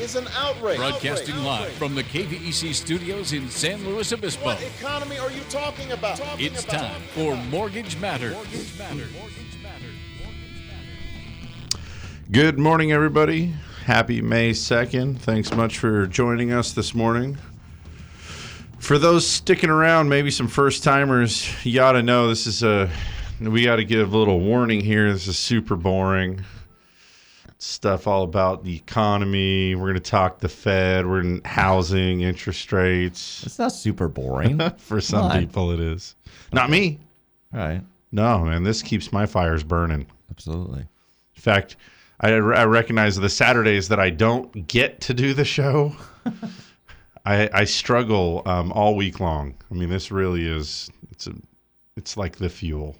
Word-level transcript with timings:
is 0.00 0.16
an 0.16 0.26
outrage. 0.36 0.76
broadcasting 0.78 1.34
Outrage. 1.34 1.44
live 1.46 1.60
Outrage. 1.62 1.76
from 1.78 1.94
the 1.94 2.02
KVEC 2.04 2.74
studios 2.74 3.32
in 3.32 3.48
San 3.48 3.84
Luis 3.84 4.12
Obispo. 4.12 4.44
What 4.44 4.62
economy 4.62 5.18
are 5.18 5.30
you 5.30 5.40
talking 5.50 5.92
about? 5.92 6.18
Talking 6.18 6.46
It's 6.46 6.64
about- 6.64 6.80
time 6.80 7.02
for 7.14 7.36
Mortgage 7.36 7.96
Matters. 7.98 8.36
Good 12.30 12.58
morning, 12.58 12.92
everybody. 12.92 13.54
Happy 13.84 14.20
May 14.20 14.50
2nd. 14.52 15.18
Thanks 15.18 15.52
much 15.54 15.78
for 15.78 16.06
joining 16.06 16.52
us 16.52 16.72
this 16.72 16.94
morning. 16.94 17.38
For 18.78 18.98
those 18.98 19.26
sticking 19.26 19.70
around, 19.70 20.08
maybe 20.08 20.30
some 20.30 20.46
first 20.46 20.84
timers, 20.84 21.48
you 21.64 21.80
ought 21.80 21.92
to 21.92 22.02
know 22.02 22.28
this 22.28 22.46
is 22.46 22.62
a. 22.62 22.90
We 23.40 23.64
got 23.64 23.76
to 23.76 23.84
give 23.84 24.12
a 24.12 24.16
little 24.18 24.40
warning 24.40 24.80
here. 24.80 25.12
This 25.12 25.26
is 25.28 25.38
super 25.38 25.76
boring 25.76 26.44
stuff, 27.58 28.06
all 28.06 28.22
about 28.22 28.64
the 28.64 28.74
economy. 28.76 29.74
We're 29.74 29.88
going 29.88 29.94
to 29.94 30.00
talk 30.00 30.38
the 30.38 30.48
Fed. 30.48 31.06
We're 31.06 31.20
in 31.20 31.42
housing, 31.44 32.22
interest 32.22 32.72
rates. 32.72 33.42
It's 33.44 33.58
not 33.58 33.72
super 33.72 34.08
boring. 34.08 34.60
For 34.78 35.00
some 35.00 35.22
Come 35.22 35.30
on. 35.32 35.40
people, 35.40 35.70
it 35.72 35.80
is. 35.80 36.14
Not 36.52 36.70
me. 36.70 36.98
right. 37.52 37.82
No, 38.10 38.38
man. 38.38 38.62
This 38.62 38.80
keeps 38.82 39.12
my 39.12 39.26
fires 39.26 39.62
burning. 39.62 40.06
Absolutely. 40.30 40.80
In 40.80 41.42
fact, 41.42 41.76
I, 42.20 42.30
I 42.32 42.64
recognize 42.64 43.16
the 43.16 43.28
Saturdays 43.28 43.88
that 43.88 44.00
I 44.00 44.10
don't 44.10 44.66
get 44.66 45.00
to 45.02 45.14
do 45.14 45.34
the 45.34 45.44
show. 45.44 45.94
I, 47.26 47.50
I 47.52 47.64
struggle 47.64 48.42
um, 48.46 48.72
all 48.72 48.96
week 48.96 49.20
long. 49.20 49.54
I 49.70 49.74
mean, 49.74 49.90
this 49.90 50.10
really 50.10 50.46
is 50.46 50.90
it's 51.10 51.26
a 51.26 51.34
it's 51.96 52.16
like 52.16 52.36
the 52.36 52.48
fuel. 52.48 52.96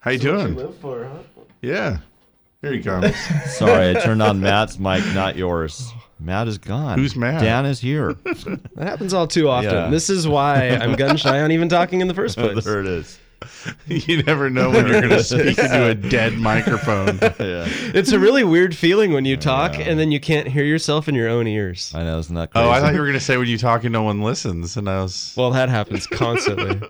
How 0.00 0.10
you 0.10 0.18
doing? 0.18 0.74
Yeah, 1.62 1.98
here 2.62 2.72
he 2.72 2.80
comes. 2.82 3.14
Sorry, 3.56 3.90
I 3.90 4.00
turned 4.00 4.22
on 4.22 4.40
Matt's 4.40 4.78
mic, 4.78 5.04
not 5.14 5.36
yours. 5.36 5.92
Matt 6.20 6.48
is 6.48 6.58
gone. 6.58 6.98
Who's 6.98 7.14
Matt? 7.14 7.40
Dan 7.40 7.64
is 7.64 7.80
here. 7.80 8.14
That 8.14 8.60
happens 8.88 9.14
all 9.14 9.28
too 9.28 9.48
often. 9.48 9.70
Yeah. 9.72 9.88
This 9.88 10.10
is 10.10 10.26
why 10.26 10.70
I'm 10.70 10.94
gun 10.96 11.16
shy 11.16 11.40
on 11.40 11.52
even 11.52 11.68
talking 11.68 12.00
in 12.00 12.08
the 12.08 12.14
first 12.14 12.36
place. 12.38 12.64
there 12.64 12.80
it 12.80 12.86
is. 12.86 13.18
you 13.86 14.20
never 14.24 14.50
know 14.50 14.68
when 14.70 14.88
you're 14.88 15.00
going 15.00 15.10
to 15.12 15.22
speak 15.22 15.56
into 15.60 15.86
a 15.90 15.94
dead 15.94 16.34
microphone. 16.34 17.18
Yeah. 17.38 17.66
It's 17.94 18.10
a 18.10 18.18
really 18.18 18.42
weird 18.42 18.74
feeling 18.74 19.12
when 19.12 19.24
you 19.24 19.36
talk 19.36 19.78
and 19.78 19.96
then 19.98 20.10
you 20.10 20.18
can't 20.18 20.48
hear 20.48 20.64
yourself 20.64 21.08
in 21.08 21.14
your 21.14 21.28
own 21.28 21.46
ears. 21.46 21.92
I 21.94 22.02
know, 22.02 22.18
isn't 22.18 22.34
that 22.34 22.50
crazy? 22.50 22.66
Oh, 22.66 22.70
I 22.70 22.80
thought 22.80 22.94
you 22.94 22.98
were 22.98 23.06
going 23.06 23.18
to 23.18 23.24
say 23.24 23.36
when 23.36 23.46
you 23.46 23.56
talk 23.58 23.84
and 23.84 23.92
no 23.92 24.02
one 24.02 24.22
listens, 24.22 24.76
and 24.76 24.88
I 24.90 25.00
was 25.02 25.34
Well, 25.36 25.52
that 25.52 25.68
happens 25.68 26.08
constantly. 26.08 26.80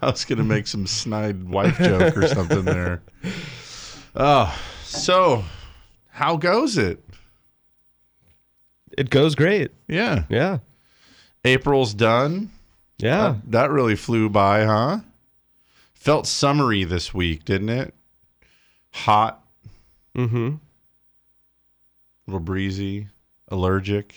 I 0.00 0.06
was 0.06 0.24
gonna 0.24 0.44
make 0.44 0.66
some 0.66 0.86
snide 0.86 1.44
wife 1.48 1.76
joke 1.78 2.16
or 2.16 2.26
something 2.28 2.64
there. 2.64 3.02
Oh, 4.14 4.56
so 4.84 5.44
how 6.10 6.36
goes 6.36 6.78
it? 6.78 7.00
it 8.96 9.10
goes 9.10 9.34
great. 9.34 9.72
Yeah, 9.88 10.24
Yeah. 10.28 10.58
April's 11.44 11.92
done. 11.94 12.50
Yeah. 12.98 13.32
That, 13.42 13.50
that 13.50 13.70
really 13.70 13.96
flew 13.96 14.28
by, 14.30 14.64
huh? 14.64 15.00
Felt 15.94 16.26
summery 16.26 16.84
this 16.84 17.12
week, 17.12 17.44
didn't 17.44 17.70
it? 17.70 17.94
Hot, 18.92 19.40
Mm-hmm. 20.16 20.46
a 20.46 20.58
little 22.28 22.38
breezy, 22.40 23.08
allergic. 23.48 24.14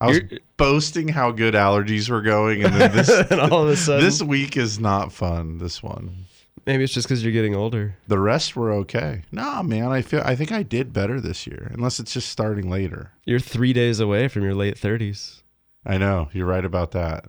I 0.00 0.06
was 0.06 0.16
You're- 0.18 0.38
boasting 0.56 1.08
how 1.08 1.30
good 1.30 1.52
allergies 1.54 2.08
were 2.08 2.22
going, 2.22 2.64
and 2.64 2.74
then 2.74 2.90
this 2.92 3.10
and 3.30 3.38
all 3.38 3.64
of 3.64 3.68
a 3.68 3.76
sudden, 3.76 4.02
this 4.02 4.22
week 4.22 4.56
is 4.56 4.80
not 4.80 5.12
fun. 5.12 5.58
This 5.58 5.82
one. 5.82 6.24
Maybe 6.66 6.84
it's 6.84 6.92
just 6.92 7.08
because 7.08 7.22
you're 7.22 7.32
getting 7.32 7.54
older. 7.54 7.96
The 8.08 8.18
rest 8.18 8.56
were 8.56 8.72
okay. 8.72 9.22
Nah, 9.32 9.62
man, 9.62 9.86
I 9.86 10.02
feel 10.02 10.22
I 10.24 10.34
think 10.36 10.52
I 10.52 10.62
did 10.62 10.92
better 10.92 11.20
this 11.20 11.46
year, 11.46 11.70
unless 11.74 12.00
it's 12.00 12.12
just 12.12 12.28
starting 12.28 12.70
later. 12.70 13.12
You're 13.24 13.40
three 13.40 13.72
days 13.72 14.00
away 14.00 14.28
from 14.28 14.42
your 14.42 14.54
late 14.54 14.76
30s. 14.76 15.42
I 15.84 15.98
know 15.98 16.28
you're 16.32 16.46
right 16.46 16.64
about 16.64 16.92
that. 16.92 17.26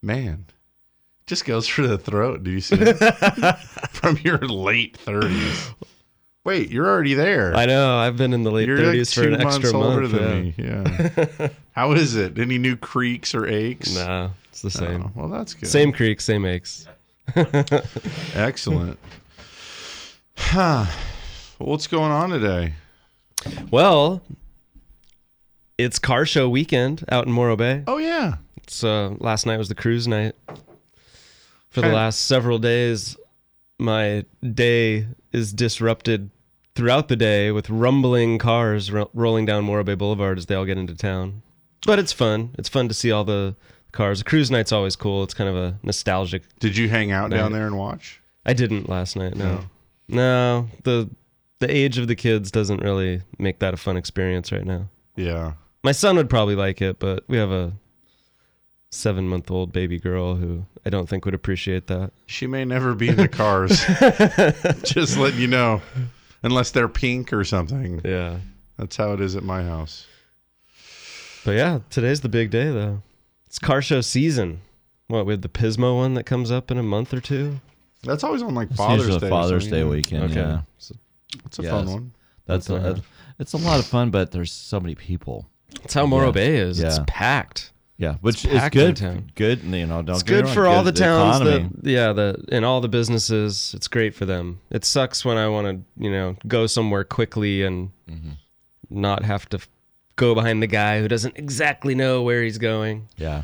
Man, 0.00 0.46
just 1.26 1.44
goes 1.44 1.68
for 1.68 1.86
the 1.86 1.98
throat. 1.98 2.42
Do 2.42 2.50
you 2.50 2.60
see? 2.60 2.76
it? 2.78 3.58
From 3.90 4.18
your 4.18 4.38
late 4.38 4.96
thirties. 4.96 5.70
Wait, 6.44 6.70
you're 6.70 6.88
already 6.88 7.14
there. 7.14 7.54
I 7.54 7.66
know. 7.66 7.96
I've 7.98 8.16
been 8.16 8.32
in 8.32 8.42
the 8.42 8.50
late 8.50 8.66
you're 8.66 8.78
like 8.78 8.96
30s 8.96 9.14
for 9.14 9.28
an 9.28 9.40
extra 9.40 9.72
older 9.72 10.00
month. 10.00 10.12
than 10.12 10.54
yeah. 10.56 10.82
me. 10.82 11.30
Yeah. 11.38 11.48
How 11.72 11.92
is 11.92 12.16
it? 12.16 12.38
Any 12.38 12.58
new 12.58 12.76
creaks 12.76 13.34
or 13.34 13.46
aches? 13.46 13.94
Nah, 13.94 14.30
it's 14.48 14.62
the 14.62 14.70
same. 14.70 15.04
Oh, 15.04 15.12
well, 15.14 15.28
that's 15.28 15.54
good. 15.54 15.68
Same 15.68 15.92
creek, 15.92 16.20
same 16.20 16.44
aches. 16.44 16.88
Excellent. 18.34 18.98
Huh. 20.36 20.86
What's 21.58 21.86
going 21.86 22.10
on 22.10 22.30
today? 22.30 22.74
Well, 23.70 24.22
it's 25.78 25.98
car 25.98 26.26
show 26.26 26.48
weekend 26.48 27.04
out 27.08 27.26
in 27.26 27.32
Morro 27.32 27.56
Bay. 27.56 27.84
Oh 27.86 27.98
yeah. 27.98 28.36
It's 28.62 28.84
uh, 28.84 29.14
last 29.18 29.46
night 29.46 29.56
was 29.56 29.68
the 29.68 29.74
cruise 29.74 30.06
night. 30.06 30.34
For 31.70 31.80
the 31.80 31.88
last 31.88 32.26
several 32.26 32.58
days, 32.58 33.16
my 33.78 34.24
day 34.42 35.06
is 35.32 35.52
disrupted 35.52 36.30
throughout 36.74 37.08
the 37.08 37.16
day 37.16 37.50
with 37.50 37.70
rumbling 37.70 38.38
cars 38.38 38.90
ro- 38.92 39.10
rolling 39.14 39.46
down 39.46 39.64
Morro 39.64 39.82
Bay 39.82 39.94
Boulevard 39.94 40.38
as 40.38 40.46
they 40.46 40.54
all 40.54 40.66
get 40.66 40.76
into 40.76 40.94
town. 40.94 41.42
But 41.86 41.98
it's 41.98 42.12
fun. 42.12 42.54
It's 42.58 42.68
fun 42.68 42.88
to 42.88 42.94
see 42.94 43.10
all 43.10 43.24
the 43.24 43.56
cars. 43.92 44.18
The 44.18 44.24
cruise 44.24 44.50
night's 44.50 44.72
always 44.72 44.96
cool. 44.96 45.22
It's 45.22 45.34
kind 45.34 45.48
of 45.48 45.56
a 45.56 45.78
nostalgic. 45.82 46.42
Did 46.58 46.76
you 46.76 46.88
hang 46.88 47.12
out 47.12 47.30
down 47.30 47.52
there 47.52 47.66
and 47.66 47.78
watch? 47.78 48.20
I 48.44 48.52
didn't 48.52 48.88
last 48.88 49.16
night. 49.16 49.36
No, 49.36 49.60
no. 50.08 50.68
The 50.84 51.08
the 51.60 51.70
age 51.70 51.98
of 51.98 52.08
the 52.08 52.16
kids 52.16 52.50
doesn't 52.50 52.80
really 52.82 53.22
make 53.38 53.60
that 53.60 53.72
a 53.72 53.76
fun 53.76 53.96
experience 53.96 54.50
right 54.50 54.64
now. 54.64 54.88
Yeah. 55.14 55.52
My 55.84 55.92
son 55.92 56.16
would 56.16 56.28
probably 56.28 56.56
like 56.56 56.82
it, 56.82 56.98
but 56.98 57.24
we 57.28 57.36
have 57.36 57.52
a 57.52 57.72
seven 58.90 59.28
month 59.28 59.50
old 59.50 59.72
baby 59.72 59.98
girl 59.98 60.34
who 60.34 60.64
I 60.84 60.90
don't 60.90 61.08
think 61.08 61.24
would 61.24 61.34
appreciate 61.34 61.86
that. 61.86 62.12
She 62.26 62.46
may 62.46 62.64
never 62.64 62.94
be 62.94 63.08
in 63.08 63.16
the 63.16 63.28
cars. 63.28 63.70
Just 64.84 65.16
letting 65.16 65.40
you 65.40 65.46
know. 65.46 65.80
Unless 66.42 66.72
they're 66.72 66.88
pink 66.88 67.32
or 67.32 67.44
something. 67.44 68.00
Yeah. 68.04 68.38
That's 68.76 68.96
how 68.96 69.12
it 69.12 69.20
is 69.20 69.36
at 69.36 69.44
my 69.44 69.62
house. 69.62 70.06
But 71.44 71.52
yeah, 71.52 71.80
today's 71.90 72.20
the 72.20 72.28
big 72.28 72.50
day 72.50 72.70
though. 72.70 73.02
It's 73.52 73.58
car 73.58 73.82
show 73.82 74.00
season. 74.00 74.62
What, 75.08 75.26
we 75.26 75.34
have 75.34 75.42
the 75.42 75.48
Pismo 75.50 75.94
one 75.94 76.14
that 76.14 76.24
comes 76.24 76.50
up 76.50 76.70
in 76.70 76.78
a 76.78 76.82
month 76.82 77.12
or 77.12 77.20
two? 77.20 77.60
That's 78.02 78.24
always 78.24 78.42
on 78.42 78.54
like 78.54 78.68
It's 78.70 78.78
Father's 78.78 79.00
usually 79.04 79.20
Day. 79.20 79.28
Father's 79.28 79.68
Day 79.68 79.84
weekend. 79.84 80.24
Okay. 80.24 80.36
Yeah. 80.36 80.60
It's 81.44 81.58
a 81.58 81.62
Yes. 81.62 81.70
fun 81.70 81.86
one. 81.86 82.12
That's 82.46 82.70
a, 82.70 82.76
Okay. 82.76 83.02
it's 83.38 83.52
a 83.52 83.58
lot 83.58 83.78
of 83.78 83.84
fun, 83.84 84.08
but 84.08 84.30
there's 84.30 84.50
so 84.50 84.80
many 84.80 84.94
people. 84.94 85.50
That's 85.82 85.92
how 85.92 86.06
Morro 86.06 86.28
Yeah. 86.28 86.32
Bay 86.32 86.56
is. 86.56 86.80
It's 86.80 86.98
packed. 87.06 87.72
Yeah, 87.98 88.14
which 88.22 88.46
It's 88.46 88.54
is 88.54 88.70
good. 88.70 88.94
downtown. 88.94 89.30
Good, 89.34 89.62
you 89.64 89.84
know. 89.86 90.00
Don't 90.00 90.14
It's 90.16 90.22
get 90.22 90.36
me 90.36 90.42
good 90.44 90.54
for 90.54 90.66
all 90.66 90.82
the 90.82 90.90
towns 90.90 91.42
economy. 91.42 91.68
that 91.82 91.90
yeah, 91.90 92.14
the 92.14 92.42
and 92.50 92.64
all 92.64 92.80
the 92.80 92.88
businesses. 92.88 93.74
It's 93.76 93.86
great 93.86 94.14
for 94.14 94.24
them. 94.24 94.60
It 94.70 94.86
sucks 94.86 95.26
when 95.26 95.36
I 95.36 95.46
want 95.48 95.66
to, 95.66 96.02
you 96.02 96.10
know, 96.10 96.36
go 96.48 96.66
somewhere 96.66 97.04
quickly 97.04 97.62
and 97.64 97.90
Mm-hmm. 98.10 98.30
not 98.88 99.24
have 99.26 99.46
to 99.50 99.58
f- 99.58 99.68
go 100.16 100.34
behind 100.34 100.62
the 100.62 100.66
guy 100.66 101.00
who 101.00 101.08
doesn't 101.08 101.36
exactly 101.36 101.94
know 101.94 102.22
where 102.22 102.42
he's 102.42 102.58
going. 102.58 103.08
Yeah. 103.16 103.42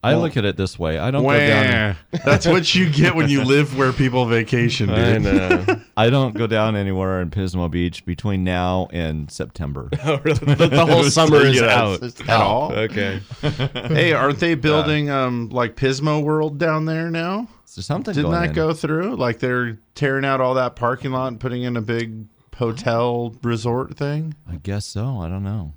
I 0.00 0.14
look 0.14 0.36
at 0.36 0.44
it 0.44 0.56
this 0.56 0.78
way. 0.78 0.96
I 0.96 1.10
don't 1.10 1.24
go 1.24 1.36
down. 1.36 1.96
That's 2.24 2.46
what 2.46 2.72
you 2.72 2.88
get 2.88 3.16
when 3.16 3.28
you 3.28 3.42
live 3.44 3.76
where 3.76 3.92
people 3.92 4.24
vacation, 4.26 4.88
dude. 4.88 4.96
I 4.96 5.18
know. 5.18 5.66
I 5.96 6.08
don't 6.08 6.36
go 6.36 6.46
down 6.46 6.76
anywhere 6.76 7.20
in 7.20 7.30
Pismo 7.30 7.68
Beach 7.68 8.06
between 8.06 8.44
now 8.44 8.88
and 8.92 9.28
September. 9.30 9.90
Oh, 10.04 10.20
really? 10.22 10.54
the, 10.54 10.68
the 10.68 10.86
whole 10.86 11.02
summer 11.02 11.38
is 11.38 11.56
Yeah, 11.56 11.66
out. 11.66 12.02
At 12.02 12.30
all? 12.30 12.72
Okay. 12.72 13.20
Hey, 13.42 14.12
aren't 14.12 14.38
they 14.38 14.54
building 14.54 15.10
um 15.10 15.48
like 15.50 15.74
Pismo 15.74 16.22
World 16.22 16.58
down 16.58 16.84
there 16.86 17.10
now? 17.10 17.48
Is 17.66 17.74
there 17.74 17.82
something 17.82 18.14
Didn't 18.14 18.30
going 18.30 18.40
that 18.40 18.48
in? 18.50 18.54
go 18.54 18.72
through? 18.72 19.16
Like 19.16 19.40
they're 19.40 19.78
tearing 19.96 20.24
out 20.24 20.40
all 20.40 20.54
that 20.54 20.76
parking 20.76 21.10
lot 21.10 21.26
and 21.26 21.40
putting 21.40 21.64
in 21.64 21.76
a 21.76 21.82
big 21.82 22.26
hotel 22.56 23.34
resort 23.42 23.96
thing? 23.96 24.34
I 24.48 24.56
guess 24.56 24.86
so. 24.86 25.18
I 25.20 25.28
don't 25.28 25.42
know. 25.44 25.74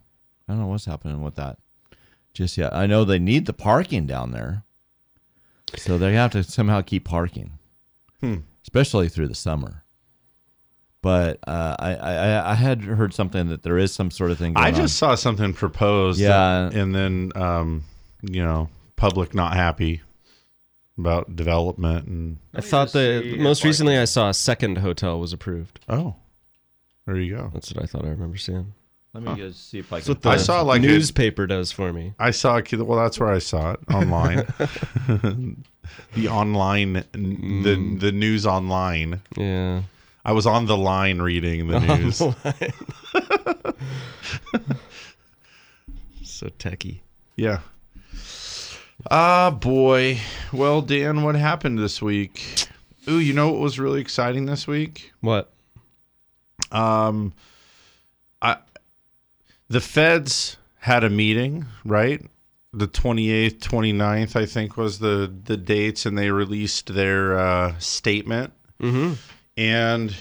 I 0.51 0.56
don't 0.56 0.63
know 0.63 0.68
what's 0.68 0.86
happening 0.86 1.21
with 1.24 1.36
that 1.36 1.57
just 2.33 2.57
yet. 2.57 2.74
I 2.74 2.86
know 2.88 3.06
they 3.06 3.19
need 3.19 3.45
the 3.45 3.53
parking 3.53 4.06
down 4.06 4.31
there, 4.31 4.63
so 5.77 5.98
they 5.98 6.13
have 6.13 6.31
to 6.31 6.44
somehow 6.44 6.81
keep 6.81 7.06
parking, 7.06 7.51
Hmm. 8.19 8.39
especially 8.63 9.07
through 9.07 9.30
the 9.30 9.36
summer. 9.36 9.83
But 11.01 11.39
uh, 11.48 11.75
I, 11.80 11.95
I 11.95 12.51
I 12.51 12.56
had 12.56 12.83
heard 12.83 13.13
something 13.13 13.48
that 13.50 13.63
there 13.63 13.77
is 13.77 13.94
some 13.94 14.12
sort 14.12 14.30
of 14.31 14.38
thing. 14.38 14.53
Going 14.53 14.65
on. 14.68 14.74
I 14.74 14.75
just 14.75 14.98
saw 14.98 15.15
something 15.15 15.53
proposed. 15.53 16.19
Yeah. 16.19 16.69
and 16.71 16.94
then 16.94 17.31
um, 17.36 17.83
you 18.21 18.44
know, 18.44 18.69
public 18.98 19.33
not 19.33 19.53
happy. 19.56 20.01
about 20.98 21.36
development 21.36 22.06
and 22.07 22.38
I 22.53 22.62
thought 22.62 22.92
the 22.92 23.38
most 23.39 23.63
recently 23.63 23.98
I 23.98 24.06
saw 24.06 24.30
a 24.30 24.33
second 24.33 24.77
hotel 24.80 25.19
was 25.19 25.31
approved. 25.33 25.80
oh, 25.89 26.15
there 27.07 27.15
you 27.18 27.36
go. 27.38 27.50
That's 27.53 27.74
what 27.74 27.83
I 27.83 27.88
thought 27.88 28.06
I 28.06 28.09
remember 28.09 28.38
seeing. 28.38 28.74
Let 29.13 29.24
me 29.24 29.36
just 29.36 29.69
see 29.69 29.80
if 29.80 29.92
I 29.92 29.98
That's 29.98 30.06
can. 30.06 30.13
what 30.16 30.22
the 30.22 30.30
I 30.30 30.38
saw, 30.38 30.62
like, 30.62 30.81
a- 30.81 30.86
newspaper 30.88 31.46
does 31.46 31.72
for 31.72 31.92
me. 31.92 32.13
I 32.18 32.31
saw 32.31 32.58
it. 32.58 32.72
Well, 32.74 32.98
that's 32.98 33.19
where 33.19 33.30
I 33.30 33.40
saw 33.40 33.74
it 33.74 33.80
online. 33.94 34.38
the 36.16 36.28
online, 36.30 36.94
the 37.13 37.96
the 38.00 38.12
news 38.13 38.46
online. 38.46 39.22
Yeah. 39.36 39.81
I 40.24 40.31
was 40.34 40.46
on 40.46 40.66
the 40.68 40.78
line 40.78 41.19
reading 41.22 41.68
the 41.68 41.80
news. 41.98 42.22
So 46.24 46.48
techie. 46.60 47.00
Yeah. 47.36 47.60
Ah, 49.10 49.50
boy. 49.52 50.19
Well, 50.54 50.81
Dan, 50.81 51.24
what 51.24 51.36
happened 51.36 51.80
this 51.80 52.02
week? 52.02 52.68
Ooh, 53.10 53.18
you 53.19 53.34
know 53.34 53.52
what 53.52 53.60
was 53.60 53.80
really 53.80 54.00
exciting 54.00 54.46
this 54.46 54.68
week? 54.68 55.12
What? 55.22 55.52
Um, 56.72 57.34
I 57.34 57.42
the 59.71 59.81
feds 59.81 60.57
had 60.79 61.03
a 61.03 61.09
meeting, 61.09 61.65
right? 61.85 62.21
The 62.73 62.88
28th, 62.88 63.59
29th, 63.59 64.35
I 64.35 64.45
think 64.45 64.77
was 64.77 65.00
the 65.00 65.33
the 65.45 65.57
dates 65.57 66.06
and 66.06 66.18
they 66.18 66.31
released 66.31 66.94
their 66.94 67.38
uh, 67.38 67.77
statement. 67.79 68.53
Mm-hmm. 68.81 69.13
And 69.57 70.15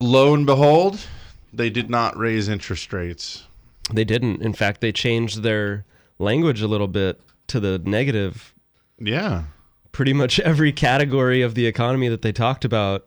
lo 0.00 0.34
and 0.34 0.46
behold, 0.46 1.06
they 1.52 1.70
did 1.70 1.90
not 1.90 2.16
raise 2.16 2.48
interest 2.48 2.92
rates. 2.92 3.44
They 3.92 4.04
didn't. 4.04 4.42
In 4.42 4.52
fact, 4.52 4.80
they 4.80 4.92
changed 4.92 5.42
their 5.42 5.84
language 6.18 6.62
a 6.62 6.68
little 6.68 6.88
bit 6.88 7.20
to 7.48 7.60
the 7.60 7.78
negative. 7.78 8.54
Yeah. 8.98 9.44
Pretty 9.90 10.12
much 10.12 10.40
every 10.40 10.72
category 10.72 11.42
of 11.42 11.54
the 11.54 11.66
economy 11.66 12.08
that 12.08 12.22
they 12.22 12.32
talked 12.32 12.64
about, 12.64 13.06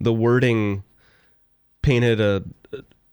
the 0.00 0.12
wording 0.12 0.84
painted 1.82 2.20
a 2.20 2.44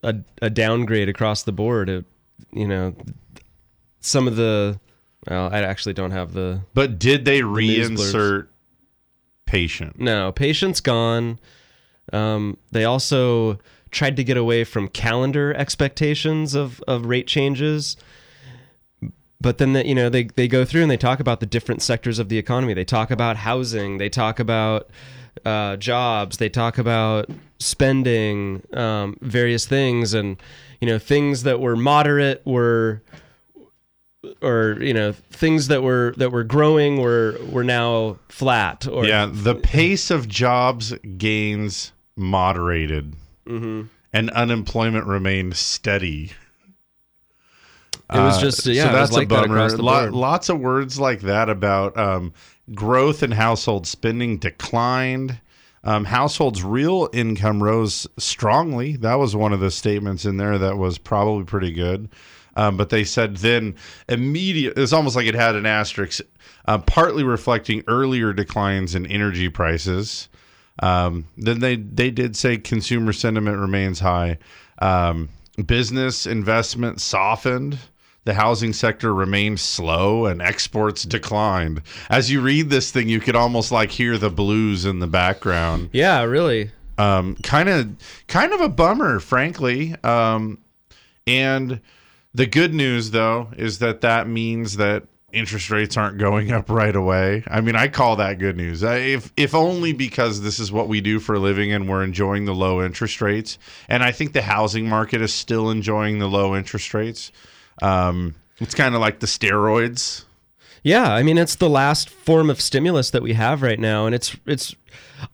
a, 0.08 0.16
a 0.42 0.50
downgrade 0.50 1.10
across 1.10 1.44
the 1.44 1.52
board. 1.52 1.90
It, 1.90 2.06
you 2.52 2.68
know, 2.68 2.96
some 4.00 4.28
of 4.28 4.36
the. 4.36 4.80
Well, 5.30 5.50
I 5.52 5.62
actually 5.62 5.94
don't 5.94 6.12
have 6.12 6.34
the. 6.34 6.62
But 6.74 7.00
did 7.00 7.26
they 7.26 7.42
blurbs. 7.42 7.98
reinsert 7.98 8.48
patient? 9.46 10.00
No, 10.00 10.32
patience 10.32 10.80
gone. 10.80 11.40
Um, 12.14 12.58
they 12.72 12.86
also 12.86 13.60
tried 13.92 14.16
to 14.18 14.24
get 14.24 14.38
away 14.38 14.64
from 14.64 14.88
calendar 14.88 15.54
expectations 15.54 16.56
of, 16.56 16.82
of 16.88 17.06
rate 17.06 17.28
changes. 17.28 17.98
But 19.40 19.58
then, 19.60 19.74
the, 19.74 19.86
you 19.86 19.94
know, 19.94 20.10
they, 20.10 20.24
they 20.24 20.48
go 20.48 20.66
through 20.66 20.82
and 20.82 20.92
they 20.92 20.98
talk 20.98 21.20
about 21.20 21.42
the 21.42 21.46
different 21.46 21.82
sectors 21.82 22.18
of 22.18 22.30
the 22.30 22.38
economy. 22.38 22.74
They 22.74 22.86
talk 22.86 23.12
about 23.12 23.38
housing. 23.38 23.98
They 23.98 24.10
talk 24.10 24.40
about 24.40 24.90
uh, 25.46 25.76
jobs. 25.78 26.38
They 26.38 26.50
talk 26.50 26.78
about 26.78 27.30
spending, 27.60 28.62
um, 28.74 29.18
various 29.22 29.66
things, 29.66 30.14
and 30.14 30.38
you 30.82 30.88
know, 30.88 31.00
things 31.00 31.44
that 31.44 31.60
were 31.60 31.76
moderate 31.76 32.42
were, 32.46 33.02
or 34.42 34.78
you 34.82 34.94
know, 34.94 35.12
things 35.32 35.68
that 35.68 35.84
were 35.84 36.14
that 36.18 36.32
were 36.32 36.44
growing 36.44 37.02
were 37.02 37.38
were 37.52 37.64
now 37.64 38.18
flat. 38.30 38.88
Or 38.88 39.06
yeah, 39.06 39.30
the 39.32 39.56
pace 39.56 40.12
of 40.12 40.28
jobs 40.28 40.94
gains 41.18 41.92
moderated, 42.16 43.14
Mm-hmm. 43.48 43.84
and 44.14 44.30
unemployment 44.32 45.06
remained 45.06 45.56
steady. 45.56 46.32
It 48.14 48.18
was 48.20 48.38
Uh, 48.38 48.42
just 48.42 48.66
yeah, 48.66 48.86
so 48.88 48.92
that's 48.94 49.12
like 49.12 49.26
a 49.26 49.36
bummer. 49.48 49.70
Lo- 49.70 50.10
lots 50.10 50.48
of 50.50 50.60
words 50.60 50.98
like 51.00 51.22
that 51.22 51.50
about 51.50 51.98
um, 51.98 52.34
growth 52.74 53.24
in 53.24 53.32
household 53.32 53.88
spending 53.88 54.38
declined. 54.38 55.40
Um, 55.84 56.06
households' 56.06 56.64
real 56.64 57.10
income 57.14 57.64
rose 57.64 58.08
strongly. 58.18 58.98
That 58.98 59.16
was 59.16 59.36
one 59.36 59.54
of 59.54 59.60
the 59.60 59.72
statements 59.72 60.26
in 60.26 60.38
there 60.38 60.58
that 60.58 60.78
was 60.78 60.98
probably 60.98 61.46
pretty 61.46 61.72
good. 61.72 62.10
Um, 62.58 62.76
but 62.76 62.90
they 62.90 63.04
said 63.04 63.38
then 63.38 63.76
immediate. 64.10 64.78
It's 64.78 64.92
almost 64.92 65.16
like 65.16 65.28
it 65.28 65.36
had 65.36 65.56
an 65.56 65.68
asterisk, 65.68 66.22
uh, 66.66 66.80
partly 66.80 67.24
reflecting 67.24 67.84
earlier 67.88 68.34
declines 68.34 68.96
in 68.96 69.06
energy 69.06 69.48
prices. 69.48 70.28
Um, 70.80 71.26
then 71.38 71.60
they 71.60 71.76
they 71.76 72.10
did 72.10 72.36
say 72.36 72.58
consumer 72.58 73.14
sentiment 73.14 73.58
remains 73.58 74.00
high. 74.00 74.40
Um, 74.80 75.30
business 75.66 76.26
investment 76.26 77.00
softened. 77.00 77.78
The 78.28 78.34
housing 78.34 78.74
sector 78.74 79.14
remained 79.16 79.58
slow 79.62 80.26
and 80.26 80.42
exports 80.42 81.04
declined. 81.04 81.82
As 82.10 82.30
you 82.30 82.42
read 82.42 82.70
this 82.70 82.92
thing, 82.92 83.08
you 83.08 83.22
could 83.22 83.38
almost 83.38 83.72
like 83.72 83.90
hear 83.90 84.18
the 84.18 84.30
blues 84.30 84.84
in 84.84 85.00
the 85.00 85.08
background. 85.08 85.92
Yeah, 85.94 86.24
really. 86.24 86.72
Um, 86.98 87.38
kind 87.42 87.70
of, 87.70 87.96
kind 88.28 88.52
of 88.52 88.60
a 88.60 88.68
bummer, 88.68 89.22
frankly. 89.22 89.96
Um, 90.04 90.58
and 91.26 91.80
the 92.34 92.46
good 92.46 92.74
news, 92.74 93.12
though, 93.12 93.48
is 93.56 93.80
that 93.80 94.02
that 94.02 94.28
means 94.28 94.76
that 94.76 95.04
interest 95.32 95.70
rates 95.70 95.96
aren't 95.96 96.18
going 96.18 96.52
up 96.52 96.70
right 96.70 96.98
away. 96.98 97.46
I 97.48 97.62
mean, 97.62 97.78
I 97.78 97.88
call 97.88 98.18
that 98.18 98.40
good 98.40 98.58
news. 98.58 98.84
I- 98.84 98.98
If 98.98 99.32
if 99.38 99.56
only 99.56 99.94
because 99.94 100.42
this 100.42 100.60
is 100.60 100.70
what 100.70 100.90
we 100.90 101.00
do 101.00 101.20
for 101.22 101.36
a 101.36 101.40
living 101.40 101.72
and 101.72 101.88
we're 101.88 102.04
enjoying 102.04 102.44
the 102.44 102.54
low 102.54 102.84
interest 102.84 103.22
rates. 103.22 103.58
And 103.88 104.04
I 104.04 104.12
think 104.12 104.34
the 104.34 104.42
housing 104.42 104.90
market 104.90 105.22
is 105.22 105.34
still 105.34 105.70
enjoying 105.72 106.20
the 106.20 106.28
low 106.28 106.58
interest 106.58 106.94
rates. 106.94 107.32
Um, 107.82 108.36
it's 108.60 108.76
kind 108.76 108.96
of 108.96 109.02
like 109.02 109.20
the 109.20 109.28
steroids. 109.28 110.26
Yeah, 110.84 111.12
I 111.12 111.24
mean 111.24 111.38
it's 111.38 111.56
the 111.56 111.70
last 111.70 112.10
form 112.10 112.50
of 112.50 112.62
stimulus 112.62 113.10
that 113.10 113.22
we 113.22 113.34
have 113.34 113.62
right 113.62 113.80
now, 113.80 114.06
and 114.06 114.16
it's 114.16 114.38
it's. 114.46 114.76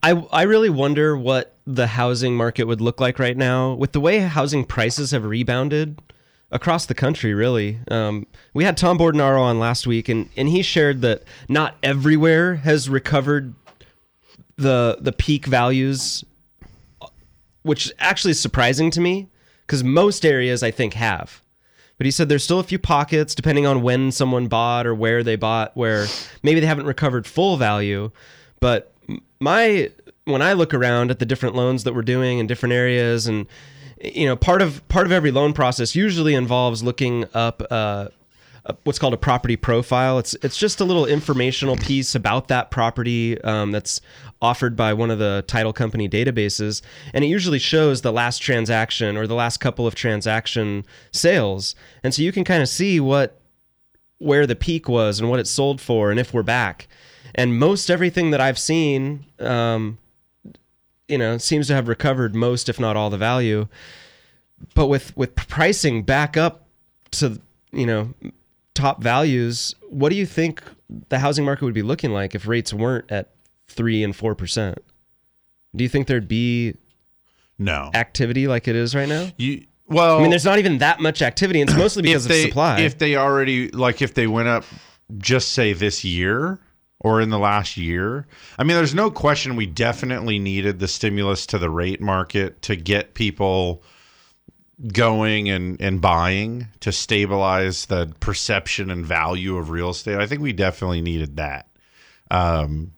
I 0.02 0.12
I 0.32 0.42
really 0.42 0.70
wonder 0.70 1.16
what 1.16 1.56
the 1.66 1.86
housing 1.86 2.36
market 2.36 2.64
would 2.64 2.80
look 2.80 3.00
like 3.00 3.18
right 3.18 3.36
now 3.36 3.74
with 3.74 3.92
the 3.92 4.00
way 4.00 4.18
housing 4.18 4.64
prices 4.64 5.12
have 5.12 5.24
rebounded 5.24 6.00
across 6.50 6.86
the 6.86 6.94
country. 6.94 7.34
Really, 7.34 7.78
um, 7.88 8.26
we 8.52 8.64
had 8.64 8.76
Tom 8.76 8.98
Bordenaro 8.98 9.40
on 9.40 9.58
last 9.58 9.86
week, 9.86 10.08
and 10.08 10.28
and 10.36 10.48
he 10.48 10.62
shared 10.62 11.02
that 11.02 11.22
not 11.48 11.76
everywhere 11.82 12.56
has 12.56 12.88
recovered 12.88 13.54
the 14.56 14.98
the 15.00 15.12
peak 15.12 15.46
values, 15.46 16.24
which 17.62 17.92
actually 17.98 18.32
is 18.32 18.40
surprising 18.40 18.90
to 18.90 19.00
me 19.00 19.28
because 19.66 19.84
most 19.84 20.26
areas 20.26 20.62
I 20.62 20.70
think 20.70 20.94
have. 20.94 21.43
But 21.96 22.06
he 22.06 22.10
said 22.10 22.28
there's 22.28 22.44
still 22.44 22.58
a 22.58 22.64
few 22.64 22.78
pockets, 22.78 23.34
depending 23.34 23.66
on 23.66 23.82
when 23.82 24.10
someone 24.10 24.48
bought 24.48 24.86
or 24.86 24.94
where 24.94 25.22
they 25.22 25.36
bought, 25.36 25.76
where 25.76 26.06
maybe 26.42 26.60
they 26.60 26.66
haven't 26.66 26.86
recovered 26.86 27.26
full 27.26 27.56
value. 27.56 28.10
But 28.60 28.92
my 29.40 29.90
when 30.24 30.42
I 30.42 30.54
look 30.54 30.74
around 30.74 31.10
at 31.10 31.18
the 31.18 31.26
different 31.26 31.54
loans 31.54 31.84
that 31.84 31.94
we're 31.94 32.02
doing 32.02 32.38
in 32.38 32.46
different 32.46 32.72
areas, 32.72 33.26
and 33.26 33.46
you 34.02 34.26
know, 34.26 34.36
part 34.36 34.62
of 34.62 34.86
part 34.88 35.06
of 35.06 35.12
every 35.12 35.30
loan 35.30 35.52
process 35.52 35.94
usually 35.94 36.34
involves 36.34 36.82
looking 36.82 37.26
up 37.32 37.62
uh, 37.70 38.08
what's 38.84 38.98
called 38.98 39.14
a 39.14 39.18
property 39.18 39.56
profile. 39.56 40.18
It's 40.18 40.34
it's 40.42 40.56
just 40.56 40.80
a 40.80 40.84
little 40.84 41.06
informational 41.06 41.76
piece 41.76 42.14
about 42.14 42.48
that 42.48 42.70
property 42.70 43.40
um, 43.42 43.72
that's 43.72 44.00
offered 44.44 44.76
by 44.76 44.92
one 44.92 45.10
of 45.10 45.18
the 45.18 45.42
title 45.46 45.72
company 45.72 46.06
databases, 46.06 46.82
and 47.14 47.24
it 47.24 47.28
usually 47.28 47.58
shows 47.58 48.02
the 48.02 48.12
last 48.12 48.40
transaction 48.40 49.16
or 49.16 49.26
the 49.26 49.34
last 49.34 49.56
couple 49.56 49.86
of 49.86 49.94
transaction 49.94 50.84
sales, 51.12 51.74
and 52.02 52.12
so 52.12 52.20
you 52.20 52.30
can 52.30 52.44
kind 52.44 52.62
of 52.62 52.68
see 52.68 53.00
what 53.00 53.40
where 54.18 54.46
the 54.46 54.54
peak 54.54 54.86
was 54.86 55.18
and 55.18 55.30
what 55.30 55.40
it 55.40 55.46
sold 55.46 55.80
for, 55.80 56.10
and 56.10 56.20
if 56.20 56.34
we're 56.34 56.42
back. 56.42 56.86
And 57.34 57.58
most 57.58 57.90
everything 57.90 58.30
that 58.30 58.40
I've 58.40 58.58
seen, 58.58 59.24
um, 59.40 59.98
you 61.08 61.18
know, 61.18 61.38
seems 61.38 61.66
to 61.68 61.74
have 61.74 61.88
recovered 61.88 62.34
most, 62.34 62.68
if 62.68 62.78
not 62.78 62.96
all, 62.96 63.10
the 63.10 63.18
value. 63.18 63.66
But 64.74 64.86
with 64.86 65.16
with 65.16 65.34
pricing 65.34 66.02
back 66.02 66.36
up 66.36 66.66
to 67.12 67.40
you 67.72 67.86
know 67.86 68.12
top 68.74 69.02
values, 69.02 69.74
what 69.88 70.10
do 70.10 70.16
you 70.16 70.26
think 70.26 70.62
the 71.08 71.18
housing 71.18 71.44
market 71.44 71.64
would 71.64 71.74
be 71.74 71.82
looking 71.82 72.10
like 72.10 72.34
if 72.34 72.46
rates 72.46 72.72
weren't 72.72 73.10
at 73.10 73.33
three 73.68 74.02
and 74.02 74.14
four 74.14 74.34
percent? 74.34 74.78
Do 75.74 75.82
you 75.84 75.88
think 75.88 76.06
there'd 76.06 76.28
be 76.28 76.74
No, 77.58 77.90
activity 77.94 78.46
like 78.46 78.68
it 78.68 78.76
is 78.76 78.94
right 78.94 79.08
now? 79.08 79.30
you 79.36 79.66
well. 79.86 80.18
I 80.18 80.22
mean, 80.22 80.30
there's 80.30 80.44
not 80.44 80.58
even 80.58 80.78
that 80.78 81.00
much 81.00 81.22
activity, 81.22 81.60
and 81.60 81.68
it's 81.70 81.78
mostly 81.84 82.02
because 82.02 82.26
if 82.26 82.30
of 82.30 82.36
they, 82.36 82.44
supply. 82.44 82.80
If 82.80 82.98
they 82.98 83.16
already 83.16 83.68
like 83.70 84.02
if 84.02 84.14
they 84.14 84.26
went 84.26 84.48
up 84.48 84.64
just 85.18 85.52
say 85.52 85.72
this 85.72 86.04
year 86.04 86.58
or 87.00 87.20
in 87.20 87.28
the 87.28 87.38
last 87.38 87.76
year. 87.76 88.26
I 88.58 88.64
mean, 88.64 88.76
there's 88.76 88.94
no 88.94 89.10
question 89.10 89.56
we 89.56 89.66
definitely 89.66 90.38
needed 90.38 90.78
the 90.78 90.88
stimulus 90.88 91.46
to 91.46 91.58
the 91.58 91.70
rate 91.70 92.00
market 92.00 92.62
to 92.62 92.76
get 92.76 93.14
people 93.14 93.82
going 94.92 95.50
and, 95.50 95.80
and 95.80 96.00
buying 96.00 96.66
to 96.80 96.90
stabilize 96.92 97.86
the 97.86 98.12
perception 98.20 98.90
and 98.90 99.04
value 99.04 99.56
of 99.56 99.70
real 99.70 99.90
estate. 99.90 100.18
I 100.18 100.26
think 100.26 100.40
we 100.40 100.52
definitely 100.52 101.02
needed 101.02 101.36
that. 101.36 101.68
Um, 102.30 102.92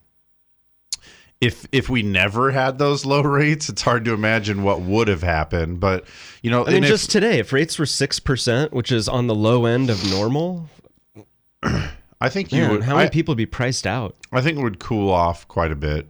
if 1.40 1.66
if 1.72 1.88
we 1.90 2.02
never 2.02 2.50
had 2.50 2.78
those 2.78 3.04
low 3.04 3.20
rates, 3.22 3.68
it's 3.68 3.82
hard 3.82 4.04
to 4.06 4.12
imagine 4.14 4.62
what 4.62 4.80
would 4.80 5.08
have 5.08 5.22
happened. 5.22 5.80
But 5.80 6.04
you 6.42 6.50
know, 6.50 6.62
I 6.64 6.68
mean, 6.68 6.76
and 6.76 6.84
if- 6.84 6.90
just 6.90 7.10
today, 7.10 7.38
if 7.38 7.52
rates 7.52 7.78
were 7.78 7.86
six 7.86 8.18
percent, 8.18 8.72
which 8.72 8.90
is 8.90 9.08
on 9.08 9.26
the 9.26 9.34
low 9.34 9.66
end 9.66 9.90
of 9.90 10.08
normal, 10.10 10.68
I 11.62 12.28
think 12.28 12.52
you 12.52 12.62
Man, 12.62 12.70
would. 12.70 12.82
how 12.84 12.94
many 12.96 13.06
I, 13.06 13.10
people 13.10 13.32
would 13.32 13.38
be 13.38 13.46
priced 13.46 13.86
out? 13.86 14.16
I 14.32 14.40
think 14.40 14.58
it 14.58 14.62
would 14.62 14.78
cool 14.78 15.10
off 15.10 15.46
quite 15.48 15.70
a 15.72 15.76
bit. 15.76 16.08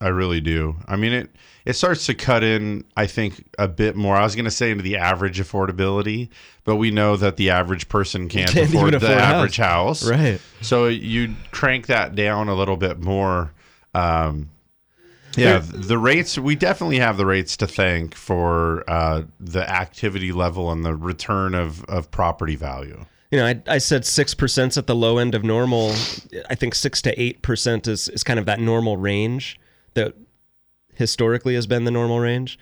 I 0.00 0.08
really 0.08 0.40
do. 0.42 0.76
I 0.86 0.96
mean, 0.96 1.12
it 1.12 1.30
it 1.64 1.72
starts 1.74 2.06
to 2.06 2.14
cut 2.14 2.42
in. 2.44 2.84
I 2.96 3.06
think 3.06 3.44
a 3.58 3.66
bit 3.66 3.96
more. 3.96 4.14
I 4.16 4.24
was 4.24 4.34
going 4.34 4.44
to 4.44 4.50
say 4.50 4.70
into 4.70 4.82
the 4.82 4.96
average 4.98 5.40
affordability, 5.40 6.28
but 6.64 6.76
we 6.76 6.90
know 6.90 7.16
that 7.16 7.36
the 7.38 7.50
average 7.50 7.88
person 7.88 8.28
can't, 8.28 8.50
Can't 8.50 8.68
afford 8.68 8.92
the 8.92 8.98
afford 8.98 9.12
a 9.12 9.20
house. 9.20 9.34
average 9.34 9.56
house. 9.56 10.08
Right. 10.08 10.40
So 10.60 10.86
you 10.86 11.34
crank 11.50 11.86
that 11.86 12.14
down 12.14 12.48
a 12.48 12.54
little 12.54 12.76
bit 12.76 13.00
more. 13.00 13.52
Um, 13.96 14.50
yeah, 15.36 15.58
the 15.62 15.98
rates. 15.98 16.38
We 16.38 16.56
definitely 16.56 16.98
have 16.98 17.16
the 17.16 17.26
rates 17.26 17.56
to 17.58 17.66
thank 17.66 18.14
for 18.14 18.88
uh, 18.88 19.22
the 19.38 19.68
activity 19.68 20.32
level 20.32 20.72
and 20.72 20.84
the 20.84 20.94
return 20.94 21.54
of 21.54 21.84
of 21.84 22.10
property 22.10 22.56
value. 22.56 23.04
You 23.30 23.38
know, 23.38 23.46
I, 23.46 23.62
I 23.66 23.78
said 23.78 24.04
six 24.04 24.34
percent 24.34 24.76
at 24.76 24.86
the 24.86 24.94
low 24.94 25.18
end 25.18 25.34
of 25.34 25.44
normal. 25.44 25.90
I 26.48 26.54
think 26.54 26.74
six 26.74 27.02
to 27.02 27.20
eight 27.20 27.42
percent 27.42 27.86
is 27.86 28.08
is 28.08 28.24
kind 28.24 28.38
of 28.38 28.46
that 28.46 28.60
normal 28.60 28.96
range 28.96 29.60
that 29.94 30.14
historically 30.94 31.54
has 31.54 31.66
been 31.66 31.84
the 31.84 31.90
normal 31.90 32.20
range. 32.20 32.58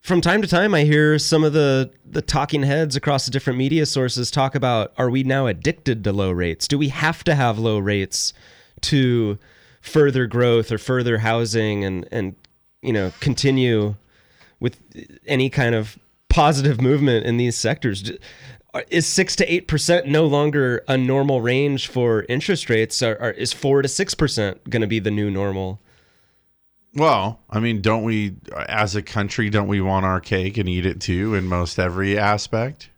From 0.00 0.20
time 0.20 0.40
to 0.40 0.48
time, 0.48 0.74
I 0.74 0.84
hear 0.84 1.18
some 1.18 1.42
of 1.42 1.52
the 1.52 1.90
the 2.04 2.22
talking 2.22 2.62
heads 2.62 2.94
across 2.96 3.24
the 3.24 3.30
different 3.30 3.58
media 3.58 3.86
sources 3.86 4.30
talk 4.30 4.54
about: 4.54 4.92
Are 4.98 5.10
we 5.10 5.24
now 5.24 5.46
addicted 5.46 6.04
to 6.04 6.12
low 6.12 6.30
rates? 6.30 6.68
Do 6.68 6.78
we 6.78 6.88
have 6.88 7.24
to 7.24 7.34
have 7.34 7.58
low 7.58 7.78
rates 7.78 8.32
to 8.82 9.38
further 9.80 10.26
growth 10.26 10.70
or 10.70 10.78
further 10.78 11.18
housing 11.18 11.84
and 11.84 12.06
and 12.12 12.34
you 12.82 12.92
know 12.92 13.12
continue 13.20 13.94
with 14.60 14.78
any 15.26 15.48
kind 15.50 15.74
of 15.74 15.98
positive 16.28 16.80
movement 16.80 17.26
in 17.26 17.36
these 17.36 17.56
sectors. 17.56 18.12
Is 18.88 19.06
six 19.06 19.34
to 19.36 19.52
eight 19.52 19.66
percent 19.66 20.06
no 20.06 20.26
longer 20.26 20.84
a 20.86 20.96
normal 20.96 21.40
range 21.40 21.88
for 21.88 22.24
interest 22.28 22.70
rates? 22.70 23.02
Or, 23.02 23.16
or 23.20 23.30
is 23.30 23.52
four 23.52 23.82
to 23.82 23.88
six 23.88 24.14
percent 24.14 24.68
going 24.70 24.82
to 24.82 24.86
be 24.86 25.00
the 25.00 25.10
new 25.10 25.30
normal? 25.30 25.80
Well, 26.94 27.40
I 27.48 27.60
mean, 27.60 27.82
don't 27.82 28.02
we, 28.02 28.36
uh, 28.52 28.64
as 28.68 28.96
a 28.96 29.02
country, 29.02 29.48
don't 29.48 29.68
we 29.68 29.80
want 29.80 30.06
our 30.06 30.20
cake 30.20 30.58
and 30.58 30.68
eat 30.68 30.86
it 30.86 31.00
too 31.00 31.34
in 31.34 31.46
most 31.46 31.78
every 31.78 32.18
aspect? 32.18 32.90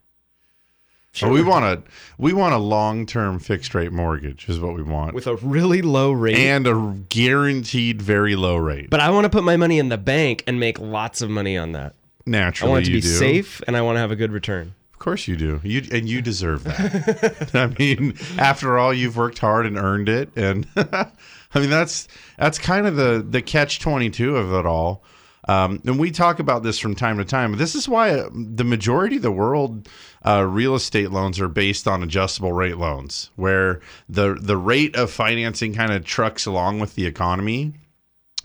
Or 1.22 1.28
we 1.28 1.42
want 1.42 1.64
a 1.66 1.82
we 2.16 2.32
want 2.32 2.54
a 2.54 2.58
long 2.58 3.04
term 3.04 3.38
fixed 3.38 3.74
rate 3.74 3.92
mortgage 3.92 4.48
is 4.48 4.58
what 4.58 4.74
we 4.74 4.82
want, 4.82 5.14
With 5.14 5.26
a 5.26 5.36
really 5.36 5.82
low 5.82 6.12
rate, 6.12 6.36
and 6.36 6.66
a 6.66 6.96
guaranteed 7.10 8.00
very 8.00 8.34
low 8.34 8.56
rate. 8.56 8.88
but 8.88 9.00
I 9.00 9.10
want 9.10 9.24
to 9.24 9.30
put 9.30 9.44
my 9.44 9.56
money 9.58 9.78
in 9.78 9.90
the 9.90 9.98
bank 9.98 10.42
and 10.46 10.58
make 10.58 10.78
lots 10.78 11.20
of 11.20 11.28
money 11.28 11.58
on 11.58 11.72
that. 11.72 11.94
Naturally, 12.24 12.70
I 12.70 12.72
want 12.72 12.82
it 12.84 12.86
to 12.86 12.92
be 12.92 13.00
do. 13.02 13.08
safe 13.08 13.60
and 13.66 13.76
I 13.76 13.82
want 13.82 13.96
to 13.96 14.00
have 14.00 14.10
a 14.10 14.16
good 14.16 14.32
return. 14.32 14.74
Of 14.94 14.98
course, 15.00 15.28
you 15.28 15.36
do. 15.36 15.60
You 15.64 15.82
and 15.92 16.08
you 16.08 16.22
deserve 16.22 16.64
that. 16.64 17.50
I 17.54 17.66
mean, 17.78 18.14
after 18.38 18.78
all, 18.78 18.94
you've 18.94 19.16
worked 19.16 19.38
hard 19.38 19.66
and 19.66 19.76
earned 19.76 20.08
it, 20.08 20.30
and 20.34 20.66
I 20.76 21.10
mean 21.56 21.68
that's 21.70 22.08
that's 22.38 22.58
kind 22.58 22.86
of 22.86 22.96
the 22.96 23.22
the 23.28 23.42
catch 23.42 23.80
twenty 23.80 24.08
two 24.08 24.36
of 24.36 24.52
it 24.54 24.64
all. 24.64 25.02
Um, 25.48 25.82
and 25.84 25.98
we 25.98 26.10
talk 26.10 26.38
about 26.38 26.62
this 26.62 26.78
from 26.78 26.94
time 26.94 27.18
to 27.18 27.24
time. 27.24 27.56
This 27.56 27.74
is 27.74 27.88
why 27.88 28.10
uh, 28.10 28.28
the 28.32 28.64
majority 28.64 29.16
of 29.16 29.22
the 29.22 29.32
world 29.32 29.88
uh, 30.24 30.46
real 30.48 30.74
estate 30.74 31.10
loans 31.10 31.40
are 31.40 31.48
based 31.48 31.88
on 31.88 32.02
adjustable 32.02 32.52
rate 32.52 32.78
loans, 32.78 33.30
where 33.36 33.80
the 34.08 34.36
the 34.40 34.56
rate 34.56 34.94
of 34.94 35.10
financing 35.10 35.74
kind 35.74 35.92
of 35.92 36.04
trucks 36.04 36.46
along 36.46 36.78
with 36.78 36.94
the 36.94 37.06
economy. 37.06 37.74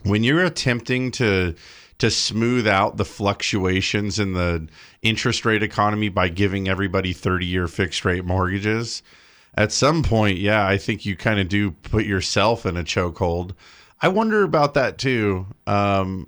When 0.02 0.24
you're 0.24 0.44
attempting 0.44 1.12
to 1.12 1.54
to 1.98 2.10
smooth 2.10 2.66
out 2.66 2.96
the 2.96 3.04
fluctuations 3.04 4.18
in 4.18 4.32
the 4.32 4.68
interest 5.02 5.44
rate 5.44 5.62
economy 5.62 6.08
by 6.08 6.28
giving 6.28 6.68
everybody 6.68 7.12
30 7.12 7.46
year 7.46 7.68
fixed 7.68 8.04
rate 8.04 8.24
mortgages, 8.24 9.02
at 9.54 9.72
some 9.72 10.02
point, 10.02 10.38
yeah, 10.38 10.66
I 10.66 10.78
think 10.78 11.04
you 11.04 11.16
kind 11.16 11.40
of 11.40 11.48
do 11.48 11.70
put 11.70 12.04
yourself 12.04 12.66
in 12.66 12.76
a 12.76 12.84
chokehold. 12.84 13.52
I 14.00 14.08
wonder 14.08 14.44
about 14.44 14.74
that 14.74 14.98
too. 14.98 15.46
Um, 15.66 16.26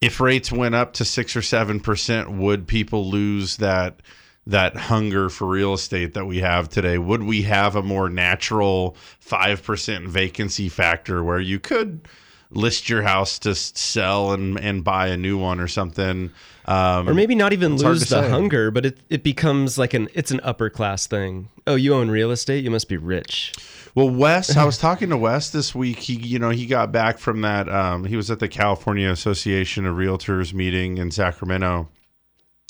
if 0.00 0.20
rates 0.20 0.50
went 0.50 0.74
up 0.74 0.94
to 0.94 1.04
six 1.04 1.36
or 1.36 1.42
seven 1.42 1.80
percent, 1.80 2.30
would 2.30 2.66
people 2.66 3.08
lose 3.10 3.58
that 3.58 4.00
that 4.46 4.74
hunger 4.74 5.28
for 5.28 5.46
real 5.46 5.74
estate 5.74 6.14
that 6.14 6.24
we 6.24 6.38
have 6.40 6.68
today? 6.68 6.98
Would 6.98 7.22
we 7.22 7.42
have 7.42 7.76
a 7.76 7.82
more 7.82 8.08
natural 8.08 8.96
five 9.18 9.62
percent 9.62 10.08
vacancy 10.08 10.68
factor 10.68 11.22
where 11.22 11.40
you 11.40 11.60
could 11.60 12.08
list 12.52 12.88
your 12.88 13.02
house 13.02 13.38
to 13.40 13.54
sell 13.54 14.32
and 14.32 14.58
and 14.58 14.82
buy 14.82 15.08
a 15.08 15.16
new 15.16 15.36
one 15.38 15.60
or 15.60 15.68
something? 15.68 16.30
Um, 16.64 17.08
Or 17.08 17.14
maybe 17.14 17.34
not 17.34 17.52
even 17.52 17.76
lose 17.76 18.00
the 18.00 18.22
say. 18.22 18.28
hunger, 18.30 18.70
but 18.70 18.86
it, 18.86 18.98
it 19.08 19.22
becomes 19.22 19.76
like 19.76 19.92
an 19.92 20.08
it's 20.14 20.30
an 20.30 20.40
upper 20.42 20.70
class 20.70 21.06
thing. 21.06 21.48
Oh, 21.66 21.74
you 21.74 21.94
own 21.94 22.10
real 22.10 22.30
estate, 22.30 22.64
you 22.64 22.70
must 22.70 22.88
be 22.88 22.96
rich. 22.96 23.52
Well, 23.94 24.08
Wes, 24.08 24.56
I 24.56 24.64
was 24.64 24.78
talking 24.78 25.10
to 25.10 25.16
Wes 25.16 25.50
this 25.50 25.74
week. 25.74 25.98
He, 25.98 26.14
you 26.14 26.38
know, 26.38 26.50
he 26.50 26.66
got 26.66 26.92
back 26.92 27.18
from 27.18 27.40
that. 27.40 27.68
Um, 27.68 28.04
he 28.04 28.16
was 28.16 28.30
at 28.30 28.38
the 28.38 28.48
California 28.48 29.10
Association 29.10 29.84
of 29.84 29.96
Realtors 29.96 30.52
meeting 30.52 30.98
in 30.98 31.10
Sacramento, 31.10 31.88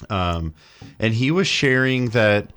um, 0.08 0.54
and 0.98 1.12
he 1.12 1.30
was 1.30 1.46
sharing 1.46 2.10
that 2.10 2.52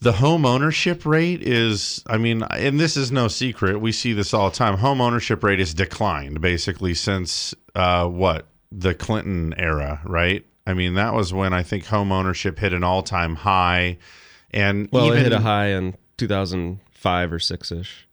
the 0.00 0.12
home 0.12 0.44
ownership 0.44 1.06
rate 1.06 1.42
is. 1.42 2.02
I 2.06 2.18
mean, 2.18 2.42
and 2.42 2.80
this 2.80 2.96
is 2.96 3.12
no 3.12 3.28
secret. 3.28 3.80
We 3.80 3.92
see 3.92 4.12
this 4.12 4.34
all 4.34 4.50
the 4.50 4.56
time. 4.56 4.78
Home 4.78 5.00
ownership 5.00 5.44
rate 5.44 5.60
has 5.60 5.72
declined 5.72 6.40
basically 6.40 6.94
since 6.94 7.54
uh, 7.74 8.06
what 8.06 8.46
the 8.72 8.94
Clinton 8.94 9.54
era, 9.56 10.00
right? 10.04 10.44
I 10.66 10.74
mean, 10.74 10.94
that 10.94 11.14
was 11.14 11.32
when 11.32 11.52
I 11.52 11.62
think 11.62 11.86
home 11.86 12.12
ownership 12.12 12.58
hit 12.58 12.72
an 12.72 12.84
all-time 12.84 13.34
high, 13.34 13.98
and 14.50 14.88
Well, 14.92 15.06
even, 15.06 15.18
it 15.18 15.22
hit 15.24 15.32
a 15.32 15.40
high 15.40 15.68
in 15.68 15.94
2005 17.00 17.32
or 17.32 17.38
6 17.38 17.72
ish. 17.72 18.06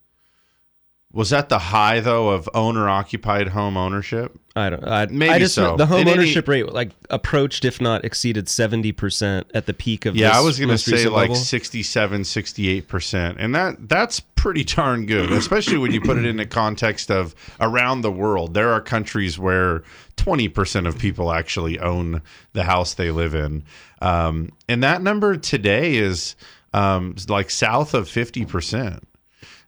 Was 1.13 1.29
that 1.29 1.47
the 1.47 1.57
high 1.57 2.01
though 2.01 2.29
of 2.29 2.49
owner 2.53 2.89
occupied 2.89 3.47
home 3.47 3.77
ownership? 3.77 4.37
I 4.57 4.69
don't. 4.69 4.83
I, 4.83 5.05
Maybe 5.05 5.31
I 5.31 5.39
just 5.39 5.55
so. 5.55 5.77
the 5.77 5.85
home 5.85 6.01
In 6.01 6.07
any- 6.09 6.19
ownership 6.19 6.47
rate 6.49 6.71
like 6.73 6.91
approached, 7.09 7.63
if 7.63 7.79
not 7.79 8.03
exceeded, 8.03 8.49
seventy 8.49 8.91
percent 8.91 9.49
at 9.53 9.67
the 9.67 9.73
peak 9.73 10.05
of. 10.05 10.17
Yeah, 10.17 10.27
this 10.27 10.37
I 10.37 10.39
was 10.41 10.59
going 10.59 10.69
to 10.69 10.77
say 10.77 11.07
like 11.07 11.29
level. 11.29 11.35
67, 11.35 12.21
68%. 12.21 13.35
And 13.39 13.55
that 13.55 13.87
that's 13.87 14.19
pretty 14.19 14.65
darn 14.65 15.05
good, 15.05 15.31
especially 15.31 15.77
when 15.77 15.93
you 15.93 16.01
put 16.01 16.17
it 16.17 16.25
in 16.25 16.35
the 16.37 16.45
context 16.45 17.09
of 17.09 17.33
around 17.61 18.01
the 18.01 18.11
world. 18.11 18.53
There 18.53 18.69
are 18.73 18.81
countries 18.81 19.39
where 19.39 19.83
20% 20.17 20.87
of 20.87 20.99
people 20.99 21.31
actually 21.31 21.79
own 21.79 22.21
the 22.51 22.63
house 22.65 22.93
they 22.95 23.11
live 23.11 23.33
in. 23.33 23.63
Um, 24.01 24.51
and 24.67 24.83
that 24.83 25.01
number 25.01 25.37
today 25.37 25.95
is 25.95 26.35
um, 26.73 27.15
like 27.27 27.49
south 27.49 27.93
of 27.93 28.07
50%. 28.07 29.03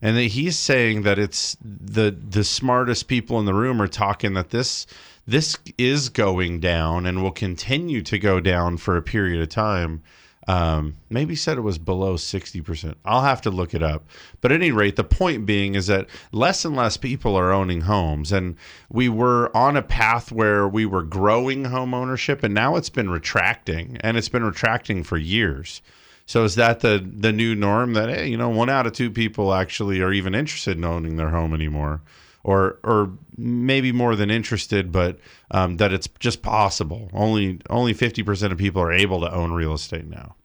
and 0.01 0.17
he's 0.17 0.57
saying 0.57 1.03
that 1.03 1.19
it's 1.19 1.57
the 1.61 2.11
the 2.11 2.43
smartest 2.43 3.07
people 3.07 3.39
in 3.39 3.45
the 3.45 3.53
room 3.53 3.81
are 3.81 3.87
talking 3.87 4.33
that 4.33 4.49
this 4.49 4.87
this 5.27 5.57
is 5.77 6.09
going 6.09 6.59
down 6.59 7.05
and 7.05 7.21
will 7.21 7.31
continue 7.31 8.01
to 8.01 8.17
go 8.17 8.39
down 8.39 8.77
for 8.77 8.97
a 8.97 9.01
period 9.01 9.41
of 9.41 9.49
time. 9.49 10.01
Um, 10.47 10.95
maybe 11.11 11.35
said 11.35 11.59
it 11.59 11.61
was 11.61 11.77
below 11.77 12.15
60%. 12.15 12.95
I'll 13.05 13.21
have 13.21 13.41
to 13.41 13.51
look 13.51 13.75
it 13.75 13.83
up. 13.83 14.07
But 14.41 14.51
at 14.51 14.55
any 14.55 14.71
rate, 14.71 14.95
the 14.95 15.03
point 15.03 15.45
being 15.45 15.75
is 15.75 15.85
that 15.85 16.07
less 16.31 16.65
and 16.65 16.75
less 16.75 16.97
people 16.97 17.35
are 17.35 17.51
owning 17.51 17.81
homes. 17.81 18.31
And 18.31 18.55
we 18.89 19.09
were 19.09 19.55
on 19.55 19.77
a 19.77 19.83
path 19.83 20.31
where 20.31 20.67
we 20.67 20.87
were 20.87 21.03
growing 21.03 21.65
home 21.65 21.93
ownership, 21.93 22.41
and 22.41 22.55
now 22.55 22.77
it's 22.77 22.89
been 22.89 23.11
retracting, 23.11 23.97
and 23.97 24.17
it's 24.17 24.29
been 24.29 24.43
retracting 24.43 25.03
for 25.03 25.17
years. 25.17 25.83
So 26.29 26.43
is 26.43 26.53
that 26.55 26.81
the 26.81 27.03
the 27.03 27.31
new 27.31 27.55
norm 27.55 27.93
that 27.93 28.09
hey, 28.09 28.27
you 28.27 28.37
know, 28.37 28.49
one 28.49 28.69
out 28.69 28.85
of 28.85 28.93
two 28.93 29.09
people 29.09 29.51
actually 29.51 29.99
are 29.99 30.13
even 30.13 30.35
interested 30.35 30.77
in 30.77 30.85
owning 30.85 31.15
their 31.15 31.31
home 31.31 31.55
anymore, 31.55 32.03
or 32.43 32.77
or 32.83 33.13
maybe 33.35 33.91
more 33.91 34.15
than 34.15 34.29
interested, 34.29 34.91
but 34.91 35.17
um, 35.49 35.77
that 35.77 35.91
it's 35.91 36.07
just 36.19 36.43
possible. 36.43 37.09
Only 37.13 37.59
only 37.71 37.93
fifty 37.93 38.21
percent 38.21 38.53
of 38.53 38.59
people 38.59 38.79
are 38.79 38.93
able 38.93 39.21
to 39.21 39.33
own 39.33 39.53
real 39.53 39.73
estate 39.73 40.05
now. 40.05 40.35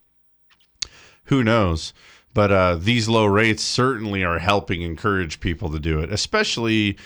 Who 1.24 1.44
knows? 1.44 1.92
But 2.32 2.50
uh, 2.50 2.76
these 2.76 3.06
low 3.06 3.26
rates 3.26 3.62
certainly 3.62 4.24
are 4.24 4.38
helping 4.38 4.80
encourage 4.80 5.38
people 5.38 5.68
to 5.68 5.78
do 5.78 6.00
it, 6.00 6.10
especially 6.10 6.96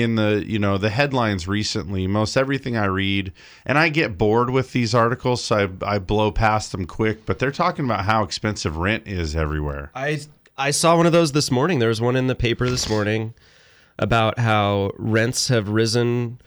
in 0.00 0.14
the 0.14 0.44
you 0.46 0.58
know 0.58 0.78
the 0.78 0.90
headlines 0.90 1.48
recently. 1.48 2.06
Most 2.06 2.36
everything 2.36 2.76
I 2.76 2.86
read, 2.86 3.32
and 3.66 3.78
I 3.78 3.88
get 3.88 4.18
bored 4.18 4.50
with 4.50 4.72
these 4.72 4.94
articles, 4.94 5.42
so 5.42 5.70
I, 5.82 5.94
I 5.94 5.98
blow 5.98 6.30
past 6.30 6.72
them 6.72 6.86
quick. 6.86 7.26
But 7.26 7.38
they're 7.38 7.50
talking 7.50 7.84
about 7.84 8.04
how 8.04 8.22
expensive 8.22 8.76
rent 8.76 9.06
is 9.06 9.34
everywhere. 9.36 9.90
I 9.94 10.20
I 10.56 10.70
saw 10.70 10.96
one 10.96 11.06
of 11.06 11.12
those 11.12 11.32
this 11.32 11.50
morning. 11.50 11.78
There 11.78 11.88
was 11.88 12.00
one 12.00 12.16
in 12.16 12.26
the 12.26 12.34
paper 12.34 12.68
this 12.68 12.88
morning 12.88 13.34
about 13.98 14.38
how 14.38 14.92
rents 14.96 15.48
have 15.48 15.68
risen 15.68 16.40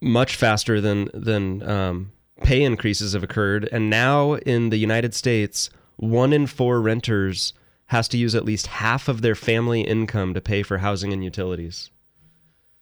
much 0.00 0.36
faster 0.36 0.80
than 0.80 1.10
than 1.14 1.62
um, 1.68 2.12
pay 2.42 2.62
increases 2.62 3.12
have 3.12 3.22
occurred, 3.22 3.68
and 3.72 3.90
now 3.90 4.34
in 4.34 4.70
the 4.70 4.78
United 4.78 5.14
States, 5.14 5.70
one 5.96 6.32
in 6.32 6.46
four 6.46 6.80
renters 6.80 7.52
has 7.86 8.08
to 8.08 8.18
use 8.18 8.34
at 8.34 8.44
least 8.44 8.66
half 8.66 9.08
of 9.08 9.22
their 9.22 9.34
family 9.34 9.82
income 9.82 10.34
to 10.34 10.40
pay 10.40 10.62
for 10.62 10.78
housing 10.78 11.12
and 11.12 11.22
utilities. 11.22 11.90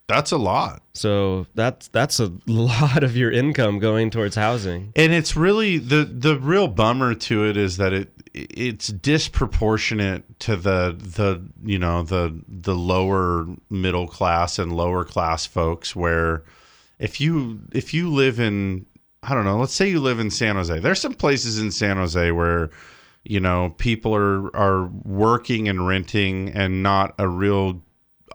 That's 0.08 0.32
a 0.32 0.36
lot. 0.36 0.82
So 0.94 1.46
that's 1.54 1.88
that's 1.88 2.20
a 2.20 2.32
lot 2.46 3.02
of 3.02 3.16
your 3.16 3.30
income 3.30 3.78
going 3.78 4.10
towards 4.10 4.36
housing. 4.36 4.92
And 4.96 5.12
it's 5.12 5.36
really 5.36 5.78
the 5.78 6.04
the 6.04 6.38
real 6.38 6.68
bummer 6.68 7.14
to 7.14 7.46
it 7.46 7.56
is 7.56 7.76
that 7.78 7.92
it 7.92 8.12
it's 8.34 8.88
disproportionate 8.88 10.38
to 10.40 10.56
the 10.56 10.96
the 10.98 11.42
you 11.64 11.78
know 11.78 12.02
the 12.02 12.40
the 12.48 12.74
lower 12.74 13.46
middle 13.70 14.08
class 14.08 14.58
and 14.58 14.74
lower 14.74 15.04
class 15.04 15.46
folks 15.46 15.94
where 15.94 16.44
if 16.98 17.20
you 17.20 17.60
if 17.72 17.94
you 17.94 18.10
live 18.10 18.40
in 18.40 18.86
I 19.24 19.34
don't 19.34 19.44
know, 19.44 19.56
let's 19.56 19.74
say 19.74 19.88
you 19.88 20.00
live 20.00 20.18
in 20.18 20.30
San 20.30 20.56
Jose. 20.56 20.80
There's 20.80 21.00
some 21.00 21.14
places 21.14 21.60
in 21.60 21.70
San 21.70 21.96
Jose 21.96 22.32
where 22.32 22.70
you 23.24 23.38
know 23.38 23.74
people 23.78 24.14
are 24.14 24.54
are 24.56 24.86
working 25.04 25.68
and 25.68 25.86
renting 25.86 26.48
and 26.50 26.82
not 26.82 27.14
a 27.18 27.28
real 27.28 27.82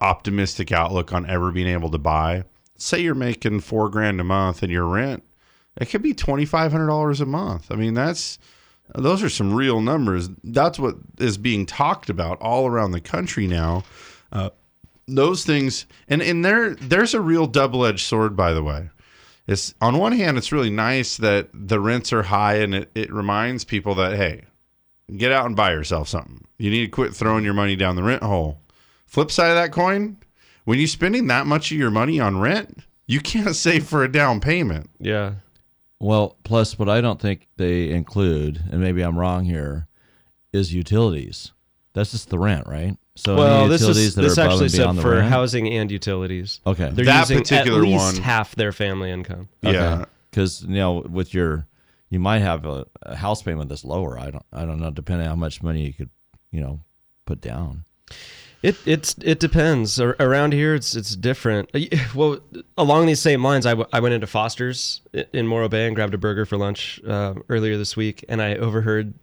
optimistic 0.01 0.71
outlook 0.71 1.13
on 1.13 1.29
ever 1.29 1.51
being 1.51 1.67
able 1.67 1.91
to 1.91 1.97
buy. 1.97 2.43
Say 2.77 3.01
you're 3.01 3.15
making 3.15 3.61
4 3.61 3.89
grand 3.89 4.21
a 4.21 4.23
month 4.23 4.61
and 4.63 4.71
your 4.71 4.85
rent 4.85 5.23
it 5.79 5.89
could 5.89 6.01
be 6.01 6.13
$2500 6.13 7.21
a 7.21 7.25
month. 7.25 7.71
I 7.71 7.75
mean, 7.75 7.93
that's 7.93 8.39
those 8.95 9.21
are 9.21 9.29
some 9.29 9.53
real 9.53 9.81
numbers. 9.81 10.29
That's 10.43 10.79
what 10.79 10.95
is 11.19 11.37
being 11.37 11.65
talked 11.65 12.09
about 12.09 12.41
all 12.41 12.67
around 12.67 12.91
the 12.91 13.01
country 13.01 13.47
now. 13.47 13.83
Uh, 14.31 14.49
those 15.07 15.45
things, 15.45 15.85
and 16.07 16.21
and 16.21 16.43
there 16.43 16.75
there's 16.75 17.13
a 17.13 17.21
real 17.21 17.47
double 17.47 17.85
edged 17.85 18.05
sword, 18.05 18.35
by 18.35 18.53
the 18.53 18.63
way. 18.63 18.89
It's 19.45 19.73
on 19.79 19.97
one 19.97 20.11
hand, 20.11 20.37
it's 20.37 20.51
really 20.51 20.69
nice 20.69 21.17
that 21.17 21.49
the 21.53 21.79
rents 21.79 22.11
are 22.11 22.23
high, 22.23 22.55
and 22.55 22.75
it, 22.75 22.91
it 22.95 23.13
reminds 23.13 23.63
people 23.63 23.95
that 23.95 24.17
hey, 24.17 24.43
get 25.15 25.31
out 25.31 25.45
and 25.45 25.55
buy 25.55 25.71
yourself 25.71 26.07
something. 26.07 26.45
You 26.57 26.69
need 26.69 26.85
to 26.85 26.91
quit 26.91 27.13
throwing 27.13 27.45
your 27.45 27.53
money 27.53 27.75
down 27.75 27.95
the 27.95 28.03
rent 28.03 28.23
hole. 28.23 28.59
Flip 29.07 29.31
side 29.31 29.49
of 29.49 29.55
that 29.55 29.71
coin, 29.71 30.17
when 30.65 30.77
you're 30.79 30.87
spending 30.87 31.27
that 31.27 31.47
much 31.47 31.71
of 31.71 31.77
your 31.77 31.89
money 31.91 32.19
on 32.19 32.39
rent, 32.39 32.83
you 33.07 33.19
can't 33.19 33.55
save 33.65 33.87
for 33.87 34.03
a 34.03 34.11
down 34.11 34.39
payment. 34.39 34.89
Yeah. 34.99 35.35
Well, 35.99 36.37
plus 36.43 36.77
what 36.77 36.89
I 36.89 37.01
don't 37.01 37.19
think 37.19 37.47
they 37.57 37.89
include, 37.89 38.61
and 38.71 38.79
maybe 38.81 39.01
I'm 39.01 39.17
wrong 39.17 39.45
here, 39.45 39.87
is 40.53 40.73
utilities. 40.73 41.51
That's 41.93 42.11
just 42.11 42.29
the 42.29 42.37
rent, 42.37 42.67
right? 42.67 42.95
So 43.15 43.35
Well, 43.35 43.67
this 43.67 43.81
utilities 43.81 44.07
is 44.09 44.15
that 44.15 44.21
this 44.21 44.37
are 44.37 44.41
above 44.41 44.51
actually 44.53 44.69
said 44.69 44.77
beyond 44.83 44.97
the 44.99 45.01
for 45.01 45.11
rent? 45.15 45.29
housing 45.29 45.67
and 45.73 45.89
utilities. 45.89 46.59
Okay. 46.67 46.91
They're 46.91 47.05
That 47.05 47.21
using 47.21 47.39
particular 47.39 47.79
at 47.79 47.83
least 47.87 48.13
one- 48.15 48.23
half 48.23 48.53
their 48.55 48.71
family 48.71 49.09
income. 49.09 49.49
Yeah. 49.63 50.05
because 50.29 50.61
you 50.63 50.75
know 50.75 50.99
with 51.09 51.33
your 51.33 51.65
you 52.11 52.19
might 52.19 52.39
have 52.39 52.65
a, 52.67 52.85
a 53.01 53.15
house 53.15 53.41
payment 53.41 53.69
that's 53.69 53.83
lower. 53.83 54.19
I 54.19 54.29
don't 54.29 54.45
I 54.53 54.65
don't 54.65 54.79
know 54.79 54.91
depending 54.91 55.25
on 55.25 55.31
how 55.31 55.35
much 55.35 55.63
money 55.63 55.87
you 55.87 55.93
could 55.93 56.11
you 56.51 56.61
know 56.61 56.81
put 57.25 57.41
down. 57.41 57.85
It 58.67 58.75
it's 58.85 59.15
it 59.23 59.39
depends. 59.39 59.97
Around 59.97 60.51
here, 60.53 60.75
it's 60.75 60.93
it's 60.93 61.15
different. 61.15 61.69
Uh, 61.73 61.79
Well, 62.13 62.39
along 62.77 63.05
these 63.05 63.21
same 63.21 63.41
lines, 63.41 63.65
I, 63.65 63.71
w- 63.71 63.87
I 63.93 64.01
went 64.01 64.13
into 64.13 64.27
Foster's 64.27 65.01
in 65.31 65.47
Morro 65.47 65.69
Bay 65.69 65.87
and 65.87 65.95
grabbed 65.95 66.13
a 66.13 66.17
burger 66.17 66.45
for 66.45 66.57
lunch 66.57 66.99
uh, 67.07 67.35
earlier 67.47 67.77
this 67.77 67.95
week, 67.95 68.25
and 68.27 68.41
I 68.41 68.55
overheard 68.55 69.13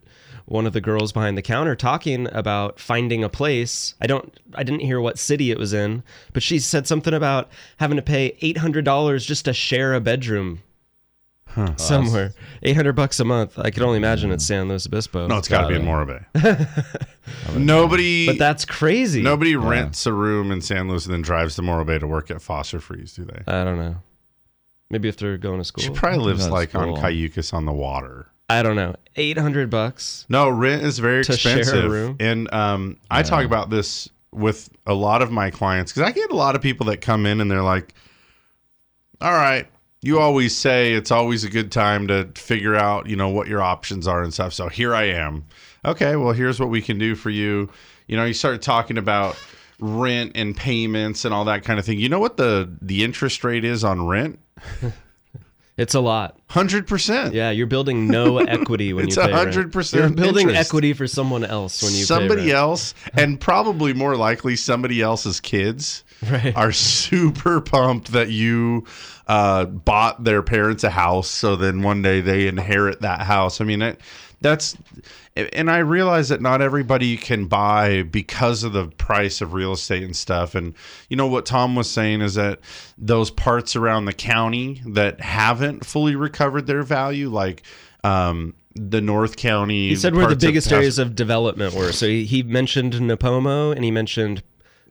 one 0.47 0.67
of 0.67 0.73
the 0.73 0.81
girls 0.81 1.13
behind 1.13 1.37
the 1.37 1.43
counter 1.43 1.77
talking 1.77 2.27
about 2.33 2.81
finding 2.81 3.23
a 3.23 3.29
place. 3.29 3.95
I 4.01 4.07
don't 4.07 4.33
I 4.55 4.63
didn't 4.63 4.81
hear 4.81 4.99
what 5.01 5.19
city 5.19 5.51
it 5.51 5.59
was 5.59 5.75
in, 5.75 6.03
but 6.33 6.43
she 6.43 6.59
said 6.59 6.87
something 6.87 7.13
about 7.13 7.51
having 7.77 7.97
to 7.97 8.03
pay 8.03 8.39
eight 8.41 8.59
hundred 8.59 8.87
dollars 8.87 9.27
just 9.27 9.45
to 9.45 9.53
share 9.53 9.93
a 9.93 10.01
bedroom. 10.01 10.63
Somewhere, 11.77 12.33
eight 12.63 12.75
hundred 12.77 12.95
bucks 12.95 13.21
a 13.21 13.25
month. 13.25 13.59
I 13.59 13.71
can 13.71 13.83
only 13.83 13.99
imagine 13.99 14.31
it's 14.31 14.45
San 14.47 14.69
Luis 14.69 14.87
Obispo. 14.87 15.27
No, 15.27 15.39
it's 15.39 15.49
got 15.49 15.63
to 15.63 15.69
be 15.69 15.75
in 15.77 15.85
Morro 15.85 16.07
Bay. 16.07 16.67
Nobody, 17.57 18.27
but 18.27 18.39
that's 18.39 18.65
crazy. 18.65 19.23
nobody 19.23 19.57
rents 19.57 20.07
a 20.07 20.13
room 20.13 20.51
in 20.51 20.61
San 20.61 20.89
Luis 20.89 21.05
and 21.07 21.15
then 21.15 21.23
drives 21.23 21.55
to 21.57 21.63
Morro 21.63 21.85
Bay 21.85 21.99
to 21.99 22.07
work 22.07 22.31
at 22.31 22.43
Foster 22.43 22.81
Freeze, 22.81 23.15
do 23.15 23.25
they? 23.25 23.43
I 23.47 23.65
don't 23.65 23.79
know. 23.79 23.97
Maybe 24.91 25.09
if 25.09 25.17
they're 25.17 25.39
going 25.39 25.59
to 25.59 25.65
school. 25.65 25.83
She 25.83 25.91
probably 25.91 26.19
lives 26.25 26.41
That's 26.41 26.53
like 26.53 26.75
on 26.75 26.89
cool. 26.89 26.97
Cayucos 26.99 27.53
on 27.55 27.65
the 27.65 27.73
water. 27.73 28.29
I 28.51 28.63
don't 28.63 28.77
know. 28.77 28.95
Eight 29.17 29.39
hundred 29.39 29.71
bucks. 29.71 30.27
No, 30.29 30.49
rent 30.49 30.83
is 30.83 30.99
very 30.99 31.25
To 31.25 31.37
share 31.37 31.57
a 31.57 31.59
expensive. 31.61 31.91
room? 31.91 32.17
And 32.21 32.53
um, 32.53 32.99
I 33.11 33.23
talk 33.23 33.45
about 33.45 33.71
this 33.71 34.09
with 34.33 34.69
a 34.87 34.95
lot 34.95 35.23
of 35.23 35.31
my 35.31 35.51
clients 35.51 35.93
because 35.93 36.09
I 36.09 36.13
get 36.13 36.31
a 36.31 36.37
lot 36.37 36.55
of 36.55 36.61
people 36.63 36.87
that 36.87 37.01
come 37.01 37.25
in 37.25 37.41
and 37.41 37.51
they're 37.51 37.63
like, 37.63 37.95
all 39.21 39.33
right, 39.33 39.67
you 40.05 40.21
always 40.21 40.57
say 40.57 40.93
it's 40.93 41.11
always 41.11 41.45
a 41.45 41.51
good 41.51 41.73
time 41.73 42.07
to 42.09 42.29
figure 42.37 42.75
out, 42.77 43.09
you 43.09 43.17
know, 43.17 43.29
what 43.31 43.49
your 43.49 43.63
options 43.63 44.07
are 44.07 44.23
and 44.23 44.33
stuff. 44.33 44.53
So 44.53 44.69
here 44.69 44.95
I 44.95 45.05
am. 45.05 45.47
Okay, 45.85 46.17
well, 46.17 46.33
here's 46.33 46.61
what 46.61 46.69
we 46.69 46.81
can 46.83 46.99
do 46.99 47.15
for 47.15 47.31
you. 47.31 47.71
You 48.07 48.17
know, 48.17 48.25
you 48.25 48.35
start 48.35 48.63
talking 48.63 48.99
about 48.99 49.37
rent 49.81 50.33
and 50.35 50.57
payments 50.57 51.25
and 51.25 51.35
all 51.35 51.47
that 51.47 51.65
kind 51.65 51.79
of 51.79 51.85
thing. 51.87 51.99
You 51.99 52.09
know 52.09 52.21
what 52.21 52.37
the 52.37 52.71
the 52.83 53.03
interest 53.03 53.43
rate 53.45 53.65
is 53.65 53.83
on 53.85 54.07
rent? 54.07 54.39
It's 55.77 55.95
a 55.95 56.01
lot. 56.01 56.39
Hundred 56.47 56.87
percent. 56.87 57.35
Yeah, 57.35 57.51
you're 57.51 57.67
building 57.67 58.07
no 58.07 58.39
equity 58.47 58.93
when 58.93 59.07
It's 59.07 59.17
you 59.17 59.23
pay 59.23 59.33
rent. 59.33 59.57
100% 59.57 59.93
You're 59.95 60.09
building 60.11 60.49
interest. 60.49 60.69
equity 60.69 60.93
for 60.93 61.09
someone 61.09 61.43
else 61.45 61.83
when 61.83 61.93
you 61.95 62.05
somebody 62.05 62.43
pay 62.43 62.47
rent. 62.53 62.59
else 62.59 62.95
and 63.15 63.41
probably 63.41 63.93
more 63.93 64.15
likely 64.15 64.55
somebody 64.55 65.03
else's 65.03 65.41
kids 65.41 66.05
Right. 66.31 66.57
are 66.57 66.71
super 66.71 67.61
pumped 67.61 68.13
that 68.13 68.31
you 68.31 68.87
uh, 69.27 69.65
bought 69.65 70.23
their 70.25 70.43
parents 70.43 70.85
a 70.85 70.91
house 70.91 71.29
so 71.29 71.57
then 71.57 71.83
one 71.83 72.03
day 72.03 72.21
they 72.21 72.47
inherit 72.47 73.01
that 73.01 73.23
house 73.23 73.61
i 73.61 73.65
mean 73.65 73.81
it, 73.83 74.01
that's 74.41 74.77
and 75.37 75.71
i 75.71 75.79
realize 75.79 76.29
that 76.29 76.43
not 76.43 76.61
everybody 76.61 77.17
can 77.17 77.47
buy 77.47 78.03
because 78.03 78.63
of 78.63 78.73
the 78.73 78.87
price 78.89 79.41
of 79.41 79.55
real 79.55 79.73
estate 79.73 80.03
and 80.03 80.17
stuff 80.17 80.55
and 80.55 80.75
you 81.09 81.17
know 81.17 81.27
what 81.27 81.47
tom 81.47 81.75
was 81.75 81.91
saying 81.91 82.21
is 82.21 82.35
that 82.35 82.61
those 82.99 83.31
parts 83.31 83.75
around 83.75 84.05
the 84.05 84.13
county 84.13 84.83
that 84.87 85.21
haven't 85.21 85.87
fully 85.87 86.15
recovered 86.15 86.67
their 86.67 86.83
value 86.83 87.31
like 87.31 87.63
um, 88.05 88.55
the 88.75 89.01
north 89.01 89.37
county 89.37 89.89
He 89.89 89.97
said 89.97 90.15
where 90.15 90.23
the 90.23 90.29
parts 90.29 90.45
of 90.45 90.49
biggest 90.49 90.69
Pas- 90.69 90.73
areas 90.77 90.99
of 90.99 91.15
development 91.15 91.75
were. 91.75 91.93
So 91.93 92.07
he, 92.07 92.25
he 92.25 92.43
mentioned 92.43 92.93
Nipomo 92.95 93.75
and 93.75 93.85
he 93.85 93.91
mentioned 93.91 94.43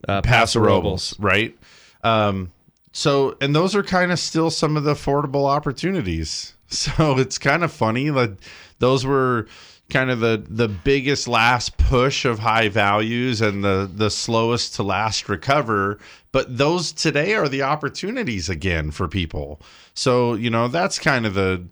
uh, 0.07 0.21
Paso 0.21 0.29
Paso 0.31 0.59
Robles. 0.59 1.13
Robles, 1.13 1.19
right? 1.19 1.57
Um, 2.03 2.51
so, 2.93 3.35
and 3.41 3.55
those 3.55 3.75
are 3.75 3.83
kind 3.83 4.11
of 4.11 4.19
still 4.19 4.51
some 4.51 4.77
of 4.77 4.83
the 4.83 4.93
affordable 4.93 5.49
opportunities. 5.49 6.53
So 6.73 7.19
it's 7.19 7.37
kind 7.37 7.63
of 7.63 7.71
funny 7.71 8.09
that 8.09 8.31
those 8.79 9.05
were 9.05 9.45
kind 9.91 10.09
of 10.09 10.21
the 10.21 10.43
the 10.49 10.67
biggest 10.67 11.27
last 11.27 11.77
push 11.77 12.25
of 12.25 12.39
high 12.39 12.67
values 12.67 13.41
and 13.41 13.63
the 13.63 13.87
the 13.93 14.09
slowest 14.09 14.73
to 14.75 14.83
last 14.83 15.29
recover. 15.29 15.99
But 16.31 16.57
those 16.57 16.91
today 16.91 17.35
are 17.35 17.47
the 17.47 17.61
opportunities 17.61 18.49
again 18.49 18.89
for 18.89 19.07
people. 19.07 19.61
So 19.93 20.33
you 20.33 20.49
know 20.49 20.67
that's 20.67 20.97
kind 20.97 21.27
of 21.27 21.35
the 21.35 21.63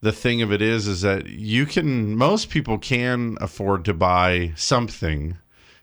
the 0.00 0.10
thing 0.10 0.42
of 0.42 0.50
it 0.50 0.60
is 0.60 0.88
is 0.88 1.02
that 1.02 1.28
you 1.28 1.64
can 1.64 2.16
most 2.16 2.50
people 2.50 2.78
can 2.78 3.38
afford 3.40 3.84
to 3.84 3.94
buy 3.94 4.54
something 4.56 5.38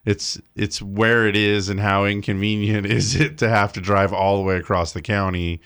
it's 0.05 0.39
it's 0.55 0.81
where 0.81 1.27
it 1.27 1.35
is 1.35 1.69
and 1.69 1.79
how 1.79 2.05
inconvenient 2.05 2.85
is 2.85 3.15
it 3.15 3.37
to 3.39 3.49
have 3.49 3.73
to 3.73 3.81
drive 3.81 4.13
all 4.13 4.37
the 4.37 4.43
way 4.43 4.57
across 4.57 4.93
the 4.93 5.01
county 5.01 5.59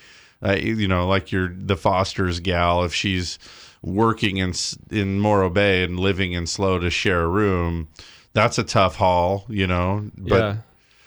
uh, 0.43 0.53
you 0.53 0.87
know 0.87 1.07
like 1.07 1.31
your 1.31 1.53
the 1.55 1.77
foster's 1.77 2.39
gal 2.39 2.83
if 2.83 2.93
she's 2.93 3.37
working 3.81 4.37
in 4.37 4.49
S- 4.49 4.77
in 4.89 5.19
morro 5.19 5.49
bay 5.49 5.83
and 5.83 5.99
living 5.99 6.33
in 6.33 6.47
SLO 6.47 6.79
to 6.79 6.89
share 6.89 7.21
a 7.21 7.27
room 7.27 7.87
that's 8.33 8.57
a 8.57 8.63
tough 8.63 8.95
haul 8.95 9.45
you 9.49 9.67
know 9.67 10.09
but 10.17 10.39
yeah. 10.39 10.55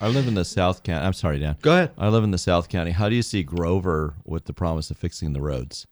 I 0.01 0.09
live 0.09 0.27
in 0.27 0.35
the 0.35 0.45
South 0.45 0.83
County. 0.83 1.07
I'm 1.07 1.12
sorry, 1.12 1.38
Dan. 1.38 1.57
Go 1.62 1.75
ahead. 1.75 1.92
I 1.97 2.09
live 2.09 2.25
in 2.25 2.33
the 2.33 2.38
South 2.38 2.68
County. 2.68 2.90
How 2.90 3.09
do 3.09 3.14
you 3.14 3.23
see 3.23 3.45
Grover 3.45 4.14
with 4.25 4.47
the 4.47 4.53
promise 4.53 4.90
of 4.90 4.97
fixing 4.97 5.33
the 5.33 5.40
roads? 5.40 5.87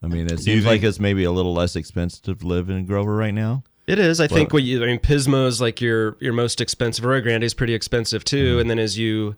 I 0.00 0.06
mean, 0.06 0.28
it 0.30 0.38
seems 0.38 0.64
like 0.64 0.84
it's 0.84 1.00
maybe 1.00 1.24
a 1.24 1.32
little 1.32 1.52
less 1.52 1.74
expensive 1.74 2.38
to 2.38 2.46
live 2.46 2.70
in 2.70 2.86
Grover 2.86 3.16
right 3.16 3.34
now. 3.34 3.64
It 3.86 3.98
is. 4.00 4.20
I 4.20 4.26
think 4.26 4.52
what 4.52 4.64
you. 4.64 4.82
I 4.82 4.86
mean, 4.86 4.98
Pismo 4.98 5.46
is 5.46 5.60
like 5.60 5.80
your 5.80 6.16
your 6.20 6.32
most 6.32 6.60
expensive. 6.60 7.04
Arroyo 7.04 7.20
Grande 7.22 7.44
is 7.44 7.54
pretty 7.54 7.74
expensive 7.74 8.24
too. 8.24 8.58
And 8.58 8.68
then 8.68 8.78
as 8.80 8.98
you 8.98 9.36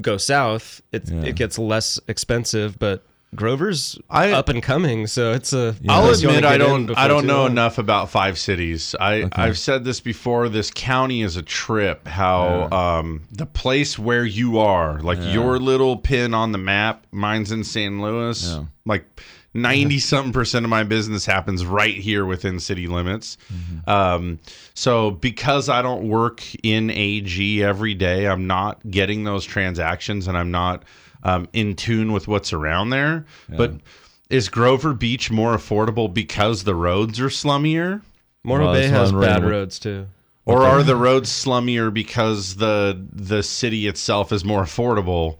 go 0.00 0.16
south, 0.16 0.82
it 0.92 1.10
it 1.10 1.34
gets 1.36 1.58
less 1.58 1.98
expensive. 2.06 2.78
But 2.78 3.04
Grover's 3.34 3.98
I- 4.08 4.30
up 4.30 4.48
and 4.48 4.62
coming, 4.62 5.08
so 5.08 5.32
it's 5.32 5.52
a. 5.52 5.74
I'll 5.88 6.02
place 6.04 6.22
you 6.22 6.28
wanna 6.28 6.38
admit 6.38 6.52
I 6.52 6.58
don't 6.58 6.96
I 6.96 7.08
don't 7.08 7.26
know 7.26 7.42
long. 7.42 7.50
enough 7.50 7.78
about 7.78 8.08
five 8.08 8.38
cities. 8.38 8.94
I 9.00 9.28
I've 9.32 9.58
said 9.58 9.82
this 9.84 10.00
before. 10.00 10.48
This 10.48 10.70
county 10.70 11.22
is 11.22 11.36
a 11.36 11.42
trip. 11.42 12.06
How 12.06 12.68
um 12.70 13.22
the 13.32 13.46
place 13.46 13.98
where 13.98 14.24
you 14.24 14.58
are, 14.60 15.00
like 15.00 15.18
your 15.20 15.58
little 15.58 15.96
pin 15.96 16.34
on 16.34 16.52
the 16.52 16.58
map. 16.58 17.04
Mine's 17.10 17.50
in 17.50 17.64
San 17.64 18.00
Luis. 18.00 18.46
Yeah. 18.48 18.64
Like 18.84 19.04
ninety 19.56 19.98
something 19.98 20.32
percent 20.32 20.64
of 20.64 20.70
my 20.70 20.84
business 20.84 21.26
happens 21.26 21.64
right 21.64 21.96
here 21.96 22.24
within 22.24 22.60
city 22.60 22.86
limits. 22.86 23.38
Mm-hmm. 23.52 23.90
Um, 23.90 24.38
so 24.74 25.10
because 25.10 25.68
I 25.68 25.82
don't 25.82 26.08
work 26.08 26.42
in 26.62 26.90
AG 26.90 27.62
every 27.62 27.94
day, 27.94 28.26
I'm 28.26 28.46
not 28.46 28.88
getting 28.90 29.24
those 29.24 29.44
transactions, 29.44 30.28
and 30.28 30.36
I'm 30.36 30.50
not 30.50 30.84
um, 31.22 31.48
in 31.52 31.74
tune 31.74 32.12
with 32.12 32.28
what's 32.28 32.52
around 32.52 32.90
there. 32.90 33.26
But 33.48 33.74
is 34.30 34.48
Grover 34.48 34.92
Beach 34.92 35.30
more 35.30 35.56
affordable 35.56 36.12
because 36.12 36.64
the 36.64 36.74
roads 36.74 37.20
are 37.20 37.28
slummier? 37.28 38.02
Morro 38.44 38.66
Well, 38.66 38.74
Bay 38.74 38.88
has 38.88 39.12
bad 39.12 39.36
reading. 39.42 39.50
roads 39.50 39.78
too. 39.78 40.06
Or 40.44 40.62
are 40.62 40.84
the 40.84 40.94
roads 40.94 41.28
slummier 41.28 41.92
because 41.92 42.54
the 42.56 43.04
the 43.12 43.42
city 43.42 43.88
itself 43.88 44.30
is 44.32 44.44
more 44.44 44.62
affordable? 44.62 45.38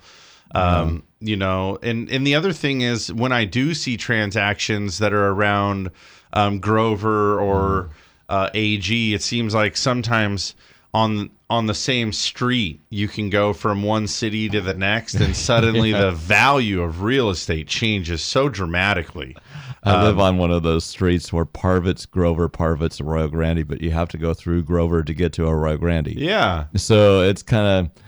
Um, 0.54 1.02
you 1.20 1.37
know, 1.37 1.78
and 1.82 2.09
and 2.11 2.26
the 2.26 2.35
other 2.35 2.52
thing 2.52 2.82
is 2.82 3.12
when 3.12 3.32
I 3.32 3.44
do 3.44 3.74
see 3.74 3.96
transactions 3.96 4.98
that 4.98 5.12
are 5.12 5.28
around 5.28 5.90
um, 6.32 6.61
Grover 6.61 7.40
or 7.40 7.90
uh, 8.28 8.50
AG, 8.54 9.14
it 9.14 9.22
seems 9.22 9.54
like 9.54 9.76
sometimes 9.76 10.54
on 10.94 11.30
on 11.48 11.66
the 11.66 11.74
same 11.74 12.12
street 12.12 12.80
you 12.90 13.06
can 13.09 13.30
go 13.30 13.52
from 13.52 13.82
one 13.82 14.06
city 14.06 14.48
to 14.48 14.61
the 14.61 14.74
next, 14.74 15.14
and 15.14 15.35
suddenly 15.50 15.92
the 15.92 16.12
value 16.12 16.82
of 16.82 17.02
real 17.02 17.30
estate 17.30 17.68
changes 17.68 18.22
so 18.22 18.48
dramatically. 18.48 19.37
I 19.85 20.02
live 20.02 20.18
on 20.18 20.37
one 20.37 20.50
of 20.50 20.64
those 20.64 20.85
streets 20.85 21.32
where 21.32 21.44
Parvit's 21.44 22.06
Grover, 22.06 22.48
Parvit's 22.48 23.00
Arroyo 23.00 23.28
Grande, 23.28 23.68
but 23.68 23.80
you 23.80 23.92
have 23.92 24.09
to 24.09 24.18
go 24.18 24.35
through 24.35 24.64
Grover 24.64 25.04
to 25.04 25.14
get 25.14 25.32
to 25.35 25.46
a 25.46 25.50
Arroyo 25.50 25.76
Grande. 25.76 26.09
Yeah, 26.09 26.64
So 26.74 27.20
it's 27.20 27.42
kind 27.44 27.66
of, 27.87 28.02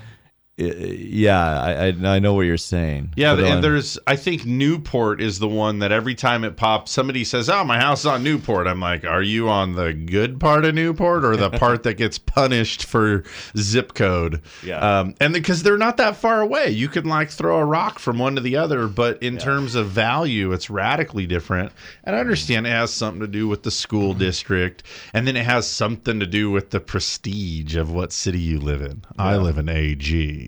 yeah, 0.58 1.60
I, 1.62 1.86
I 1.86 2.14
I 2.16 2.18
know 2.18 2.34
what 2.34 2.42
you're 2.42 2.56
saying. 2.56 3.12
Yeah, 3.16 3.36
But, 3.36 3.44
and 3.44 3.64
there's 3.64 3.98
I 4.06 4.16
think 4.16 4.44
Newport 4.44 5.20
is 5.20 5.38
the 5.38 5.48
one 5.48 5.78
that 5.78 5.92
every 5.92 6.14
time 6.14 6.42
it 6.44 6.56
pops, 6.56 6.90
somebody 6.90 7.24
says, 7.24 7.48
"Oh, 7.48 7.62
my 7.64 7.78
house 7.78 8.00
is 8.00 8.06
on 8.06 8.24
Newport." 8.24 8.66
I'm 8.66 8.80
like, 8.80 9.04
"Are 9.04 9.22
you 9.22 9.48
on 9.48 9.74
the 9.74 9.92
good 9.92 10.40
part 10.40 10.64
of 10.64 10.74
Newport 10.74 11.24
or 11.24 11.36
the 11.36 11.50
part 11.58 11.84
that 11.84 11.94
gets 11.94 12.18
punished 12.18 12.84
for 12.84 13.22
zip 13.56 13.94
code?" 13.94 14.42
Yeah. 14.64 14.78
um, 15.00 15.14
and 15.20 15.32
because 15.32 15.62
they're 15.62 15.78
not 15.78 15.96
that 15.98 16.16
far 16.16 16.40
away, 16.40 16.70
you 16.70 16.88
can 16.88 17.04
like 17.04 17.30
throw 17.30 17.58
a 17.58 17.64
rock 17.64 17.98
from 18.00 18.18
one 18.18 18.34
to 18.34 18.40
the 18.40 18.56
other, 18.56 18.88
but 18.88 19.22
in 19.22 19.38
terms 19.38 19.74
of 19.76 19.88
value, 19.90 20.52
it's 20.52 20.68
radically 20.70 21.26
different. 21.26 21.72
And 22.04 22.16
I 22.16 22.20
understand 22.20 22.66
it 22.66 22.70
has 22.70 22.92
something 22.92 23.20
to 23.20 23.28
do 23.28 23.46
with 23.48 23.62
the 23.62 23.70
school 23.70 24.08
Mm-hmm. 24.08 24.18
district, 24.20 24.82
and 25.12 25.26
then 25.26 25.36
it 25.36 25.44
has 25.44 25.66
something 25.68 26.18
to 26.20 26.26
do 26.26 26.50
with 26.50 26.70
the 26.70 26.80
prestige 26.80 27.76
of 27.76 27.90
what 27.92 28.12
city 28.12 28.38
you 28.40 28.58
live 28.58 28.80
in. 28.80 29.04
I 29.18 29.36
live 29.36 29.58
in 29.58 29.68
AG. 29.68 30.47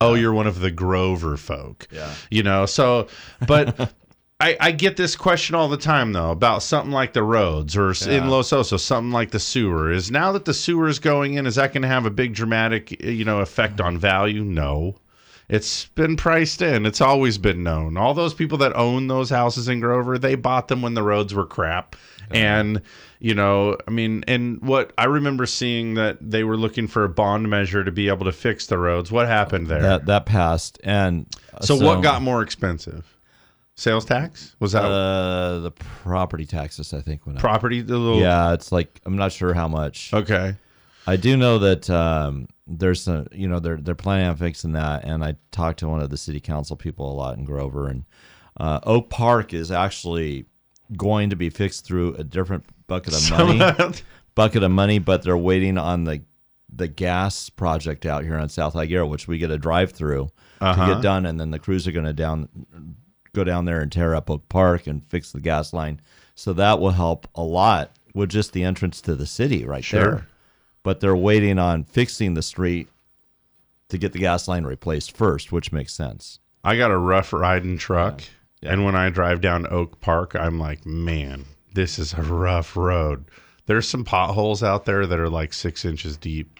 Oh, 0.00 0.14
you're 0.14 0.32
one 0.32 0.46
of 0.46 0.60
the 0.60 0.70
Grover 0.70 1.36
folk. 1.36 1.86
Yeah. 1.90 2.12
You 2.30 2.42
know, 2.42 2.64
so, 2.66 3.08
but 3.46 3.78
I, 4.40 4.56
I 4.58 4.72
get 4.72 4.96
this 4.96 5.14
question 5.14 5.54
all 5.54 5.68
the 5.68 5.76
time, 5.76 6.12
though, 6.12 6.30
about 6.30 6.62
something 6.62 6.90
like 6.90 7.12
the 7.12 7.22
roads 7.22 7.76
or 7.76 7.90
s 7.90 8.06
in 8.06 8.28
Los 8.28 8.50
Osos, 8.50 8.80
something 8.80 9.12
like 9.12 9.30
the 9.30 9.38
sewer. 9.38 9.92
Is 9.92 10.10
now 10.10 10.32
that 10.32 10.46
the 10.46 10.54
sewer 10.54 10.88
is 10.88 10.98
going 10.98 11.34
in, 11.34 11.46
is 11.46 11.56
that 11.56 11.74
going 11.74 11.82
to 11.82 11.88
have 11.88 12.06
a 12.06 12.10
big 12.10 12.34
dramatic, 12.34 13.04
eh, 13.04 13.10
you 13.10 13.24
know, 13.24 13.40
effect 13.40 13.80
on 13.80 13.98
value? 13.98 14.42
No. 14.42 14.96
It's 15.50 15.86
been 15.86 16.16
priced 16.16 16.62
in. 16.62 16.86
It's 16.86 17.00
always 17.00 17.36
been 17.36 17.62
known. 17.64 17.96
All 17.96 18.14
those 18.14 18.34
people 18.34 18.56
that 18.58 18.74
own 18.76 19.08
those 19.08 19.30
houses 19.30 19.68
in 19.68 19.80
Grover, 19.80 20.16
they 20.16 20.36
bought 20.36 20.68
them 20.68 20.80
when 20.80 20.94
the 20.94 21.02
roads 21.02 21.34
were 21.34 21.44
crap. 21.44 21.96
And, 22.30 22.82
you 23.18 23.34
know, 23.34 23.76
I 23.88 23.90
mean, 23.90 24.24
and 24.28 24.62
what 24.62 24.92
I 24.96 25.06
remember 25.06 25.46
seeing 25.46 25.94
that 25.94 26.18
they 26.20 26.44
were 26.44 26.56
looking 26.56 26.86
for 26.86 27.02
a 27.02 27.08
bond 27.08 27.50
measure 27.50 27.82
to 27.82 27.90
be 27.90 28.06
able 28.06 28.26
to 28.26 28.32
fix 28.32 28.68
the 28.68 28.78
roads. 28.78 29.10
What 29.10 29.26
happened 29.26 29.66
there? 29.66 29.82
that 29.82 30.06
that 30.06 30.26
passed, 30.26 30.78
and 30.84 31.26
uh, 31.52 31.60
so, 31.60 31.74
what 31.74 32.02
got 32.02 32.22
more 32.22 32.42
expensive? 32.42 33.16
Sales 33.74 34.04
tax? 34.04 34.54
Was 34.60 34.72
that 34.72 34.84
uh, 34.84 35.58
the 35.58 35.72
property 35.72 36.46
taxes? 36.46 36.94
I 36.94 37.00
think 37.00 37.26
when 37.26 37.36
property? 37.36 37.80
The 37.80 37.96
little 37.96 38.20
Yeah, 38.20 38.52
it's 38.52 38.70
like 38.70 39.00
I'm 39.04 39.16
not 39.16 39.32
sure 39.32 39.54
how 39.54 39.66
much. 39.66 40.14
Okay. 40.14 40.54
I 41.06 41.16
do 41.16 41.36
know 41.36 41.58
that 41.58 41.90
um, 41.90 42.46
there's 42.70 43.08
a 43.08 43.26
you 43.32 43.48
know 43.48 43.58
they're 43.58 43.76
they're 43.76 43.94
planning 43.94 44.26
on 44.28 44.36
fixing 44.36 44.72
that, 44.72 45.04
and 45.04 45.24
I 45.24 45.36
talked 45.50 45.80
to 45.80 45.88
one 45.88 46.00
of 46.00 46.10
the 46.10 46.16
city 46.16 46.40
council 46.40 46.76
people 46.76 47.10
a 47.10 47.14
lot 47.14 47.36
in 47.36 47.44
Grover, 47.44 47.88
and 47.88 48.04
uh, 48.58 48.80
Oak 48.84 49.10
Park 49.10 49.52
is 49.52 49.70
actually 49.72 50.46
going 50.96 51.30
to 51.30 51.36
be 51.36 51.50
fixed 51.50 51.84
through 51.84 52.14
a 52.14 52.24
different 52.24 52.64
bucket 52.86 53.14
of 53.14 53.30
money, 53.30 53.92
bucket 54.34 54.62
of 54.62 54.70
money, 54.70 54.98
but 54.98 55.22
they're 55.22 55.36
waiting 55.36 55.76
on 55.78 56.04
the 56.04 56.22
the 56.72 56.86
gas 56.86 57.50
project 57.50 58.06
out 58.06 58.22
here 58.22 58.36
on 58.36 58.48
South 58.48 58.74
Higuera, 58.74 59.08
which 59.08 59.26
we 59.26 59.38
get 59.38 59.50
a 59.50 59.58
drive 59.58 59.90
through 59.90 60.30
to 60.60 60.94
get 60.94 61.02
done, 61.02 61.26
and 61.26 61.40
then 61.40 61.50
the 61.50 61.58
crews 61.58 61.88
are 61.88 61.92
going 61.92 62.06
to 62.06 62.12
down 62.12 62.48
go 63.32 63.42
down 63.44 63.64
there 63.64 63.80
and 63.80 63.90
tear 63.90 64.14
up 64.14 64.30
Oak 64.30 64.48
Park 64.48 64.86
and 64.86 65.04
fix 65.04 65.32
the 65.32 65.40
gas 65.40 65.72
line, 65.72 66.00
so 66.36 66.52
that 66.52 66.78
will 66.78 66.90
help 66.90 67.26
a 67.34 67.42
lot 67.42 67.90
with 68.14 68.30
just 68.30 68.52
the 68.52 68.62
entrance 68.62 69.00
to 69.00 69.16
the 69.16 69.26
city 69.26 69.64
right 69.64 69.84
there. 69.90 70.02
Sure. 70.02 70.26
But 70.82 71.00
they're 71.00 71.16
waiting 71.16 71.58
on 71.58 71.84
fixing 71.84 72.34
the 72.34 72.42
street 72.42 72.88
to 73.88 73.98
get 73.98 74.12
the 74.12 74.18
gas 74.18 74.46
line 74.48 74.64
replaced 74.64 75.16
first, 75.16 75.52
which 75.52 75.72
makes 75.72 75.92
sense. 75.92 76.38
I 76.62 76.76
got 76.76 76.90
a 76.90 76.96
rough 76.98 77.32
riding 77.32 77.78
truck, 77.78 78.22
Yeah. 78.62 78.72
and 78.72 78.84
when 78.84 78.94
I 78.94 79.10
drive 79.10 79.40
down 79.40 79.66
Oak 79.70 80.00
Park, 80.00 80.34
I'm 80.36 80.58
like, 80.58 80.84
man, 80.86 81.44
this 81.74 81.98
is 81.98 82.12
a 82.14 82.22
rough 82.22 82.76
road. 82.76 83.24
There's 83.66 83.88
some 83.88 84.04
potholes 84.04 84.62
out 84.62 84.84
there 84.84 85.06
that 85.06 85.18
are 85.20 85.28
like 85.30 85.52
six 85.52 85.84
inches 85.84 86.16
deep, 86.16 86.58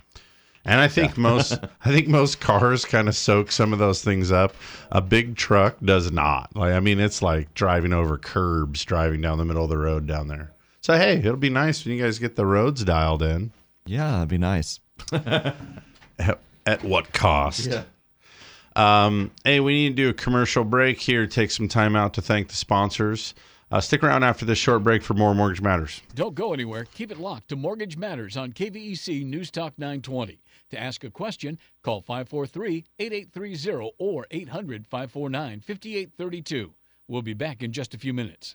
and 0.64 0.80
I 0.80 0.88
think 0.88 1.16
most, 1.18 1.58
I 1.84 1.90
think 1.92 2.08
most 2.08 2.40
cars 2.40 2.84
kind 2.84 3.08
of 3.08 3.16
soak 3.16 3.50
some 3.52 3.72
of 3.72 3.78
those 3.78 4.02
things 4.02 4.30
up. 4.32 4.54
A 4.92 5.00
big 5.00 5.36
truck 5.36 5.76
does 5.84 6.10
not. 6.12 6.54
Like, 6.54 6.72
I 6.74 6.80
mean, 6.80 7.00
it's 7.00 7.22
like 7.22 7.52
driving 7.54 7.92
over 7.92 8.16
curbs, 8.18 8.84
driving 8.84 9.20
down 9.20 9.38
the 9.38 9.44
middle 9.44 9.64
of 9.64 9.70
the 9.70 9.78
road 9.78 10.06
down 10.06 10.28
there. 10.28 10.52
So 10.82 10.96
hey, 10.96 11.18
it'll 11.18 11.36
be 11.36 11.50
nice 11.50 11.84
when 11.84 11.94
you 11.96 12.02
guys 12.02 12.18
get 12.18 12.36
the 12.36 12.46
roads 12.46 12.84
dialed 12.84 13.22
in. 13.22 13.52
Yeah, 13.90 14.12
that'd 14.12 14.28
be 14.28 14.38
nice. 14.38 14.78
At, 15.12 16.38
at 16.66 16.84
what 16.84 17.12
cost? 17.12 17.66
Yeah. 17.66 17.82
Um, 18.76 19.32
hey, 19.42 19.58
we 19.58 19.72
need 19.72 19.96
to 19.96 20.02
do 20.02 20.08
a 20.10 20.12
commercial 20.12 20.62
break 20.62 21.00
here. 21.00 21.26
Take 21.26 21.50
some 21.50 21.66
time 21.66 21.96
out 21.96 22.14
to 22.14 22.22
thank 22.22 22.48
the 22.48 22.54
sponsors. 22.54 23.34
Uh, 23.72 23.80
stick 23.80 24.04
around 24.04 24.22
after 24.22 24.44
this 24.44 24.58
short 24.58 24.84
break 24.84 25.02
for 25.02 25.14
more 25.14 25.34
Mortgage 25.34 25.62
Matters. 25.62 26.02
Don't 26.14 26.34
go 26.34 26.52
anywhere. 26.52 26.84
Keep 26.94 27.10
it 27.10 27.18
locked 27.18 27.48
to 27.48 27.56
Mortgage 27.56 27.96
Matters 27.96 28.36
on 28.36 28.52
KVEC 28.52 29.24
News 29.24 29.50
Talk 29.50 29.72
920. 29.78 30.38
To 30.70 30.80
ask 30.80 31.02
a 31.02 31.10
question, 31.10 31.58
call 31.82 32.00
543 32.00 32.84
8830 32.98 33.90
or 33.98 34.26
800 34.30 34.86
549 34.86 35.60
5832. 35.60 36.74
We'll 37.08 37.22
be 37.22 37.34
back 37.34 37.62
in 37.62 37.72
just 37.72 37.94
a 37.94 37.98
few 37.98 38.12
minutes. 38.12 38.54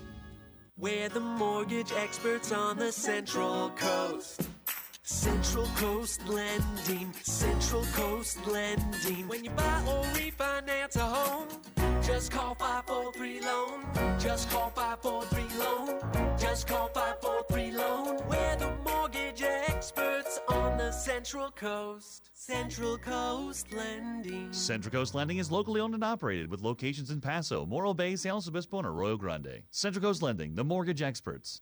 We're 0.81 1.09
the 1.09 1.19
mortgage 1.19 1.93
experts 1.95 2.51
on 2.51 2.79
the 2.79 2.91
Central 2.91 3.69
Coast. 3.75 4.49
Central 5.03 5.67
Coast 5.75 6.27
Lending, 6.27 7.13
Central 7.21 7.85
Coast 7.93 8.39
Lending. 8.47 9.27
When 9.27 9.43
you 9.43 9.51
buy 9.51 9.83
or 9.87 10.03
refinance 10.05 10.95
a 10.95 11.01
home, 11.01 11.47
just 12.01 12.31
call 12.31 12.55
543 12.55 13.41
Loan. 13.41 13.85
Just 14.19 14.49
call 14.49 14.71
543 14.71 15.59
Loan. 15.59 15.99
Just 16.39 16.67
call 16.67 16.87
543 16.87 17.71
Loan. 17.73 18.19
We're 18.27 18.55
the 18.55 18.80
on 20.47 20.77
the 20.77 20.91
Central 20.91 21.51
Coast. 21.51 22.29
Central 22.33 22.97
Coast 22.97 23.73
Lending. 23.73 24.51
Central 24.51 24.91
Coast 24.91 25.15
Lending 25.15 25.37
is 25.37 25.51
locally 25.51 25.81
owned 25.81 25.93
and 25.93 26.03
operated 26.03 26.49
with 26.49 26.61
locations 26.61 27.11
in 27.11 27.21
Paso, 27.21 27.65
Morro 27.65 27.93
Bay, 27.93 28.15
San 28.15 28.33
Luis 28.33 28.47
Obispo, 28.47 28.79
and 28.79 28.87
Arroyo 28.87 29.17
Grande. 29.17 29.63
Central 29.71 30.01
Coast 30.01 30.21
Lending, 30.21 30.55
the 30.55 30.63
mortgage 30.63 31.01
experts. 31.01 31.61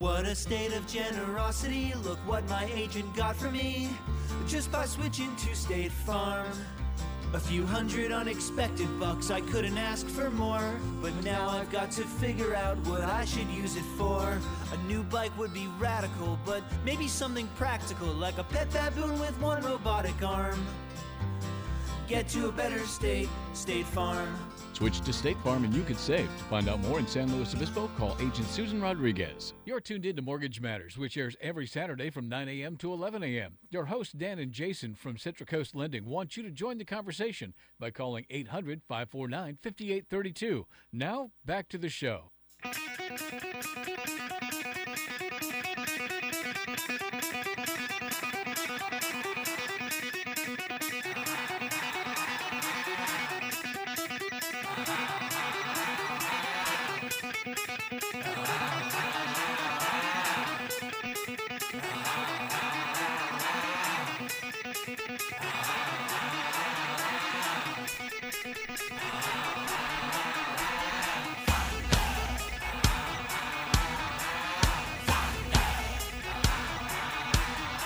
What 0.00 0.26
a 0.26 0.34
state 0.36 0.72
of 0.74 0.86
generosity. 0.86 1.92
Look 2.04 2.20
what 2.20 2.48
my 2.48 2.70
agent 2.72 3.12
got 3.16 3.34
for 3.34 3.50
me 3.50 3.90
just 4.46 4.70
by 4.70 4.86
switching 4.86 5.34
to 5.34 5.56
State 5.56 5.90
Farm. 5.90 6.52
A 7.34 7.40
few 7.40 7.66
hundred 7.66 8.12
unexpected 8.12 8.86
bucks, 9.00 9.32
I 9.32 9.40
couldn't 9.40 9.76
ask 9.76 10.06
for 10.06 10.30
more. 10.30 10.78
But 11.02 11.14
now 11.24 11.48
I've 11.48 11.72
got 11.72 11.90
to 11.92 12.02
figure 12.02 12.54
out 12.54 12.76
what 12.86 13.00
I 13.00 13.24
should 13.24 13.48
use 13.48 13.74
it 13.74 13.82
for. 13.96 14.38
A 14.72 14.76
new 14.86 15.02
bike 15.02 15.36
would 15.36 15.52
be 15.52 15.66
radical, 15.80 16.38
but 16.46 16.62
maybe 16.84 17.08
something 17.08 17.48
practical, 17.56 18.06
like 18.06 18.38
a 18.38 18.44
pet 18.44 18.70
baboon 18.70 19.18
with 19.18 19.36
one 19.40 19.64
robotic 19.64 20.22
arm. 20.22 20.64
Get 22.06 22.28
to 22.28 22.46
a 22.46 22.52
better 22.52 22.86
state, 22.86 23.28
State 23.52 23.86
Farm. 23.86 24.32
Switch 24.78 25.00
to 25.00 25.12
State 25.12 25.36
Farm 25.38 25.64
and 25.64 25.74
you 25.74 25.82
could 25.82 25.98
save. 25.98 26.28
To 26.38 26.44
find 26.44 26.68
out 26.68 26.78
more 26.82 27.00
in 27.00 27.06
San 27.08 27.34
Luis 27.34 27.52
Obispo, 27.52 27.90
call 27.98 28.16
Agent 28.20 28.46
Susan 28.46 28.80
Rodriguez. 28.80 29.52
You're 29.64 29.80
tuned 29.80 30.06
in 30.06 30.14
to 30.14 30.22
Mortgage 30.22 30.60
Matters, 30.60 30.96
which 30.96 31.16
airs 31.16 31.34
every 31.40 31.66
Saturday 31.66 32.10
from 32.10 32.28
9 32.28 32.48
a.m. 32.48 32.76
to 32.76 32.92
11 32.92 33.24
a.m. 33.24 33.58
Your 33.70 33.86
hosts, 33.86 34.12
Dan 34.12 34.38
and 34.38 34.52
Jason 34.52 34.94
from 34.94 35.18
Central 35.18 35.48
Coast 35.48 35.74
Lending, 35.74 36.04
want 36.04 36.36
you 36.36 36.44
to 36.44 36.50
join 36.52 36.78
the 36.78 36.84
conversation 36.84 37.54
by 37.80 37.90
calling 37.90 38.24
800 38.30 38.82
549 38.86 39.58
5832. 39.60 40.66
Now, 40.92 41.32
back 41.44 41.68
to 41.70 41.78
the 41.78 41.88
show. 41.88 42.30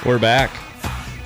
We're 0.05 0.19
back. 0.19 0.51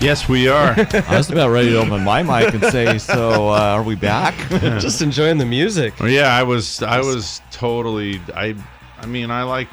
Yes, 0.01 0.29
we 0.29 0.49
are. 0.49 0.75
I 1.09 1.17
was 1.17 1.31
about 1.31 1.51
ready 1.51 1.71
to 1.71 1.79
open 1.79 2.05
my 2.05 2.23
mic 2.23 2.53
and 2.53 2.63
say, 2.65 2.99
"So, 2.99 3.49
uh, 3.49 3.59
are 3.59 3.83
we 3.83 3.95
back?" 3.95 4.35
Just 4.81 5.01
enjoying 5.01 5.39
the 5.39 5.47
music. 5.47 5.99
Well, 5.99 6.11
yeah, 6.11 6.37
I 6.37 6.43
was. 6.43 6.83
I 6.83 7.01
was 7.01 7.41
totally. 7.51 8.21
I. 8.35 8.55
I 8.99 9.07
mean, 9.07 9.31
I 9.31 9.45
like 9.45 9.69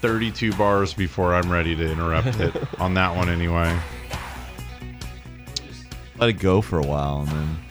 32 0.00 0.52
bars 0.54 0.92
before 0.92 1.34
I'm 1.34 1.50
ready 1.50 1.74
to 1.74 1.90
interrupt 1.90 2.38
it 2.40 2.54
on 2.80 2.94
that 2.94 3.16
one 3.16 3.28
anyway. 3.30 3.78
Let 6.18 6.28
it 6.28 6.34
go 6.34 6.60
for 6.60 6.78
a 6.78 6.86
while, 6.86 7.20
and 7.20 7.28
then 7.28 7.63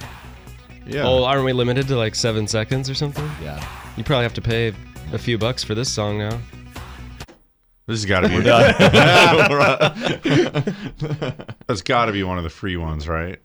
Yeah. 0.86 1.04
Oh, 1.08 1.24
aren't 1.24 1.46
we 1.46 1.54
limited 1.54 1.88
to 1.88 1.96
like 1.98 2.13
seven 2.15 2.48
seconds 2.48 2.89
or 2.89 2.93
something? 2.96 3.30
yeah. 3.41 3.65
You 3.98 4.04
probably 4.04 4.24
have 4.24 4.34
to 4.36 4.41
pay 4.41 4.74
a 5.13 5.17
few 5.17 5.38
bucks 5.38 5.63
for 5.63 5.76
this 5.76 5.91
song 5.91 6.17
now. 6.17 6.39
This 7.86 8.02
has 8.02 8.06
got 8.06 8.22
to 8.22 8.30
be. 8.30 8.36
We're 8.36 8.43
done. 8.43 8.74
That's 11.67 11.82
got 11.82 12.06
to 12.06 12.12
be 12.12 12.24
one 12.24 12.38
of 12.38 12.43
the 12.43 12.50
free 12.50 12.78
ones, 12.78 13.08
right? 13.08 13.39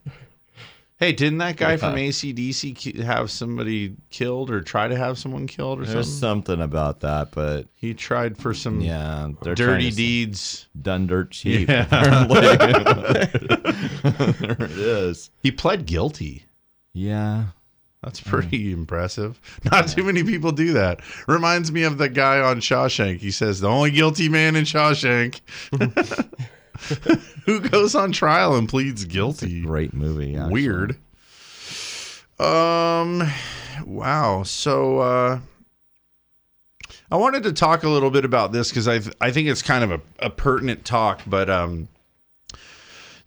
Hey, 0.99 1.13
didn't 1.13 1.39
that 1.39 1.57
guy 1.57 1.77
from 1.77 1.97
Yeah. 1.97 2.09
ACDC 2.09 3.03
have 3.05 3.31
somebody 3.31 3.95
killed 4.11 4.51
or 4.51 4.61
try 4.61 4.89
to 4.89 4.97
have 4.97 5.17
someone 5.19 5.47
killed 5.47 5.79
or 5.81 5.85
something? 5.85 5.95
There's 5.95 6.13
something? 6.13 6.55
something 6.57 6.65
about 6.65 7.01
that, 7.01 7.31
but 7.31 7.67
He 7.77 7.95
tried 7.95 8.37
for 8.37 8.53
some 8.53 8.81
yeah, 8.81 9.29
dirty 9.43 9.91
deeds. 9.91 10.67
done 10.81 11.07
dirt 11.07 11.31
cheap. 11.31 11.69
Yeah. 11.69 11.85
there 12.25 12.25
it 14.61 14.71
is. 14.73 15.31
He 15.41 15.53
pled 15.53 15.87
guilty. 15.87 16.45
Yeah. 16.99 17.45
That's 18.03 18.21
pretty 18.21 18.71
impressive. 18.73 19.41
Not 19.65 19.89
too 19.89 20.05
many 20.05 20.23
people 20.23 20.53
do 20.53 20.73
that. 20.75 21.01
Reminds 21.27 21.73
me 21.73 21.83
of 21.83 21.99
the 21.99 22.09
guy 22.09 22.39
on 22.41 22.61
Shawshank. 22.61 23.19
He 23.19 23.31
says 23.33 23.61
the 23.61 23.69
only 23.69 23.91
guilty 23.91 24.29
man 24.29 24.55
in 24.55 24.65
Shawshank 24.65 25.41
who 27.45 27.61
goes 27.61 27.95
on 27.97 28.13
trial 28.13 28.55
and 28.55 28.69
pleads 28.69 29.05
guilty. 29.05 29.63
Great 29.63 29.95
movie. 29.95 30.37
actually. 30.37 30.53
Weird. 30.53 30.97
Um 32.39 33.29
wow. 33.85 34.45
So 34.45 34.99
uh 35.01 35.41
I 37.11 37.17
wanted 37.17 37.43
to 37.45 37.53
talk 37.53 37.83
a 37.83 37.89
little 37.89 38.11
bit 38.11 38.25
about 38.25 38.53
this 38.53 38.69
because 38.71 38.87
I 38.87 39.01
I 39.21 39.33
think 39.33 39.49
it's 39.49 39.63
kind 39.63 39.83
of 39.83 39.91
a, 39.91 40.01
a 40.27 40.31
pertinent 40.31 40.85
talk, 40.85 41.21
but 41.27 41.51
um 41.51 41.89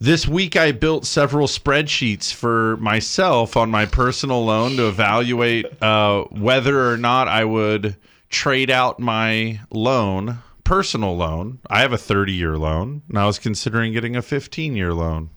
this 0.01 0.27
week 0.27 0.55
I 0.55 0.71
built 0.71 1.05
several 1.05 1.45
spreadsheets 1.45 2.33
for 2.33 2.75
myself 2.77 3.55
on 3.55 3.69
my 3.69 3.85
personal 3.85 4.43
loan 4.43 4.75
to 4.77 4.87
evaluate 4.87 5.67
uh, 5.81 6.23
whether 6.31 6.89
or 6.89 6.97
not 6.97 7.27
I 7.27 7.45
would 7.45 7.95
trade 8.27 8.71
out 8.71 8.99
my 8.99 9.59
loan, 9.69 10.39
personal 10.63 11.15
loan. 11.15 11.59
I 11.69 11.81
have 11.81 11.93
a 11.93 11.99
30 11.99 12.33
year 12.33 12.57
loan, 12.57 13.03
and 13.09 13.19
I 13.19 13.27
was 13.27 13.37
considering 13.37 13.93
getting 13.93 14.15
a 14.15 14.23
15 14.23 14.75
year 14.75 14.91
loan. 14.91 15.29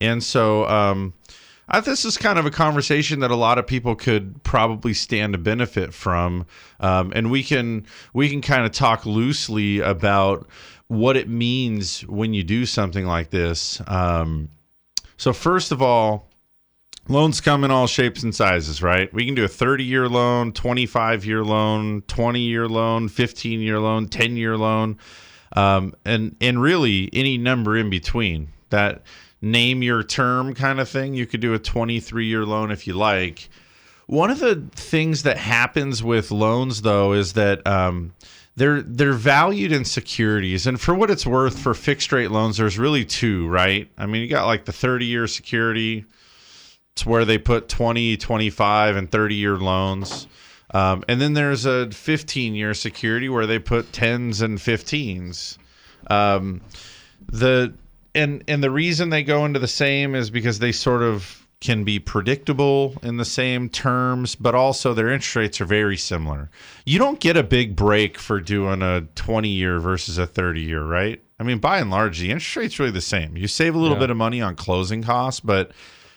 And 0.00 0.24
so 0.24 0.66
um, 0.66 1.14
I, 1.68 1.78
this 1.78 2.04
is 2.04 2.16
kind 2.16 2.40
of 2.40 2.46
a 2.46 2.50
conversation 2.50 3.20
that 3.20 3.30
a 3.30 3.36
lot 3.36 3.58
of 3.58 3.66
people 3.68 3.94
could 3.94 4.42
probably 4.42 4.92
stand 4.92 5.34
to 5.34 5.38
benefit 5.38 5.94
from, 5.94 6.46
um, 6.80 7.12
and 7.14 7.30
we 7.30 7.44
can 7.44 7.86
we 8.12 8.28
can 8.28 8.40
kind 8.40 8.64
of 8.64 8.72
talk 8.72 9.06
loosely 9.06 9.78
about 9.78 10.48
what 10.88 11.16
it 11.16 11.28
means 11.28 12.00
when 12.02 12.34
you 12.34 12.42
do 12.42 12.66
something 12.66 13.06
like 13.06 13.30
this. 13.30 13.80
Um, 13.86 14.48
so 15.16 15.32
first 15.32 15.70
of 15.70 15.82
all, 15.82 16.28
loans 17.08 17.40
come 17.40 17.64
in 17.64 17.70
all 17.70 17.86
shapes 17.86 18.22
and 18.22 18.34
sizes, 18.34 18.82
right? 18.82 19.12
We 19.12 19.24
can 19.24 19.34
do 19.34 19.44
a 19.44 19.48
30 19.48 19.84
year 19.84 20.08
loan, 20.08 20.52
25 20.52 21.24
year 21.24 21.44
loan, 21.44 22.02
20 22.02 22.40
year 22.40 22.68
loan, 22.68 23.08
15 23.08 23.60
year 23.60 23.78
loan, 23.78 24.08
10 24.08 24.36
year 24.36 24.56
loan, 24.56 24.98
um, 25.52 25.94
and 26.04 26.36
and 26.40 26.60
really 26.60 27.10
any 27.12 27.38
number 27.38 27.76
in 27.76 27.90
between. 27.90 28.48
That 28.70 29.02
name 29.40 29.82
your 29.82 30.02
term 30.02 30.54
kind 30.54 30.80
of 30.80 30.88
thing. 30.88 31.14
You 31.14 31.26
could 31.26 31.40
do 31.40 31.54
a 31.54 31.58
23 31.58 32.26
year 32.26 32.44
loan 32.44 32.70
if 32.70 32.86
you 32.86 32.94
like. 32.94 33.48
One 34.06 34.30
of 34.30 34.38
the 34.38 34.66
things 34.74 35.24
that 35.24 35.36
happens 35.36 36.02
with 36.02 36.30
loans, 36.30 36.80
though, 36.80 37.12
is 37.12 37.34
that 37.34 37.66
um, 37.66 38.14
they're 38.58 38.82
they're 38.82 39.12
valued 39.12 39.70
in 39.72 39.84
securities, 39.84 40.66
and 40.66 40.80
for 40.80 40.94
what 40.94 41.10
it's 41.10 41.24
worth, 41.24 41.58
for 41.58 41.74
fixed 41.74 42.10
rate 42.12 42.30
loans, 42.30 42.56
there's 42.56 42.76
really 42.76 43.04
two, 43.04 43.48
right? 43.48 43.88
I 43.96 44.06
mean, 44.06 44.20
you 44.20 44.28
got 44.28 44.46
like 44.46 44.64
the 44.64 44.72
30 44.72 45.06
year 45.06 45.26
security. 45.28 46.04
It's 46.92 47.06
where 47.06 47.24
they 47.24 47.38
put 47.38 47.68
20, 47.68 48.16
25, 48.16 48.96
and 48.96 49.10
30 49.10 49.34
year 49.36 49.56
loans. 49.56 50.26
Um, 50.74 51.04
and 51.08 51.20
then 51.20 51.34
there's 51.34 51.64
a 51.64 51.88
15 51.90 52.54
year 52.56 52.74
security 52.74 53.28
where 53.28 53.46
they 53.46 53.60
put 53.60 53.92
10s 53.92 54.42
and 54.42 54.58
15s. 54.58 55.56
Um, 56.10 56.60
the 57.28 57.74
and 58.14 58.42
and 58.48 58.62
the 58.62 58.70
reason 58.70 59.10
they 59.10 59.22
go 59.22 59.44
into 59.44 59.60
the 59.60 59.68
same 59.68 60.16
is 60.16 60.30
because 60.30 60.58
they 60.58 60.72
sort 60.72 61.02
of 61.02 61.46
can 61.60 61.82
be 61.82 61.98
predictable 61.98 62.94
in 63.02 63.16
the 63.16 63.24
same 63.24 63.68
terms, 63.68 64.34
but 64.36 64.54
also 64.54 64.94
their 64.94 65.08
interest 65.08 65.34
rates 65.36 65.60
are 65.60 65.64
very 65.64 65.96
similar. 65.96 66.50
You 66.86 66.98
don't 66.98 67.18
get 67.18 67.36
a 67.36 67.42
big 67.42 67.74
break 67.74 68.16
for 68.16 68.40
doing 68.40 68.80
a 68.80 69.02
20 69.16 69.48
year 69.48 69.80
versus 69.80 70.18
a 70.18 70.26
30 70.26 70.60
year, 70.62 70.84
right? 70.84 71.20
I 71.40 71.42
mean, 71.42 71.58
by 71.58 71.78
and 71.78 71.90
large, 71.90 72.20
the 72.20 72.30
interest 72.30 72.56
rate's 72.56 72.78
really 72.78 72.92
the 72.92 73.00
same. 73.00 73.36
You 73.36 73.48
save 73.48 73.74
a 73.74 73.78
little 73.78 73.96
Yeah. 73.96 74.00
bit 74.00 74.10
of 74.10 74.16
money 74.16 74.40
on 74.40 74.54
closing 74.54 75.02
costs, 75.02 75.40
but 75.40 75.72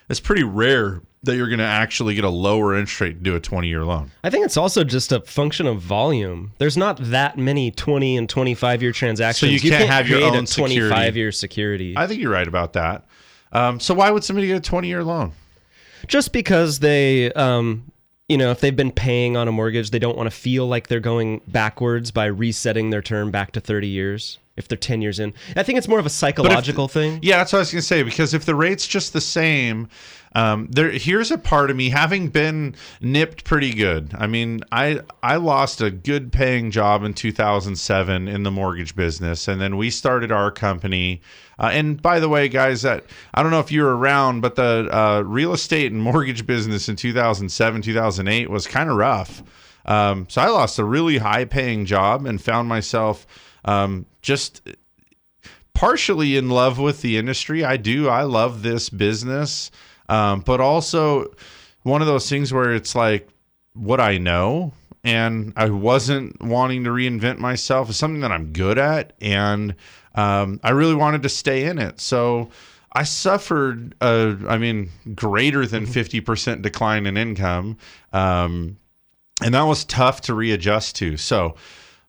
it's 0.10 0.20
pretty 0.20 0.44
rare 0.44 1.02
that 1.24 1.36
you're 1.36 1.48
going 1.48 1.60
to 1.60 1.66
actually 1.66 2.16
get 2.16 2.24
a 2.24 2.30
lower 2.30 2.76
interest 2.76 3.00
rate 3.02 3.14
to 3.14 3.24
do 3.24 3.36
a 3.36 3.40
20 3.40 3.68
year 3.68 3.84
loan. 3.84 4.12
I 4.24 4.30
think 4.32 4.46
it's 4.46 4.58
also 4.58 4.84
just 4.84 5.12
a 5.12 5.22
function 5.22 5.66
of 5.68 5.80
volume. 5.80 6.54
There's 6.60 6.78
not 6.78 6.98
that 7.00 7.38
many 7.38 7.70
20 7.72 8.18
and 8.18 8.28
25 8.30 8.82
year 8.82 8.92
transactions. 8.92 9.40
So 9.40 9.46
you 9.54 9.72
can't 9.72 9.90
have 9.90 10.08
your 10.08 10.22
own 10.24 10.46
25 10.46 11.16
year 11.16 11.32
security. 11.32 11.96
I 11.98 12.06
think 12.08 12.22
you're 12.22 12.32
right 12.32 12.48
about 12.48 12.74
that. 12.74 13.06
Um, 13.52 13.80
so 13.80 13.94
why 13.94 14.12
would 14.12 14.24
somebody 14.24 14.48
get 14.48 14.58
a 14.58 14.62
20 14.62 14.88
year 14.88 15.04
loan? 15.04 15.34
just 16.08 16.34
because 16.34 16.80
they 16.80 17.32
um 17.34 17.84
you 18.28 18.36
know 18.36 18.50
if 18.50 18.60
they've 18.60 18.76
been 18.76 18.92
paying 18.92 19.38
on 19.38 19.48
a 19.48 19.52
mortgage 19.52 19.92
they 19.92 20.00
don't 20.00 20.18
want 20.18 20.26
to 20.26 20.36
feel 20.36 20.66
like 20.68 20.88
they're 20.88 21.00
going 21.00 21.40
backwards 21.48 22.10
by 22.10 22.26
resetting 22.26 22.90
their 22.90 23.04
term 23.04 23.30
back 23.30 23.52
to 23.52 23.60
30 23.60 23.88
years 23.88 24.40
if 24.58 24.68
they're 24.68 24.80
10 24.80 25.04
years 25.04 25.20
in 25.20 25.32
i 25.56 25.62
think 25.62 25.78
it's 25.78 25.88
more 25.88 26.00
of 26.00 26.08
a 26.08 26.10
psychological 26.10 26.88
thing 26.88 27.20
Yeah, 27.22 27.38
that's 27.38 27.54
what 27.54 27.60
I 27.60 27.62
was 27.62 27.72
going 27.72 27.82
to 27.82 27.88
say. 27.88 28.02
Because 28.02 28.34
if 28.34 28.46
the 28.46 28.56
rate's 28.56 28.88
just 28.88 29.14
the 29.14 29.22
same, 29.22 29.90
um, 30.34 30.68
there 30.72 30.92
here's 30.92 31.32
a 31.32 31.38
part 31.38 31.70
of 31.70 31.76
me 31.76 31.90
having 31.90 32.30
been 32.30 32.76
nipped 33.02 33.44
pretty 33.44 33.74
good. 33.74 34.14
I 34.18 34.28
mean, 34.28 34.62
I 34.72 35.02
I 35.22 35.36
lost 35.36 35.82
a 35.82 35.92
good 35.92 36.32
paying 36.32 36.72
job 36.72 37.04
in 37.04 37.14
2007 37.14 38.28
in 38.28 38.44
the 38.44 38.52
mortgage 38.52 38.96
business, 38.96 39.48
and 39.48 39.60
then 39.60 39.78
we 39.78 39.90
started 39.90 40.32
our 40.32 40.52
company. 40.52 41.22
Uh, 41.60 41.70
and 41.74 42.02
by 42.02 42.20
the 42.20 42.30
way, 42.30 42.48
guys, 42.48 42.82
that 42.84 43.06
I 43.34 43.44
don't 43.44 43.52
know 43.52 43.60
if 43.60 43.72
you 43.72 43.84
were 43.84 43.96
around, 43.96 44.42
but 44.42 44.56
the 44.56 44.88
uh, 44.92 45.22
real 45.22 45.54
estate 45.54 45.92
and 45.92 46.02
mortgage 46.02 46.48
business 46.48 46.88
in 46.88 46.96
2007 46.96 47.82
2008 47.82 48.50
was 48.50 48.68
kind 48.68 48.90
of 48.90 48.96
rough. 48.96 49.44
Um, 49.86 50.28
so 50.30 50.42
I 50.42 50.48
lost 50.48 50.80
a 50.80 50.84
really 50.84 51.18
high 51.18 51.46
paying 51.46 51.86
job 51.86 52.26
and 52.26 52.42
found 52.42 52.70
myself 52.70 53.28
um, 53.66 54.06
just 54.22 54.62
partially 55.74 56.38
in 56.38 56.50
love 56.50 56.80
with 56.80 57.02
the 57.02 57.18
industry. 57.18 57.64
I 57.64 57.78
do. 57.78 58.08
I 58.08 58.24
love 58.24 58.62
this 58.64 58.90
business. 58.90 59.72
Um, 60.12 60.42
but 60.42 60.60
also 60.60 61.34
one 61.84 62.02
of 62.02 62.08
those 62.08 62.30
things 62.30 62.54
where 62.54 62.74
it's 62.74 62.96
like 62.96 63.28
what 63.74 64.00
I 64.00 64.18
know 64.18 64.74
and 65.04 65.54
I 65.56 65.70
wasn't 65.70 66.40
wanting 66.44 66.84
to 66.84 66.92
reinvent 66.92 67.40
myself 67.40 67.90
is 67.90 67.98
something 67.98 68.22
that 68.22 68.32
I'm 68.32 68.52
good 68.52 68.78
at 68.78 69.14
and 69.22 69.74
um, 70.14 70.60
I 70.64 70.72
really 70.72 70.96
wanted 70.96 71.24
to 71.24 71.30
stay 71.30 71.64
in 71.64 71.80
it. 71.80 72.02
So 72.02 72.50
I 72.92 73.04
suffered, 73.04 73.96
a, 74.02 74.38
I 74.48 74.58
mean, 74.58 74.90
greater 75.16 75.66
than 75.66 75.86
50% 75.86 76.62
decline 76.62 77.06
in 77.06 77.16
income. 77.16 77.78
Um, 78.12 78.78
and 79.42 79.54
that 79.54 79.64
was 79.64 79.86
tough 79.86 80.22
to 80.22 80.34
readjust 80.34 80.98
to. 80.98 81.16
So, 81.16 81.56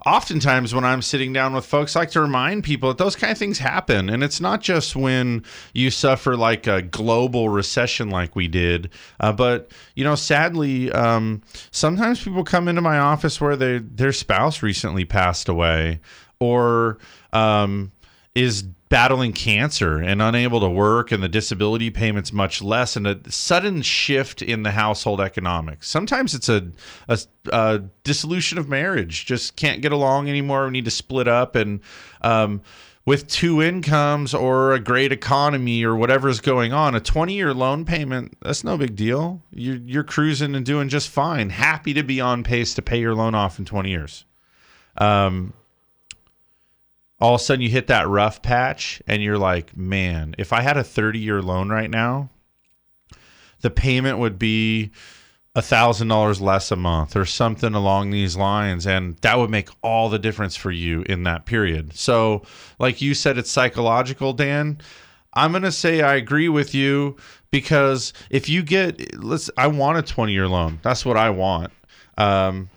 oftentimes 0.06 0.74
when 0.74 0.84
I'm 0.84 1.02
sitting 1.02 1.32
down 1.32 1.54
with 1.54 1.64
folks, 1.64 1.96
I 1.96 2.00
like 2.00 2.10
to 2.12 2.20
remind 2.20 2.64
people 2.64 2.88
that 2.88 2.98
those 2.98 3.16
kind 3.16 3.30
of 3.30 3.38
things 3.38 3.58
happen. 3.58 4.08
And 4.08 4.22
it's 4.22 4.40
not 4.40 4.60
just 4.60 4.96
when 4.96 5.44
you 5.72 5.90
suffer 5.90 6.36
like 6.36 6.66
a 6.66 6.82
global 6.82 7.48
recession 7.48 8.10
like 8.10 8.34
we 8.34 8.48
did, 8.48 8.90
uh, 9.20 9.32
but, 9.32 9.70
you 9.94 10.04
know, 10.04 10.14
sadly, 10.14 10.90
um, 10.92 11.42
sometimes 11.70 12.22
people 12.22 12.44
come 12.44 12.68
into 12.68 12.80
my 12.80 12.98
office 12.98 13.40
where 13.40 13.56
they, 13.56 13.78
their 13.78 14.12
spouse 14.12 14.62
recently 14.62 15.04
passed 15.04 15.48
away 15.48 16.00
or 16.40 16.98
um, 17.32 17.92
is 18.34 18.64
battling 18.92 19.32
cancer 19.32 20.02
and 20.02 20.20
unable 20.20 20.60
to 20.60 20.68
work 20.68 21.10
and 21.10 21.22
the 21.22 21.28
disability 21.28 21.88
payments 21.88 22.30
much 22.30 22.60
less 22.60 22.94
and 22.94 23.06
a 23.06 23.18
sudden 23.32 23.80
shift 23.80 24.42
in 24.42 24.64
the 24.64 24.72
household 24.72 25.18
economics. 25.18 25.88
Sometimes 25.88 26.34
it's 26.34 26.50
a, 26.50 26.70
a, 27.08 27.18
a 27.50 27.78
dissolution 28.04 28.58
of 28.58 28.68
marriage. 28.68 29.24
Just 29.24 29.56
can't 29.56 29.80
get 29.80 29.92
along 29.92 30.28
anymore. 30.28 30.66
We 30.66 30.72
need 30.72 30.84
to 30.84 30.90
split 30.90 31.26
up 31.26 31.56
and 31.56 31.80
um, 32.20 32.60
with 33.06 33.28
two 33.28 33.62
incomes 33.62 34.34
or 34.34 34.74
a 34.74 34.78
great 34.78 35.10
economy 35.10 35.82
or 35.84 35.96
whatever's 35.96 36.40
going 36.40 36.74
on 36.74 36.94
a 36.94 37.00
20 37.00 37.32
year 37.32 37.54
loan 37.54 37.86
payment 37.86 38.36
that's 38.42 38.62
no 38.62 38.76
big 38.76 38.94
deal. 38.94 39.40
You're, 39.52 39.76
you're 39.76 40.04
cruising 40.04 40.54
and 40.54 40.66
doing 40.66 40.90
just 40.90 41.08
fine. 41.08 41.48
Happy 41.48 41.94
to 41.94 42.02
be 42.02 42.20
on 42.20 42.44
pace 42.44 42.74
to 42.74 42.82
pay 42.82 43.00
your 43.00 43.14
loan 43.14 43.34
off 43.34 43.58
in 43.58 43.64
20 43.64 43.88
years. 43.88 44.26
Um, 44.98 45.54
all 47.22 47.36
of 47.36 47.40
a 47.40 47.44
sudden 47.44 47.62
you 47.62 47.68
hit 47.70 47.86
that 47.86 48.08
rough 48.08 48.42
patch 48.42 49.00
and 49.06 49.22
you're 49.22 49.38
like, 49.38 49.76
man, 49.76 50.34
if 50.38 50.52
I 50.52 50.60
had 50.60 50.76
a 50.76 50.82
30 50.82 51.20
year 51.20 51.40
loan 51.40 51.68
right 51.68 51.88
now, 51.88 52.30
the 53.60 53.70
payment 53.70 54.18
would 54.18 54.40
be 54.40 54.90
a 55.54 55.62
thousand 55.62 56.08
dollars 56.08 56.40
less 56.40 56.72
a 56.72 56.76
month 56.76 57.14
or 57.14 57.24
something 57.24 57.74
along 57.74 58.10
these 58.10 58.34
lines. 58.36 58.88
And 58.88 59.16
that 59.18 59.38
would 59.38 59.50
make 59.50 59.68
all 59.82 60.08
the 60.08 60.18
difference 60.18 60.56
for 60.56 60.72
you 60.72 61.02
in 61.02 61.22
that 61.22 61.46
period. 61.46 61.94
So 61.94 62.42
like 62.80 63.00
you 63.00 63.14
said 63.14 63.38
it's 63.38 63.50
psychological 63.50 64.32
dan. 64.32 64.78
I'm 65.32 65.52
going 65.52 65.62
to 65.62 65.70
say 65.70 66.02
i 66.02 66.16
agree 66.16 66.48
with 66.48 66.74
you 66.74 67.16
because 67.52 68.12
if 68.30 68.48
you 68.48 68.64
get 68.64 69.22
let's 69.22 69.48
i 69.56 69.68
want 69.68 69.96
a 69.96 70.02
20 70.02 70.32
year 70.32 70.48
loan. 70.48 70.80
That's 70.82 71.06
what 71.06 71.16
i 71.16 71.30
want. 71.30 71.72
Um, 72.18 72.68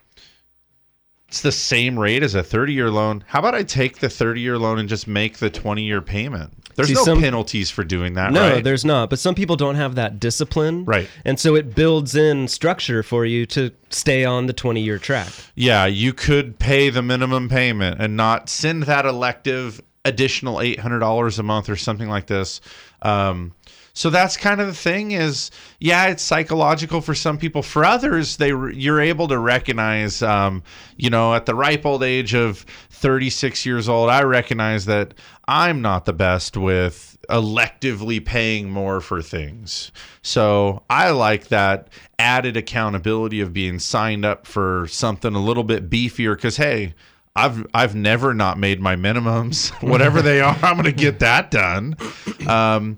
it's 1.27 1.41
the 1.41 1.51
same 1.51 1.97
rate 1.99 2.23
as 2.23 2.35
a 2.35 2.43
30 2.43 2.73
year 2.73 2.89
loan. 2.89 3.23
How 3.27 3.39
about 3.39 3.55
I 3.55 3.63
take 3.63 3.99
the 3.99 4.09
30 4.09 4.41
year 4.41 4.57
loan 4.57 4.79
and 4.79 4.88
just 4.89 5.07
make 5.07 5.38
the 5.38 5.49
20 5.49 5.83
year 5.83 6.01
payment? 6.01 6.51
There's 6.75 6.89
See, 6.89 6.93
no 6.93 7.05
some- 7.05 7.21
penalties 7.21 7.69
for 7.71 7.85
doing 7.85 8.15
that, 8.15 8.33
No, 8.33 8.41
right? 8.55 8.63
there's 8.63 8.83
not. 8.83 9.09
But 9.09 9.17
some 9.19 9.33
people 9.33 9.55
don't 9.55 9.75
have 9.75 9.95
that 9.95 10.19
discipline. 10.19 10.83
Right. 10.83 11.07
And 11.23 11.39
so 11.39 11.55
it 11.55 11.73
builds 11.73 12.15
in 12.15 12.49
structure 12.49 13.01
for 13.01 13.25
you 13.25 13.45
to 13.47 13.71
stay 13.89 14.25
on 14.25 14.47
the 14.47 14.53
20 14.53 14.81
year 14.81 14.99
track. 14.99 15.29
Yeah, 15.55 15.85
you 15.85 16.11
could 16.13 16.59
pay 16.59 16.89
the 16.89 17.01
minimum 17.01 17.47
payment 17.47 18.01
and 18.01 18.17
not 18.17 18.49
send 18.49 18.83
that 18.83 19.05
elective 19.05 19.81
additional 20.03 20.57
$800 20.57 21.39
a 21.39 21.43
month 21.43 21.69
or 21.69 21.75
something 21.77 22.09
like 22.09 22.27
this. 22.27 22.59
Um, 23.01 23.53
so 23.95 24.10
that's 24.10 24.36
kind 24.38 24.62
of 24.62 24.67
the 24.67 24.73
thing 24.73 25.12
is 25.12 25.49
yeah 25.79 26.05
it's 26.08 26.21
psychological 26.21 27.01
for 27.01 27.15
some 27.15 27.38
people 27.39 27.63
for 27.63 27.84
others 27.84 28.38
they 28.38 28.49
you're 28.49 29.01
able 29.01 29.27
to 29.27 29.39
recognize 29.39 30.21
um, 30.21 30.62
you 30.97 31.10
know 31.10 31.34
at 31.34 31.47
the 31.47 31.55
ripe 31.55 31.86
old 31.86 32.03
age 32.03 32.36
of 32.36 32.60
36 32.91 33.65
years 33.65 33.89
old 33.89 34.10
i 34.10 34.21
recognize 34.21 34.86
that 34.86 35.15
i'm 35.47 35.81
not 35.81 36.05
the 36.05 36.13
best 36.13 36.55
with 36.55 37.17
electively 37.29 38.23
paying 38.23 38.69
more 38.69 39.01
for 39.01 39.21
things 39.21 39.91
so 40.21 40.84
i 40.89 41.10
like 41.10 41.47
that 41.47 41.88
added 42.19 42.55
accountability 42.55 43.41
of 43.41 43.51
being 43.51 43.79
signed 43.79 44.23
up 44.23 44.45
for 44.45 44.86
something 44.88 45.34
a 45.34 45.43
little 45.43 45.63
bit 45.63 45.89
beefier 45.89 46.36
because 46.36 46.58
hey 46.58 46.93
I've 47.38 47.67
I've 47.73 47.95
never 47.95 48.34
not 48.34 48.58
made 48.58 48.79
my 48.79 48.95
minimums, 48.95 49.69
whatever 49.89 50.21
they 50.21 50.39
are. 50.39 50.58
I'm 50.62 50.75
going 50.75 50.86
to 50.86 50.93
get 50.93 51.19
that 51.19 51.51
done. 51.51 51.97
Um, 52.47 52.95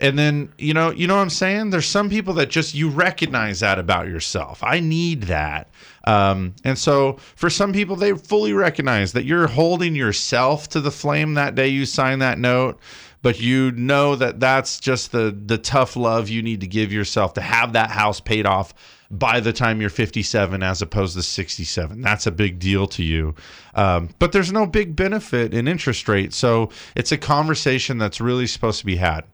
and 0.00 0.18
then 0.18 0.52
you 0.58 0.74
know 0.74 0.90
you 0.90 1.06
know 1.06 1.16
what 1.16 1.22
I'm 1.22 1.30
saying. 1.30 1.70
There's 1.70 1.86
some 1.86 2.08
people 2.08 2.34
that 2.34 2.50
just 2.50 2.74
you 2.74 2.88
recognize 2.88 3.60
that 3.60 3.78
about 3.78 4.08
yourself. 4.08 4.62
I 4.62 4.80
need 4.80 5.24
that. 5.24 5.70
Um, 6.04 6.54
and 6.64 6.78
so 6.78 7.18
for 7.36 7.50
some 7.50 7.72
people, 7.72 7.96
they 7.96 8.14
fully 8.14 8.52
recognize 8.52 9.12
that 9.12 9.24
you're 9.24 9.46
holding 9.46 9.94
yourself 9.94 10.68
to 10.70 10.80
the 10.80 10.90
flame 10.90 11.34
that 11.34 11.54
day 11.54 11.68
you 11.68 11.84
sign 11.84 12.20
that 12.20 12.38
note. 12.38 12.78
But 13.22 13.38
you 13.38 13.72
know 13.72 14.16
that 14.16 14.40
that's 14.40 14.80
just 14.80 15.12
the 15.12 15.36
the 15.44 15.58
tough 15.58 15.94
love 15.94 16.30
you 16.30 16.42
need 16.42 16.60
to 16.62 16.66
give 16.66 16.92
yourself 16.92 17.34
to 17.34 17.42
have 17.42 17.74
that 17.74 17.90
house 17.90 18.18
paid 18.18 18.46
off 18.46 18.72
by 19.10 19.40
the 19.40 19.52
time 19.52 19.80
you're 19.80 19.90
57 19.90 20.62
as 20.62 20.80
opposed 20.80 21.16
to 21.16 21.22
67. 21.22 22.00
That's 22.00 22.26
a 22.26 22.30
big 22.30 22.58
deal 22.58 22.86
to 22.88 23.02
you. 23.02 23.34
Um, 23.74 24.10
but 24.20 24.32
there's 24.32 24.52
no 24.52 24.66
big 24.66 24.94
benefit 24.94 25.52
in 25.52 25.66
interest 25.66 26.08
rate. 26.08 26.32
So 26.32 26.70
it's 26.94 27.10
a 27.10 27.18
conversation 27.18 27.98
that's 27.98 28.20
really 28.20 28.46
supposed 28.46 28.78
to 28.78 28.86
be 28.86 28.96
had. 28.96 29.24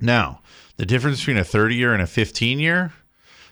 Now, 0.00 0.40
the 0.76 0.86
difference 0.86 1.20
between 1.20 1.38
a 1.38 1.44
30 1.44 1.74
year 1.74 1.92
and 1.92 2.02
a 2.02 2.06
15 2.06 2.58
year, 2.58 2.92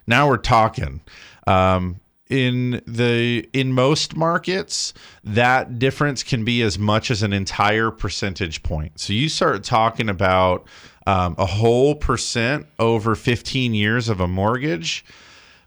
now 0.06 0.28
we're 0.28 0.38
talking. 0.38 1.00
Um, 1.46 2.00
in 2.28 2.82
the 2.87 3.48
in 3.54 3.72
most 3.72 4.14
markets 4.14 4.92
that 5.24 5.78
difference 5.78 6.22
can 6.22 6.44
be 6.44 6.61
as 6.61 6.78
much 6.78 7.11
as 7.11 7.22
an 7.22 7.32
entire 7.32 7.90
percentage 7.90 8.62
point 8.62 9.00
so 9.00 9.14
you 9.14 9.30
start 9.30 9.64
talking 9.64 10.11
about 10.11 10.66
um, 11.06 11.34
a 11.38 11.46
whole 11.46 11.94
percent 11.94 12.66
over 12.78 13.14
15 13.14 13.72
years 13.72 14.11
of 14.11 14.20
a 14.20 14.28
mortgage 14.28 15.06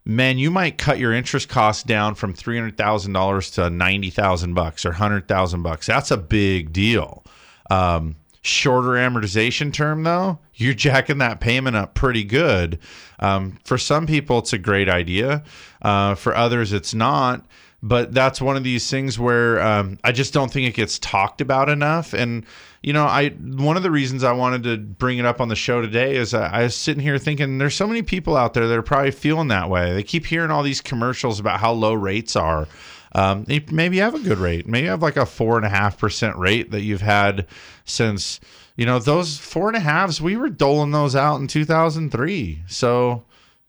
man, 0.05 0.37
you 0.37 0.51
might 0.51 0.77
cut 0.77 0.99
your 0.99 1.13
interest 1.13 1.49
costs 1.49 1.83
down 1.83 2.15
from 2.15 2.33
three 2.33 2.57
hundred 2.57 2.77
thousand 2.77 3.13
dollars 3.13 3.51
to 3.51 3.69
ninety 3.69 4.09
thousand 4.09 4.53
bucks 4.53 4.85
or 4.85 4.93
hundred 4.93 5.27
thousand 5.27 5.63
bucks. 5.63 5.87
That's 5.87 6.11
a 6.11 6.17
big 6.17 6.73
deal. 6.73 7.23
Um, 7.69 8.15
shorter 8.41 8.89
amortization 8.89 9.71
term, 9.71 10.03
though, 10.03 10.39
you're 10.55 10.73
jacking 10.73 11.19
that 11.19 11.39
payment 11.39 11.75
up 11.75 11.93
pretty 11.93 12.23
good. 12.23 12.79
Um, 13.19 13.59
for 13.63 13.77
some 13.77 14.07
people, 14.07 14.39
it's 14.39 14.53
a 14.53 14.57
great 14.57 14.89
idea. 14.89 15.43
Uh, 15.81 16.15
for 16.15 16.35
others, 16.35 16.73
it's 16.73 16.93
not. 16.93 17.45
But 17.83 18.13
that's 18.13 18.39
one 18.39 18.57
of 18.57 18.63
these 18.63 18.89
things 18.91 19.17
where 19.17 19.59
um, 19.59 19.97
I 20.03 20.11
just 20.11 20.33
don't 20.33 20.51
think 20.53 20.67
it 20.67 20.75
gets 20.75 20.99
talked 20.99 21.41
about 21.41 21.67
enough. 21.67 22.13
And 22.13 22.45
you 22.83 22.93
know, 22.93 23.05
I 23.05 23.29
one 23.29 23.75
of 23.75 23.81
the 23.81 23.89
reasons 23.89 24.23
I 24.23 24.33
wanted 24.33 24.63
to 24.63 24.77
bring 24.77 25.17
it 25.17 25.25
up 25.25 25.41
on 25.41 25.47
the 25.47 25.55
show 25.55 25.81
today 25.81 26.15
is 26.15 26.35
I, 26.35 26.47
I 26.47 26.63
was 26.63 26.75
sitting 26.75 27.01
here 27.01 27.17
thinking 27.17 27.57
there's 27.57 27.73
so 27.73 27.87
many 27.87 28.03
people 28.03 28.37
out 28.37 28.53
there 28.53 28.67
that 28.67 28.77
are 28.77 28.83
probably 28.83 29.09
feeling 29.09 29.47
that 29.47 29.69
way. 29.69 29.93
They 29.93 30.03
keep 30.03 30.27
hearing 30.27 30.51
all 30.51 30.61
these 30.61 30.81
commercials 30.81 31.39
about 31.39 31.59
how 31.59 31.71
low 31.71 31.93
rates 31.93 32.35
are. 32.35 32.67
Um, 33.13 33.45
maybe 33.47 33.97
you 33.97 34.01
have 34.03 34.15
a 34.15 34.19
good 34.19 34.37
rate. 34.37 34.67
Maybe 34.67 34.85
you 34.85 34.91
have 34.91 35.01
like 35.01 35.17
a 35.17 35.25
four 35.25 35.57
and 35.57 35.65
a 35.65 35.69
half 35.69 35.97
percent 35.97 36.37
rate 36.37 36.71
that 36.71 36.81
you've 36.81 37.01
had 37.01 37.47
since 37.85 38.39
you 38.75 38.85
know 38.85 38.99
those 38.99 39.37
four 39.37 39.67
and 39.67 39.77
a 39.77 39.81
halves. 39.81 40.21
We 40.21 40.37
were 40.37 40.49
doling 40.49 40.91
those 40.91 41.15
out 41.15 41.39
in 41.41 41.47
2003. 41.47 42.63
So 42.67 43.23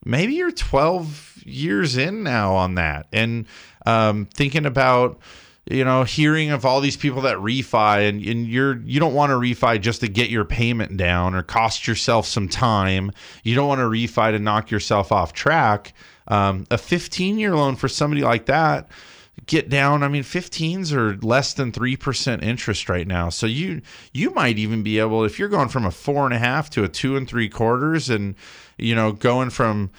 maybe 0.04 0.34
you're 0.34 0.52
12 0.52 1.42
years 1.44 1.96
in 1.96 2.22
now 2.22 2.54
on 2.54 2.76
that, 2.76 3.06
and 3.12 3.46
um, 3.84 4.26
thinking 4.26 4.66
about 4.66 5.18
you 5.68 5.84
know 5.84 6.04
hearing 6.04 6.50
of 6.50 6.64
all 6.64 6.80
these 6.80 6.96
people 6.96 7.22
that 7.22 7.36
refi 7.36 8.08
and, 8.08 8.24
and 8.24 8.46
you're 8.48 8.80
you 8.80 8.98
don't 8.98 9.14
want 9.14 9.30
to 9.30 9.36
refi 9.36 9.80
just 9.80 10.00
to 10.00 10.08
get 10.08 10.28
your 10.28 10.44
payment 10.44 10.96
down 10.96 11.34
or 11.34 11.42
cost 11.42 11.86
yourself 11.86 12.26
some 12.26 12.48
time 12.48 13.12
you 13.44 13.54
don't 13.54 13.68
want 13.68 13.78
to 13.78 13.84
refi 13.84 14.32
to 14.32 14.40
knock 14.40 14.72
yourself 14.72 15.12
off 15.12 15.32
track 15.32 15.94
um, 16.26 16.66
a 16.72 16.78
15 16.78 17.38
year 17.38 17.54
loan 17.54 17.76
for 17.76 17.86
somebody 17.86 18.22
like 18.22 18.46
that 18.46 18.88
get 19.46 19.68
down 19.68 20.02
i 20.02 20.08
mean 20.08 20.22
15s 20.22 20.92
are 20.92 21.16
less 21.18 21.54
than 21.54 21.72
3% 21.72 22.42
interest 22.42 22.88
right 22.88 23.06
now. 23.06 23.28
So 23.28 23.46
you 23.46 23.82
you 24.12 24.30
might 24.30 24.58
even 24.58 24.82
be 24.82 24.98
able 24.98 25.24
if 25.24 25.38
you're 25.38 25.48
going 25.48 25.68
from 25.68 25.84
a 25.84 25.90
four 25.90 26.24
and 26.24 26.34
a 26.34 26.38
half 26.38 26.70
to 26.70 26.84
a 26.84 26.88
two 26.88 27.16
and 27.16 27.28
three 27.28 27.48
quarters 27.48 28.10
and 28.10 28.34
you 28.78 28.94
know 28.94 29.12
going 29.12 29.50
from 29.50 29.90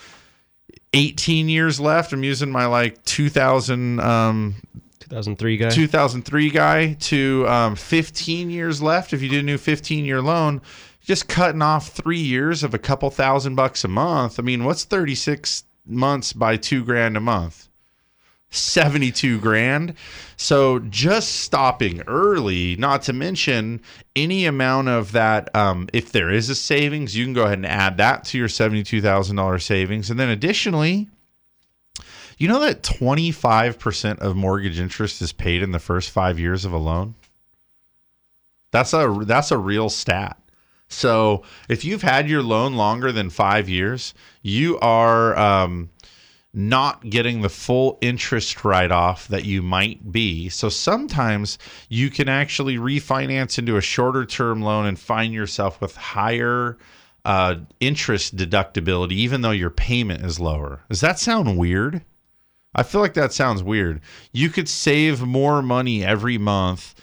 18 0.94 1.50
years 1.50 1.80
left 1.80 2.14
i'm 2.14 2.24
using 2.24 2.52
my 2.52 2.66
like 2.66 3.04
2000 3.04 4.00
um 4.00 4.56
2003 5.00 5.58
guy. 5.58 5.70
2003 5.70 6.50
guy 6.50 6.94
to 6.94 7.46
um, 7.48 7.76
15 7.76 8.50
years 8.50 8.82
left. 8.82 9.14
If 9.14 9.22
you 9.22 9.30
did 9.30 9.40
a 9.42 9.44
new 9.44 9.58
15 9.58 10.06
year 10.06 10.22
loan 10.22 10.62
just 11.02 11.28
cutting 11.28 11.62
off 11.62 11.90
three 11.90 12.20
years 12.20 12.64
of 12.64 12.74
a 12.74 12.80
couple 12.80 13.10
thousand 13.10 13.56
bucks 13.56 13.84
a 13.84 13.88
month. 13.88 14.40
I 14.40 14.44
mean 14.44 14.64
what's 14.64 14.86
36 14.86 15.66
months 15.86 16.32
by 16.34 16.56
two 16.56 16.84
grand 16.84 17.18
a 17.18 17.20
month 17.20 17.68
72 18.54 19.40
grand. 19.40 19.96
So 20.38 20.80
just 20.80 21.42
stopping 21.42 22.02
early, 22.08 22.76
not 22.76 23.02
to 23.04 23.14
mention 23.14 23.82
any 24.16 24.46
amount 24.46 24.90
of 24.90 25.12
that, 25.14 25.54
um, 25.56 25.90
if 25.94 26.12
there 26.12 26.30
is 26.30 26.50
a 26.50 26.56
savings, 26.56 27.16
you 27.16 27.26
can 27.26 27.34
go 27.34 27.44
ahead 27.44 27.58
and 27.58 27.66
add 27.66 27.98
that 27.98 28.24
to 28.26 28.38
your 28.38 28.48
$72,000 28.48 29.62
savings. 29.62 30.10
And 30.10 30.20
then 30.20 30.30
additionally, 30.30 31.10
you 32.38 32.48
know 32.48 32.60
that 32.60 32.84
25% 32.84 34.20
of 34.20 34.36
mortgage 34.36 34.80
interest 34.80 35.22
is 35.22 35.32
paid 35.32 35.64
in 35.64 35.72
the 35.72 35.80
first 35.80 36.10
five 36.10 36.40
years 36.40 36.66
of 36.66 36.74
a 36.74 36.78
loan? 36.78 37.16
That's 38.72 38.94
a 38.94 39.22
that's 39.24 39.52
a 39.52 39.58
real 39.58 39.90
stat. 39.90 40.38
So 40.88 41.44
if 41.70 41.86
you've 41.86 42.02
had 42.02 42.28
your 42.28 42.44
loan 42.44 42.74
longer 42.74 43.12
than 43.12 43.30
five 43.30 43.70
years, 43.70 44.14
you 44.42 44.80
are 44.80 45.38
um, 45.38 45.90
not 46.54 47.10
getting 47.10 47.42
the 47.42 47.50
full 47.50 47.98
interest 48.02 48.64
write 48.64 48.92
off 48.92 49.28
that 49.30 49.46
you 49.46 49.62
might 49.62 50.12
be. 50.12 50.50
So 50.50 50.70
sometimes 50.70 51.58
you 51.90 52.10
can 52.12 52.30
actually 52.30 52.78
refinance 52.78 53.58
into 53.58 53.78
a 53.78 53.82
shorter 53.82 54.26
term 54.26 54.62
loan 54.62 54.86
and 54.86 55.00
find 55.00 55.34
yourself 55.34 55.82
with 55.82 55.96
higher 55.96 56.78
uh, 57.26 57.56
interest 57.80 58.36
deductibility, 58.36 59.14
even 59.14 59.42
though 59.42 59.52
your 59.52 59.72
payment 59.72 60.24
is 60.24 60.40
lower. 60.40 60.84
Does 60.90 61.02
that 61.02 61.20
sound 61.20 61.58
weird? 61.58 62.04
I 62.76 62.84
feel 62.84 63.02
like 63.02 63.14
that 63.16 63.34
sounds 63.34 63.64
weird. 63.64 64.02
You 64.32 64.50
could 64.50 64.70
save 64.70 65.22
more 65.22 65.62
money 65.62 66.04
every 66.04 66.38
month 66.38 66.96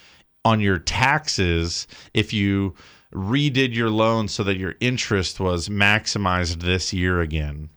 on 0.45 0.61
your 0.61 0.79
taxes 0.79 1.87
if 2.15 2.33
you 2.33 2.75
redid 3.13 3.75
your 3.75 3.91
loan 3.91 4.29
so 4.29 4.45
that 4.45 4.59
your 4.59 4.75
interest 4.81 5.41
was 5.41 5.69
maximized 5.69 6.63
this 6.63 6.93
year 6.93 7.21
again. 7.21 7.71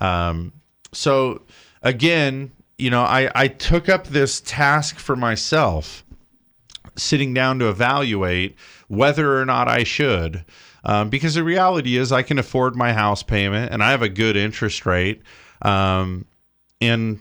Um, 0.00 0.52
so 0.92 1.42
again, 1.82 2.52
you 2.78 2.90
know, 2.90 3.02
I, 3.02 3.30
I 3.34 3.48
took 3.48 3.88
up 3.88 4.06
this 4.06 4.40
task 4.40 4.98
for 4.98 5.16
myself, 5.16 6.04
sitting 6.96 7.34
down 7.34 7.58
to 7.58 7.68
evaluate 7.68 8.56
whether 8.88 9.38
or 9.38 9.44
not 9.44 9.68
I 9.68 9.84
should. 9.84 10.44
Um, 10.82 11.10
because 11.10 11.34
the 11.34 11.44
reality 11.44 11.98
is, 11.98 12.10
I 12.10 12.22
can 12.22 12.38
afford 12.38 12.74
my 12.74 12.92
house 12.92 13.22
payment 13.22 13.72
and 13.72 13.82
I 13.82 13.90
have 13.90 14.02
a 14.02 14.08
good 14.08 14.36
interest 14.36 14.86
rate. 14.86 15.20
Um, 15.60 16.24
and 16.80 17.20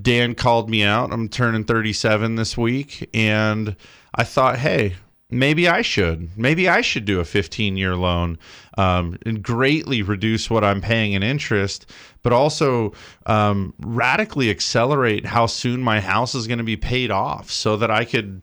Dan 0.00 0.34
called 0.34 0.70
me 0.70 0.82
out. 0.82 1.12
I'm 1.12 1.28
turning 1.28 1.64
37 1.64 2.36
this 2.36 2.56
week. 2.56 3.10
And 3.12 3.76
I 4.14 4.24
thought, 4.24 4.58
hey, 4.58 4.94
maybe 5.30 5.68
I 5.68 5.82
should. 5.82 6.36
Maybe 6.36 6.68
I 6.68 6.80
should 6.80 7.04
do 7.04 7.20
a 7.20 7.24
15 7.24 7.76
year 7.76 7.96
loan 7.96 8.38
um, 8.78 9.18
and 9.26 9.42
greatly 9.42 10.02
reduce 10.02 10.48
what 10.48 10.64
I'm 10.64 10.80
paying 10.80 11.12
in 11.12 11.22
interest, 11.22 11.90
but 12.22 12.32
also 12.32 12.92
um, 13.26 13.74
radically 13.80 14.50
accelerate 14.50 15.26
how 15.26 15.46
soon 15.46 15.82
my 15.82 16.00
house 16.00 16.34
is 16.34 16.46
going 16.46 16.58
to 16.58 16.64
be 16.64 16.76
paid 16.76 17.10
off 17.10 17.50
so 17.50 17.76
that 17.76 17.90
I 17.90 18.04
could 18.04 18.42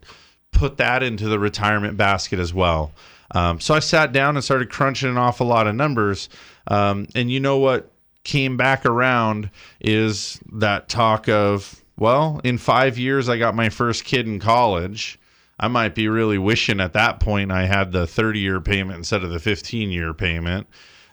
put 0.51 0.77
that 0.77 1.03
into 1.03 1.27
the 1.27 1.39
retirement 1.39 1.97
basket 1.97 2.39
as 2.39 2.53
well. 2.53 2.91
Um, 3.31 3.59
so 3.59 3.73
I 3.73 3.79
sat 3.79 4.11
down 4.11 4.36
and 4.36 4.43
started 4.43 4.69
crunching 4.69 5.09
an 5.09 5.17
awful 5.17 5.47
lot 5.47 5.67
of 5.67 5.75
numbers. 5.75 6.29
Um, 6.67 7.07
and 7.15 7.31
you 7.31 7.39
know 7.39 7.57
what 7.57 7.91
came 8.23 8.57
back 8.57 8.86
around 8.86 9.49
is 9.81 10.39
that 10.51 10.88
talk 10.88 11.27
of, 11.27 11.81
well, 11.97 12.39
in 12.43 12.57
five 12.57 12.97
years, 12.97 13.29
I 13.29 13.38
got 13.38 13.55
my 13.55 13.69
first 13.69 14.05
kid 14.05 14.27
in 14.27 14.39
college 14.39 15.19
I 15.60 15.68
might 15.68 15.95
be 15.95 16.08
really 16.08 16.38
wishing 16.38 16.80
at 16.80 16.93
that 16.93 17.20
point 17.20 17.51
I 17.51 17.66
had 17.66 17.91
the 17.91 18.08
30 18.08 18.39
year 18.39 18.60
payment 18.60 18.97
instead 18.97 19.24
of 19.24 19.30
the 19.30 19.39
15 19.39 19.91
year 19.91 20.14
payment. 20.14 20.68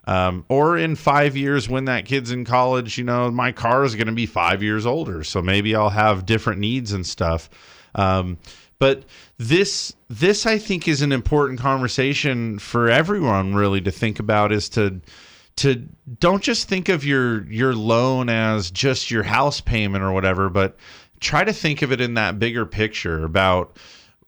Um, 0.06 0.44
or 0.48 0.78
in 0.78 0.96
five 0.96 1.36
years, 1.36 1.68
when 1.68 1.84
that 1.84 2.06
kid's 2.06 2.32
in 2.32 2.44
college, 2.44 2.98
you 2.98 3.04
know, 3.04 3.30
my 3.30 3.52
car 3.52 3.84
is 3.84 3.94
going 3.94 4.06
to 4.06 4.12
be 4.12 4.26
five 4.26 4.62
years 4.62 4.86
older. 4.86 5.22
So 5.22 5.42
maybe 5.42 5.76
I'll 5.76 5.90
have 5.90 6.26
different 6.26 6.58
needs 6.58 6.92
and 6.92 7.06
stuff. 7.06 7.50
Um, 7.94 8.38
but 8.78 9.04
this, 9.36 9.94
this 10.08 10.46
I 10.46 10.58
think 10.58 10.88
is 10.88 11.02
an 11.02 11.12
important 11.12 11.60
conversation 11.60 12.58
for 12.58 12.88
everyone 12.88 13.54
really 13.54 13.82
to 13.82 13.90
think 13.90 14.18
about 14.18 14.52
is 14.52 14.70
to, 14.70 15.00
to 15.56 15.86
don't 16.18 16.42
just 16.42 16.68
think 16.68 16.88
of 16.88 17.04
your 17.04 17.46
your 17.46 17.74
loan 17.74 18.30
as 18.30 18.70
just 18.70 19.10
your 19.10 19.22
house 19.22 19.60
payment 19.60 20.02
or 20.02 20.12
whatever, 20.12 20.48
but 20.48 20.76
try 21.20 21.44
to 21.44 21.52
think 21.52 21.82
of 21.82 21.92
it 21.92 22.00
in 22.00 22.14
that 22.14 22.38
bigger 22.38 22.64
picture 22.64 23.24
about 23.24 23.76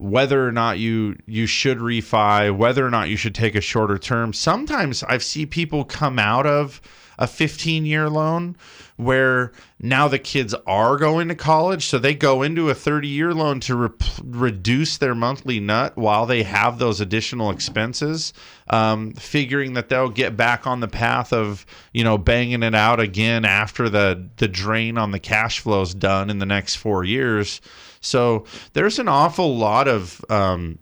whether 0.03 0.47
or 0.47 0.53
not 0.53 0.79
you 0.79 1.17
you 1.27 1.47
should 1.47 1.79
refi, 1.79 2.55
whether 2.55 2.85
or 2.85 2.91
not 2.91 3.09
you 3.09 3.17
should 3.17 3.35
take 3.35 3.55
a 3.55 3.61
shorter 3.61 3.99
term. 3.99 4.33
Sometimes 4.33 5.03
I've 5.05 5.23
seen 5.23 5.49
people 5.49 5.85
come 5.85 6.19
out 6.19 6.47
of 6.47 6.81
a 7.19 7.27
15 7.27 7.87
year 7.87 8.09
loan 8.09 8.57
where 8.97 9.53
now 9.79 10.09
the 10.09 10.19
kids 10.19 10.55
are 10.67 10.97
going 10.97 11.29
to 11.29 11.35
college 11.35 11.87
so 11.87 11.99
they 11.99 12.15
go 12.15 12.43
into 12.43 12.71
a 12.71 12.75
30 12.75 13.07
year 13.07 13.35
loan 13.35 13.61
to 13.61 13.77
re- 13.77 13.89
reduce 14.25 14.97
their 14.99 15.15
monthly 15.15 15.61
nut 15.61 15.97
while 15.97 16.27
they 16.27 16.43
have 16.43 16.79
those 16.79 17.01
additional 17.01 17.51
expenses 17.51 18.33
um, 18.71 19.13
figuring 19.13 19.75
that 19.75 19.89
they'll 19.89 20.09
get 20.09 20.37
back 20.37 20.67
on 20.67 20.81
the 20.81 20.89
path 20.89 21.33
of 21.33 21.67
you 21.93 22.03
know 22.03 22.17
banging 22.17 22.63
it 22.63 22.75
out 22.75 22.99
again 22.99 23.45
after 23.45 23.89
the 23.89 24.29
the 24.39 24.49
drain 24.49 24.97
on 24.97 25.11
the 25.11 25.21
cash 25.21 25.61
flow 25.61 25.83
is 25.83 25.95
done 25.95 26.31
in 26.31 26.39
the 26.39 26.47
next 26.47 26.77
four 26.77 27.05
years 27.05 27.61
so 28.03 28.45
there's 28.75 28.99
an 28.99 29.09
awful 29.09 29.57
lot 29.57 29.89
of 29.89 30.23
um, 30.29 30.79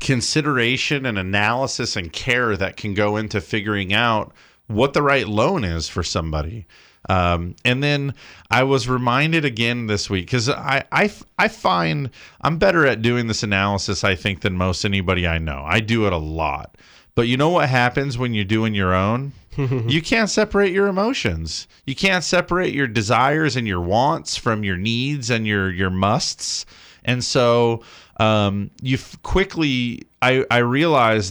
consideration 0.00 1.06
and 1.06 1.18
analysis 1.18 1.94
and 1.96 2.12
care 2.12 2.56
that 2.56 2.76
can 2.76 2.94
go 2.94 3.16
into 3.16 3.40
figuring 3.40 3.92
out 3.92 4.32
what 4.66 4.92
the 4.92 5.02
right 5.02 5.28
loan 5.28 5.64
is 5.64 5.88
for 5.88 6.02
somebody. 6.02 6.66
Um, 7.08 7.56
and 7.64 7.82
then 7.82 8.14
I 8.50 8.64
was 8.64 8.88
reminded 8.88 9.44
again 9.44 9.86
this 9.86 10.10
week 10.10 10.26
because 10.26 10.48
I, 10.48 10.84
I, 10.92 11.10
I 11.38 11.48
find 11.48 12.10
I'm 12.40 12.58
better 12.58 12.86
at 12.86 13.02
doing 13.02 13.28
this 13.28 13.42
analysis, 13.42 14.04
I 14.04 14.14
think, 14.14 14.40
than 14.40 14.54
most 14.54 14.84
anybody 14.84 15.26
I 15.26 15.38
know. 15.38 15.64
I 15.66 15.80
do 15.80 16.06
it 16.06 16.12
a 16.12 16.18
lot. 16.18 16.76
But 17.14 17.28
you 17.28 17.36
know 17.36 17.48
what 17.48 17.68
happens 17.68 18.18
when 18.18 18.34
you're 18.34 18.44
doing 18.44 18.74
your 18.74 18.94
own? 18.94 19.32
you 19.88 20.00
can't 20.00 20.30
separate 20.30 20.72
your 20.72 20.86
emotions. 20.86 21.66
You 21.84 21.96
can't 21.96 22.22
separate 22.22 22.72
your 22.72 22.86
desires 22.86 23.56
and 23.56 23.66
your 23.66 23.80
wants 23.80 24.36
from 24.36 24.62
your 24.62 24.76
needs 24.76 25.30
and 25.30 25.46
your 25.46 25.70
your 25.70 25.90
musts. 25.90 26.64
And 27.04 27.24
so 27.24 27.82
um, 28.18 28.70
you 28.82 28.98
quickly, 29.22 30.02
I 30.22 30.44
I 30.50 30.58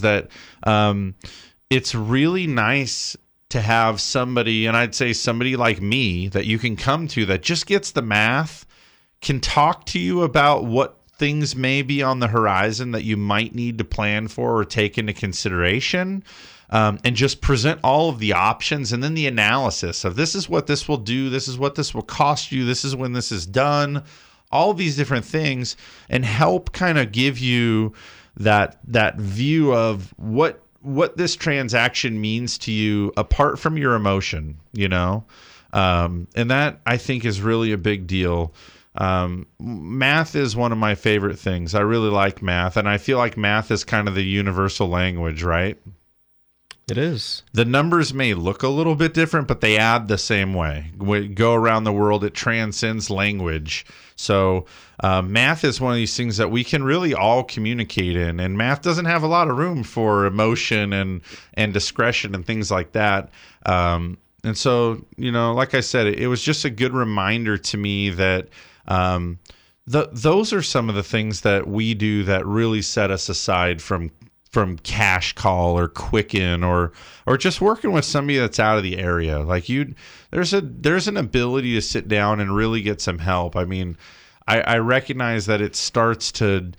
that 0.02 0.28
um, 0.64 1.14
it's 1.70 1.94
really 1.94 2.46
nice 2.46 3.16
to 3.50 3.60
have 3.62 3.98
somebody, 4.00 4.66
and 4.66 4.76
I'd 4.76 4.94
say 4.94 5.14
somebody 5.14 5.56
like 5.56 5.80
me 5.80 6.28
that 6.28 6.44
you 6.44 6.58
can 6.58 6.76
come 6.76 7.08
to 7.08 7.24
that 7.26 7.42
just 7.42 7.66
gets 7.66 7.92
the 7.92 8.02
math, 8.02 8.66
can 9.22 9.40
talk 9.40 9.86
to 9.86 9.98
you 9.98 10.22
about 10.22 10.66
what 10.66 10.98
things 11.16 11.56
may 11.56 11.82
be 11.82 12.02
on 12.02 12.20
the 12.20 12.28
horizon 12.28 12.92
that 12.92 13.04
you 13.04 13.16
might 13.16 13.54
need 13.54 13.78
to 13.78 13.84
plan 13.84 14.28
for 14.28 14.56
or 14.58 14.64
take 14.64 14.98
into 14.98 15.12
consideration 15.12 16.22
um, 16.70 16.98
and 17.04 17.16
just 17.16 17.40
present 17.40 17.80
all 17.82 18.08
of 18.08 18.18
the 18.18 18.32
options 18.32 18.92
and 18.92 19.02
then 19.02 19.14
the 19.14 19.26
analysis 19.26 20.04
of 20.04 20.16
this 20.16 20.34
is 20.34 20.48
what 20.48 20.66
this 20.66 20.88
will 20.88 20.98
do, 20.98 21.30
this 21.30 21.48
is 21.48 21.58
what 21.58 21.74
this 21.74 21.94
will 21.94 22.02
cost 22.02 22.52
you, 22.52 22.64
this 22.64 22.84
is 22.84 22.94
when 22.94 23.12
this 23.12 23.32
is 23.32 23.46
done, 23.46 24.02
all 24.50 24.74
these 24.74 24.96
different 24.96 25.24
things, 25.24 25.76
and 26.08 26.24
help 26.24 26.72
kind 26.72 26.98
of 26.98 27.12
give 27.12 27.38
you 27.38 27.92
that 28.36 28.78
that 28.86 29.16
view 29.16 29.74
of 29.74 30.14
what 30.16 30.62
what 30.80 31.16
this 31.16 31.34
transaction 31.36 32.20
means 32.20 32.56
to 32.56 32.72
you 32.72 33.12
apart 33.16 33.58
from 33.58 33.76
your 33.76 33.94
emotion, 33.94 34.58
you 34.72 34.88
know, 34.88 35.24
um, 35.72 36.28
and 36.36 36.50
that 36.50 36.80
I 36.86 36.96
think 36.96 37.24
is 37.24 37.40
really 37.40 37.72
a 37.72 37.78
big 37.78 38.06
deal. 38.06 38.54
Um, 38.94 39.46
math 39.60 40.34
is 40.34 40.56
one 40.56 40.72
of 40.72 40.78
my 40.78 40.94
favorite 40.94 41.38
things. 41.38 41.74
I 41.74 41.80
really 41.80 42.10
like 42.10 42.42
math, 42.42 42.76
and 42.76 42.88
I 42.88 42.98
feel 42.98 43.18
like 43.18 43.36
math 43.36 43.70
is 43.70 43.84
kind 43.84 44.08
of 44.08 44.14
the 44.14 44.24
universal 44.24 44.88
language, 44.88 45.42
right? 45.42 45.78
It 46.90 46.96
is. 46.96 47.42
The 47.52 47.66
numbers 47.66 48.14
may 48.14 48.32
look 48.32 48.62
a 48.62 48.68
little 48.68 48.94
bit 48.94 49.12
different, 49.12 49.46
but 49.46 49.60
they 49.60 49.76
add 49.76 50.08
the 50.08 50.16
same 50.16 50.54
way. 50.54 50.90
We 50.96 51.28
go 51.28 51.52
around 51.52 51.84
the 51.84 51.92
world, 51.92 52.24
it 52.24 52.32
transcends 52.32 53.10
language. 53.10 53.84
So, 54.16 54.64
uh, 55.00 55.20
math 55.20 55.64
is 55.64 55.80
one 55.80 55.92
of 55.92 55.96
these 55.96 56.16
things 56.16 56.38
that 56.38 56.50
we 56.50 56.64
can 56.64 56.82
really 56.82 57.12
all 57.12 57.44
communicate 57.44 58.16
in, 58.16 58.40
and 58.40 58.56
math 58.56 58.80
doesn't 58.80 59.04
have 59.04 59.22
a 59.22 59.28
lot 59.28 59.48
of 59.48 59.58
room 59.58 59.82
for 59.84 60.24
emotion 60.24 60.92
and 60.94 61.20
and 61.54 61.74
discretion 61.74 62.34
and 62.34 62.46
things 62.46 62.70
like 62.70 62.92
that. 62.92 63.30
Um, 63.66 64.16
and 64.42 64.56
so, 64.56 65.04
you 65.16 65.30
know, 65.30 65.52
like 65.52 65.74
I 65.74 65.80
said, 65.80 66.06
it, 66.06 66.18
it 66.18 66.26
was 66.28 66.42
just 66.42 66.64
a 66.64 66.70
good 66.70 66.94
reminder 66.94 67.58
to 67.58 67.76
me 67.76 68.10
that. 68.10 68.48
Um, 68.86 69.38
the, 69.86 70.10
those 70.12 70.52
are 70.52 70.60
some 70.60 70.90
of 70.90 70.96
the 70.96 71.02
things 71.02 71.40
that 71.40 71.66
we 71.66 71.94
do 71.94 72.22
that 72.24 72.44
really 72.44 72.82
set 72.82 73.10
us 73.10 73.30
aside 73.30 73.80
from 73.80 74.10
from 74.50 74.78
CashCall 74.78 75.74
or 75.74 75.88
Quicken 75.88 76.64
or 76.64 76.92
or 77.26 77.36
just 77.36 77.60
working 77.60 77.92
with 77.92 78.04
somebody 78.04 78.38
that's 78.38 78.58
out 78.58 78.78
of 78.78 78.82
the 78.82 78.98
area. 78.98 79.40
Like 79.40 79.68
you 79.68 79.94
there's 80.30 80.54
a 80.54 80.60
there's 80.60 81.08
an 81.08 81.16
ability 81.16 81.74
to 81.74 81.82
sit 81.82 82.08
down 82.08 82.40
and 82.40 82.54
really 82.54 82.82
get 82.82 83.00
some 83.00 83.18
help. 83.18 83.56
I 83.56 83.64
mean 83.64 83.96
i 84.46 84.60
i 84.62 84.78
recognize 84.78 85.46
that 85.46 85.60
it 85.60 85.76
starts 85.76 86.32
to 86.32 86.72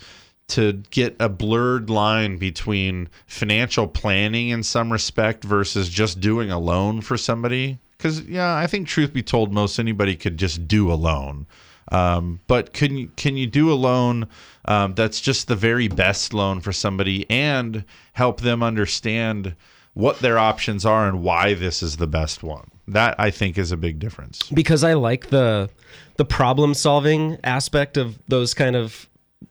to 0.47 0.74
get 0.89 1.15
a 1.20 1.30
blurred 1.30 1.91
line 1.91 2.38
between 2.38 3.07
financial 3.28 3.88
planning 3.88 4.49
in 4.49 4.63
some 4.63 4.91
respect 4.91 5.43
versus 5.43 5.89
just 5.89 6.20
doing 6.20 6.49
a 6.49 6.57
loan 6.57 7.01
for 7.01 7.17
somebody. 7.17 7.78
Because 7.97 8.22
yeah 8.24 8.55
i 8.55 8.65
think 8.65 8.88
truth 8.88 9.13
be 9.13 9.22
told 9.22 9.53
most 9.53 9.78
anybody 9.78 10.15
could 10.15 10.38
just 10.38 10.67
do 10.67 10.91
a 10.91 10.95
loan 10.95 11.45
Um, 11.92 12.40
but 12.48 12.74
can 12.74 12.98
you 12.98 13.12
can 13.16 13.36
you 13.38 13.48
do 13.48 13.72
a 13.72 13.76
loan 13.76 14.28
um, 14.66 14.94
that's 14.94 15.20
just 15.20 15.48
the 15.48 15.56
very 15.56 15.88
best 15.88 16.34
loan 16.34 16.62
for 16.62 16.72
somebody 16.72 17.30
and 17.30 17.84
help 18.14 18.42
them 18.42 18.62
understand 18.62 19.56
what 19.94 20.20
their 20.20 20.38
options 20.38 20.86
are 20.86 21.08
and 21.08 21.24
why 21.24 21.56
this 21.56 21.82
is 21.82 21.98
the 21.98 22.08
best 22.08 22.44
one? 22.44 22.70
That 22.88 23.16
I 23.20 23.32
think 23.32 23.58
is 23.58 23.72
a 23.72 23.78
big 23.78 24.00
difference. 24.00 24.44
because 24.50 24.84
I 24.84 24.94
like 24.94 25.30
the 25.30 25.70
the 26.18 26.26
problem 26.26 26.74
solving 26.74 27.38
aspect 27.44 27.98
of 27.98 28.20
those 28.28 28.54
kind 28.54 28.76
of 28.76 29.08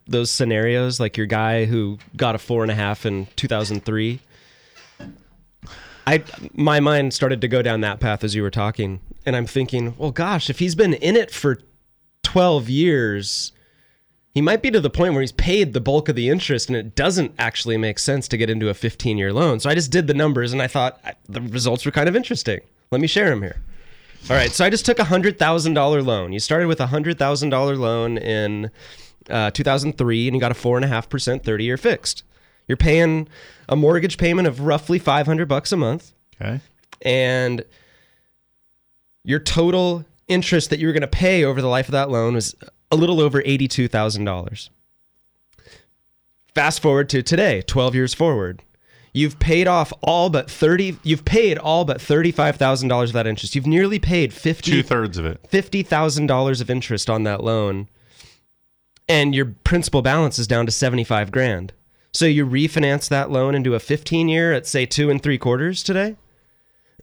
those 0.06 0.30
scenarios. 0.30 1.00
Like 1.00 1.16
your 1.16 1.26
guy 1.26 1.64
who 1.64 1.98
got 2.16 2.34
a 2.34 2.38
four 2.38 2.62
and 2.62 2.70
a 2.70 2.74
half 2.74 3.04
in 3.06 3.26
2003. 3.36 4.20
I 6.06 6.24
my 6.54 6.80
mind 6.80 7.12
started 7.12 7.40
to 7.42 7.48
go 7.48 7.62
down 7.62 7.82
that 7.82 8.00
path 8.00 8.24
as 8.24 8.34
you 8.34 8.42
were 8.42 8.50
talking, 8.50 9.00
and 9.26 9.36
I'm 9.36 9.46
thinking, 9.46 9.94
well, 9.98 10.10
gosh, 10.10 10.48
if 10.48 10.58
he's 10.58 10.74
been 10.74 10.94
in 10.94 11.16
it 11.16 11.30
for 11.30 11.58
12 12.28 12.68
years. 12.68 13.52
He 14.34 14.42
might 14.42 14.60
be 14.60 14.70
to 14.70 14.80
the 14.80 14.90
point 14.90 15.14
where 15.14 15.22
he's 15.22 15.32
paid 15.32 15.72
the 15.72 15.80
bulk 15.80 16.10
of 16.10 16.14
the 16.14 16.28
interest 16.28 16.68
and 16.68 16.76
it 16.76 16.94
doesn't 16.94 17.32
actually 17.38 17.78
make 17.78 17.98
sense 17.98 18.28
to 18.28 18.36
get 18.36 18.50
into 18.50 18.68
a 18.68 18.74
15 18.74 19.16
year 19.16 19.32
loan. 19.32 19.60
So 19.60 19.70
I 19.70 19.74
just 19.74 19.90
did 19.90 20.06
the 20.06 20.14
numbers 20.14 20.52
and 20.52 20.60
I 20.60 20.66
thought 20.66 21.00
the 21.26 21.40
results 21.40 21.86
were 21.86 21.90
kind 21.90 22.06
of 22.08 22.14
interesting. 22.14 22.60
Let 22.90 23.00
me 23.00 23.06
share 23.06 23.30
them 23.30 23.40
here. 23.40 23.56
All 24.28 24.36
right, 24.36 24.50
so 24.50 24.62
I 24.64 24.68
just 24.68 24.84
took 24.84 24.98
a 24.98 25.04
hundred 25.04 25.38
thousand 25.38 25.72
dollar 25.74 26.02
loan. 26.02 26.32
You 26.34 26.38
started 26.38 26.66
with 26.66 26.80
a 26.80 26.88
hundred 26.88 27.18
thousand 27.18 27.48
dollar 27.48 27.76
loan 27.76 28.18
in 28.18 28.70
uh, 29.30 29.50
2003, 29.52 30.28
and 30.28 30.34
you 30.36 30.40
got 30.40 30.50
a 30.52 30.54
four 30.54 30.76
and 30.76 30.84
a 30.84 30.88
half 30.88 31.08
percent 31.08 31.44
30 31.44 31.64
year 31.64 31.76
fixed. 31.78 32.24
You're 32.66 32.76
paying 32.76 33.26
a 33.70 33.76
mortgage 33.76 34.18
payment 34.18 34.46
of 34.46 34.60
roughly 34.60 34.98
500 34.98 35.48
bucks 35.48 35.72
a 35.72 35.76
month, 35.76 36.12
Okay. 36.40 36.60
and 37.02 37.64
your 39.24 39.38
total 39.40 40.04
interest 40.28 40.70
that 40.70 40.78
you 40.78 40.86
were 40.86 40.92
going 40.92 41.00
to 41.02 41.06
pay 41.08 41.44
over 41.44 41.60
the 41.60 41.68
life 41.68 41.88
of 41.88 41.92
that 41.92 42.10
loan 42.10 42.34
was 42.34 42.54
a 42.90 42.96
little 42.96 43.20
over 43.20 43.42
eighty-two 43.44 43.88
thousand 43.88 44.24
dollars. 44.24 44.70
Fast 46.54 46.80
forward 46.80 47.08
to 47.10 47.22
today, 47.22 47.62
12 47.62 47.94
years 47.94 48.14
forward. 48.14 48.62
You've 49.12 49.38
paid 49.38 49.68
off 49.68 49.92
all 50.02 50.28
but 50.28 50.50
30 50.50 50.98
you've 51.02 51.24
paid 51.24 51.56
all 51.56 51.84
but 51.84 51.98
$35,000 51.98 53.04
of 53.04 53.12
that 53.12 53.26
interest. 53.26 53.54
You've 53.54 53.66
nearly 53.66 53.98
paid 53.98 54.32
50 54.32 54.70
Two 54.70 54.82
thirds 54.82 55.18
of 55.18 55.24
it. 55.24 55.40
$50,000 55.50 56.60
of 56.60 56.70
interest 56.70 57.08
on 57.08 57.22
that 57.22 57.44
loan. 57.44 57.88
And 59.08 59.34
your 59.34 59.54
principal 59.64 60.02
balance 60.02 60.38
is 60.38 60.46
down 60.46 60.66
to 60.66 60.72
75 60.72 61.30
grand. 61.30 61.72
So 62.12 62.26
you 62.26 62.46
refinance 62.46 63.08
that 63.08 63.30
loan 63.30 63.54
into 63.54 63.74
a 63.74 63.80
15 63.80 64.28
year 64.28 64.52
at 64.52 64.66
say 64.66 64.84
two 64.84 65.10
and 65.10 65.22
three 65.22 65.38
quarters 65.38 65.82
today. 65.82 66.16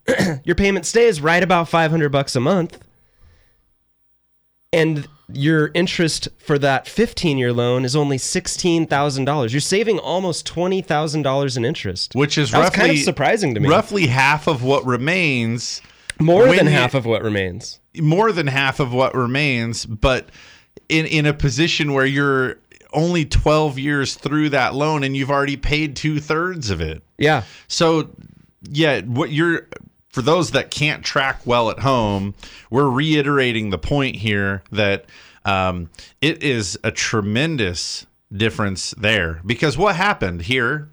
your 0.43 0.55
payment 0.55 0.85
stays 0.85 1.21
right 1.21 1.41
about 1.41 1.69
500 1.69 2.09
bucks 2.11 2.35
a 2.35 2.39
month. 2.39 2.84
And 4.75 5.07
your 5.31 5.71
interest 5.73 6.27
for 6.37 6.59
that 6.59 6.87
15 6.87 7.37
year 7.37 7.51
loan 7.51 7.85
is 7.85 7.95
only 7.95 8.17
$16,000. 8.17 9.51
You're 9.51 9.59
saving 9.59 9.99
almost 9.99 10.47
$20,000 10.47 11.57
in 11.57 11.65
interest. 11.65 12.13
Which 12.13 12.37
is 12.37 12.51
That 12.51 12.59
roughly 12.59 12.79
kind 12.79 12.91
of 12.91 12.99
surprising 12.99 13.55
to 13.55 13.59
me. 13.59 13.69
Roughly 13.69 14.07
half 14.07 14.47
of 14.47 14.63
what 14.63 14.85
remains. 14.85 15.81
More 16.19 16.55
than 16.55 16.67
half 16.67 16.93
of 16.93 17.05
what 17.05 17.23
remains. 17.23 17.79
More 17.99 18.31
than 18.31 18.47
half 18.47 18.79
of 18.79 18.93
what 18.93 19.15
remains, 19.15 19.85
but 19.85 20.29
in 20.89 21.05
in 21.05 21.25
a 21.25 21.33
position 21.33 21.93
where 21.93 22.05
you're 22.05 22.57
only 22.93 23.25
12 23.25 23.77
years 23.77 24.15
through 24.15 24.49
that 24.49 24.73
loan 24.73 25.03
and 25.03 25.15
you've 25.15 25.31
already 25.31 25.57
paid 25.57 25.95
two 25.95 26.19
thirds 26.19 26.69
of 26.69 26.79
it. 26.81 27.03
Yeah. 27.17 27.43
So, 27.67 28.09
yeah, 28.69 29.01
what 29.01 29.31
you're 29.31 29.67
for 30.15 30.21
those 30.21 30.51
that 30.51 30.71
can't 30.71 31.03
track 31.03 31.41
well 31.43 31.69
at 31.69 31.79
home, 31.79 32.35
we're 32.69 32.89
reiterating 32.89 33.69
the 33.69 33.77
point 33.77 34.15
here 34.15 34.63
that 34.71 35.07
um, 35.43 35.89
it 36.21 36.41
is 36.41 36.79
a 36.85 36.91
tremendous 36.91 38.05
difference 38.31 38.91
there 38.91 39.41
because 39.45 39.77
what 39.77 39.97
happened 39.97 40.43
here 40.43 40.87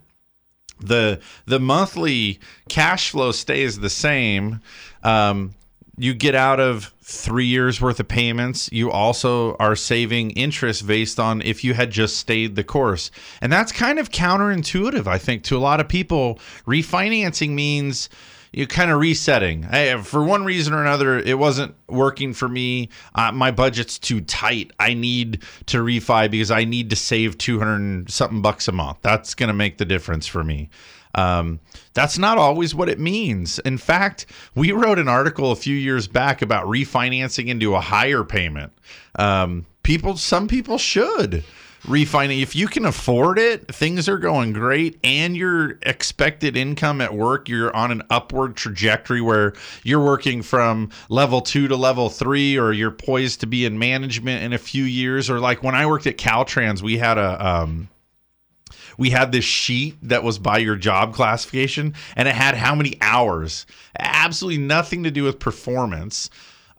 the 0.81 1.21
the 1.47 1.61
monthly 1.61 2.41
cash 2.69 3.11
flow 3.11 3.31
stays 3.31 3.79
the 3.79 3.89
same. 3.89 4.61
Um, 5.05 5.55
you 5.97 6.15
get 6.15 6.35
out 6.35 6.59
of 6.59 6.93
three 7.01 7.47
years 7.47 7.81
worth 7.81 8.01
of 8.01 8.09
payments. 8.09 8.69
You 8.73 8.91
also 8.91 9.55
are 9.59 9.77
saving 9.77 10.33
interest 10.33 10.85
based 10.85 11.21
on 11.21 11.43
if 11.43 11.63
you 11.63 11.75
had 11.75 11.93
just 11.93 12.17
stayed 12.17 12.57
the 12.57 12.65
course, 12.65 13.13
and 13.41 13.53
that's 13.53 13.71
kind 13.71 14.01
of 14.01 14.11
counterintuitive, 14.11 15.07
I 15.07 15.19
think, 15.19 15.45
to 15.45 15.57
a 15.57 15.61
lot 15.61 15.79
of 15.79 15.87
people. 15.87 16.41
Refinancing 16.67 17.51
means 17.51 18.09
you 18.53 18.67
kind 18.67 18.91
of 18.91 19.01
resetting. 19.01 19.63
Hey, 19.63 19.97
for 20.03 20.23
one 20.23 20.45
reason 20.45 20.75
or 20.75 20.83
another, 20.83 21.19
it 21.19 21.39
wasn't 21.39 21.75
working 21.89 22.35
for 22.35 22.49
me. 22.49 22.91
Uh, 23.15 23.33
my 23.33 23.51
budget's 23.51 23.99
too 23.99 24.21
tight. 24.21 24.73
I 24.79 24.95
need 24.95 25.43
to 25.67 25.79
refi 25.79 26.31
because 26.31 26.51
I 26.51 26.65
need 26.65 26.91
to 26.91 26.97
save 26.97 27.39
200 27.39 28.11
something 28.11 28.43
bucks 28.43 28.69
a 28.69 28.73
month. 28.73 28.99
That's 29.01 29.35
going 29.35 29.49
to 29.49 29.55
make 29.55 29.79
the 29.79 29.85
difference 29.87 30.27
for 30.27 30.45
me. 30.45 30.69
Um, 31.15 31.61
that's 31.95 32.19
not 32.19 32.39
always 32.39 32.75
what 32.75 32.89
it 32.89 32.99
means. 32.99 33.59
In 33.61 33.79
fact, 33.79 34.27
we 34.55 34.73
wrote 34.73 34.99
an 34.99 35.09
article 35.09 35.53
a 35.53 35.57
few 35.57 35.77
years 35.77 36.07
back 36.09 36.43
about 36.43 36.67
refinancing 36.67 37.49
into 37.49 37.75
a 37.75 37.81
higher 37.81 38.25
payment. 38.25 38.73
Um, 39.17 39.67
people, 39.83 40.17
some 40.17 40.49
people 40.49 40.79
should 40.79 41.45
refinance. 41.85 42.41
If 42.41 42.55
you 42.55 42.69
can 42.69 42.85
afford 42.85 43.39
it 43.39 43.75
things 43.75 44.09
are 44.09 44.19
going 44.19 44.53
great 44.53 45.01
and 45.03 45.37
your 45.37 45.79
expected 45.83 46.57
income 46.57 47.01
at 47.01 47.13
work 47.13 47.49
you're 47.49 47.75
on 47.75 47.91
an 47.91 48.03
upward 48.09 48.55
trajectory 48.55 49.21
where 49.21 49.55
you're 49.83 50.05
working 50.05 50.43
from 50.43 50.91
level 51.09 51.41
2 51.41 51.67
to 51.69 51.77
level 51.77 52.09
3 52.09 52.57
or 52.57 52.73
you're 52.73 52.93
poised 52.93 53.41
to 53.41 53.47
be 53.47 53.65
in 53.65 53.79
management 53.79 54.45
in 54.45 54.53
a 54.53 54.59
few 54.59 54.85
years. 54.85 55.29
Or 55.29 55.41
like 55.41 55.65
when 55.65 55.75
I 55.75 55.87
worked 55.87 56.07
at 56.07 56.19
Caltrans 56.19 56.83
we 56.83 56.99
had 56.99 57.19
a 57.19 57.45
um 57.45 57.89
we 58.97 59.11
had 59.11 59.33
this 59.33 59.45
sheet 59.45 59.97
that 60.03 60.23
was 60.23 60.39
by 60.39 60.59
your 60.59 60.77
job 60.77 61.15
classification 61.15 61.95
and 62.15 62.29
it 62.29 62.35
had 62.35 62.55
how 62.55 62.77
many 62.77 62.97
hours? 63.01 63.67
Absolutely 63.99 64.63
nothing 64.63 65.03
to 65.03 65.11
do 65.11 65.25
with 65.25 65.41
performance 65.41 66.31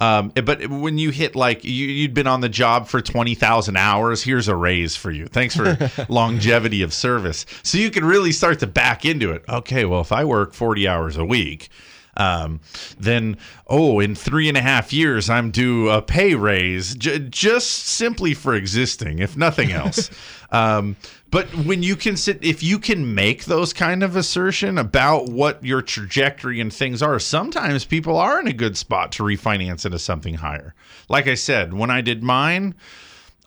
um, 0.03 0.33
but 0.43 0.67
when 0.67 0.97
you 0.97 1.11
hit 1.11 1.35
like 1.35 1.63
you, 1.63 1.71
you'd 1.71 2.13
been 2.13 2.27
on 2.27 2.41
the 2.41 2.49
job 2.49 2.87
for 2.87 3.01
20,000 3.01 3.77
hours, 3.77 4.23
here's 4.23 4.47
a 4.47 4.55
raise 4.55 4.95
for 4.95 5.11
you. 5.11 5.27
Thanks 5.27 5.55
for 5.55 5.77
longevity 6.09 6.81
of 6.81 6.93
service. 6.93 7.45
So 7.63 7.77
you 7.77 7.89
can 7.89 8.03
really 8.03 8.31
start 8.31 8.59
to 8.59 8.67
back 8.67 9.05
into 9.05 9.31
it. 9.31 9.45
Okay, 9.47 9.85
well, 9.85 10.01
if 10.01 10.11
I 10.11 10.25
work 10.25 10.53
40 10.53 10.87
hours 10.87 11.15
a 11.15 11.23
week, 11.23 11.69
um, 12.15 12.59
then 12.99 13.37
oh, 13.67 13.99
in 13.99 14.13
three 14.13 14.47
and 14.47 14.57
a 14.57 14.61
half 14.61 14.93
years, 14.93 15.29
I'm 15.29 15.51
due 15.51 15.89
a 15.89 16.01
pay 16.01 16.35
raise 16.35 16.95
j- 16.95 17.19
just 17.19 17.69
simply 17.69 18.33
for 18.33 18.53
existing, 18.53 19.19
if 19.19 19.35
nothing 19.35 19.71
else. 19.71 20.09
um, 20.53 20.95
but 21.31 21.47
when 21.65 21.81
you 21.81 21.95
can 21.95 22.15
sit, 22.15 22.43
if 22.43 22.61
you 22.61 22.77
can 22.77 23.15
make 23.15 23.45
those 23.45 23.73
kind 23.73 24.03
of 24.03 24.15
assertion 24.15 24.77
about 24.77 25.29
what 25.29 25.65
your 25.65 25.81
trajectory 25.81 26.61
and 26.61 26.71
things 26.71 27.01
are, 27.01 27.17
sometimes 27.19 27.85
people 27.85 28.17
are 28.17 28.39
in 28.39 28.47
a 28.47 28.53
good 28.53 28.77
spot 28.77 29.11
to 29.13 29.23
refinance 29.23 29.83
into 29.83 29.97
something 29.97 30.35
higher. 30.35 30.75
Like 31.09 31.27
I 31.27 31.33
said, 31.33 31.73
when 31.73 31.89
I 31.89 32.01
did 32.01 32.21
mine, 32.21 32.75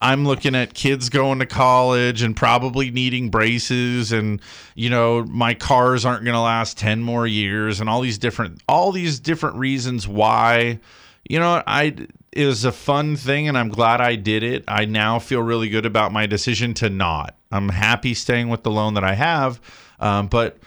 I'm 0.03 0.27
looking 0.27 0.57
at 0.57 0.75
kids 0.75 1.09
going 1.09 1.39
to 1.39 1.47
college 1.47 2.23
and 2.23 2.37
probably 2.37 2.91
needing 2.91 3.31
braces 3.31 4.11
and 4.11 4.43
you 4.75 4.91
know 4.91 5.25
my 5.25 5.55
cars 5.55 6.05
aren't 6.05 6.25
going 6.25 6.35
to 6.35 6.41
last 6.41 6.77
10 6.77 7.03
more 7.03 7.27
years 7.27 7.81
and 7.81 7.89
all 7.89 8.03
these 8.03 8.19
different 8.19 8.63
all 8.69 8.93
these 8.93 9.21
different 9.21 9.57
reasons 9.57 10.07
why 10.07 10.81
you 11.31 11.39
know 11.39 11.63
I 11.67 11.97
was 12.45 12.65
a 12.65 12.73
fun 12.73 13.17
thing 13.17 13.49
and 13.49 13.57
I'm 13.57 13.69
glad 13.71 14.01
I 14.01 14.17
did 14.17 14.43
it. 14.43 14.65
I 14.69 14.85
now 14.85 15.19
feel 15.19 15.41
really 15.41 15.71
good 15.71 15.87
about 15.87 16.13
my 16.13 16.27
decision 16.27 16.75
to 16.75 16.91
not. 16.91 17.37
I'm 17.51 17.71
happy 17.71 18.13
staying 18.13 18.49
with 18.51 18.63
the 18.63 18.71
loan 18.71 18.95
that 18.95 19.05
I 19.05 19.15
have 19.15 19.61
um, 20.01 20.29
but 20.29 20.59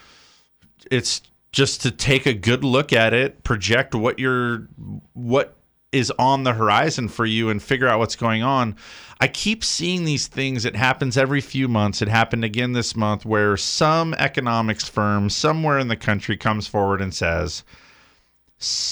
it's 0.89 1.21
just 1.51 1.81
to 1.81 1.91
take 1.91 2.25
a 2.25 2.33
good 2.33 2.63
look 2.63 2.93
at 2.93 3.13
it, 3.13 3.43
project 3.43 3.95
what 3.95 4.19
you're 4.19 4.67
what 5.13 5.55
is 5.91 6.11
on 6.19 6.43
the 6.43 6.53
horizon 6.53 7.07
for 7.07 7.25
you 7.25 7.49
and 7.49 7.63
figure 7.63 7.87
out 7.87 7.97
what's 7.97 8.15
going 8.15 8.43
on. 8.43 8.75
I 9.19 9.27
keep 9.27 9.63
seeing 9.63 10.05
these 10.05 10.27
things. 10.27 10.63
It 10.63 10.75
happens 10.75 11.17
every 11.17 11.41
few 11.41 11.67
months. 11.67 12.01
It 12.01 12.07
happened 12.07 12.45
again 12.45 12.73
this 12.73 12.95
month 12.95 13.25
where 13.25 13.57
some 13.57 14.13
economics 14.13 14.87
firm 14.87 15.29
somewhere 15.31 15.79
in 15.79 15.87
the 15.87 15.95
country 15.95 16.37
comes 16.37 16.67
forward 16.67 17.01
and 17.01 17.13
says, 17.13 17.63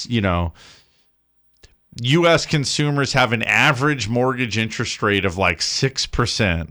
you 0.09 0.21
know, 0.21 0.53
US 2.01 2.45
consumers 2.45 3.13
have 3.13 3.33
an 3.33 3.43
average 3.43 4.07
mortgage 4.07 4.57
interest 4.57 5.01
rate 5.01 5.25
of 5.25 5.37
like 5.37 5.59
6%. 5.59 6.69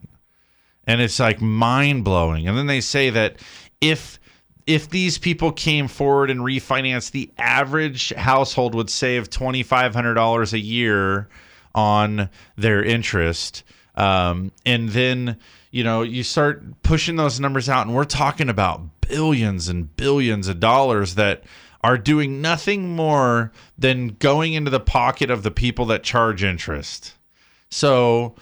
And 0.86 1.00
it's 1.00 1.18
like 1.18 1.40
mind 1.40 2.04
blowing. 2.04 2.46
And 2.46 2.56
then 2.56 2.66
they 2.66 2.80
say 2.80 3.10
that 3.10 3.36
if 3.80 4.20
if 4.66 4.90
these 4.90 5.16
people 5.16 5.52
came 5.52 5.86
forward 5.86 6.30
and 6.30 6.40
refinanced, 6.40 7.12
the 7.12 7.30
average 7.38 8.12
household 8.14 8.74
would 8.74 8.90
save 8.90 9.30
twenty 9.30 9.62
five 9.62 9.94
hundred 9.94 10.14
dollars 10.14 10.52
a 10.52 10.58
year 10.58 11.28
on 11.74 12.28
their 12.56 12.82
interest. 12.82 13.62
Um, 13.94 14.52
and 14.64 14.88
then 14.90 15.38
you 15.70 15.84
know 15.84 16.02
you 16.02 16.22
start 16.22 16.82
pushing 16.82 17.16
those 17.16 17.38
numbers 17.38 17.68
out, 17.68 17.86
and 17.86 17.94
we're 17.94 18.04
talking 18.04 18.48
about 18.48 19.00
billions 19.00 19.68
and 19.68 19.94
billions 19.96 20.48
of 20.48 20.58
dollars 20.58 21.14
that 21.14 21.44
are 21.86 21.96
doing 21.96 22.42
nothing 22.42 22.96
more 22.96 23.52
than 23.78 24.08
going 24.18 24.54
into 24.54 24.72
the 24.72 24.80
pocket 24.80 25.30
of 25.30 25.44
the 25.44 25.52
people 25.52 25.84
that 25.84 26.02
charge 26.02 26.42
interest. 26.42 27.14
So, 27.70 28.34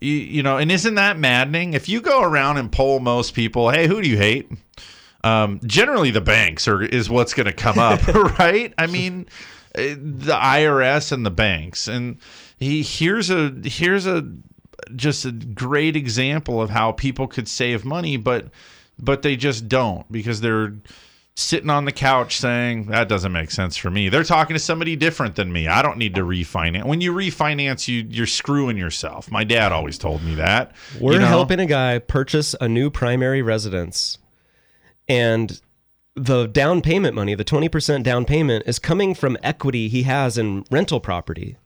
you, 0.00 0.12
you 0.12 0.42
know, 0.44 0.56
and 0.56 0.70
isn't 0.70 0.94
that 0.94 1.18
maddening? 1.18 1.74
If 1.74 1.88
you 1.88 2.00
go 2.00 2.22
around 2.22 2.58
and 2.58 2.70
poll 2.70 3.00
most 3.00 3.34
people, 3.34 3.70
hey, 3.70 3.88
who 3.88 4.00
do 4.00 4.08
you 4.08 4.18
hate? 4.18 4.52
Um, 5.24 5.58
generally, 5.66 6.12
the 6.12 6.20
banks 6.20 6.68
are 6.68 6.80
is 6.80 7.10
what's 7.10 7.34
going 7.34 7.46
to 7.46 7.52
come 7.52 7.76
up, 7.76 8.06
right? 8.38 8.72
I 8.78 8.86
mean, 8.86 9.26
eh, 9.74 9.96
the 9.98 10.34
IRS 10.34 11.10
and 11.10 11.26
the 11.26 11.30
banks, 11.30 11.88
and 11.88 12.18
he 12.60 12.84
here's 12.84 13.30
a 13.30 13.52
here's 13.64 14.06
a 14.06 14.32
just 14.94 15.24
a 15.24 15.32
great 15.32 15.96
example 15.96 16.62
of 16.62 16.70
how 16.70 16.92
people 16.92 17.26
could 17.26 17.48
save 17.48 17.84
money, 17.84 18.16
but 18.16 18.46
but 18.96 19.22
they 19.22 19.34
just 19.34 19.68
don't 19.68 20.10
because 20.12 20.40
they're 20.40 20.74
sitting 21.34 21.70
on 21.70 21.86
the 21.86 21.92
couch 21.92 22.36
saying 22.36 22.86
that 22.86 23.08
doesn't 23.08 23.32
make 23.32 23.50
sense 23.50 23.76
for 23.76 23.90
me. 23.90 24.08
They're 24.08 24.22
talking 24.22 24.54
to 24.54 24.60
somebody 24.60 24.96
different 24.96 25.34
than 25.34 25.52
me. 25.52 25.66
I 25.66 25.80
don't 25.80 25.96
need 25.96 26.14
to 26.16 26.22
refinance. 26.22 26.84
When 26.84 27.00
you 27.00 27.12
refinance, 27.12 27.88
you 27.88 28.06
you're 28.08 28.26
screwing 28.26 28.76
yourself. 28.76 29.30
My 29.30 29.44
dad 29.44 29.72
always 29.72 29.96
told 29.98 30.22
me 30.22 30.34
that. 30.34 30.72
We're 31.00 31.14
You 31.14 31.18
know? 31.20 31.26
helping 31.26 31.58
a 31.60 31.66
guy 31.66 31.98
purchase 32.00 32.54
a 32.60 32.68
new 32.68 32.90
primary 32.90 33.40
residence, 33.40 34.18
and 35.08 35.60
the 36.14 36.46
down 36.46 36.82
payment 36.82 37.14
money, 37.14 37.34
the 37.34 37.44
20% 37.44 38.02
down 38.02 38.26
payment, 38.26 38.64
is 38.66 38.78
coming 38.78 39.14
from 39.14 39.38
equity 39.42 39.88
he 39.88 40.02
has 40.02 40.36
in 40.36 40.64
rental 40.70 41.00
property. 41.00 41.56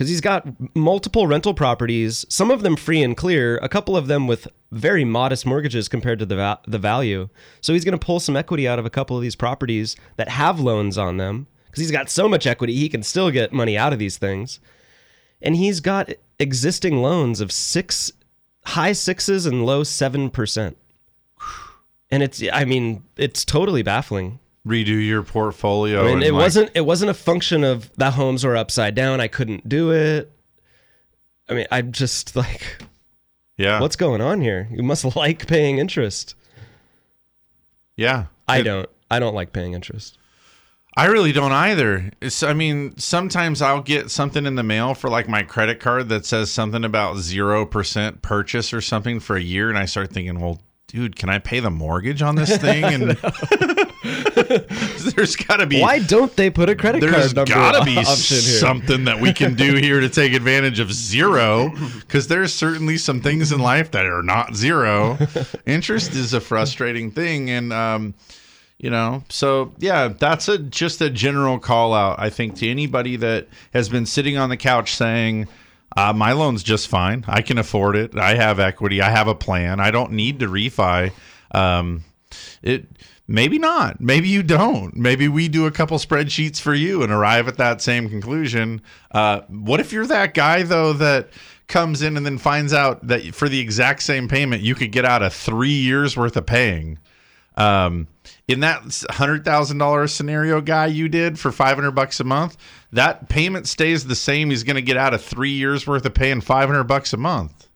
Because 0.00 0.08
he's 0.08 0.22
got 0.22 0.46
multiple 0.74 1.26
rental 1.26 1.52
properties, 1.52 2.24
some 2.30 2.50
of 2.50 2.62
them 2.62 2.74
free 2.74 3.02
and 3.02 3.14
clear, 3.14 3.58
a 3.58 3.68
couple 3.68 3.98
of 3.98 4.06
them 4.06 4.26
with 4.26 4.48
very 4.72 5.04
modest 5.04 5.44
mortgages 5.44 5.90
compared 5.90 6.18
to 6.20 6.24
the, 6.24 6.36
va- 6.36 6.60
the 6.66 6.78
value. 6.78 7.28
So 7.60 7.74
he's 7.74 7.84
going 7.84 7.98
to 7.98 8.02
pull 8.02 8.18
some 8.18 8.34
equity 8.34 8.66
out 8.66 8.78
of 8.78 8.86
a 8.86 8.90
couple 8.90 9.16
of 9.16 9.22
these 9.22 9.36
properties 9.36 9.96
that 10.16 10.30
have 10.30 10.58
loans 10.58 10.96
on 10.96 11.18
them. 11.18 11.48
Because 11.66 11.82
he's 11.82 11.90
got 11.90 12.08
so 12.08 12.30
much 12.30 12.46
equity, 12.46 12.74
he 12.74 12.88
can 12.88 13.02
still 13.02 13.30
get 13.30 13.52
money 13.52 13.76
out 13.76 13.92
of 13.92 13.98
these 13.98 14.16
things 14.16 14.58
and 15.42 15.56
he's 15.56 15.80
got 15.80 16.10
existing 16.38 17.02
loans 17.02 17.40
of 17.40 17.52
six 17.52 18.12
high 18.66 18.92
sixes 18.92 19.46
and 19.46 19.64
low 19.64 19.82
seven 19.82 20.30
percent 20.30 20.76
and 22.10 22.22
it's 22.22 22.42
i 22.52 22.64
mean 22.64 23.02
it's 23.16 23.44
totally 23.44 23.82
baffling 23.82 24.38
redo 24.66 25.04
your 25.04 25.22
portfolio. 25.22 26.00
i 26.00 26.04
mean 26.04 26.14
and, 26.14 26.22
it 26.24 26.32
like, 26.32 26.42
wasn't 26.42 26.70
it 26.74 26.82
wasn't 26.82 27.10
a 27.10 27.14
function 27.14 27.64
of 27.64 27.90
the 27.96 28.10
homes 28.10 28.44
were 28.44 28.56
upside 28.56 28.94
down 28.94 29.20
i 29.20 29.26
couldn't 29.28 29.66
do 29.68 29.90
it 29.90 30.30
i 31.48 31.54
mean 31.54 31.66
i'm 31.70 31.92
just 31.92 32.36
like 32.36 32.82
Yeah. 33.56 33.80
what's 33.80 33.96
going 33.96 34.20
on 34.20 34.40
here 34.42 34.68
you 34.70 34.82
must 34.82 35.04
like 35.16 35.46
paying 35.46 35.78
interest 35.78 36.34
Yeah. 37.96 38.26
i 38.48 38.58
It- 38.60 38.64
don't 38.64 38.88
i 39.10 39.18
don't 39.18 39.34
like 39.34 39.52
paying 39.52 39.72
interest 39.72 40.16
I 40.96 41.06
really 41.06 41.30
don't 41.30 41.52
either. 41.52 42.10
It's, 42.20 42.42
I 42.42 42.52
mean, 42.52 42.98
sometimes 42.98 43.62
I'll 43.62 43.80
get 43.80 44.10
something 44.10 44.44
in 44.44 44.56
the 44.56 44.64
mail 44.64 44.92
for 44.94 45.08
like 45.08 45.28
my 45.28 45.44
credit 45.44 45.78
card 45.78 46.08
that 46.08 46.26
says 46.26 46.50
something 46.50 46.84
about 46.84 47.14
0% 47.16 48.22
purchase 48.22 48.72
or 48.74 48.80
something 48.80 49.20
for 49.20 49.36
a 49.36 49.40
year. 49.40 49.68
And 49.68 49.78
I 49.78 49.84
start 49.84 50.10
thinking, 50.12 50.40
well, 50.40 50.60
dude, 50.90 51.16
can 51.16 51.28
I 51.28 51.38
pay 51.38 51.60
the 51.60 51.70
mortgage 51.70 52.22
on 52.22 52.34
this 52.34 52.56
thing? 52.56 52.84
And 52.84 53.10
there's 55.14 55.36
got 55.36 55.58
to 55.58 55.66
be. 55.66 55.80
why 55.80 56.00
don't 56.00 56.34
they 56.36 56.50
put 56.50 56.68
a 56.68 56.74
credit 56.74 57.00
card 57.00 57.12
number 57.12 57.44
There's 57.44 57.48
got 57.48 57.78
to 57.78 57.84
be 57.84 58.02
something 58.04 59.04
that 59.04 59.20
we 59.20 59.32
can 59.32 59.54
do 59.54 59.74
here 59.76 60.00
to 60.00 60.08
take 60.08 60.32
advantage 60.32 60.80
of 60.80 60.92
zero, 60.92 61.70
because 62.00 62.28
there's 62.28 62.52
certainly 62.52 62.98
some 62.98 63.20
things 63.20 63.52
in 63.52 63.60
life 63.60 63.92
that 63.92 64.06
are 64.06 64.22
not 64.22 64.54
zero. 64.56 65.18
Interest 65.66 66.12
is 66.14 66.34
a 66.34 66.40
frustrating 66.40 67.10
thing, 67.10 67.50
and 67.50 67.72
um, 67.72 68.14
you 68.78 68.90
know, 68.90 69.22
so 69.28 69.72
yeah, 69.78 70.08
that's 70.08 70.48
a 70.48 70.58
just 70.58 71.00
a 71.00 71.10
general 71.10 71.58
call 71.58 71.94
out. 71.94 72.18
I 72.18 72.30
think 72.30 72.56
to 72.56 72.68
anybody 72.68 73.16
that 73.16 73.46
has 73.72 73.88
been 73.88 74.06
sitting 74.06 74.36
on 74.36 74.48
the 74.48 74.56
couch 74.56 74.94
saying. 74.94 75.46
Uh, 75.96 76.12
my 76.12 76.32
loan's 76.32 76.62
just 76.62 76.88
fine. 76.88 77.24
I 77.26 77.42
can 77.42 77.58
afford 77.58 77.96
it. 77.96 78.16
I 78.16 78.34
have 78.34 78.60
equity. 78.60 79.02
I 79.02 79.10
have 79.10 79.28
a 79.28 79.34
plan. 79.34 79.80
I 79.80 79.90
don't 79.90 80.12
need 80.12 80.40
to 80.40 80.46
refi. 80.46 81.12
Um, 81.52 82.04
it 82.62 82.86
maybe 83.26 83.58
not. 83.58 84.00
Maybe 84.00 84.28
you 84.28 84.42
don't. 84.42 84.94
Maybe 84.96 85.26
we 85.28 85.48
do 85.48 85.66
a 85.66 85.70
couple 85.70 85.98
spreadsheets 85.98 86.60
for 86.60 86.74
you 86.74 87.02
and 87.02 87.12
arrive 87.12 87.48
at 87.48 87.56
that 87.58 87.82
same 87.82 88.08
conclusion. 88.08 88.82
Uh, 89.10 89.40
what 89.48 89.80
if 89.80 89.92
you're 89.92 90.06
that 90.06 90.34
guy 90.34 90.62
though 90.62 90.92
that 90.94 91.30
comes 91.66 92.02
in 92.02 92.16
and 92.16 92.26
then 92.26 92.38
finds 92.38 92.72
out 92.72 93.06
that 93.06 93.34
for 93.34 93.48
the 93.48 93.60
exact 93.60 94.02
same 94.02 94.28
payment 94.28 94.62
you 94.62 94.74
could 94.74 94.92
get 94.92 95.04
out 95.04 95.22
of 95.22 95.32
three 95.32 95.70
years 95.70 96.16
worth 96.16 96.36
of 96.36 96.46
paying? 96.46 96.98
Um, 97.56 98.06
in 98.48 98.60
that 98.60 99.04
hundred 99.10 99.44
thousand 99.44 99.78
dollars 99.78 100.12
scenario 100.14 100.60
guy 100.60 100.86
you 100.86 101.08
did 101.08 101.38
for 101.38 101.52
five 101.52 101.76
hundred 101.76 101.92
bucks 101.92 102.20
a 102.20 102.24
month, 102.24 102.56
that 102.92 103.28
payment 103.28 103.66
stays 103.68 104.04
the 104.06 104.14
same. 104.16 104.50
He's 104.50 104.64
going 104.64 104.76
to 104.76 104.82
get 104.82 104.96
out 104.96 105.14
of 105.14 105.22
three 105.22 105.50
years 105.52 105.86
worth 105.86 106.04
of 106.04 106.14
paying 106.14 106.40
five 106.40 106.68
hundred 106.68 106.84
bucks 106.84 107.12
a 107.12 107.16
month. 107.16 107.68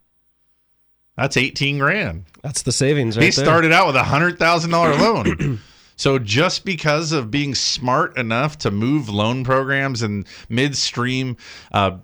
That's 1.17 1.37
eighteen 1.37 1.79
grand. 1.79 2.25
that's 2.43 2.63
the 2.63 2.73
savings 2.73 3.17
right 3.17 3.25
He 3.25 3.31
there. 3.31 3.45
started 3.45 3.73
out 3.73 3.87
with 3.87 3.97
a 3.97 4.03
hundred 4.03 4.39
thousand 4.39 4.71
dollar 4.71 4.97
loan. 4.97 5.61
So 5.97 6.19
just 6.19 6.65
because 6.65 7.13
of 7.13 7.31
being 7.31 7.55
smart 7.55 8.19
enough 8.19 8.59
to 8.59 8.73
move 8.73 9.09
loan 9.09 9.45
programs 9.45 10.03
and 10.03 10.27
midstream, 10.49 11.37
uh, 11.71 11.99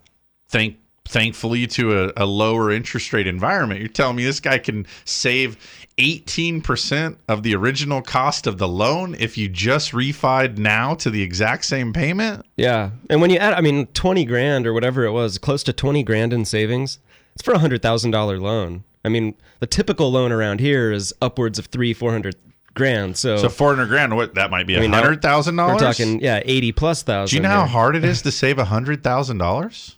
thank 0.49 0.77
thankfully 1.09 1.67
to 1.67 2.05
a, 2.05 2.13
a 2.19 2.25
lower 2.25 2.71
interest 2.71 3.13
rate 3.13 3.27
environment, 3.27 3.81
you're 3.81 3.89
telling 3.89 4.15
me 4.15 4.23
this 4.25 4.39
guy 4.39 4.59
can 4.59 4.87
save 5.05 5.59
18% 6.01 7.17
of 7.29 7.43
the 7.43 7.55
original 7.55 8.03
cost 8.03 8.47
of 8.47 8.59
the 8.59 8.69
loan 8.69 9.15
if 9.19 9.37
you 9.39 9.49
just 9.49 9.93
refied 9.93 10.59
now 10.59 10.95
to 10.95 11.11
the 11.11 11.23
exact 11.23 11.65
same 11.65 11.93
payment? 11.93 12.45
Yeah. 12.57 12.91
And 13.09 13.21
when 13.21 13.31
you 13.31 13.37
add, 13.39 13.55
I 13.55 13.61
mean, 13.61 13.87
20 13.89 14.25
grand 14.25 14.67
or 14.67 14.73
whatever 14.73 15.05
it 15.05 15.13
was, 15.13 15.39
close 15.39 15.63
to 15.65 15.73
20 15.73 16.03
grand 16.03 16.33
in 16.33 16.45
savings, 16.45 16.99
it's 17.35 17.43
for 17.43 17.53
a 17.53 17.59
$100,000 17.59 18.41
loan. 18.41 18.85
I 19.05 19.09
mean, 19.09 19.35
the 19.61 19.67
typical 19.67 20.11
loan 20.11 20.33
around 20.33 20.61
here 20.61 20.93
is 20.93 21.15
upwards 21.23 21.59
of 21.59 21.67
three, 21.67 21.95
400 21.95 22.35
grand. 22.75 23.17
So, 23.17 23.37
So 23.37 23.49
400 23.49 23.87
grand, 23.87 24.17
what 24.17 24.35
that 24.35 24.51
might 24.51 24.67
be 24.67 24.77
I 24.77 24.81
mean, 24.81 24.91
$100,000? 24.91 25.73
we're 25.73 25.79
talking, 25.79 26.21
yeah, 26.21 26.43
80 26.45 26.73
plus 26.73 27.03
thousand. 27.03 27.31
Do 27.31 27.37
you 27.37 27.43
know 27.43 27.49
how 27.61 27.67
hard 27.67 27.97
it 27.97 28.05
is 28.05 28.23
to 28.23 28.33
save 28.33 28.59
a 28.59 28.65
hundred 28.65 29.03
thousand 29.03 29.39
dollars? 29.39 29.97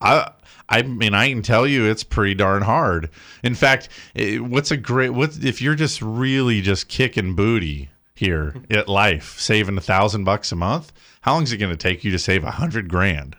I 0.00 0.30
I 0.68 0.82
mean 0.82 1.14
I 1.14 1.28
can 1.30 1.42
tell 1.42 1.66
you 1.66 1.84
it's 1.86 2.04
pretty 2.04 2.34
darn 2.34 2.62
hard. 2.62 3.10
In 3.42 3.54
fact, 3.54 3.88
eh, 4.14 4.38
what's 4.38 4.70
a 4.70 4.76
great 4.76 5.10
what 5.10 5.36
if 5.42 5.62
you're 5.62 5.74
just 5.74 6.02
really 6.02 6.60
just 6.60 6.88
kicking 6.88 7.34
booty 7.34 7.90
here 8.14 8.54
at 8.70 8.88
life, 8.88 9.38
saving 9.38 9.78
a 9.78 9.80
thousand 9.80 10.24
bucks 10.24 10.52
a 10.52 10.56
month? 10.56 10.92
How 11.22 11.34
long 11.34 11.42
is 11.44 11.52
it 11.52 11.58
going 11.58 11.72
to 11.72 11.76
take 11.76 12.04
you 12.04 12.10
to 12.10 12.18
save 12.18 12.44
a 12.44 12.52
hundred 12.52 12.88
grand? 12.88 13.36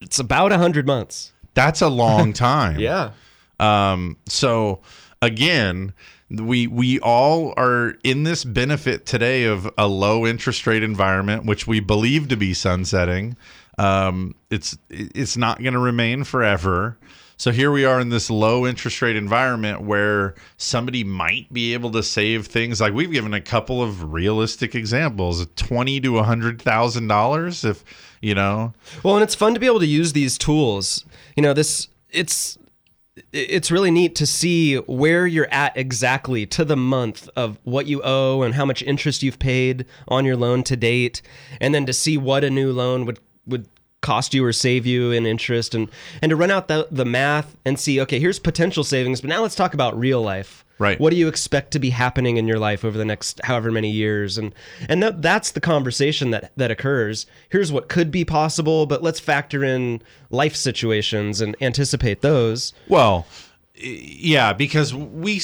It's 0.00 0.18
about 0.18 0.50
a 0.50 0.54
100 0.54 0.86
months. 0.86 1.32
That's 1.54 1.82
a 1.82 1.88
long 1.88 2.32
time. 2.32 2.78
Yeah. 2.78 3.10
Um, 3.58 4.16
so 4.26 4.80
again, 5.20 5.92
we 6.30 6.66
we 6.66 6.98
all 7.00 7.52
are 7.56 7.96
in 8.04 8.22
this 8.22 8.44
benefit 8.44 9.04
today 9.04 9.44
of 9.44 9.68
a 9.76 9.86
low 9.86 10.26
interest 10.26 10.66
rate 10.66 10.82
environment, 10.82 11.44
which 11.44 11.66
we 11.66 11.80
believe 11.80 12.28
to 12.28 12.36
be 12.36 12.54
sunsetting. 12.54 13.36
Um, 13.80 14.34
it's 14.50 14.76
it's 14.90 15.38
not 15.38 15.62
going 15.62 15.72
to 15.72 15.78
remain 15.78 16.24
forever. 16.24 16.98
So 17.38 17.50
here 17.50 17.72
we 17.72 17.86
are 17.86 17.98
in 17.98 18.10
this 18.10 18.28
low 18.28 18.66
interest 18.66 19.00
rate 19.00 19.16
environment 19.16 19.80
where 19.80 20.34
somebody 20.58 21.02
might 21.02 21.50
be 21.50 21.72
able 21.72 21.90
to 21.92 22.02
save 22.02 22.46
things 22.46 22.82
like 22.82 22.92
we've 22.92 23.10
given 23.10 23.32
a 23.32 23.40
couple 23.40 23.82
of 23.82 24.12
realistic 24.12 24.74
examples, 24.74 25.46
twenty 25.56 25.98
to 26.02 26.18
a 26.18 26.22
hundred 26.22 26.60
thousand 26.60 27.08
dollars. 27.08 27.64
If 27.64 27.82
you 28.20 28.34
know, 28.34 28.74
Well, 29.02 29.14
and 29.14 29.22
it's 29.22 29.34
fun 29.34 29.54
to 29.54 29.60
be 29.60 29.64
able 29.64 29.80
to 29.80 29.86
use 29.86 30.12
these 30.12 30.36
tools. 30.36 31.06
You 31.34 31.42
know, 31.42 31.54
this 31.54 31.88
it's 32.10 32.58
it's 33.32 33.70
really 33.70 33.90
neat 33.90 34.14
to 34.16 34.26
see 34.26 34.76
where 34.76 35.26
you're 35.26 35.50
at 35.50 35.74
exactly 35.74 36.44
to 36.46 36.66
the 36.66 36.76
month 36.76 37.30
of 37.34 37.58
what 37.64 37.86
you 37.86 38.02
owe 38.04 38.42
and 38.42 38.54
how 38.54 38.66
much 38.66 38.82
interest 38.82 39.22
you've 39.22 39.38
paid 39.38 39.86
on 40.08 40.26
your 40.26 40.36
loan 40.36 40.62
to 40.64 40.76
date 40.76 41.22
and 41.62 41.74
then 41.74 41.86
to 41.86 41.94
see 41.94 42.18
what 42.18 42.44
a 42.44 42.50
new 42.50 42.72
loan 42.72 43.06
would 43.06 43.18
cost 44.00 44.32
you 44.32 44.44
or 44.44 44.52
save 44.52 44.86
you 44.86 45.10
in 45.10 45.26
interest 45.26 45.74
and 45.74 45.88
and 46.22 46.30
to 46.30 46.36
run 46.36 46.50
out 46.50 46.68
the 46.68 46.88
the 46.90 47.04
math 47.04 47.56
and 47.64 47.78
see 47.78 48.00
okay 48.00 48.18
here's 48.18 48.38
potential 48.38 48.82
savings 48.82 49.20
but 49.20 49.28
now 49.28 49.42
let's 49.42 49.54
talk 49.54 49.74
about 49.74 49.98
real 49.98 50.22
life. 50.22 50.64
Right. 50.78 50.98
what 50.98 51.10
do 51.10 51.16
you 51.16 51.28
expect 51.28 51.72
to 51.72 51.78
be 51.78 51.90
happening 51.90 52.38
in 52.38 52.48
your 52.48 52.58
life 52.58 52.86
over 52.86 52.96
the 52.96 53.04
next 53.04 53.38
however 53.44 53.70
many 53.70 53.90
years? 53.90 54.38
And 54.38 54.54
and 54.88 55.02
that, 55.02 55.20
that's 55.20 55.50
the 55.50 55.60
conversation 55.60 56.30
that 56.30 56.52
that 56.56 56.70
occurs. 56.70 57.26
Here's 57.50 57.70
what 57.70 57.90
could 57.90 58.10
be 58.10 58.24
possible 58.24 58.86
but 58.86 59.02
let's 59.02 59.20
factor 59.20 59.62
in 59.62 60.00
life 60.30 60.56
situations 60.56 61.42
and 61.42 61.54
anticipate 61.60 62.22
those. 62.22 62.72
Well, 62.88 63.26
yeah, 63.74 64.54
because 64.54 64.94
we 64.94 65.42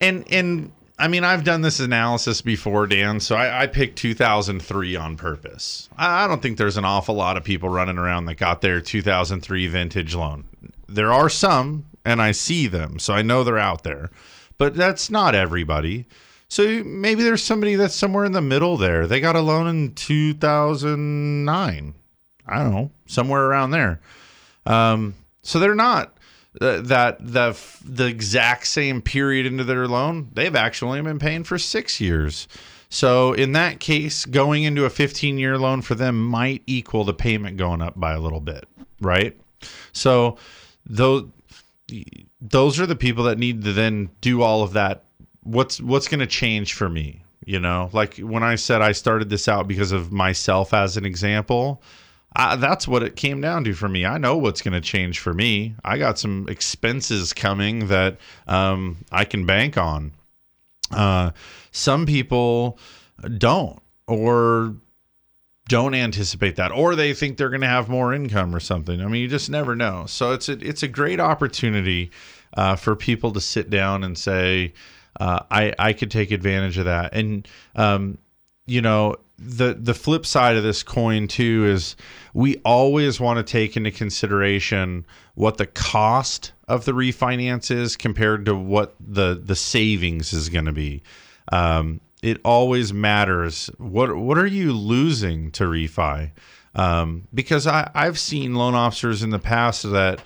and 0.00 0.24
and 0.32 0.72
I 1.02 1.08
mean 1.08 1.24
I've 1.24 1.42
done 1.42 1.62
this 1.62 1.80
analysis 1.80 2.42
before, 2.42 2.86
Dan. 2.86 3.18
So 3.18 3.34
I, 3.34 3.64
I 3.64 3.66
picked 3.66 3.98
2003 3.98 4.94
on 4.94 5.16
purpose. 5.16 5.88
I, 5.96 6.24
I 6.24 6.28
don't 6.28 6.40
think 6.40 6.58
there's 6.58 6.76
an 6.76 6.84
awful 6.84 7.16
lot 7.16 7.36
of 7.36 7.42
people 7.42 7.68
running 7.68 7.98
around 7.98 8.26
that 8.26 8.36
got 8.36 8.60
their 8.60 8.80
2003 8.80 9.66
vintage 9.66 10.14
loan. 10.14 10.44
There 10.86 11.12
are 11.12 11.28
some, 11.28 11.86
and 12.04 12.22
I 12.22 12.30
see 12.30 12.68
them, 12.68 13.00
so 13.00 13.14
I 13.14 13.22
know 13.22 13.42
they're 13.42 13.58
out 13.58 13.82
there, 13.82 14.10
but 14.58 14.76
that's 14.76 15.10
not 15.10 15.34
everybody. 15.34 16.06
So 16.46 16.84
maybe 16.84 17.24
there's 17.24 17.42
somebody 17.42 17.74
that's 17.74 17.96
somewhere 17.96 18.24
in 18.24 18.32
the 18.32 18.40
middle 18.40 18.76
there. 18.76 19.08
They 19.08 19.18
got 19.18 19.34
a 19.34 19.40
loan 19.40 19.66
in 19.66 19.94
2009. 19.94 21.94
I 22.46 22.58
don't 22.58 22.72
know, 22.72 22.92
somewhere 23.06 23.46
around 23.46 23.72
there. 23.72 24.00
Um, 24.66 25.16
So 25.42 25.58
they're 25.58 25.74
not 25.74 26.16
that 26.60 27.16
the 27.20 27.58
the 27.84 28.06
exact 28.06 28.66
same 28.66 29.00
period 29.00 29.46
into 29.46 29.64
their 29.64 29.88
loan. 29.88 30.30
They've 30.34 30.54
actually 30.54 31.00
been 31.02 31.18
paying 31.18 31.44
for 31.44 31.58
six 31.58 32.00
years. 32.00 32.48
So 32.90 33.32
in 33.32 33.52
that 33.52 33.80
case, 33.80 34.26
going 34.26 34.64
into 34.64 34.84
a 34.84 34.90
15 34.90 35.38
year 35.38 35.56
loan 35.56 35.80
for 35.80 35.94
them 35.94 36.22
might 36.22 36.62
equal 36.66 37.04
the 37.04 37.14
payment 37.14 37.56
going 37.56 37.80
up 37.80 37.98
by 37.98 38.12
a 38.12 38.20
little 38.20 38.40
bit, 38.40 38.66
right? 39.00 39.34
So 39.92 40.36
those 40.84 41.24
those 42.40 42.80
are 42.80 42.86
the 42.86 42.96
people 42.96 43.24
that 43.24 43.38
need 43.38 43.64
to 43.64 43.72
then 43.72 44.10
do 44.20 44.42
all 44.42 44.62
of 44.62 44.74
that. 44.74 45.04
What's 45.42 45.80
what's 45.80 46.08
going 46.08 46.20
to 46.20 46.26
change 46.26 46.74
for 46.74 46.88
me? 46.88 47.22
You 47.44 47.60
know, 47.60 47.88
like 47.92 48.18
when 48.18 48.42
I 48.42 48.56
said 48.56 48.82
I 48.82 48.92
started 48.92 49.30
this 49.30 49.48
out 49.48 49.66
because 49.66 49.92
of 49.92 50.12
myself 50.12 50.74
as 50.74 50.96
an 50.96 51.06
example. 51.06 51.82
I, 52.34 52.56
that's 52.56 52.88
what 52.88 53.02
it 53.02 53.16
came 53.16 53.40
down 53.40 53.64
to 53.64 53.74
for 53.74 53.88
me. 53.88 54.06
I 54.06 54.18
know 54.18 54.36
what's 54.36 54.62
going 54.62 54.72
to 54.72 54.80
change 54.80 55.18
for 55.18 55.34
me. 55.34 55.74
I 55.84 55.98
got 55.98 56.18
some 56.18 56.48
expenses 56.48 57.32
coming 57.32 57.88
that 57.88 58.18
um, 58.46 58.98
I 59.10 59.24
can 59.24 59.44
bank 59.44 59.76
on. 59.76 60.12
Uh, 60.90 61.32
some 61.70 62.06
people 62.06 62.78
don't, 63.38 63.80
or 64.06 64.74
don't 65.68 65.94
anticipate 65.94 66.56
that, 66.56 66.72
or 66.72 66.94
they 66.94 67.14
think 67.14 67.36
they're 67.36 67.50
going 67.50 67.62
to 67.62 67.66
have 67.66 67.88
more 67.88 68.12
income 68.12 68.54
or 68.54 68.60
something. 68.60 69.00
I 69.00 69.06
mean, 69.06 69.22
you 69.22 69.28
just 69.28 69.50
never 69.50 69.74
know. 69.76 70.04
So 70.06 70.32
it's 70.32 70.48
a, 70.48 70.52
it's 70.52 70.82
a 70.82 70.88
great 70.88 71.20
opportunity 71.20 72.10
uh, 72.54 72.76
for 72.76 72.96
people 72.96 73.32
to 73.32 73.40
sit 73.40 73.70
down 73.70 74.04
and 74.04 74.16
say, 74.16 74.74
uh, 75.20 75.40
I 75.50 75.74
I 75.78 75.92
could 75.92 76.10
take 76.10 76.30
advantage 76.30 76.78
of 76.78 76.86
that, 76.86 77.14
and 77.14 77.46
um, 77.76 78.18
you 78.66 78.80
know 78.80 79.16
the 79.44 79.74
the 79.74 79.94
flip 79.94 80.24
side 80.24 80.56
of 80.56 80.62
this 80.62 80.82
coin 80.82 81.26
too 81.28 81.66
is 81.66 81.96
we 82.34 82.56
always 82.64 83.20
want 83.20 83.44
to 83.44 83.50
take 83.50 83.76
into 83.76 83.90
consideration 83.90 85.04
what 85.34 85.56
the 85.56 85.66
cost 85.66 86.52
of 86.68 86.84
the 86.84 86.92
refinance 86.92 87.70
is 87.70 87.96
compared 87.96 88.46
to 88.46 88.54
what 88.54 88.94
the 89.00 89.40
the 89.42 89.56
savings 89.56 90.32
is 90.32 90.48
going 90.48 90.66
to 90.66 90.72
be. 90.72 91.02
Um, 91.50 92.00
it 92.22 92.40
always 92.44 92.92
matters. 92.92 93.68
What 93.78 94.16
what 94.16 94.38
are 94.38 94.46
you 94.46 94.72
losing 94.72 95.50
to 95.52 95.64
refi? 95.64 96.30
Um, 96.74 97.28
because 97.34 97.66
I 97.66 97.90
I've 97.94 98.18
seen 98.18 98.54
loan 98.54 98.74
officers 98.74 99.22
in 99.22 99.30
the 99.30 99.38
past 99.38 99.90
that 99.90 100.20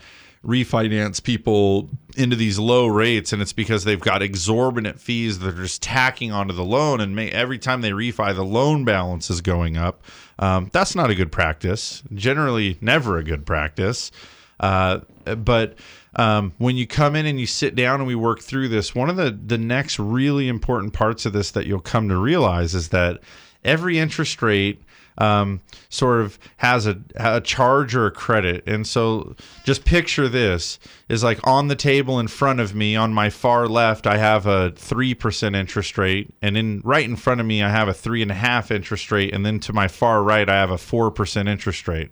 refinance 0.47 1.23
people 1.23 1.91
into 2.17 2.37
these 2.37 2.59
low 2.59 2.87
rates 2.87 3.33
and 3.33 3.43
it's 3.43 3.53
because 3.53 3.85
they've 3.85 4.01
got 4.01 4.23
exorbitant 4.23 5.01
fees 5.01 5.41
that 5.41 5.49
are 5.49 5.63
just 5.63 5.83
tacking 5.83 6.31
onto 6.31 6.55
the 6.55 6.65
loan 6.65 7.01
and 7.01 7.17
may, 7.17 7.31
every 7.31 7.59
time 7.59 7.81
they 7.81 7.91
refi 7.91 8.35
the 8.35 8.45
loan 8.45 8.85
balance 8.85 9.29
is 9.29 9.41
going 9.41 9.77
up. 9.77 10.03
Um, 10.39 10.71
that's 10.73 10.95
not 10.95 11.11
a 11.11 11.15
good 11.15 11.33
practice 11.33 12.03
generally 12.15 12.79
never 12.81 13.19
a 13.19 13.25
good 13.25 13.45
practice. 13.45 14.13
Uh, 14.61 15.01
but 15.37 15.77
um, 16.15 16.53
when 16.59 16.77
you 16.77 16.87
come 16.87 17.17
in 17.17 17.27
and 17.27 17.41
you 17.41 17.47
sit 17.47 17.75
down 17.75 18.01
and 18.01 18.07
we 18.07 18.15
work 18.15 18.41
through 18.41 18.69
this 18.69 18.95
one 18.95 19.11
of 19.11 19.17
the 19.17 19.31
the 19.31 19.59
next 19.59 19.99
really 19.99 20.49
important 20.49 20.93
parts 20.93 21.27
of 21.27 21.33
this 21.33 21.51
that 21.51 21.67
you'll 21.67 21.81
come 21.81 22.09
to 22.09 22.17
realize 22.17 22.75
is 22.75 22.91
that 22.91 23.21
every 23.65 23.99
interest 23.99 24.41
rate 24.41 24.81
um, 25.19 25.61
sort 25.89 26.21
of 26.21 26.39
has 26.59 26.87
a, 26.87 26.99
a 27.17 27.41
charge 27.41 27.95
or 27.95 28.07
a 28.07 28.11
credit. 28.11 28.67
And 28.67 28.87
so 28.87 29.35
just 29.65 29.85
picture 29.85 30.29
this 30.29 30.79
is 31.09 31.25
like 31.25 31.45
on 31.47 31.69
the 31.69 31.77
table 31.77 32.19
in 32.19 32.29
front 32.29 32.61
of 32.61 32.75
me 32.75 32.97
on 32.97 33.13
my 33.13 33.31
far 33.31 33.69
left, 33.69 34.07
I 34.07 34.19
have 34.19 34.47
a 34.47 34.73
3% 34.73 35.57
interest 35.57 35.99
rate. 35.99 36.33
And 36.43 36.57
in 36.57 36.81
right 36.85 37.05
in 37.05 37.17
front 37.17 37.41
of 37.41 37.47
me, 37.47 37.63
I 37.63 37.71
have 37.71 37.89
a 37.89 37.95
three 37.95 38.23
and 38.23 38.31
a 38.31 38.35
half 38.35 38.71
interest 38.71 39.11
rate. 39.11 39.35
And 39.35 39.45
then 39.45 39.61
to 39.61 39.73
my 39.73 39.89
far 39.89 40.23
right, 40.23 40.49
I 40.49 40.57
have 40.57 40.71
a 40.71 40.77
4% 40.77 41.49
interest 41.49 41.89
rate. 41.89 42.11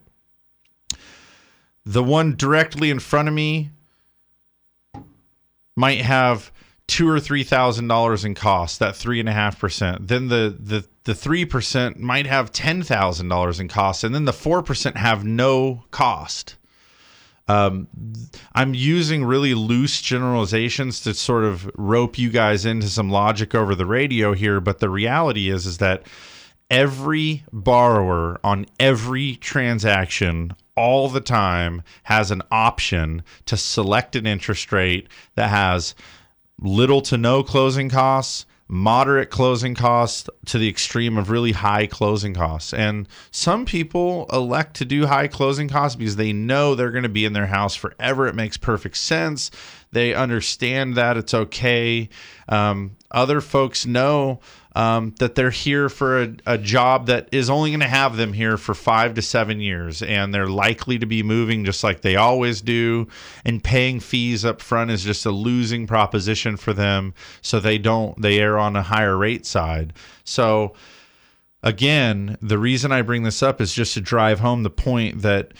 The 1.86 2.02
one 2.02 2.34
directly 2.34 2.90
in 2.90 2.98
front 2.98 3.28
of 3.28 3.34
me 3.34 3.70
might 5.76 6.00
have 6.00 6.50
two 6.86 7.08
or 7.08 7.18
three 7.18 7.44
thousand 7.44 7.88
dollars 7.88 8.24
in 8.24 8.34
cost 8.34 8.78
that 8.78 8.94
three 8.94 9.20
and 9.20 9.28
a 9.28 9.32
half 9.32 9.58
percent 9.58 10.06
then 10.06 10.28
the 10.28 10.54
the 10.58 10.84
the 11.04 11.14
three 11.14 11.44
percent 11.44 11.98
might 11.98 12.26
have 12.26 12.52
ten 12.52 12.82
thousand 12.82 13.28
dollars 13.28 13.60
in 13.60 13.68
cost 13.68 14.04
and 14.04 14.14
then 14.14 14.24
the 14.24 14.32
four 14.32 14.62
percent 14.62 14.96
have 14.96 15.24
no 15.24 15.84
cost. 15.90 16.56
Um, 17.46 17.88
i'm 18.54 18.72
using 18.72 19.22
really 19.22 19.52
loose 19.52 20.00
generalizations 20.00 21.00
to 21.02 21.12
sort 21.12 21.44
of 21.44 21.70
rope 21.76 22.16
you 22.16 22.30
guys 22.30 22.64
into 22.64 22.88
some 22.88 23.10
logic 23.10 23.54
over 23.54 23.74
the 23.74 23.84
radio 23.84 24.32
here 24.32 24.60
but 24.60 24.78
the 24.78 24.88
reality 24.88 25.50
is 25.50 25.66
is 25.66 25.76
that 25.76 26.06
every 26.70 27.44
borrower 27.52 28.40
on 28.42 28.64
every 28.80 29.36
transaction 29.36 30.52
all 30.76 31.08
the 31.08 31.20
time 31.20 31.82
has 32.04 32.30
an 32.30 32.42
option 32.50 33.22
to 33.46 33.56
select 33.56 34.16
an 34.16 34.26
interest 34.26 34.72
rate 34.72 35.08
that 35.34 35.50
has 35.50 35.94
little 36.60 37.00
to 37.02 37.16
no 37.16 37.42
closing 37.42 37.88
costs, 37.88 38.46
moderate 38.68 39.30
closing 39.30 39.74
costs 39.74 40.28
to 40.46 40.58
the 40.58 40.68
extreme 40.68 41.18
of 41.18 41.30
really 41.30 41.52
high 41.52 41.86
closing 41.86 42.34
costs. 42.34 42.72
And 42.72 43.08
some 43.30 43.66
people 43.66 44.26
elect 44.32 44.74
to 44.76 44.84
do 44.84 45.06
high 45.06 45.28
closing 45.28 45.68
costs 45.68 45.96
because 45.96 46.16
they 46.16 46.32
know 46.32 46.74
they're 46.74 46.90
going 46.90 47.02
to 47.02 47.08
be 47.08 47.24
in 47.24 47.34
their 47.34 47.46
house 47.46 47.74
forever. 47.74 48.26
It 48.26 48.34
makes 48.34 48.56
perfect 48.56 48.96
sense. 48.96 49.50
They 49.94 50.12
understand 50.12 50.96
that 50.96 51.16
it's 51.16 51.32
okay. 51.32 52.08
Um, 52.48 52.96
other 53.10 53.40
folks 53.40 53.86
know 53.86 54.40
um, 54.74 55.14
that 55.20 55.36
they're 55.36 55.50
here 55.50 55.88
for 55.88 56.22
a, 56.22 56.36
a 56.46 56.58
job 56.58 57.06
that 57.06 57.28
is 57.32 57.48
only 57.48 57.70
going 57.70 57.80
to 57.80 57.86
have 57.86 58.16
them 58.16 58.32
here 58.32 58.56
for 58.56 58.74
five 58.74 59.14
to 59.14 59.22
seven 59.22 59.60
years, 59.60 60.02
and 60.02 60.34
they're 60.34 60.48
likely 60.48 60.98
to 60.98 61.06
be 61.06 61.22
moving 61.22 61.64
just 61.64 61.84
like 61.84 62.00
they 62.00 62.16
always 62.16 62.60
do. 62.60 63.06
And 63.44 63.62
paying 63.62 64.00
fees 64.00 64.44
up 64.44 64.60
front 64.60 64.90
is 64.90 65.04
just 65.04 65.24
a 65.26 65.30
losing 65.30 65.86
proposition 65.86 66.56
for 66.56 66.72
them, 66.72 67.14
so 67.40 67.60
they 67.60 67.78
don't 67.78 68.20
they 68.20 68.40
err 68.40 68.58
on 68.58 68.74
a 68.74 68.82
higher 68.82 69.16
rate 69.16 69.46
side. 69.46 69.92
So 70.24 70.74
again, 71.62 72.36
the 72.42 72.58
reason 72.58 72.90
I 72.90 73.02
bring 73.02 73.22
this 73.22 73.42
up 73.42 73.60
is 73.60 73.72
just 73.72 73.94
to 73.94 74.00
drive 74.00 74.40
home 74.40 74.64
the 74.64 74.70
point 74.70 75.22
that 75.22 75.52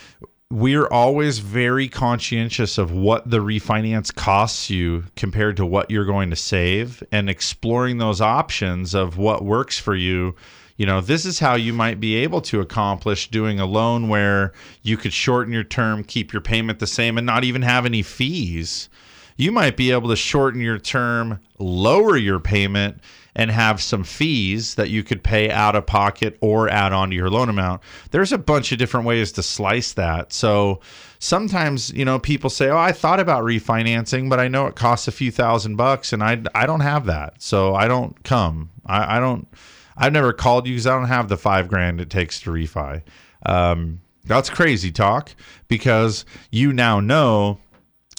we're 0.55 0.86
always 0.86 1.40
very 1.40 1.88
conscientious 1.88 2.78
of 2.78 2.92
what 2.92 3.28
the 3.28 3.40
refinance 3.40 4.14
costs 4.14 4.70
you 4.70 5.02
compared 5.16 5.57
to 5.57 5.66
what 5.66 5.90
you're 5.90 6.05
going 6.05 6.30
to 6.30 6.36
save 6.36 7.02
and 7.11 7.28
exploring 7.28 7.98
those 7.98 8.20
options 8.20 8.94
of 8.94 9.18
what 9.18 9.44
works 9.44 9.80
for 9.80 9.96
you. 9.96 10.32
You 10.76 10.86
know 10.86 11.00
this 11.00 11.24
is 11.24 11.40
how 11.40 11.57
you 11.57 11.72
might 11.72 11.98
be 11.98 12.14
able 12.14 12.40
to 12.42 12.61
accomplish 12.61 13.32
doing 13.32 13.59
a 13.59 13.66
loan 13.66 14.09
where 14.09 14.52
you 14.82 14.96
could 14.96 15.12
shorten 15.12 15.52
your 15.52 15.64
term 15.64 16.05
keep 16.05 16.32
your 16.32 16.42
payment 16.42 16.78
the 16.78 16.86
same 16.86 17.18
and 17.18 17.26
not 17.26 17.42
even 17.42 17.62
have 17.62 17.84
any 17.84 18.02
fees. 18.02 18.88
You 19.36 19.50
might 19.50 19.76
be 19.76 19.90
able 19.90 20.11
to 20.11 20.16
shorten 20.16 20.61
your 20.61 20.78
term 20.78 21.40
lower 21.59 22.16
your 22.16 22.38
payment 22.38 23.00
and 23.37 23.51
have 23.51 23.82
some 23.82 24.05
fees 24.05 24.76
that 24.76 24.91
you 24.91 25.03
could 25.03 25.22
pay 25.22 25.51
out 25.51 25.74
of 25.74 25.87
pocket 25.87 26.37
or 26.41 26.68
add 26.68 26.93
on 26.93 27.11
to 27.11 27.16
your 27.16 27.30
loan 27.30 27.49
amount. 27.49 27.82
There's 28.11 28.32
a 28.32 28.39
bunch 28.39 28.70
of 28.72 28.78
different 28.78 29.07
ways 29.07 29.32
to 29.32 29.43
slice 29.43 29.93
that. 29.95 30.32
So 30.32 30.80
sometimes, 31.18 31.93
you 31.93 32.05
know, 32.05 32.18
people 32.18 32.51
say, 32.51 32.68
"Oh, 32.68 32.78
I 32.78 32.93
thought 32.93 33.20
about 33.20 33.45
refinancing, 33.45 34.30
but 34.30 34.39
I 34.39 34.49
know 34.49 34.66
it 34.66 34.76
costs 34.76 35.09
a 35.09 35.12
few 35.12 35.30
thousand 35.30 35.76
bucks 35.76 36.12
and 36.12 36.22
I 36.22 36.43
I 36.55 36.66
don't 36.66 36.80
have 36.80 37.07
that." 37.07 37.43
So 37.43 37.74
I 37.74 37.89
don't 37.89 38.22
come. 38.24 38.70
I, 38.87 39.16
I 39.16 39.20
don't 39.20 39.49
I've 39.97 40.12
never 40.12 40.32
called 40.32 40.66
you 40.66 40.74
because 40.74 40.87
I 40.87 40.97
don't 40.97 41.09
have 41.09 41.28
the 41.28 41.37
five 41.37 41.68
grand 41.68 42.01
it 42.01 42.11
takes 42.11 42.41
to 42.41 42.51
refi. 42.51 43.03
Um, 43.47 44.01
that's 44.24 44.49
crazy 44.51 44.91
talk 44.91 45.35
because 45.68 46.24
you 46.51 46.72
now 46.72 47.01
know 47.01 47.59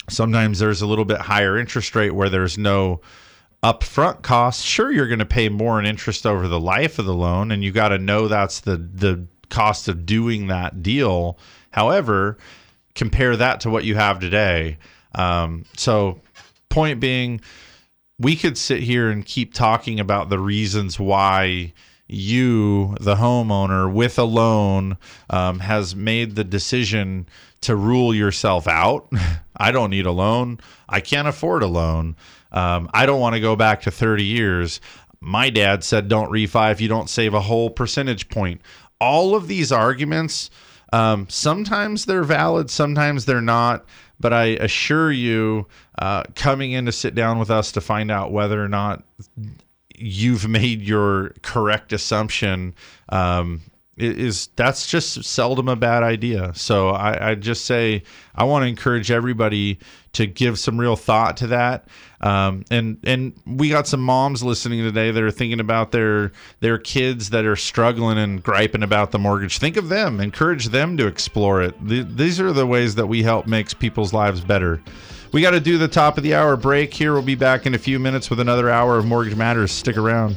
sometimes 0.08 0.58
there's 0.58 0.82
a 0.82 0.86
little 0.86 1.04
bit 1.04 1.18
higher 1.18 1.58
interest 1.58 1.94
rate 1.94 2.12
where 2.12 2.28
there's 2.28 2.56
no 2.56 3.00
upfront 3.66 4.22
costs, 4.22 4.62
sure 4.62 4.92
you're 4.92 5.08
going 5.08 5.18
to 5.18 5.26
pay 5.26 5.48
more 5.48 5.80
in 5.80 5.86
interest 5.86 6.24
over 6.24 6.46
the 6.46 6.60
life 6.60 7.00
of 7.00 7.04
the 7.04 7.14
loan 7.14 7.50
and 7.50 7.64
you 7.64 7.72
got 7.72 7.88
to 7.88 7.98
know 7.98 8.28
that's 8.28 8.60
the 8.60 8.76
the 8.76 9.26
cost 9.48 9.88
of 9.88 10.06
doing 10.06 10.46
that 10.46 10.82
deal. 10.82 11.36
However, 11.70 12.38
compare 12.94 13.36
that 13.36 13.60
to 13.60 13.70
what 13.70 13.84
you 13.84 13.96
have 13.96 14.20
today. 14.20 14.78
Um, 15.14 15.64
so 15.76 16.20
point 16.68 17.00
being 17.00 17.40
we 18.18 18.36
could 18.36 18.56
sit 18.56 18.82
here 18.82 19.10
and 19.10 19.26
keep 19.26 19.52
talking 19.52 19.98
about 20.00 20.28
the 20.28 20.38
reasons 20.38 20.98
why 20.98 21.72
you, 22.08 22.94
the 23.00 23.16
homeowner, 23.16 23.92
with 23.92 24.18
a 24.18 24.24
loan, 24.24 24.96
um, 25.28 25.58
has 25.58 25.96
made 25.96 26.36
the 26.36 26.44
decision 26.44 27.26
to 27.62 27.74
rule 27.74 28.14
yourself 28.14 28.68
out. 28.68 29.10
I 29.56 29.72
don't 29.72 29.90
need 29.90 30.06
a 30.06 30.12
loan. 30.12 30.60
I 30.88 31.00
can't 31.00 31.28
afford 31.28 31.62
a 31.62 31.66
loan. 31.66 32.16
Um, 32.52 32.88
I 32.92 33.06
don't 33.06 33.20
want 33.20 33.34
to 33.34 33.40
go 33.40 33.56
back 33.56 33.82
to 33.82 33.90
30 33.90 34.24
years. 34.24 34.80
My 35.20 35.50
dad 35.50 35.82
said, 35.84 36.08
don't 36.08 36.30
refi 36.30 36.72
if 36.72 36.80
you 36.80 36.88
don't 36.88 37.10
save 37.10 37.34
a 37.34 37.40
whole 37.40 37.70
percentage 37.70 38.28
point. 38.28 38.60
All 39.00 39.34
of 39.34 39.48
these 39.48 39.72
arguments, 39.72 40.50
um, 40.92 41.26
sometimes 41.28 42.04
they're 42.04 42.24
valid, 42.24 42.70
sometimes 42.70 43.24
they're 43.24 43.40
not. 43.40 43.84
But 44.18 44.32
I 44.32 44.44
assure 44.44 45.12
you, 45.12 45.66
uh, 45.98 46.24
coming 46.34 46.72
in 46.72 46.86
to 46.86 46.92
sit 46.92 47.14
down 47.14 47.38
with 47.38 47.50
us 47.50 47.72
to 47.72 47.82
find 47.82 48.10
out 48.10 48.32
whether 48.32 48.62
or 48.62 48.68
not 48.68 49.04
you've 49.94 50.48
made 50.48 50.82
your 50.82 51.34
correct 51.42 51.92
assumption 51.92 52.74
um, 53.08 53.60
is 53.96 54.48
that's 54.56 54.86
just 54.86 55.24
seldom 55.24 55.68
a 55.68 55.76
bad 55.76 56.02
idea. 56.02 56.52
So 56.54 56.90
I, 56.90 57.30
I 57.30 57.34
just 57.34 57.64
say 57.64 58.02
I 58.34 58.44
want 58.44 58.64
to 58.64 58.68
encourage 58.68 59.10
everybody 59.10 59.78
to 60.12 60.26
give 60.26 60.58
some 60.58 60.78
real 60.78 60.96
thought 60.96 61.38
to 61.38 61.46
that. 61.48 61.88
Um, 62.20 62.64
and 62.70 62.98
and 63.04 63.32
we 63.46 63.68
got 63.68 63.86
some 63.86 64.00
moms 64.00 64.42
listening 64.42 64.82
today 64.82 65.10
that 65.10 65.22
are 65.22 65.30
thinking 65.30 65.60
about 65.60 65.92
their 65.92 66.32
their 66.60 66.78
kids 66.78 67.30
that 67.30 67.44
are 67.44 67.56
struggling 67.56 68.18
and 68.18 68.42
griping 68.42 68.82
about 68.82 69.12
the 69.12 69.18
mortgage. 69.18 69.58
Think 69.58 69.76
of 69.76 69.88
them, 69.88 70.20
encourage 70.20 70.66
them 70.66 70.96
to 70.98 71.06
explore 71.06 71.62
it. 71.62 71.74
Th- 71.86 72.06
these 72.06 72.40
are 72.40 72.52
the 72.52 72.66
ways 72.66 72.94
that 72.96 73.06
we 73.06 73.22
help 73.22 73.46
makes 73.46 73.72
people's 73.72 74.12
lives 74.12 74.40
better. 74.42 74.82
We 75.32 75.42
got 75.42 75.50
to 75.50 75.60
do 75.60 75.76
the 75.76 75.88
top 75.88 76.16
of 76.16 76.22
the 76.22 76.34
hour 76.34 76.56
break 76.56 76.94
here. 76.94 77.12
We'll 77.12 77.22
be 77.22 77.34
back 77.34 77.66
in 77.66 77.74
a 77.74 77.78
few 77.78 77.98
minutes 77.98 78.30
with 78.30 78.40
another 78.40 78.70
hour 78.70 78.96
of 78.96 79.04
Mortgage 79.04 79.36
Matters. 79.36 79.72
Stick 79.72 79.96
around. 79.96 80.36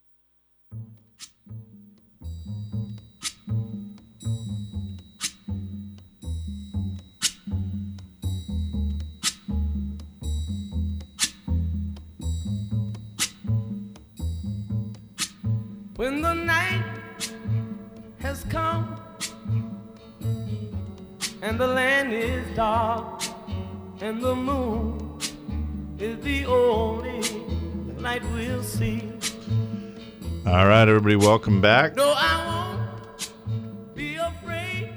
When 16.01 16.23
the 16.23 16.33
night 16.33 16.83
has 18.21 18.43
come 18.45 18.99
and 21.43 21.59
the 21.59 21.67
land 21.67 22.11
is 22.11 22.43
dark 22.55 23.21
and 24.01 24.19
the 24.19 24.33
moon 24.33 25.19
is 25.99 26.19
the 26.23 26.47
only 26.47 27.21
light 27.99 28.23
we'll 28.33 28.63
see. 28.63 29.13
All 30.47 30.65
right, 30.65 30.87
everybody, 30.87 31.17
welcome 31.17 31.61
back. 31.61 31.95
No, 31.95 32.15
I 32.17 32.47
won't 32.47 33.93
be 33.93 34.15
afraid. 34.15 34.93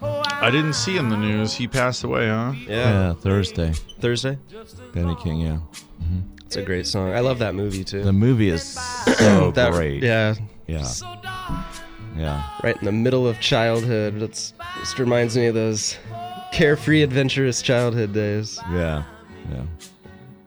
Oh, 0.00 0.22
I 0.24 0.50
didn't 0.50 0.72
see 0.72 0.96
in 0.96 1.10
the 1.10 1.18
news 1.18 1.52
he 1.52 1.68
passed 1.68 2.02
away, 2.02 2.28
huh? 2.28 2.54
Yeah, 2.66 3.12
Thursday. 3.12 3.74
Thursday. 4.00 4.38
Benny 4.94 5.16
King, 5.16 5.38
yeah. 5.38 5.58
It's 6.46 6.56
a 6.56 6.62
great 6.62 6.86
song. 6.86 7.12
I 7.12 7.20
love 7.20 7.38
that 7.40 7.54
movie 7.54 7.82
too. 7.84 8.02
The 8.02 8.12
movie 8.12 8.48
is 8.50 8.62
so 8.62 9.50
That- 9.54 9.72
great. 9.72 10.02
Yeah. 10.02 10.34
Yeah. 10.66 10.86
Yeah. 12.16 12.48
Right 12.62 12.76
in 12.78 12.84
the 12.84 12.92
middle 12.92 13.26
of 13.26 13.38
childhood. 13.40 14.22
It's 14.22 14.54
just 14.78 14.98
reminds 14.98 15.36
me 15.36 15.46
of 15.46 15.54
those 15.54 15.96
carefree, 16.52 17.02
adventurous 17.02 17.60
childhood 17.62 18.12
days. 18.12 18.58
Yeah. 18.70 19.02
Yeah. 19.50 19.62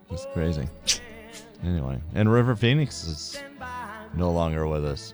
It's 0.10 0.26
crazy. 0.34 0.68
Anyway, 1.64 2.00
and 2.16 2.32
River 2.32 2.56
Phoenix 2.56 3.04
is 3.06 3.39
no 4.16 4.32
longer 4.32 4.66
with 4.68 4.86
us. 4.86 5.14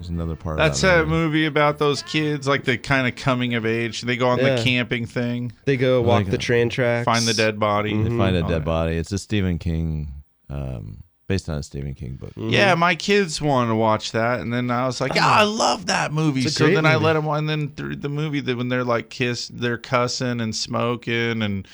There's 0.00 0.08
another 0.08 0.34
part 0.34 0.56
That's 0.56 0.80
that 0.80 1.02
a 1.02 1.06
movie 1.06 1.44
about 1.44 1.78
those 1.78 2.02
kids, 2.02 2.48
like 2.48 2.64
the 2.64 2.78
kind 2.78 3.06
of 3.06 3.16
coming 3.16 3.52
of 3.54 3.66
age. 3.66 4.00
They 4.00 4.16
go 4.16 4.28
on 4.30 4.38
Yeah. 4.38 4.56
the 4.56 4.62
camping 4.64 5.04
thing. 5.04 5.52
They 5.66 5.76
go 5.76 6.00
walk 6.00 6.22
Like 6.22 6.30
the 6.30 6.38
train 6.38 6.70
tracks. 6.70 7.04
Find 7.04 7.26
the 7.26 7.34
dead 7.34 7.60
body. 7.60 7.90
They 8.02 8.08
find 8.08 8.34
a 8.34 8.42
All 8.42 8.48
dead 8.48 8.62
that. 8.62 8.64
body. 8.64 8.96
It's 8.96 9.12
a 9.12 9.18
Stephen 9.18 9.58
King, 9.58 10.08
um, 10.48 11.02
based 11.28 11.50
on 11.50 11.58
a 11.58 11.62
Stephen 11.62 11.92
King 11.92 12.14
book. 12.14 12.30
Mm-hmm. 12.30 12.48
Yeah, 12.48 12.74
my 12.76 12.94
kids 12.94 13.42
wanted 13.42 13.68
to 13.68 13.74
watch 13.76 14.12
that, 14.12 14.40
and 14.40 14.50
then 14.50 14.70
I 14.70 14.86
was 14.86 15.02
like, 15.02 15.14
"Yeah, 15.14 15.26
I 15.28 15.42
love 15.42 15.84
that 15.86 16.14
movie." 16.14 16.40
It's 16.40 16.52
a 16.52 16.58
So 16.60 16.64
great 16.64 16.76
then 16.76 16.86
I 16.86 16.94
movie. 16.94 17.04
let 17.04 17.12
them, 17.12 17.26
and 17.28 17.46
then 17.46 17.68
through 17.68 17.96
the 17.96 18.08
movie, 18.08 18.40
that 18.40 18.56
when 18.56 18.70
they're 18.70 18.84
like 18.84 19.10
kiss, 19.10 19.48
they're 19.52 19.76
cussing 19.78 20.40
and 20.40 20.56
smoking 20.56 21.42
and 21.42 21.68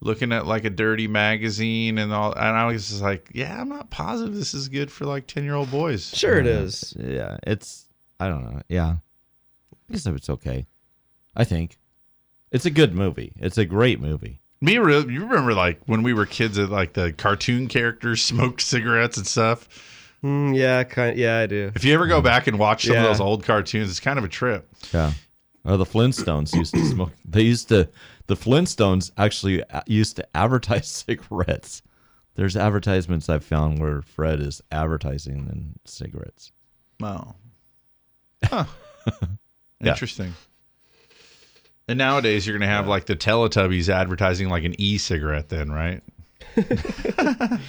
looking 0.00 0.32
at 0.32 0.46
like 0.46 0.64
a 0.64 0.70
dirty 0.70 1.08
magazine 1.08 1.98
and 1.98 2.12
all, 2.12 2.32
and 2.32 2.56
I 2.56 2.66
was 2.66 2.88
just 2.88 3.02
like, 3.02 3.30
"Yeah, 3.34 3.60
I'm 3.60 3.68
not 3.68 3.90
positive 3.90 4.34
this 4.34 4.54
is 4.54 4.68
good 4.68 4.90
for 4.92 5.04
like 5.06 5.26
ten 5.26 5.44
year 5.44 5.54
old 5.54 5.70
boys." 5.70 6.14
Sure 6.16 6.38
it 6.38 6.46
Yeah. 6.46 6.52
is. 6.52 6.94
Yeah, 6.98 7.36
it's 7.44 7.86
I 8.20 8.28
don't 8.28 8.44
know. 8.44 8.62
Yeah, 8.68 8.96
I 9.88 9.92
guess 9.92 10.06
it's 10.06 10.30
okay. 10.30 10.66
I 11.36 11.44
think 11.44 11.78
it's 12.50 12.66
a 12.66 12.70
good 12.70 12.94
movie. 12.94 13.32
It's 13.36 13.58
a 13.58 13.64
great 13.64 14.00
movie. 14.00 14.40
Me, 14.60 14.72
you 14.74 14.82
remember 14.82 15.54
like 15.54 15.80
when 15.86 16.02
we 16.02 16.12
were 16.12 16.26
kids, 16.26 16.56
that 16.56 16.70
like 16.70 16.94
the 16.94 17.12
cartoon 17.12 17.68
characters 17.68 18.22
smoked 18.24 18.60
cigarettes 18.60 19.16
and 19.16 19.26
stuff. 19.26 19.68
Mm, 20.24 20.56
yeah, 20.56 20.82
kind. 20.82 21.16
Yeah, 21.16 21.38
I 21.38 21.46
do. 21.46 21.70
If 21.76 21.84
you 21.84 21.94
ever 21.94 22.08
go 22.08 22.20
back 22.20 22.48
and 22.48 22.58
watch 22.58 22.86
some 22.86 22.94
Yeah. 22.94 23.02
of 23.02 23.06
those 23.08 23.20
old 23.20 23.44
cartoons, 23.44 23.88
it's 23.88 24.00
kind 24.00 24.18
of 24.18 24.24
a 24.24 24.28
trip. 24.28 24.68
Yeah. 24.92 25.12
Oh, 25.68 25.76
the 25.76 25.84
Flintstones 25.84 26.54
used 26.54 26.72
to 26.74 26.82
smoke. 26.86 27.12
They 27.26 27.42
used 27.42 27.68
to. 27.68 27.90
The 28.26 28.36
Flintstones 28.36 29.10
actually 29.18 29.62
uh, 29.64 29.82
used 29.86 30.16
to 30.16 30.26
advertise 30.34 30.88
cigarettes. 31.06 31.82
There's 32.36 32.56
advertisements 32.56 33.28
I've 33.28 33.44
found 33.44 33.78
where 33.78 34.00
Fred 34.00 34.40
is 34.40 34.62
advertising 34.72 35.46
in 35.52 35.74
cigarettes. 35.84 36.50
Wow. 36.98 37.36
Huh. 38.44 38.64
Yeah. 39.80 39.92
Interesting. 39.92 40.32
And 41.88 41.98
nowadays, 41.98 42.46
you're 42.46 42.56
going 42.56 42.68
to 42.68 42.72
have 42.74 42.86
like 42.86 43.06
the 43.06 43.16
Teletubbies 43.16 43.88
advertising 43.88 44.48
like 44.48 44.62
an 44.64 44.74
e-cigarette, 44.78 45.48
then, 45.48 45.70
right? 45.70 46.02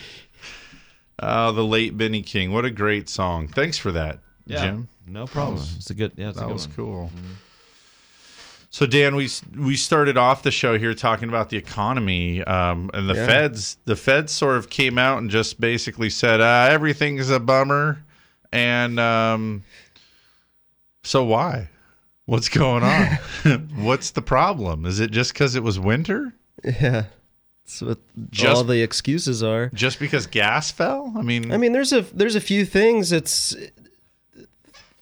Oh, 1.22 1.52
the 1.52 1.66
late 1.66 1.98
Benny 1.98 2.22
King. 2.22 2.54
What 2.54 2.64
a 2.66 2.72
great 2.72 3.10
song. 3.10 3.48
Thanks 3.50 3.78
for 3.78 3.92
that, 3.92 4.20
Jim. 4.48 4.88
No 5.06 5.26
problem. 5.28 5.66
It's 5.76 5.90
a 5.90 5.94
good. 5.94 6.14
Yeah, 6.16 6.30
it's 6.30 6.38
a 6.38 6.42
that 6.42 6.50
was 6.50 6.68
one. 6.68 6.76
cool. 6.78 7.12
Mm-hmm. 7.14 7.34
So 8.72 8.86
Dan, 8.86 9.16
we 9.16 9.28
we 9.58 9.76
started 9.76 10.16
off 10.18 10.44
the 10.44 10.52
show 10.52 10.78
here 10.78 10.94
talking 10.94 11.28
about 11.28 11.50
the 11.50 11.58
economy, 11.58 12.44
um, 12.44 12.92
and 12.94 13.10
the 13.10 13.16
Yeah. 13.16 13.26
Feds. 13.26 13.78
The 13.86 13.96
Feds 13.96 14.32
sort 14.32 14.58
of 14.58 14.70
came 14.70 14.98
out 15.00 15.18
and 15.18 15.30
just 15.30 15.60
basically 15.60 16.10
said 16.12 16.40
uh, 16.40 16.68
everything's 16.70 17.32
a 17.32 17.40
bummer, 17.40 18.04
and 18.52 19.00
um, 19.00 19.64
so 21.04 21.24
why? 21.24 21.70
What's 22.26 22.48
going 22.48 22.84
on? 22.84 23.08
What's 23.76 24.12
the 24.12 24.22
problem? 24.22 24.86
Is 24.86 25.00
it 25.00 25.10
just 25.10 25.34
because 25.34 25.56
it 25.56 25.64
was 25.64 25.80
winter? 25.80 26.36
Yeah. 26.64 27.06
That's 27.66 27.82
what 27.82 27.98
Just- 28.30 28.56
all 28.58 28.64
the 28.64 28.82
excuses 28.84 29.42
are. 29.42 29.72
Just 29.74 30.00
because 30.00 30.28
gas 30.28 30.70
fell? 30.70 31.12
I 31.18 31.24
mean, 31.24 31.52
I 31.52 31.58
mean, 31.58 31.72
there's 31.72 31.92
a 31.92 32.02
there's 32.02 32.36
a 32.36 32.42
few 32.42 32.66
things. 32.66 33.12
It's 33.12 33.56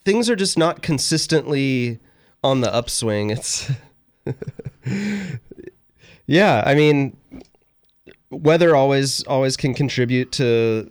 things 0.05 0.29
are 0.29 0.37
just 0.37 0.57
not 0.57 0.81
consistently 0.81 1.99
on 2.47 2.61
the 2.61 2.73
upswing. 2.73 3.29
It's 3.29 3.69
yeah. 6.25 6.63
I 6.65 6.73
mean, 6.75 7.17
weather 8.29 8.75
always 8.75 9.23
always 9.23 9.57
can 9.57 9.73
contribute 9.73 10.31
to 10.33 10.89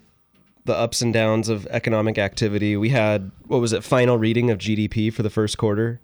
the 0.66 0.74
ups 0.76 1.00
and 1.00 1.14
downs 1.14 1.48
of 1.48 1.66
economic 1.68 2.18
activity. 2.18 2.76
We 2.76 2.90
had 2.90 3.30
what 3.46 3.60
was 3.60 3.72
it? 3.72 3.82
Final 3.82 4.18
reading 4.18 4.50
of 4.50 4.58
GDP 4.58 5.12
for 5.12 5.22
the 5.22 5.30
first 5.30 5.56
quarter, 5.56 6.00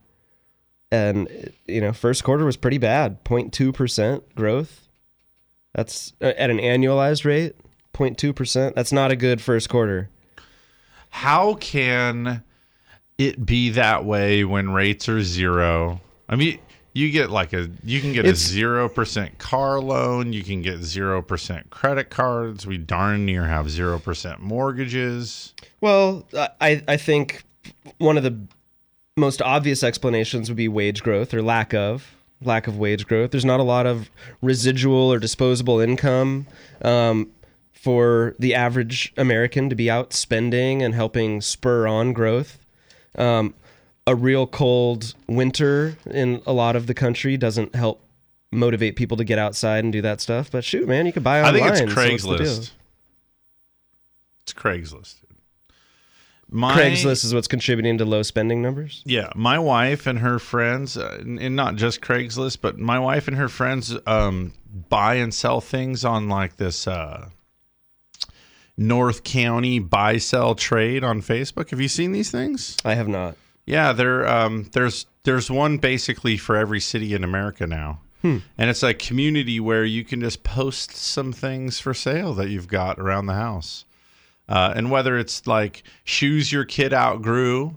and 0.91 1.29
you 1.67 1.81
know, 1.81 1.93
first 1.93 2.25
quarter 2.25 2.45
was 2.45 2.57
pretty 2.57 2.79
bad. 2.79 3.19
02 3.25 3.73
percent 3.73 4.35
growth. 4.35 4.89
That's 5.75 6.13
uh, 6.21 6.33
at 6.37 6.51
an 6.51 6.59
annualized 6.59 7.25
rate. 7.25 7.55
0.2 7.95 8.35
percent. 8.35 8.75
That's 8.75 8.93
not 8.93 9.11
a 9.11 9.17
good 9.17 9.43
first 9.43 9.69
quarter. 9.69 10.09
how 11.11 11.55
can 11.55 12.43
it 13.27 13.45
be 13.45 13.71
that 13.71 14.05
way 14.05 14.45
when 14.45 14.71
rates 14.71 15.09
are 15.09 15.23
zero? 15.23 16.01
I 16.29 16.37
mean, 16.37 16.59
you 16.93 17.11
get 17.11 17.31
like 17.31 17.53
a 17.53 17.71
you 17.85 18.01
can 18.01 18.13
get 18.13 18.25
a 18.27 18.35
zero 18.35 18.89
percent 18.89 19.39
car 19.39 19.81
loan, 19.81 20.33
you 20.33 20.43
can 20.43 20.63
get 20.63 20.83
zero 20.83 21.23
percent 21.23 21.71
credit 21.71 22.11
cards. 22.11 22.67
We 22.67 22.79
darn 22.79 23.25
near 23.25 23.47
have 23.47 23.71
zero 23.71 23.99
percent 23.99 24.41
mortgages. 24.41 25.55
Well, 25.81 26.27
I 26.61 26.83
I 26.87 26.97
think 26.97 27.45
one 27.99 28.17
of 28.17 28.23
the 28.23 28.39
most 29.17 29.43
obvious 29.43 29.83
explanations 29.83 30.49
would 30.49 30.57
be 30.57 30.69
wage 30.69 31.03
growth 31.03 31.35
or 31.35 31.43
lack 31.43 31.75
of 31.75 32.15
lack 32.45 32.67
of 32.67 32.79
wage 32.79 33.07
growth. 33.07 33.31
There's 33.31 33.45
not 33.45 33.61
a 33.61 33.65
lot 33.65 33.87
of 33.87 34.11
residual 34.41 35.13
or 35.13 35.19
disposable 35.19 35.81
income 35.81 36.47
um, 36.83 37.31
for 37.73 38.35
the 38.39 38.55
average 38.55 39.13
American 39.17 39.69
to 39.71 39.77
be 39.77 39.91
out 39.91 40.13
spending 40.13 40.83
and 40.83 40.95
helping 40.95 41.41
spur 41.41 41.87
on 41.87 42.13
growth. 42.13 42.59
Um, 43.17 43.55
a 44.07 44.15
real 44.15 44.47
cold 44.47 45.15
winter 45.29 45.97
in 46.11 46.43
a 46.47 46.53
lot 46.53 46.77
of 46.77 46.87
the 46.87 46.95
country 46.95 47.37
doesn't 47.37 47.75
help 47.75 48.03
motivate 48.51 48.97
people 48.97 49.17
to 49.17 49.25
get 49.25 49.39
outside 49.39 49.85
and 49.85 49.93
do 49.93 50.03
that 50.03 50.21
stuff. 50.21 50.51
But 50.51 50.65
shoot, 50.65 50.87
man, 50.89 51.07
you 51.07 51.13
could 51.13 51.25
buy 51.25 51.43
I 51.43 51.53
think 51.53 51.67
it's 51.67 51.79
so 51.79 51.85
what's 51.87 51.95
the 51.95 52.37
deal? 52.37 52.47
Craigslist. 52.47 52.71
it's 54.43 54.53
Craigslist. 54.53 55.15
My- 56.55 56.77
Craigslist 56.77 57.25
is 57.25 57.33
what's 57.33 57.49
contributing 57.49 57.97
to 57.99 58.05
low 58.05 58.23
spending 58.23 58.61
numbers. 58.61 59.03
Yeah, 59.07 59.31
my 59.35 59.59
wife 59.59 60.07
and 60.07 60.19
her 60.19 60.39
friends, 60.39 60.99
uh, 60.99 61.17
and 61.21 61.39
and 61.41 61.57
not 61.57 61.77
just 61.77 62.03
Craigslist, 62.03 62.59
but 62.61 62.79
my 62.79 62.99
wife 62.99 63.27
and 63.27 63.39
her 63.39 63.49
friends 63.49 63.97
um, 64.07 64.53
buy 64.91 65.15
and 65.15 65.33
sell 65.33 65.63
things 65.63 66.05
on 66.05 66.29
like 66.29 66.57
this 66.57 66.87
uh, 66.87 67.31
North 68.87 69.25
County 69.25 69.79
buy 69.79 70.19
sell 70.19 70.55
trade 70.55 71.03
on 71.05 71.21
Facebook. 71.23 71.71
Have 71.71 71.81
you 71.81 71.89
seen 71.89 72.13
these 72.13 72.31
things? 72.31 72.77
I 72.85 72.95
have 72.95 73.09
not. 73.09 73.37
Yeah, 73.67 73.93
there. 73.93 74.27
Um, 74.29 74.69
there's 74.73 75.07
there's 75.25 75.51
one 75.51 75.79
basically 75.79 76.37
for 76.37 76.57
every 76.57 76.81
city 76.81 77.15
in 77.15 77.23
America 77.23 77.67
now, 77.67 78.01
Hmm. 78.23 78.39
and 78.59 78.69
it's 78.71 78.83
a 78.83 78.93
community 78.95 79.61
where 79.61 79.85
you 79.85 80.05
can 80.05 80.21
just 80.21 80.43
post 80.43 80.97
some 80.97 81.33
things 81.33 81.79
for 81.79 81.95
sale 81.95 82.35
that 82.35 82.49
you've 82.51 82.67
got 82.69 82.99
around 82.99 83.27
the 83.27 83.35
house, 83.35 83.85
uh, 84.49 84.73
and 84.75 84.91
whether 84.91 85.17
it's 85.17 85.47
like 85.47 85.85
shoes 86.03 86.51
your 86.51 86.65
kid 86.65 86.93
outgrew, 86.93 87.77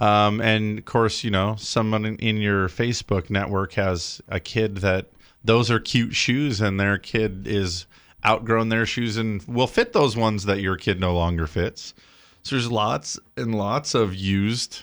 um, 0.00 0.40
and 0.40 0.78
of 0.78 0.84
course 0.84 1.22
you 1.22 1.30
know 1.30 1.54
someone 1.58 2.04
in- 2.04 2.16
in 2.16 2.36
your 2.38 2.68
Facebook 2.68 3.30
network 3.30 3.74
has 3.74 4.20
a 4.28 4.40
kid 4.40 4.78
that 4.78 5.06
those 5.44 5.70
are 5.70 5.78
cute 5.78 6.14
shoes, 6.16 6.60
and 6.60 6.78
their 6.80 6.98
kid 6.98 7.46
is 7.46 7.86
outgrown 8.24 8.68
their 8.68 8.86
shoes 8.86 9.16
and 9.16 9.42
will 9.44 9.66
fit 9.66 9.92
those 9.92 10.16
ones 10.16 10.44
that 10.44 10.60
your 10.60 10.76
kid 10.76 11.00
no 11.00 11.14
longer 11.14 11.46
fits. 11.46 11.94
So 12.42 12.56
there's 12.56 12.70
lots 12.70 13.18
and 13.36 13.54
lots 13.54 13.94
of 13.94 14.14
used 14.14 14.82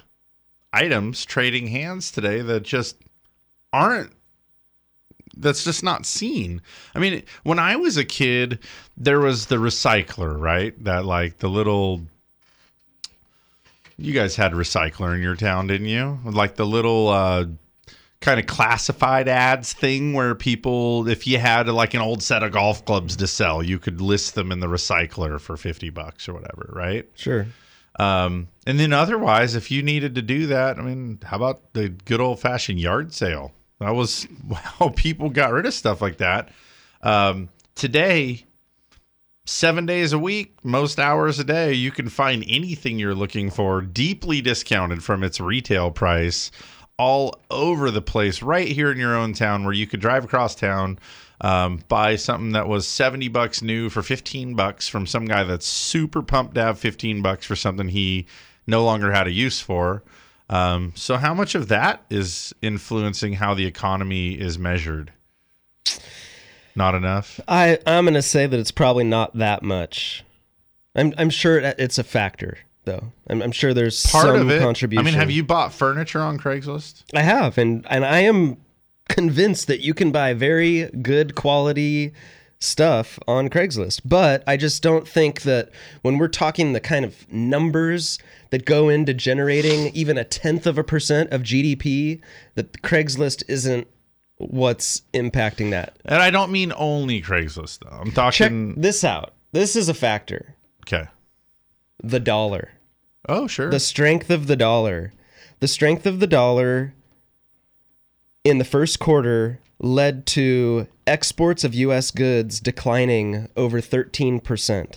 items 0.74 1.26
trading 1.26 1.68
hands 1.68 2.12
today 2.12 2.42
that 2.42 2.64
just 2.64 2.98
aren't 3.74 4.12
that's 5.40 5.64
just 5.64 5.84
not 5.84 6.06
seen. 6.06 6.62
I 6.96 7.00
mean, 7.00 7.24
when 7.44 7.60
I 7.60 7.76
was 7.76 7.98
a 7.98 8.06
kid, 8.06 8.60
there 8.96 9.20
was 9.20 9.46
the 9.46 9.58
recycler, 9.58 10.40
right? 10.40 10.74
That 10.84 11.06
like 11.06 11.38
the 11.38 11.50
little 11.50 12.02
you 13.98 14.14
guys 14.14 14.36
had 14.36 14.54
recycler 14.54 15.16
in 15.16 15.22
your 15.22 15.36
town, 15.36 15.68
didn't 15.68 15.88
you? 15.88 16.20
Like 16.24 16.56
the 16.56 16.66
little 16.66 17.10
uh 17.10 17.46
kind 18.20 18.40
of 18.40 18.48
classified 18.48 19.28
ads 19.28 19.74
thing 19.74 20.14
where 20.14 20.34
people 20.34 21.08
if 21.08 21.28
you 21.28 21.38
had 21.38 21.68
like 21.68 21.94
an 21.94 22.02
old 22.02 22.24
set 22.24 22.44
of 22.44 22.52
golf 22.52 22.84
clubs 22.86 23.16
to 23.18 23.28
sell, 23.28 23.62
you 23.62 23.80
could 23.80 24.02
list 24.02 24.36
them 24.36 24.52
in 24.52 24.60
the 24.60 24.68
recycler 24.68 25.40
for 25.40 25.56
50 25.56 25.90
bucks 25.92 26.28
or 26.28 26.34
whatever, 26.34 26.70
right? 26.74 27.08
Sure. 27.16 27.48
Um, 28.00 28.48
and 28.66 28.80
then 28.80 28.94
otherwise, 28.94 29.56
if 29.56 29.72
you 29.72 29.82
needed 29.82 30.16
to 30.16 30.22
do 30.22 30.48
that, 30.48 30.78
I 30.78 30.82
mean, 30.82 31.20
how 31.24 31.38
about 31.38 31.74
the 31.74 31.90
good 31.90 32.22
old 32.22 32.40
fashioned 32.40 32.80
yard 32.80 33.14
sale? 33.14 33.54
That 33.80 33.96
was 33.96 34.28
how 34.54 34.90
people 34.90 35.30
got 35.30 35.52
rid 35.52 35.66
of 35.66 35.74
stuff 35.74 36.02
like 36.02 36.18
that. 36.18 36.50
Um, 37.02 37.50
today, 37.76 38.46
seven 39.46 39.86
days 39.86 40.14
a 40.14 40.20
week, 40.20 40.54
most 40.64 41.00
hours 41.00 41.40
a 41.40 41.44
day, 41.44 41.74
you 41.74 41.92
can 41.92 42.10
find 42.10 42.44
anything 42.48 43.00
you're 43.00 43.16
looking 43.16 43.50
for 43.50 43.82
deeply 43.82 44.42
discounted 44.42 45.04
from 45.04 45.24
its 45.24 45.40
retail 45.40 45.92
price 45.92 46.52
all 46.98 47.40
over 47.52 47.92
the 47.92 48.02
place, 48.02 48.42
right 48.42 48.68
here 48.68 48.92
in 48.92 48.98
your 48.98 49.16
own 49.16 49.34
town, 49.34 49.64
where 49.64 49.74
you 49.74 49.88
could 49.88 50.00
drive 50.00 50.24
across 50.24 50.56
town, 50.56 50.98
um, 51.42 51.84
buy 51.88 52.16
something 52.16 52.54
that 52.54 52.68
was 52.68 52.88
70 52.88 53.28
bucks 53.28 53.62
new 53.62 53.90
for 53.90 54.02
15 54.02 54.56
bucks 54.56 54.88
from 54.88 55.06
some 55.06 55.26
guy 55.26 55.44
that's 55.44 55.68
super 55.68 56.22
pumped 56.22 56.56
to 56.56 56.64
have 56.64 56.80
15 56.80 57.22
bucks 57.22 57.46
for 57.46 57.56
something 57.56 57.90
he 57.90 58.26
no 58.66 58.84
longer 58.84 59.12
had 59.12 59.28
a 59.28 59.32
use 59.32 59.62
for. 59.62 60.04
Um, 60.50 60.94
so, 60.96 61.18
how 61.18 61.34
much 61.34 61.56
of 61.56 61.68
that 61.68 62.04
is 62.10 62.54
influencing 62.62 63.34
how 63.34 63.54
the 63.54 63.66
economy 63.66 64.34
is 64.34 64.58
measured? 64.58 65.12
Not 66.76 66.96
enough. 66.96 67.40
I 67.48 67.80
I'm 67.86 68.06
gonna 68.06 68.22
say 68.22 68.46
that 68.46 68.60
it's 68.60 68.72
probably 68.72 69.04
not 69.04 69.36
that 69.38 69.64
much. 69.64 70.24
I'm 70.96 71.14
I'm 71.18 71.30
sure 71.30 71.60
it's 71.60 71.98
a 71.98 72.04
factor 72.04 72.60
though. 72.88 73.12
I'm, 73.30 73.44
I'm 73.44 73.52
sure 73.52 73.76
there's 73.76 74.04
Part 74.08 74.26
some 74.26 74.36
of 74.42 74.50
it. 74.50 74.60
contribution. 74.60 75.06
I 75.06 75.12
mean, 75.12 75.14
have 75.20 75.30
you 75.30 75.44
bought 75.44 75.72
furniture 75.72 76.22
on 76.22 76.40
Craigslist? 76.40 77.04
I 77.14 77.22
have, 77.22 77.60
and 77.60 77.86
and 77.92 78.04
I 78.04 78.22
am 78.22 78.58
convinced 79.10 79.68
that 79.68 79.82
you 79.82 79.94
can 79.94 80.12
buy 80.12 80.34
very 80.34 80.86
good 81.04 81.36
quality 81.36 82.14
stuff 82.60 83.20
on 83.28 83.50
Craigslist. 83.50 84.02
But 84.04 84.44
I 84.48 84.58
just 84.58 84.82
don't 84.82 85.08
think 85.08 85.44
that 85.44 85.70
when 86.02 86.18
we're 86.18 86.28
talking 86.28 86.74
the 86.74 86.80
kind 86.80 87.06
of 87.06 87.32
numbers 87.32 88.18
that 88.50 88.66
go 88.66 88.90
into 88.90 89.14
generating 89.14 89.94
even 89.94 90.18
a 90.18 90.24
tenth 90.24 90.66
of 90.66 90.78
a 90.80 90.84
percent 90.84 91.32
of 91.32 91.44
GDP, 91.44 92.20
that 92.56 92.82
Craigslist 92.82 93.44
isn't 93.48 93.88
what's 94.38 95.02
impacting 95.14 95.70
that. 95.72 95.98
And 96.06 96.22
I 96.22 96.30
don't 96.32 96.52
mean 96.52 96.74
only 96.76 97.22
Craigslist 97.22 97.80
though. 97.80 97.96
I'm 97.96 98.08
Check 98.08 98.50
talking. 98.50 98.74
this 98.76 99.04
out. 99.04 99.34
This 99.52 99.76
is 99.76 99.88
a 99.90 99.94
factor. 99.94 100.56
Okay. 100.86 101.08
The 102.04 102.20
dollar. 102.20 102.72
Oh, 103.28 103.48
sure. 103.48 103.70
The 103.70 103.80
strength 103.80 104.30
of 104.30 104.48
the 104.48 104.56
dollar. 104.56 105.14
The 105.60 105.68
strength 105.68 106.06
of 106.06 106.20
the 106.20 106.28
dollar 106.28 106.94
in 108.44 108.58
the 108.58 108.66
first 108.66 109.00
quarter 109.00 109.60
led 109.80 110.26
to 110.28 110.88
exports 111.06 111.64
of 111.64 111.76
US 111.76 112.12
goods 112.12 112.60
declining 112.60 113.50
over 113.56 113.82
13%. 113.82 114.96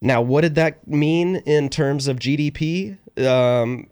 Now, 0.00 0.20
what 0.20 0.40
did 0.40 0.54
that 0.56 0.86
mean 0.88 1.36
in 1.36 1.68
terms 1.68 2.08
of 2.08 2.18
GDP? 2.18 2.98
Um, 3.24 3.88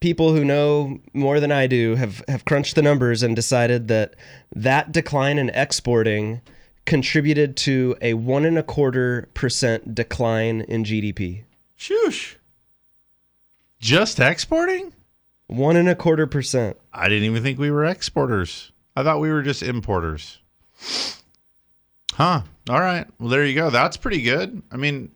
people 0.00 0.34
who 0.34 0.44
know 0.44 1.00
more 1.12 1.40
than 1.40 1.50
I 1.50 1.66
do 1.66 1.96
have, 1.96 2.22
have 2.28 2.44
crunched 2.44 2.76
the 2.76 2.82
numbers 2.82 3.22
and 3.22 3.34
decided 3.34 3.88
that 3.88 4.14
that 4.54 4.92
decline 4.92 5.38
in 5.38 5.50
exporting 5.50 6.40
contributed 6.84 7.56
to 7.58 7.96
a 8.00 8.14
one 8.14 8.44
and 8.44 8.58
a 8.58 8.62
quarter 8.62 9.28
percent 9.34 9.94
decline 9.94 10.62
in 10.62 10.84
GDP. 10.84 11.44
Shoosh. 11.78 12.36
Just 13.80 14.20
exporting? 14.20 14.92
One 15.46 15.76
and 15.76 15.88
a 15.88 15.94
quarter 15.94 16.26
percent. 16.26 16.76
I 16.92 17.08
didn't 17.08 17.24
even 17.24 17.42
think 17.42 17.58
we 17.58 17.70
were 17.70 17.84
exporters. 17.84 18.72
I 18.96 19.02
thought 19.02 19.20
we 19.20 19.30
were 19.30 19.42
just 19.42 19.62
importers. 19.62 20.38
Huh. 22.14 22.42
All 22.68 22.80
right. 22.80 23.06
Well, 23.18 23.28
there 23.28 23.44
you 23.44 23.54
go. 23.54 23.70
That's 23.70 23.96
pretty 23.96 24.22
good. 24.22 24.62
I 24.70 24.76
mean, 24.76 25.10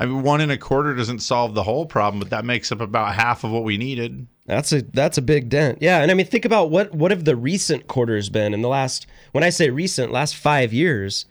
I 0.00 0.06
mean, 0.06 0.22
one 0.22 0.40
and 0.40 0.50
a 0.50 0.56
quarter 0.56 0.94
doesn't 0.94 1.18
solve 1.18 1.52
the 1.52 1.62
whole 1.62 1.84
problem, 1.84 2.20
but 2.20 2.30
that 2.30 2.46
makes 2.46 2.72
up 2.72 2.80
about 2.80 3.14
half 3.14 3.44
of 3.44 3.50
what 3.50 3.64
we 3.64 3.76
needed. 3.76 4.26
That's 4.46 4.72
a 4.72 4.80
that's 4.80 5.18
a 5.18 5.22
big 5.22 5.50
dent. 5.50 5.78
Yeah, 5.82 6.00
and 6.00 6.10
I 6.10 6.14
mean 6.14 6.24
think 6.24 6.46
about 6.46 6.70
what 6.70 6.94
what 6.94 7.10
have 7.10 7.26
the 7.26 7.36
recent 7.36 7.86
quarters 7.86 8.30
been 8.30 8.54
in 8.54 8.62
the 8.62 8.68
last 8.68 9.06
when 9.32 9.44
I 9.44 9.50
say 9.50 9.68
recent, 9.68 10.10
last 10.10 10.34
5 10.34 10.72
years. 10.72 11.26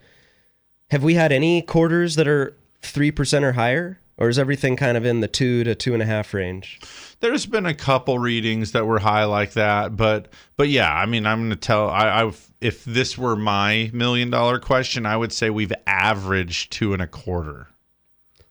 Have 0.90 1.02
we 1.02 1.14
had 1.14 1.32
any 1.32 1.62
quarters 1.62 2.14
that 2.14 2.26
are 2.26 2.56
3% 2.82 3.42
or 3.42 3.52
higher 3.52 4.00
or 4.16 4.28
is 4.28 4.38
everything 4.38 4.76
kind 4.76 4.96
of 4.96 5.04
in 5.04 5.20
the 5.20 5.28
2 5.28 5.64
to 5.64 5.74
two 5.74 5.92
and 5.92 6.02
a 6.02 6.06
half 6.06 6.32
range? 6.32 6.80
There's 7.18 7.46
been 7.46 7.66
a 7.66 7.74
couple 7.74 8.18
readings 8.18 8.72
that 8.72 8.86
were 8.86 9.00
high 9.00 9.24
like 9.24 9.52
that, 9.52 9.96
but 9.96 10.28
but 10.56 10.68
yeah, 10.68 10.94
I 10.94 11.06
mean, 11.06 11.26
I'm 11.26 11.40
going 11.40 11.50
to 11.50 11.56
tell 11.56 11.90
I, 11.90 12.22
I 12.22 12.32
if 12.60 12.84
this 12.84 13.18
were 13.18 13.34
my 13.34 13.90
million 13.92 14.30
dollar 14.30 14.60
question, 14.60 15.06
I 15.06 15.16
would 15.16 15.32
say 15.32 15.50
we've 15.50 15.72
averaged 15.88 16.70
two 16.70 16.92
and 16.92 17.02
a 17.02 17.08
quarter. 17.08 17.66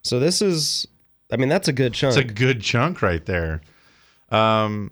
So 0.10 0.20
this 0.20 0.41
is 0.41 0.88
I 1.32 1.38
mean 1.38 1.49
that's 1.49 1.68
a 1.68 1.74
good 1.74 1.93
chunk. 1.93 2.18
It's 2.18 2.32
a 2.32 2.34
good 2.34 2.62
chunk 2.62 3.03
right 3.03 3.24
there. 3.26 3.62
Um, 4.30 4.89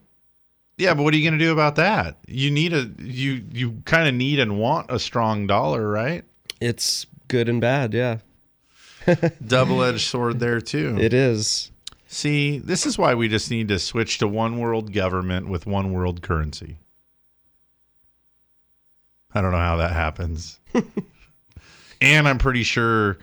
yeah, 0.78 0.94
but 0.94 1.02
what 1.02 1.14
are 1.16 1.18
you 1.18 1.28
going 1.28 1.40
to 1.40 1.44
do 1.44 1.52
about 1.52 1.76
that? 1.78 2.18
You 2.28 2.52
need 2.52 2.72
a 2.72 2.88
you 3.00 3.44
you 3.52 3.82
kind 3.86 4.08
of 4.08 4.14
need 4.14 4.38
and 4.38 4.60
want 4.60 4.92
a 4.92 5.00
strong 5.00 5.48
dollar, 5.48 5.90
right? 5.90 6.24
It's 6.62 7.08
good 7.30 7.50
and 7.50 7.60
bad, 7.60 7.96
yeah. 7.96 8.20
Double 9.48 9.82
edged 9.82 10.02
sword 10.02 10.40
there 10.40 10.62
too. 10.62 10.96
It 11.00 11.16
is. 11.16 11.72
See, 12.08 12.60
this 12.60 12.86
is 12.86 13.00
why 13.00 13.16
we 13.16 13.28
just 13.28 13.50
need 13.50 13.70
to 13.70 13.80
switch 13.80 14.20
to 14.20 14.28
one 14.28 14.60
world 14.60 14.94
government 14.94 15.50
with 15.50 15.66
one 15.66 15.94
world 15.94 16.22
currency. 16.22 16.78
I 19.34 19.42
don't 19.42 19.52
know 19.52 19.58
how 19.58 19.78
that 19.78 19.94
happens. 19.94 20.60
and 22.02 22.28
I'm 22.28 22.38
pretty 22.38 22.64
sure, 22.64 23.18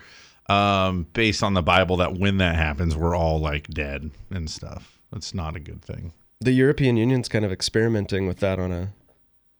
um, 0.47 1.07
based 1.13 1.43
on 1.43 1.53
the 1.53 1.61
Bible, 1.61 1.97
that 1.97 2.17
when 2.17 2.37
that 2.37 2.55
happens, 2.55 2.95
we're 2.95 3.15
all 3.15 3.39
like 3.39 3.67
dead 3.67 4.11
and 4.29 4.49
stuff. 4.49 4.99
That's 5.11 5.33
not 5.33 5.55
a 5.55 5.59
good 5.59 5.81
thing. 5.81 6.13
The 6.41 6.51
European 6.51 6.97
Union's 6.97 7.29
kind 7.29 7.45
of 7.45 7.51
experimenting 7.51 8.27
with 8.27 8.39
that 8.39 8.59
on 8.59 8.71
a 8.71 8.89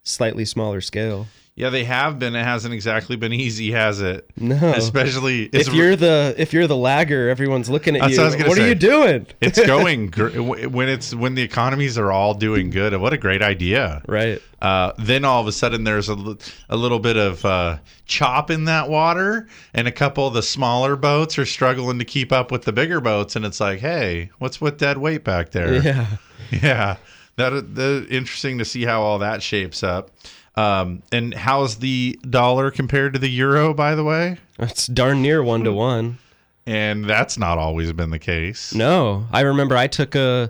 slightly 0.04 0.46
smaller 0.46 0.82
scale. 0.82 1.28
Yeah, 1.58 1.70
they 1.70 1.86
have 1.86 2.20
been. 2.20 2.36
It 2.36 2.44
hasn't 2.44 2.74
exactly 2.74 3.16
been 3.16 3.32
easy, 3.32 3.72
has 3.72 4.02
it? 4.02 4.30
No, 4.36 4.74
Especially 4.74 5.44
if 5.54 5.74
you're 5.74 5.96
the 5.96 6.36
if 6.38 6.52
you're 6.52 6.68
the 6.68 6.76
lagger, 6.76 7.30
everyone's 7.30 7.70
looking 7.70 7.96
at 7.96 8.12
you. 8.12 8.18
what 8.18 8.24
I 8.24 8.26
was 8.26 8.36
gonna 8.36 8.50
what 8.50 8.60
are 8.60 8.68
you 8.68 8.76
doing? 8.76 9.26
it's 9.40 9.66
going 9.66 10.08
gr- 10.08 10.42
when 10.42 10.90
it's 10.90 11.16
when 11.16 11.36
the 11.36 11.42
economies 11.42 11.98
are 11.98 12.12
all 12.12 12.34
doing 12.34 12.72
good. 12.72 12.94
What 12.98 13.14
a 13.14 13.18
great 13.18 13.42
idea! 13.42 14.02
Right. 14.06 14.42
Uh, 14.62 14.92
then 14.98 15.24
all 15.24 15.40
of 15.40 15.48
a 15.48 15.54
sudden 15.54 15.86
there's 15.86 16.10
a, 16.10 16.38
a 16.68 16.76
little 16.76 17.00
bit 17.00 17.16
of 17.16 17.46
uh, 17.46 17.78
chop 18.06 18.52
in 18.52 18.66
that 18.66 18.90
water, 18.90 19.48
and 19.74 19.88
a 19.88 19.94
couple 19.94 20.28
of 20.28 20.34
the 20.34 20.44
smaller 20.44 20.98
boats 20.98 21.40
are 21.40 21.46
struggling 21.46 22.00
to 22.00 22.06
keep 22.06 22.34
up 22.34 22.52
with 22.52 22.64
the 22.64 22.74
bigger 22.74 23.00
boats, 23.00 23.38
and 23.38 23.46
it's 23.46 23.62
like, 23.62 23.80
hey, 23.80 24.30
what's 24.40 24.60
with 24.60 24.78
dead 24.78 24.98
weight 24.98 25.24
back 25.24 25.52
there? 25.52 25.82
Yeah. 25.82 26.08
yeah. 26.52 26.98
That 27.38 27.76
that 27.76 28.08
interesting 28.10 28.58
to 28.58 28.66
see 28.66 28.84
how 28.84 29.02
all 29.04 29.20
that 29.20 29.42
shapes 29.42 29.84
up. 29.84 30.12
Um, 30.58 31.04
and 31.12 31.34
how's 31.34 31.78
the 31.78 32.18
dollar 32.30 32.72
compared 32.72 33.14
to 33.14 33.20
the 33.20 33.30
euro, 33.30 33.74
by 33.74 33.94
the 33.96 34.04
way? 34.04 34.38
It's 34.58 34.88
darn 34.88 35.22
near 35.22 35.44
one 35.44 35.64
to 35.66 35.74
one. 35.74 36.18
and 36.66 37.06
that's 37.06 37.38
not 37.38 37.58
always 37.58 37.92
been 37.94 38.10
the 38.10 38.20
case. 38.20 38.74
No, 38.74 39.28
I 39.32 39.42
remember 39.42 39.76
I 39.76 39.88
took 39.88 40.16
a 40.16 40.50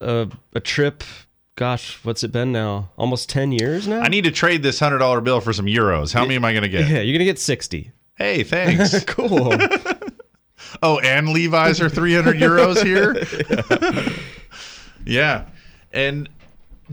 a, 0.00 0.28
a 0.54 0.60
trip. 0.60 1.04
Gosh, 1.56 1.98
what's 2.04 2.24
it 2.24 2.32
been 2.32 2.52
now? 2.52 2.88
Almost 2.96 3.28
ten 3.28 3.52
years 3.52 3.86
now. 3.86 4.00
I 4.00 4.08
need 4.08 4.24
to 4.24 4.30
trade 4.30 4.62
this 4.62 4.80
hundred 4.80 4.98
dollar 4.98 5.20
bill 5.20 5.40
for 5.42 5.52
some 5.52 5.66
euros. 5.66 6.14
How 6.14 6.22
many 6.22 6.36
am 6.36 6.44
I 6.46 6.52
going 6.52 6.62
to 6.62 6.68
get? 6.70 6.88
Yeah, 6.88 7.00
you're 7.00 7.12
gonna 7.12 7.24
get 7.26 7.38
sixty. 7.38 7.92
Hey, 8.16 8.42
thanks. 8.42 9.04
cool. 9.06 9.52
oh, 10.82 10.98
and 11.00 11.28
Levi's 11.30 11.80
are 11.80 11.88
300 11.88 12.36
euros 12.36 12.82
here? 12.82 13.16
yeah. 15.06 15.46
And 15.92 16.28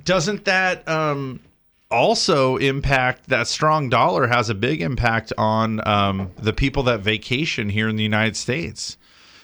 doesn't 0.06 0.46
that 0.46 0.88
um, 0.88 1.42
also 1.90 2.58
impact 2.58 3.30
that 3.30 3.48
strong 3.48 3.90
dollar 3.90 4.28
has 4.28 4.50
a 4.50 4.56
big 4.56 4.82
impact 4.82 5.32
on 5.38 5.86
um, 5.88 6.32
the 6.38 6.54
people 6.54 6.84
that 6.84 7.02
vacation 7.02 7.70
here 7.70 7.88
in 7.88 7.96
the 7.96 8.04
United 8.04 8.36
States? 8.36 8.98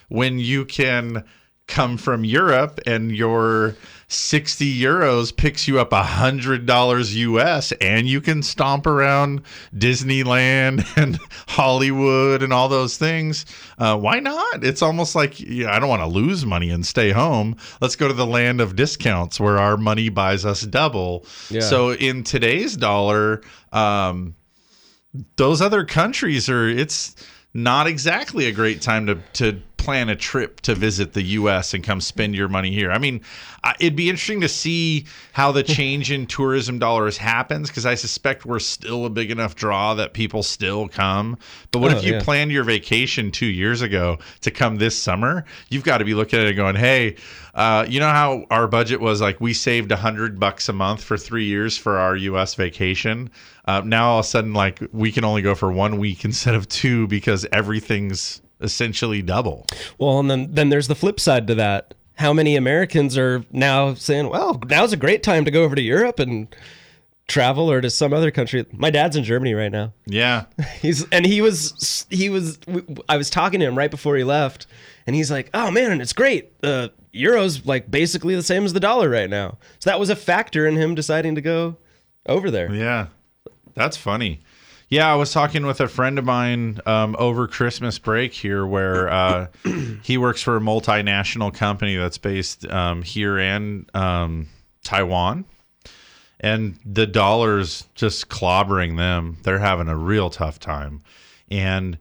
When 0.08 0.38
you 0.38 0.64
can 0.64 1.24
come 1.66 1.96
from 1.96 2.24
Europe 2.24 2.80
and 2.86 3.14
your 3.16 3.74
60 4.14 4.80
euros 4.80 5.36
picks 5.36 5.66
you 5.66 5.80
up 5.80 5.90
$100 5.90 7.14
US 7.14 7.72
and 7.72 8.08
you 8.08 8.20
can 8.20 8.42
stomp 8.42 8.86
around 8.86 9.42
Disneyland 9.74 10.86
and 10.96 11.18
Hollywood 11.48 12.42
and 12.42 12.52
all 12.52 12.68
those 12.68 12.96
things. 12.96 13.44
Uh, 13.78 13.98
why 13.98 14.20
not? 14.20 14.64
It's 14.64 14.82
almost 14.82 15.14
like 15.14 15.40
yeah, 15.40 15.74
I 15.74 15.78
don't 15.78 15.88
want 15.88 16.02
to 16.02 16.08
lose 16.08 16.46
money 16.46 16.70
and 16.70 16.86
stay 16.86 17.10
home. 17.10 17.56
Let's 17.80 17.96
go 17.96 18.08
to 18.08 18.14
the 18.14 18.26
land 18.26 18.60
of 18.60 18.76
discounts 18.76 19.40
where 19.40 19.58
our 19.58 19.76
money 19.76 20.08
buys 20.08 20.44
us 20.44 20.62
double. 20.62 21.26
Yeah. 21.50 21.60
So 21.60 21.92
in 21.92 22.22
today's 22.22 22.76
dollar, 22.76 23.42
um, 23.72 24.34
those 25.36 25.60
other 25.60 25.84
countries 25.84 26.48
are 26.48 26.68
it's 26.68 27.16
not 27.52 27.86
exactly 27.86 28.46
a 28.46 28.52
great 28.52 28.82
time 28.82 29.06
to 29.06 29.14
to 29.34 29.60
plan 29.84 30.08
a 30.08 30.16
trip 30.16 30.60
to 30.62 30.74
visit 30.74 31.12
the 31.12 31.22
US 31.22 31.74
and 31.74 31.84
come 31.84 32.00
spend 32.00 32.34
your 32.34 32.48
money 32.48 32.72
here. 32.72 32.90
I 32.90 32.98
mean, 32.98 33.20
it'd 33.78 33.96
be 33.96 34.08
interesting 34.08 34.40
to 34.40 34.48
see 34.48 35.06
how 35.32 35.52
the 35.52 35.62
change 35.62 36.10
in 36.10 36.26
tourism 36.26 36.78
dollars 36.78 37.16
happens 37.18 37.68
because 37.68 37.84
I 37.86 37.94
suspect 37.94 38.46
we're 38.46 38.58
still 38.60 39.04
a 39.04 39.10
big 39.10 39.30
enough 39.30 39.54
draw 39.54 39.94
that 39.94 40.14
people 40.14 40.42
still 40.42 40.88
come. 40.88 41.36
But 41.70 41.80
what 41.80 41.92
Oh, 41.92 41.96
if 41.98 42.04
you 42.04 42.14
yeah. 42.14 42.22
planned 42.22 42.50
your 42.50 42.64
vacation 42.64 43.30
2 43.30 43.46
years 43.46 43.82
ago 43.82 44.18
to 44.40 44.50
come 44.50 44.76
this 44.76 44.96
summer? 44.96 45.44
You've 45.68 45.84
got 45.84 45.98
to 45.98 46.04
be 46.04 46.14
looking 46.14 46.40
at 46.40 46.46
it 46.46 46.54
going, 46.54 46.76
"Hey, 46.76 47.16
uh, 47.54 47.86
you 47.88 48.00
know 48.00 48.08
how 48.08 48.46
our 48.50 48.66
budget 48.66 49.00
was 49.00 49.20
like 49.20 49.40
we 49.40 49.52
saved 49.52 49.92
a 49.92 49.96
hundred 49.96 50.40
bucks 50.40 50.68
a 50.68 50.72
month 50.72 51.02
for 51.04 51.16
three 51.16 51.44
years 51.44 51.76
for 51.76 51.98
our 51.98 52.16
U.S. 52.16 52.54
vacation. 52.54 53.30
Uh, 53.66 53.80
now 53.84 54.08
all 54.10 54.18
of 54.20 54.24
a 54.24 54.28
sudden, 54.28 54.52
like 54.54 54.80
we 54.92 55.12
can 55.12 55.24
only 55.24 55.42
go 55.42 55.54
for 55.54 55.70
one 55.70 55.98
week 55.98 56.24
instead 56.30 56.54
of 56.54 56.68
two 56.68 57.06
because 57.06 57.46
everything's 57.52 58.40
essentially 58.64 59.22
double. 59.22 59.66
Well, 59.98 60.18
and 60.18 60.30
then 60.30 60.48
then 60.54 60.68
there's 60.70 60.88
the 60.88 60.94
flip 60.94 61.20
side 61.20 61.46
to 61.48 61.54
that. 61.56 61.94
How 62.16 62.32
many 62.32 62.56
Americans 62.56 63.16
are 63.18 63.44
now 63.50 63.94
saying, 63.94 64.28
"Well, 64.30 64.60
now's 64.68 64.92
a 64.92 64.96
great 64.96 65.22
time 65.22 65.44
to 65.44 65.50
go 65.50 65.62
over 65.62 65.74
to 65.74 65.82
Europe 65.82 66.18
and 66.18 66.54
travel 67.26 67.70
or 67.70 67.80
to 67.80 67.90
some 67.90 68.12
other 68.12 68.30
country." 68.30 68.64
My 68.72 68.90
dad's 68.90 69.16
in 69.16 69.24
Germany 69.24 69.54
right 69.54 69.72
now. 69.72 69.92
Yeah, 70.06 70.44
He's 70.80 71.06
and 71.10 71.26
he 71.26 71.40
was 71.42 72.06
he 72.10 72.30
was 72.30 72.58
I 73.08 73.16
was 73.16 73.30
talking 73.30 73.60
to 73.60 73.66
him 73.66 73.76
right 73.76 73.90
before 73.90 74.16
he 74.16 74.24
left, 74.24 74.66
and 75.06 75.14
he's 75.16 75.30
like, 75.30 75.50
"Oh 75.54 75.70
man, 75.70 75.92
and 75.92 76.00
it's 76.02 76.12
great. 76.12 76.60
The 76.60 76.92
euro's 77.12 77.64
like 77.64 77.88
basically 77.88 78.34
the 78.34 78.42
same 78.42 78.64
as 78.64 78.72
the 78.72 78.80
dollar 78.80 79.08
right 79.08 79.30
now." 79.30 79.58
So 79.78 79.90
that 79.90 80.00
was 80.00 80.10
a 80.10 80.16
factor 80.16 80.66
in 80.66 80.76
him 80.76 80.94
deciding 80.94 81.34
to 81.34 81.40
go 81.40 81.76
over 82.26 82.50
there. 82.50 82.72
Yeah, 82.72 83.08
that's 83.74 83.96
funny. 83.96 84.40
Yeah, 84.94 85.12
I 85.12 85.16
was 85.16 85.32
talking 85.32 85.66
with 85.66 85.80
a 85.80 85.88
friend 85.88 86.20
of 86.20 86.24
mine 86.24 86.78
um, 86.86 87.16
over 87.18 87.48
Christmas 87.48 87.98
break 87.98 88.32
here, 88.32 88.64
where 88.64 89.08
uh, 89.08 89.48
he 90.04 90.16
works 90.16 90.40
for 90.40 90.56
a 90.56 90.60
multinational 90.60 91.52
company 91.52 91.96
that's 91.96 92.16
based 92.16 92.64
um, 92.68 93.02
here 93.02 93.36
and 93.36 93.90
um, 93.92 94.46
Taiwan, 94.84 95.46
and 96.38 96.78
the 96.86 97.08
dollar's 97.08 97.88
just 97.96 98.28
clobbering 98.28 98.96
them. 98.96 99.38
They're 99.42 99.58
having 99.58 99.88
a 99.88 99.96
real 99.96 100.30
tough 100.30 100.60
time, 100.60 101.02
and 101.50 101.98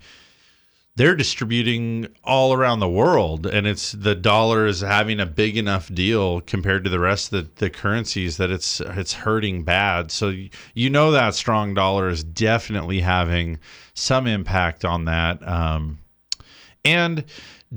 they're 0.95 1.15
distributing 1.15 2.07
all 2.23 2.53
around 2.53 2.79
the 2.79 2.89
world 2.89 3.47
and 3.47 3.65
it's 3.65 3.93
the 3.93 4.13
dollar 4.13 4.67
is 4.67 4.81
having 4.81 5.19
a 5.19 5.25
big 5.25 5.57
enough 5.57 5.93
deal 5.93 6.41
compared 6.41 6.83
to 6.83 6.89
the 6.89 6.99
rest 6.99 7.33
of 7.33 7.55
the, 7.55 7.65
the 7.65 7.69
currencies 7.69 8.37
that 8.37 8.51
it's 8.51 8.79
it's 8.79 9.13
hurting 9.13 9.63
bad. 9.63 10.11
So 10.11 10.33
you 10.73 10.89
know 10.89 11.11
that 11.11 11.33
strong 11.35 11.73
dollar 11.73 12.09
is 12.09 12.23
definitely 12.23 12.99
having 12.99 13.59
some 13.93 14.27
impact 14.27 14.85
on 14.85 15.05
that 15.05 15.45
um, 15.47 15.99
and 16.85 17.25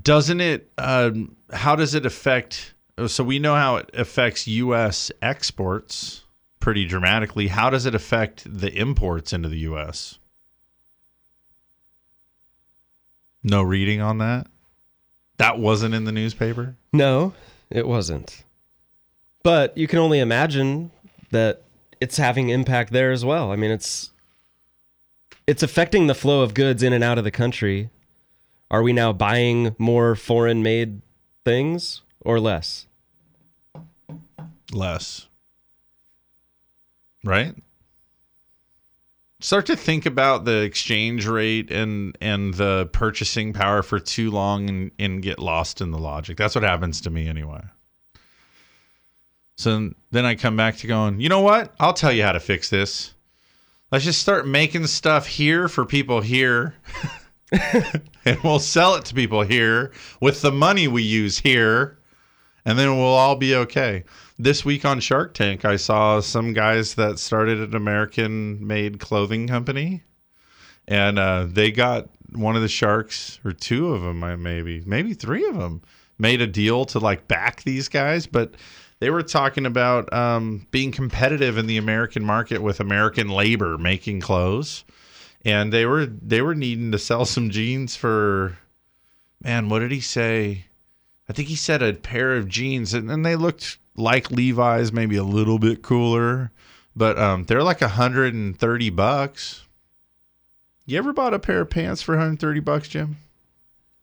doesn't 0.01 0.41
it 0.41 0.71
um, 0.77 1.37
how 1.53 1.77
does 1.77 1.95
it 1.95 2.05
affect 2.05 2.75
so 3.07 3.23
we 3.23 3.39
know 3.39 3.55
how 3.55 3.77
it 3.77 3.91
affects 3.93 4.49
us 4.49 5.11
exports 5.21 6.23
pretty 6.61 6.87
dramatically. 6.87 7.47
How 7.47 7.71
does 7.71 7.87
it 7.87 7.95
affect 7.95 8.43
the 8.51 8.73
imports 8.73 9.33
into 9.33 9.49
the 9.49 9.59
us 9.59 10.19
No 13.47 13.63
reading 13.63 14.01
on 14.01 14.19
that? 14.19 14.49
That 15.39 15.61
wasn't 15.61 15.95
in 15.95 16.03
the 16.03 16.11
newspaper? 16.11 16.75
No, 16.93 17.33
it 17.71 17.87
wasn't. 17.87 18.43
But 19.45 19.79
you 19.79 19.87
can 19.87 20.01
only 20.01 20.19
imagine 20.19 20.91
that 21.31 21.63
it's 22.01 22.17
having 22.17 22.49
impact 22.49 22.93
there 22.93 23.13
as 23.13 23.25
well. 23.25 23.53
I 23.53 23.57
mean, 23.57 23.71
it's 23.71 24.11
it's 25.47 25.63
affecting 25.63 26.09
the 26.09 26.15
flow 26.15 26.43
of 26.43 26.55
goods 26.55 26.83
in 26.83 26.93
and 26.93 27.05
out 27.05 27.19
of 27.19 27.25
the 27.25 27.31
country. 27.31 27.89
Are 28.69 28.83
we 28.83 28.93
now 28.93 29.13
buying 29.13 29.77
more 29.79 30.17
foreign 30.17 30.65
made 30.65 31.01
things 31.45 32.03
or 32.23 32.41
less? 32.41 32.89
Less. 34.73 35.29
Right? 37.23 37.55
Start 39.41 39.67
to 39.67 39.77
think 39.77 40.07
about 40.07 40.47
the 40.47 40.63
exchange 40.63 41.27
rate 41.27 41.71
and 41.71 42.17
and 42.23 42.55
the 42.55 42.87
purchasing 42.93 43.53
power 43.53 43.83
for 43.83 44.01
too 44.01 44.31
long 44.31 44.69
and, 44.69 44.91
and 44.99 45.23
get 45.23 45.39
lost 45.39 45.81
in 45.81 45.91
the 45.91 45.99
logic. 45.99 46.39
That's 46.39 46.55
what 46.55 46.65
happens 46.65 47.03
to 47.03 47.11
me 47.11 47.29
anyway. 47.29 47.63
So 49.59 49.91
then 50.11 50.25
I 50.25 50.35
come 50.35 50.57
back 50.57 50.77
to 50.79 50.87
going, 50.87 51.21
you 51.21 51.29
know 51.29 51.41
what? 51.41 51.75
I'll 51.81 51.95
tell 51.95 52.13
you 52.13 52.23
how 52.23 52.33
to 52.33 52.41
fix 52.41 52.71
this. 52.71 53.15
Let's 53.91 54.05
just 54.05 54.21
start 54.21 54.47
making 54.47 54.87
stuff 54.87 55.27
here 55.27 55.69
for 55.69 55.85
people 55.85 56.21
here. 56.21 56.75
and 57.53 58.43
we'll 58.43 58.59
sell 58.59 58.97
it 58.97 59.05
to 59.07 59.15
people 59.15 59.43
here 59.43 59.93
with 60.21 60.43
the 60.43 60.53
money 60.53 60.89
we 60.89 61.03
use 61.03 61.39
here. 61.39 61.99
And 62.65 62.79
then 62.79 62.97
we'll 62.97 63.07
all 63.07 63.37
be 63.37 63.55
okay. 63.55 64.05
This 64.39 64.67
week 64.67 64.85
on 64.85 65.01
Shark 65.01 65.33
Tank, 65.33 65.65
I 65.65 65.77
saw 65.77 66.21
some 66.21 66.53
guys 66.53 66.95
that 66.97 67.19
started 67.19 67.59
an 67.59 67.75
American 67.75 68.67
made 68.67 69.01
clothing 69.01 69.49
company. 69.49 70.03
And 70.87 71.19
uh, 71.19 71.47
they 71.49 71.73
got 71.73 72.11
one 72.33 72.55
of 72.55 72.61
the 72.61 72.69
sharks, 72.69 73.41
or 73.45 73.53
two 73.53 73.95
of 73.95 74.03
them, 74.03 74.21
maybe, 74.43 74.83
maybe 74.85 75.15
three 75.15 75.47
of 75.47 75.57
them, 75.57 75.81
made 76.19 76.43
a 76.43 76.47
deal 76.47 76.85
to 76.87 76.99
like 76.99 77.27
back 77.27 77.63
these 77.63 77.89
guys. 77.89 78.27
But 78.27 78.55
they 79.01 79.09
were 79.09 79.23
talking 79.23 79.65
about 79.65 80.13
um, 80.13 80.67
being 80.71 80.93
competitive 80.93 81.57
in 81.57 81.67
the 81.67 81.79
American 81.79 82.23
market 82.23 82.63
with 82.63 82.79
American 82.79 83.29
labor 83.29 83.79
making 83.79 84.21
clothes, 84.21 84.85
and 85.45 85.73
they 85.73 85.87
were 85.87 86.07
they 86.07 86.43
were 86.43 86.55
needing 86.55 86.93
to 86.93 86.99
sell 86.99 87.25
some 87.25 87.51
jeans 87.51 87.97
for, 87.97 88.59
man, 89.43 89.69
what 89.69 89.81
did 89.81 89.93
he 89.93 90.01
say? 90.01 90.67
I 91.29 91.33
think 91.33 91.49
he 91.49 91.57
said 91.57 91.83
a 91.83 91.95
pair 91.95 92.37
of 92.37 92.49
jeans, 92.49 92.95
and, 92.95 93.11
and 93.11 93.25
they 93.27 93.35
looked 93.35 93.79
like 93.97 94.31
Levi's, 94.31 94.93
maybe 94.93 95.17
a 95.17 95.25
little 95.25 95.59
bit 95.59 95.83
cooler, 95.83 96.51
but 96.95 97.19
um, 97.19 97.45
they're 97.45 97.63
like 97.63 97.81
hundred 97.81 98.35
and 98.35 98.59
thirty 98.59 98.91
bucks. 98.91 99.65
You 100.87 100.99
ever 100.99 101.13
bought 101.13 101.35
a 101.35 101.39
pair 101.41 101.63
of 101.63 101.71
pants 101.71 102.01
for 102.01 102.13
130 102.13 102.61
bucks, 102.61 102.87
Jim? 102.87 103.17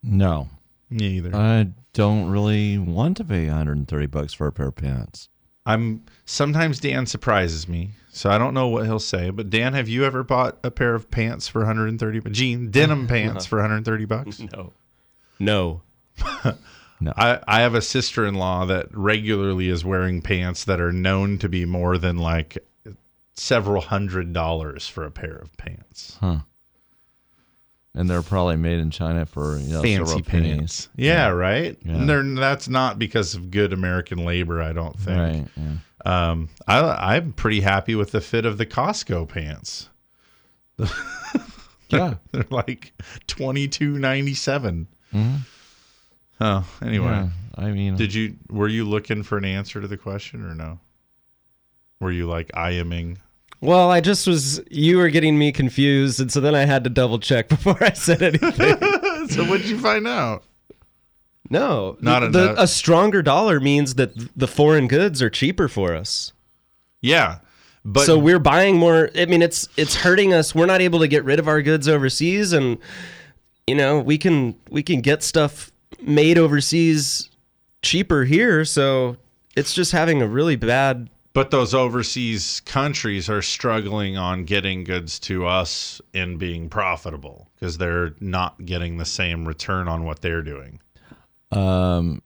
No. 0.03 0.49
Me 0.89 1.05
either. 1.05 1.33
I 1.33 1.69
don't 1.93 2.29
really 2.29 2.77
want 2.77 3.15
to 3.17 3.23
pay 3.23 3.47
130 3.47 4.05
bucks 4.07 4.33
for 4.33 4.47
a 4.47 4.51
pair 4.51 4.67
of 4.67 4.75
pants. 4.75 5.29
I'm 5.65 6.03
sometimes 6.25 6.81
Dan 6.81 7.05
surprises 7.05 7.69
me, 7.69 7.91
so 8.11 8.29
I 8.29 8.37
don't 8.37 8.53
know 8.53 8.67
what 8.67 8.85
he'll 8.85 8.99
say. 8.99 9.29
But 9.29 9.49
Dan, 9.49 9.73
have 9.73 9.87
you 9.87 10.03
ever 10.03 10.23
bought 10.23 10.57
a 10.61 10.69
pair 10.69 10.93
of 10.93 11.09
pants 11.09 11.47
for 11.47 11.59
130 11.59 12.19
bu- 12.19 12.29
jean 12.31 12.69
denim 12.69 13.07
pants 13.07 13.45
for 13.45 13.59
130 13.59 14.03
bucks? 14.05 14.39
No. 14.41 14.73
No. 15.39 15.81
no. 17.03 17.13
I, 17.15 17.39
I 17.47 17.61
have 17.61 17.75
a 17.75 17.81
sister-in-law 17.81 18.65
that 18.65 18.87
regularly 18.95 19.69
is 19.69 19.83
wearing 19.85 20.21
pants 20.21 20.63
that 20.65 20.79
are 20.79 20.91
known 20.91 21.37
to 21.39 21.49
be 21.49 21.65
more 21.65 21.97
than 21.97 22.17
like 22.17 22.57
several 23.35 23.81
hundred 23.81 24.31
dollars 24.33 24.87
for 24.87 25.03
a 25.05 25.11
pair 25.11 25.35
of 25.35 25.55
pants. 25.57 26.17
Huh. 26.19 26.37
And 27.95 28.09
they're 28.09 28.23
probably 28.23 28.55
made 28.55 28.79
in 28.79 28.89
China 28.89 29.25
for 29.25 29.57
you 29.59 29.73
know, 29.73 29.81
Fancy 29.83 30.21
pants. 30.23 30.27
pennies. 30.29 30.89
Yeah, 30.95 31.27
right. 31.27 31.77
Yeah. 31.85 31.91
And 31.91 32.09
they're, 32.09 32.23
that's 32.23 32.67
not 32.67 32.97
because 32.97 33.35
of 33.35 33.51
good 33.51 33.71
American 33.71 34.25
labor, 34.25 34.61
I 34.61 34.73
don't 34.73 34.97
think. 34.99 35.19
Right. 35.19 35.47
Yeah. 35.55 36.31
Um, 36.31 36.49
I, 36.67 37.15
I'm 37.15 37.33
pretty 37.33 37.61
happy 37.61 37.93
with 37.95 38.11
the 38.11 38.19
fit 38.21 38.45
of 38.45 38.57
the 38.57 38.65
Costco 38.65 39.27
pants. 39.29 39.89
Yeah. 41.89 42.15
they're 42.31 42.45
like 42.49 42.91
twenty 43.27 43.67
two 43.67 43.99
ninety 43.99 44.33
seven. 44.33 44.87
Mhm. 45.13 45.41
Oh, 46.41 46.67
anyway. 46.81 47.05
Yeah, 47.07 47.29
I 47.55 47.71
mean, 47.71 47.95
did 47.95 48.13
you 48.13 48.35
were 48.49 48.67
you 48.67 48.85
looking 48.87 49.23
for 49.23 49.37
an 49.37 49.45
answer 49.45 49.79
to 49.81 49.87
the 49.87 49.97
question 49.97 50.43
or 50.43 50.55
no? 50.55 50.79
Were 51.99 52.11
you 52.11 52.27
like 52.27 52.49
IMing? 52.53 53.17
Well, 53.61 53.89
I 53.89 54.01
just 54.01 54.27
was. 54.27 54.61
You 54.69 54.97
were 54.97 55.09
getting 55.09 55.37
me 55.37 55.51
confused, 55.51 56.19
and 56.19 56.31
so 56.31 56.41
then 56.41 56.53
I 56.55 56.65
had 56.65 56.83
to 56.83 56.89
double 56.89 57.19
check 57.19 57.47
before 57.49 57.81
I 57.81 57.93
said 57.93 58.21
anything. 58.21 58.77
so 59.29 59.45
what'd 59.45 59.67
you 59.69 59.79
find 59.79 60.07
out? 60.07 60.43
No, 61.49 61.97
Not 62.01 62.31
the, 62.31 62.51
enough. 62.51 62.55
a 62.57 62.67
stronger 62.67 63.21
dollar 63.21 63.59
means 63.59 63.95
that 63.95 64.13
the 64.35 64.47
foreign 64.47 64.87
goods 64.87 65.21
are 65.21 65.29
cheaper 65.29 65.67
for 65.67 65.93
us. 65.93 66.33
Yeah, 67.01 67.39
but 67.85 68.05
so 68.05 68.17
we're 68.17 68.39
buying 68.39 68.77
more. 68.77 69.09
I 69.15 69.25
mean, 69.25 69.41
it's 69.41 69.67
it's 69.77 69.95
hurting 69.95 70.33
us. 70.33 70.55
We're 70.55 70.65
not 70.65 70.81
able 70.81 70.99
to 70.99 71.07
get 71.07 71.23
rid 71.25 71.39
of 71.39 71.47
our 71.47 71.61
goods 71.61 71.87
overseas, 71.87 72.53
and 72.53 72.77
you 73.67 73.75
know 73.75 73.99
we 73.99 74.17
can 74.17 74.55
we 74.69 74.81
can 74.83 75.01
get 75.01 75.21
stuff 75.21 75.69
made 76.01 76.37
overseas 76.37 77.29
cheaper 77.81 78.23
here. 78.23 78.65
So 78.65 79.17
it's 79.55 79.73
just 79.73 79.91
having 79.91 80.21
a 80.21 80.27
really 80.27 80.55
bad. 80.55 81.09
But 81.33 81.49
those 81.49 81.73
overseas 81.73 82.61
countries 82.65 83.27
are 83.27 83.41
struggling 83.41 84.17
on 84.17 84.45
getting 84.45 84.83
goods 84.83 85.19
to 85.21 85.47
us 85.47 85.99
and 86.13 86.37
being 86.37 86.69
profitable 86.69 87.49
because 87.55 87.79
they're 87.79 88.13
not 88.19 88.63
getting 88.65 88.97
the 88.97 89.05
same 89.05 89.47
return 89.47 89.87
on 89.87 90.03
what 90.03 90.21
they're 90.21 90.43
doing. 90.43 90.79
Um, 91.51 92.21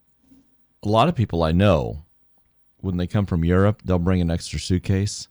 a 0.84 0.90
lot 0.90 1.08
of 1.08 1.16
people 1.16 1.44
I 1.44 1.54
know, 1.54 2.04
when 2.82 2.98
they 2.98 3.08
come 3.08 3.26
from 3.26 3.46
Europe, 3.46 3.82
they'll 3.86 3.98
bring 3.98 4.20
an 4.20 4.30
extra 4.30 4.60
suitcase 4.60 5.30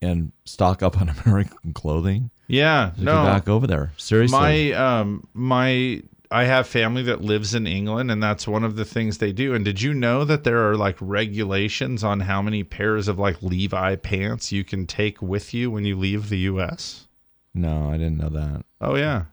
and 0.00 0.32
stock 0.46 0.82
up 0.82 1.00
on 1.00 1.08
American 1.24 1.72
clothing. 1.74 2.30
Yeah, 2.48 2.92
to 2.96 3.02
no. 3.04 3.12
go 3.12 3.24
back 3.24 3.48
over 3.48 3.66
there. 3.66 3.92
Seriously, 3.96 4.38
My 4.38 4.72
um 4.72 5.26
my 5.32 6.02
I 6.32 6.44
have 6.44 6.66
family 6.66 7.02
that 7.04 7.20
lives 7.20 7.54
in 7.54 7.66
England 7.66 8.10
and 8.10 8.22
that's 8.22 8.48
one 8.48 8.64
of 8.64 8.76
the 8.76 8.84
things 8.84 9.18
they 9.18 9.32
do. 9.32 9.54
And 9.54 9.64
did 9.64 9.82
you 9.82 9.92
know 9.94 10.24
that 10.24 10.44
there 10.44 10.68
are 10.70 10.76
like 10.76 10.96
regulations 11.00 12.02
on 12.02 12.20
how 12.20 12.40
many 12.42 12.64
pairs 12.64 13.06
of 13.08 13.18
like 13.18 13.42
Levi 13.42 13.96
pants 13.96 14.50
you 14.52 14.64
can 14.64 14.86
take 14.86 15.20
with 15.20 15.52
you 15.54 15.70
when 15.70 15.84
you 15.84 15.96
leave 15.96 16.28
the 16.28 16.38
US? 16.50 17.06
no, 17.54 17.90
I 17.90 17.98
didn't 17.98 18.16
know 18.16 18.30
that. 18.30 18.64
Oh 18.80 18.96
yeah. 18.96 19.24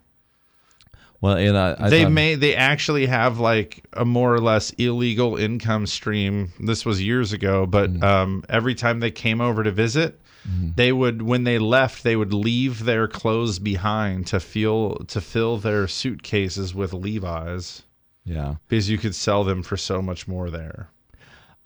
Well, 1.21 1.35
and 1.35 1.57
I, 1.57 1.75
I 1.79 1.89
they 1.89 2.03
thought- 2.03 2.11
may 2.11 2.35
they 2.35 2.55
actually 2.55 3.05
have 3.05 3.39
like 3.39 3.83
a 3.93 4.05
more 4.05 4.33
or 4.33 4.39
less 4.41 4.71
illegal 4.71 5.35
income 5.35 5.85
stream. 5.85 6.51
This 6.59 6.85
was 6.85 7.01
years 7.03 7.33
ago, 7.33 7.65
but 7.65 7.91
Mm-hmm. 7.91 8.03
um, 8.03 8.43
every 8.49 8.75
time 8.75 8.99
they 8.99 9.11
came 9.11 9.41
over 9.41 9.63
to 9.63 9.71
visit, 9.71 10.19
Mm-hmm. 10.47 10.69
they 10.75 10.91
would 10.93 11.21
when 11.21 11.43
they 11.43 11.59
left, 11.59 12.03
they 12.03 12.15
would 12.15 12.33
leave 12.33 12.85
their 12.85 13.07
clothes 13.07 13.59
behind 13.59 14.27
to 14.27 14.39
feel 14.39 14.95
to 15.07 15.19
fill 15.21 15.57
their 15.57 15.87
suitcases 15.87 16.73
with 16.73 16.93
Levi's. 16.93 17.83
Yeah. 18.25 18.55
because 18.67 18.89
you 18.89 18.97
could 18.99 19.15
sell 19.15 19.43
them 19.43 19.63
for 19.63 19.75
so 19.75 20.01
much 20.01 20.27
more 20.27 20.49
there. 20.51 20.89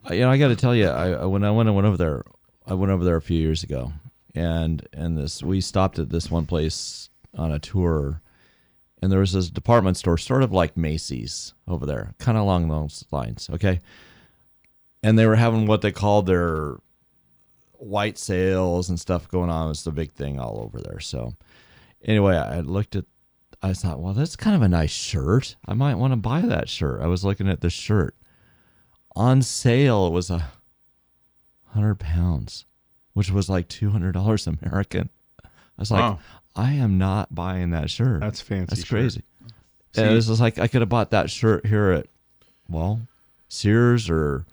I- 0.05 0.13
you 0.13 0.21
know, 0.21 0.31
I 0.31 0.37
got 0.37 0.47
to 0.47 0.55
tell 0.55 0.73
you, 0.75 0.87
I 0.87 1.09
I- 1.11 1.25
when 1.25 1.43
I 1.43 1.51
went 1.51 1.67
I 1.69 1.71
went 1.73 1.85
over 1.87 1.97
there, 1.97 2.23
I 2.65 2.73
went 2.73 2.91
over 2.91 3.03
there 3.03 3.17
a 3.17 3.21
few 3.21 3.39
years 3.39 3.63
ago, 3.63 3.91
and 4.33 4.87
and 4.93 5.17
this 5.17 5.43
we 5.43 5.61
stopped 5.61 5.99
at 5.99 6.09
this 6.09 6.31
one 6.31 6.45
place 6.45 7.09
on 7.35 7.51
a 7.51 7.59
tour, 7.59 8.21
and 9.01 9.11
there 9.11 9.19
was 9.19 9.33
this 9.33 9.49
department 9.49 9.97
store, 9.97 10.17
sort 10.17 10.41
of 10.43 10.51
like 10.51 10.77
Macy's 10.77 11.53
over 11.67 11.85
there, 11.85 12.13
kind 12.17 12.37
of 12.37 12.43
along 12.43 12.69
those 12.69 13.03
lines, 13.11 13.49
okay. 13.53 13.79
And 15.03 15.19
they 15.19 15.25
were 15.25 15.35
having 15.35 15.67
what 15.67 15.81
they 15.81 15.91
called 15.91 16.25
their 16.27 16.77
white 17.83 18.17
sales 18.17 18.89
and 18.89 18.99
stuff 18.99 19.27
going 19.29 19.49
on. 19.49 19.65
It 19.65 19.69
was 19.69 19.83
the 19.83 19.91
big 19.91 20.11
thing 20.13 20.39
all 20.39 20.59
over 20.61 20.79
there. 20.81 20.99
So 20.99 21.33
anyway, 22.03 22.35
I 22.37 22.59
looked 22.61 22.95
at. 22.95 23.05
I 23.61 23.71
thought, 23.73 24.01
well, 24.01 24.13
that's 24.13 24.35
kind 24.35 24.55
of 24.57 24.61
a 24.61 24.67
nice 24.67 24.91
shirt. 24.91 25.55
I 25.65 25.73
might 25.73 25.95
want 25.95 26.11
to 26.11 26.17
buy 26.17 26.41
that 26.41 26.67
shirt. 26.67 26.99
I 27.01 27.07
was 27.07 27.23
looking 27.23 27.47
at 27.47 27.61
the 27.61 27.69
shirt 27.69 28.13
on 29.15 29.41
sale. 29.41 30.07
It 30.07 30.11
was 30.11 30.29
a 30.29 30.51
hundred 31.69 31.95
pounds, 31.95 32.65
which 33.13 33.31
was 33.31 33.49
like 33.49 33.67
two 33.67 33.89
hundred 33.91 34.13
dollars 34.13 34.47
American. 34.63 35.09
I 35.43 35.47
was 35.77 35.91
like, 35.91 36.01
Wow. 36.01 36.19
I 36.55 36.73
am 36.73 36.97
not 36.97 37.33
buying 37.33 37.71
that 37.71 37.89
shirt. 37.89 38.19
That's 38.19 38.41
fancy 38.41 38.75
That's 38.75 38.87
crazy. 38.87 39.21
See- 39.93 40.01
and 40.01 40.11
it 40.11 40.13
was 40.15 40.41
like 40.41 40.59
I 40.59 40.67
could 40.67 40.81
have 40.81 40.89
bought 40.89 41.11
that 41.11 41.29
shirt 41.29 41.65
here 41.65 41.91
at, 41.91 42.07
well, 42.67 43.01
Sears 43.47 44.09
or 44.09 44.45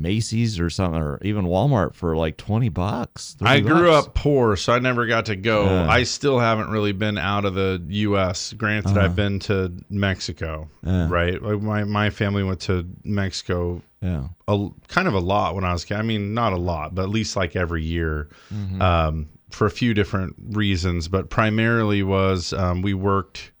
Macy's 0.00 0.60
or 0.60 0.70
something, 0.70 1.00
or 1.00 1.18
even 1.22 1.44
Walmart 1.46 1.94
for 1.94 2.16
like 2.16 2.36
twenty 2.36 2.68
bucks. 2.68 3.36
I 3.40 3.60
30 3.60 3.68
grew 3.68 3.86
bucks. 3.88 4.06
up 4.08 4.14
poor, 4.14 4.56
so 4.56 4.72
I 4.72 4.78
never 4.78 5.06
got 5.06 5.26
to 5.26 5.36
go. 5.36 5.64
Yeah. 5.64 5.88
I 5.88 6.04
still 6.04 6.38
haven't 6.38 6.70
really 6.70 6.92
been 6.92 7.18
out 7.18 7.44
of 7.44 7.54
the 7.54 7.82
U.S. 7.88 8.52
Granted, 8.52 8.90
Uh-huh. 8.92 9.00
I've 9.00 9.16
been 9.16 9.38
to 9.40 9.72
Mexico, 9.90 10.68
Yeah. 10.84 11.08
right? 11.10 11.42
Like 11.42 11.60
my 11.60 11.84
my 11.84 12.10
family 12.10 12.42
went 12.42 12.60
to 12.62 12.86
Mexico, 13.04 13.82
Yeah. 14.00 14.28
a, 14.46 14.68
kind 14.88 15.08
of 15.08 15.14
a 15.14 15.20
lot 15.20 15.54
when 15.54 15.64
I 15.64 15.72
was. 15.72 15.84
a 15.84 15.86
kid. 15.88 15.96
I 15.98 16.02
mean, 16.02 16.32
not 16.34 16.52
a 16.52 16.56
lot, 16.58 16.94
but 16.94 17.02
at 17.02 17.08
least 17.10 17.36
like 17.36 17.56
every 17.56 17.82
year, 17.82 18.28
Mhm. 18.54 18.80
um, 18.80 19.28
for 19.50 19.66
a 19.66 19.70
few 19.70 19.94
different 19.94 20.36
reasons. 20.50 21.08
But 21.08 21.30
primarily 21.30 22.02
was 22.02 22.52
um, 22.52 22.82
we 22.82 22.94
worked 22.94 23.52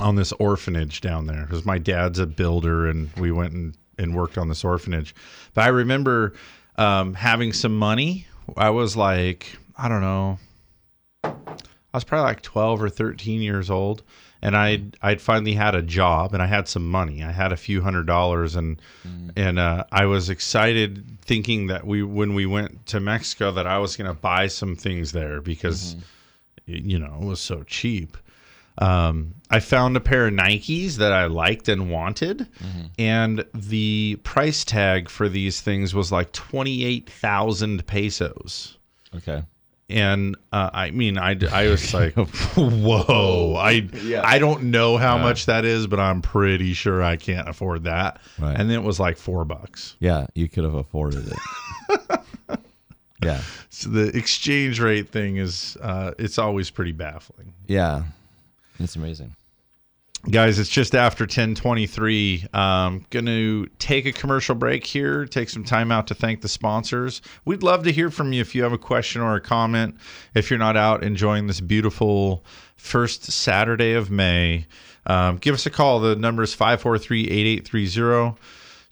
on 0.00 0.16
this 0.16 0.32
orphanage 0.32 1.00
down 1.00 1.26
there 1.26 1.42
because 1.42 1.64
my 1.64 1.78
dad's 1.78 2.18
a 2.18 2.26
builder, 2.26 2.86
and 2.88 3.10
we 3.18 3.30
went 3.30 3.52
and 3.52 3.76
and 3.98 4.14
worked 4.14 4.38
on 4.38 4.48
this 4.48 4.64
orphanage. 4.64 5.14
But 5.54 5.64
I 5.64 5.68
remember 5.68 6.34
um, 6.76 7.14
having 7.14 7.52
some 7.52 7.76
money. 7.76 8.26
I 8.56 8.70
was 8.70 8.96
like, 8.96 9.56
I 9.76 9.88
don't 9.88 10.00
know, 10.02 10.38
I 11.24 11.96
was 11.96 12.04
probably 12.04 12.24
like 12.24 12.42
12 12.42 12.82
or 12.82 12.88
13 12.90 13.40
years 13.40 13.70
old 13.70 14.02
and 14.42 14.56
I'd 14.56 14.96
I'd 15.00 15.20
finally 15.22 15.54
had 15.54 15.74
a 15.74 15.80
job 15.82 16.34
and 16.34 16.42
I 16.42 16.46
had 16.46 16.68
some 16.68 16.86
money. 16.90 17.22
I 17.22 17.30
had 17.32 17.52
a 17.52 17.56
few 17.56 17.80
hundred 17.80 18.06
dollars 18.06 18.56
and 18.56 18.80
and 19.36 19.58
uh, 19.58 19.84
I 19.92 20.04
was 20.06 20.28
excited 20.28 21.04
thinking 21.22 21.68
that 21.68 21.86
we 21.86 22.02
when 22.02 22.34
we 22.34 22.44
went 22.46 22.84
to 22.86 23.00
Mexico 23.00 23.50
that 23.52 23.66
I 23.66 23.78
was 23.78 23.96
going 23.96 24.08
to 24.08 24.14
buy 24.20 24.48
some 24.48 24.76
things 24.76 25.12
there 25.12 25.40
because 25.40 25.94
y- 26.68 26.82
you 26.84 26.98
know, 26.98 27.18
it 27.22 27.24
was 27.24 27.40
so 27.40 27.62
cheap. 27.62 28.16
Um, 28.78 29.34
I 29.50 29.60
found 29.60 29.96
a 29.96 30.00
pair 30.00 30.26
of 30.26 30.34
Nikes 30.34 30.96
that 30.96 31.12
I 31.12 31.26
liked 31.26 31.68
and 31.68 31.90
wanted, 31.90 32.48
and 32.98 33.44
the 33.54 34.18
price 34.24 34.64
tag 34.64 35.08
for 35.08 35.28
these 35.28 35.60
things 35.60 35.94
was 35.94 36.10
like 36.10 36.32
twenty 36.32 36.84
eight 36.84 37.08
thousand 37.08 37.86
pesos. 37.86 38.76
Okay. 39.14 39.42
And 39.90 40.34
uh, 40.50 40.70
I 40.72 40.90
mean, 40.92 41.18
I, 41.18 41.36
I 41.52 41.68
was 41.68 41.92
like, 41.94 42.14
whoa! 42.14 43.54
I 43.56 43.86
Yeah. 44.02 44.22
I 44.24 44.38
don't 44.38 44.64
know 44.64 44.96
how 44.96 45.18
Yeah. 45.18 45.22
much 45.22 45.46
that 45.46 45.64
is, 45.66 45.86
but 45.86 46.00
I'm 46.00 46.22
pretty 46.22 46.72
sure 46.72 47.02
I 47.02 47.16
can't 47.16 47.48
afford 47.48 47.84
that. 47.84 48.18
Right. 48.40 48.58
And 48.58 48.70
then 48.70 48.80
it 48.80 48.82
was 48.82 48.98
like 48.98 49.18
four 49.18 49.44
bucks. 49.44 49.94
Yeah, 50.00 50.26
you 50.34 50.48
could 50.48 50.64
have 50.64 50.74
afforded 50.74 51.28
it. 51.28 52.20
yeah. 53.22 53.42
So 53.70 53.90
the 53.90 54.08
exchange 54.16 54.80
rate 54.80 55.10
thing 55.10 55.36
is, 55.36 55.76
uh, 55.80 56.12
it's 56.18 56.38
always 56.38 56.70
pretty 56.70 56.92
baffling. 56.92 57.52
Yeah. 57.66 58.04
It's 58.78 58.96
amazing. 58.96 59.34
guys 60.30 60.58
it's 60.58 60.70
just 60.70 60.94
after 60.94 61.24
1023 61.24 62.46
um 62.54 63.04
gonna 63.10 63.66
take 63.78 64.06
a 64.06 64.12
commercial 64.12 64.54
break 64.54 64.86
here 64.86 65.26
take 65.26 65.50
some 65.50 65.62
time 65.62 65.92
out 65.92 66.06
to 66.06 66.14
thank 66.14 66.40
the 66.40 66.48
sponsors. 66.48 67.20
We'd 67.44 67.62
love 67.62 67.84
to 67.84 67.92
hear 67.92 68.10
from 68.10 68.32
you 68.32 68.40
if 68.40 68.54
you 68.54 68.62
have 68.62 68.72
a 68.72 68.78
question 68.78 69.20
or 69.20 69.34
a 69.34 69.40
comment. 69.40 69.96
If 70.34 70.50
you're 70.50 70.58
not 70.58 70.76
out 70.76 71.04
enjoying 71.04 71.46
this 71.46 71.60
beautiful 71.60 72.44
first 72.76 73.24
saturday 73.24 73.92
of 73.92 74.10
may 74.10 74.66
um, 75.06 75.36
give 75.36 75.54
us 75.54 75.66
a 75.66 75.70
call. 75.70 76.00
The 76.00 76.16
number 76.16 76.42
is 76.42 76.56
543-8830 76.56 78.36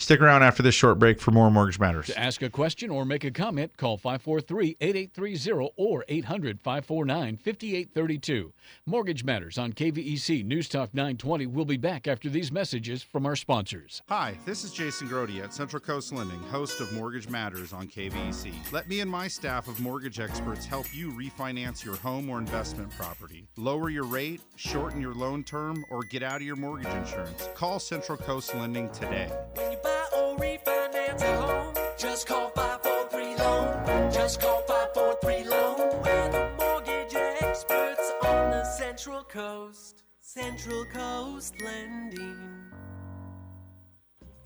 stick 0.03 0.21
around 0.21 0.43
after 0.43 0.63
this 0.63 0.75
short 0.75 0.99
break 0.99 1.21
for 1.21 1.31
more 1.31 1.51
mortgage 1.51 1.79
matters 1.79 2.07
To 2.07 2.19
ask 2.19 2.43
a 2.43 2.51
question 2.51 2.91
or 2.91 3.05
make 3.05 3.25
a 3.25 3.31
comment, 3.31 3.77
call 3.77 3.97
543 3.97 4.77
8830 4.81 5.73
or 5.77 6.05
800 6.09 6.61
549 6.61 7.37
5832. 7.37 8.53
Mortgage 8.87 9.25
Matters 9.25 9.59
on 9.59 9.73
KVEC 9.73 10.45
News 10.45 10.69
Talk 10.69 10.93
920 10.95 11.47
will 11.47 11.65
be 11.65 11.77
back 11.77 12.09
after 12.09 12.29
these 12.29 12.51
messages 12.51 13.03
from 13.03 13.27
our 13.27 13.37
sponsors. 13.37 14.03
Hi, 14.09 14.37
this 14.45 14.65
is 14.65 14.73
Jason 14.73 15.09
Grody 15.09 15.43
at 15.43 15.55
Central 15.55 15.81
Coast 15.81 16.13
Lending, 16.13 16.41
host 16.45 16.81
of 16.81 16.93
Mortgage 16.93 17.29
Matters 17.29 17.73
on 17.73 17.87
KVEC. 17.87 18.53
Let 18.73 18.89
me 18.89 19.01
and 19.01 19.11
my 19.11 19.29
staff 19.29 19.69
of 19.69 19.81
mortgage 19.81 20.21
experts 20.21 20.67
help 20.67 20.87
you 20.95 21.13
refinance 21.13 21.85
your 21.85 21.97
home 21.97 22.29
or 22.29 22.39
investment 22.39 22.91
property. 22.91 23.47
Lower 23.57 23.91
your 23.91 24.05
rate, 24.05 24.41
shorten 24.57 25.01
your 25.01 25.15
loan 25.15 25.45
term, 25.45 25.85
or 25.91 26.03
get 26.03 26.23
out 26.23 26.37
of 26.37 26.43
your 26.43 26.57
mortgage 26.57 26.93
insurance. 26.95 27.49
Call 27.55 27.79
Central 27.79 28.19
Coast 28.19 28.55
Lending 28.55 28.91
today. 28.91 29.31
Just 32.03 32.27
call 32.27 32.51
543 32.51 33.37
Loan. 33.37 34.13
Just 34.13 34.41
call 34.41 34.61
543 34.69 35.45
Loan. 35.45 35.79
We're 36.05 36.31
the 36.31 36.51
mortgage 36.59 37.15
experts 37.15 38.13
on 38.23 38.51
the 38.51 38.65
Central 38.65 39.25
Coast. 39.25 40.03
Central 40.21 40.85
Coast 40.93 41.55
Lending. 41.65 42.71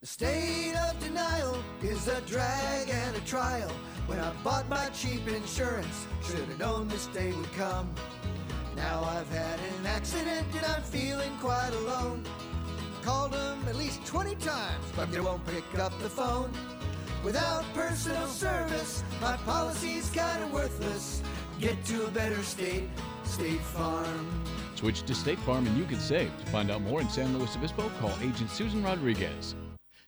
The 0.00 0.06
state 0.06 0.74
of 0.76 0.98
denial 0.98 1.62
is 1.82 2.08
a 2.08 2.22
drag 2.22 2.88
and 2.88 3.14
a 3.14 3.20
trial. 3.20 3.70
When 4.06 4.18
I 4.18 4.32
bought 4.42 4.66
my 4.70 4.88
cheap 4.94 5.28
insurance, 5.28 6.06
should 6.22 6.38
have 6.38 6.58
known 6.58 6.88
this 6.88 7.04
day 7.08 7.32
would 7.32 7.52
come. 7.52 7.94
Now 8.74 9.04
I've 9.04 9.28
had 9.28 9.60
an 9.60 9.84
accident 9.84 10.46
and 10.54 10.64
I'm 10.64 10.82
feeling 10.84 11.36
quite 11.38 11.74
alone. 11.74 12.24
Called 13.02 13.32
them 13.32 13.62
at 13.68 13.76
least 13.76 14.06
20 14.06 14.36
times, 14.36 14.82
but 14.96 15.12
they 15.12 15.20
won't 15.20 15.44
pick 15.44 15.78
up 15.78 15.92
the 16.00 16.08
phone. 16.08 16.50
Without 17.22 17.62
personal 17.74 18.26
service, 18.26 19.04
my 19.20 19.36
policy's 19.44 20.08
kinda 20.08 20.46
worthless. 20.46 21.22
Get 21.60 21.84
to 21.84 22.06
a 22.06 22.10
better 22.10 22.42
state, 22.42 22.88
State 23.24 23.60
Farm. 23.60 24.44
Switch 24.76 25.02
to 25.02 25.14
State 25.14 25.40
Farm 25.40 25.66
and 25.66 25.76
you 25.76 25.84
can 25.84 26.00
save. 26.00 26.34
To 26.38 26.46
find 26.46 26.70
out 26.70 26.80
more 26.80 27.02
in 27.02 27.10
San 27.10 27.36
Luis 27.36 27.54
Obispo, 27.54 27.90
call 28.00 28.14
Agent 28.22 28.50
Susan 28.50 28.82
Rodriguez. 28.82 29.54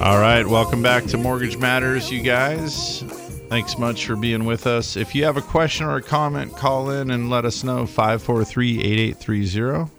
All 0.00 0.18
right, 0.18 0.46
welcome 0.46 0.82
back 0.82 1.04
to 1.06 1.18
Mortgage 1.18 1.58
Matters, 1.58 2.10
you 2.10 2.22
guys. 2.22 3.02
Thanks 3.50 3.76
much 3.76 4.06
for 4.06 4.16
being 4.16 4.44
with 4.46 4.66
us. 4.66 4.96
If 4.96 5.14
you 5.14 5.24
have 5.24 5.36
a 5.36 5.42
question 5.42 5.84
or 5.86 5.96
a 5.96 6.02
comment, 6.02 6.56
call 6.56 6.90
in 6.90 7.10
and 7.10 7.28
let 7.28 7.44
us 7.44 7.62
know 7.64 7.84
543 7.84 8.78
8830. 8.80 9.90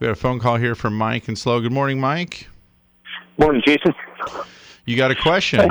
We 0.00 0.06
got 0.06 0.12
a 0.12 0.14
phone 0.14 0.38
call 0.40 0.56
here 0.56 0.74
from 0.74 0.96
Mike 0.96 1.28
and 1.28 1.38
SLO. 1.38 1.60
Good 1.60 1.72
morning, 1.72 2.00
Mike. 2.00 2.48
Morning, 3.36 3.60
Jason. 3.66 3.92
You 4.86 4.96
got 4.96 5.10
a 5.10 5.14
question? 5.14 5.70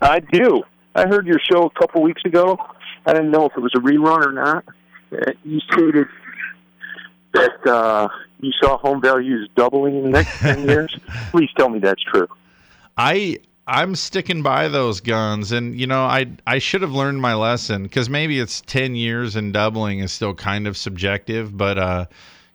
I 0.00 0.20
do. 0.20 0.62
I 0.94 1.08
heard 1.08 1.26
your 1.26 1.40
show 1.40 1.64
a 1.64 1.70
couple 1.70 2.02
weeks 2.02 2.22
ago. 2.24 2.56
I 3.04 3.14
didn't 3.14 3.32
know 3.32 3.46
if 3.46 3.52
it 3.56 3.60
was 3.60 3.72
a 3.74 3.78
rerun 3.80 4.24
or 4.26 4.32
not. 4.32 4.64
Uh, 5.12 5.32
You 5.44 5.58
stated 5.72 6.06
that 7.34 7.66
uh, 7.66 8.08
you 8.40 8.52
saw 8.62 8.78
home 8.78 9.00
values 9.00 9.48
doubling 9.56 9.96
in 9.96 10.02
the 10.04 10.10
next 10.10 10.38
10 10.38 10.68
years. 10.68 10.96
Please 11.32 11.50
tell 11.56 11.68
me 11.68 11.78
that's 11.80 12.02
true. 12.02 12.28
I 12.98 13.38
I'm 13.68 13.94
sticking 13.94 14.42
by 14.42 14.68
those 14.68 15.00
guns, 15.00 15.52
and 15.52 15.78
you 15.78 15.86
know 15.86 16.02
I 16.02 16.26
I 16.46 16.58
should 16.58 16.82
have 16.82 16.92
learned 16.92 17.20
my 17.20 17.34
lesson 17.34 17.84
because 17.84 18.10
maybe 18.10 18.40
it's 18.40 18.60
ten 18.62 18.96
years 18.96 19.36
and 19.36 19.52
doubling 19.52 20.00
is 20.00 20.10
still 20.10 20.34
kind 20.34 20.66
of 20.66 20.76
subjective, 20.76 21.56
but 21.56 21.78
uh, 21.78 22.06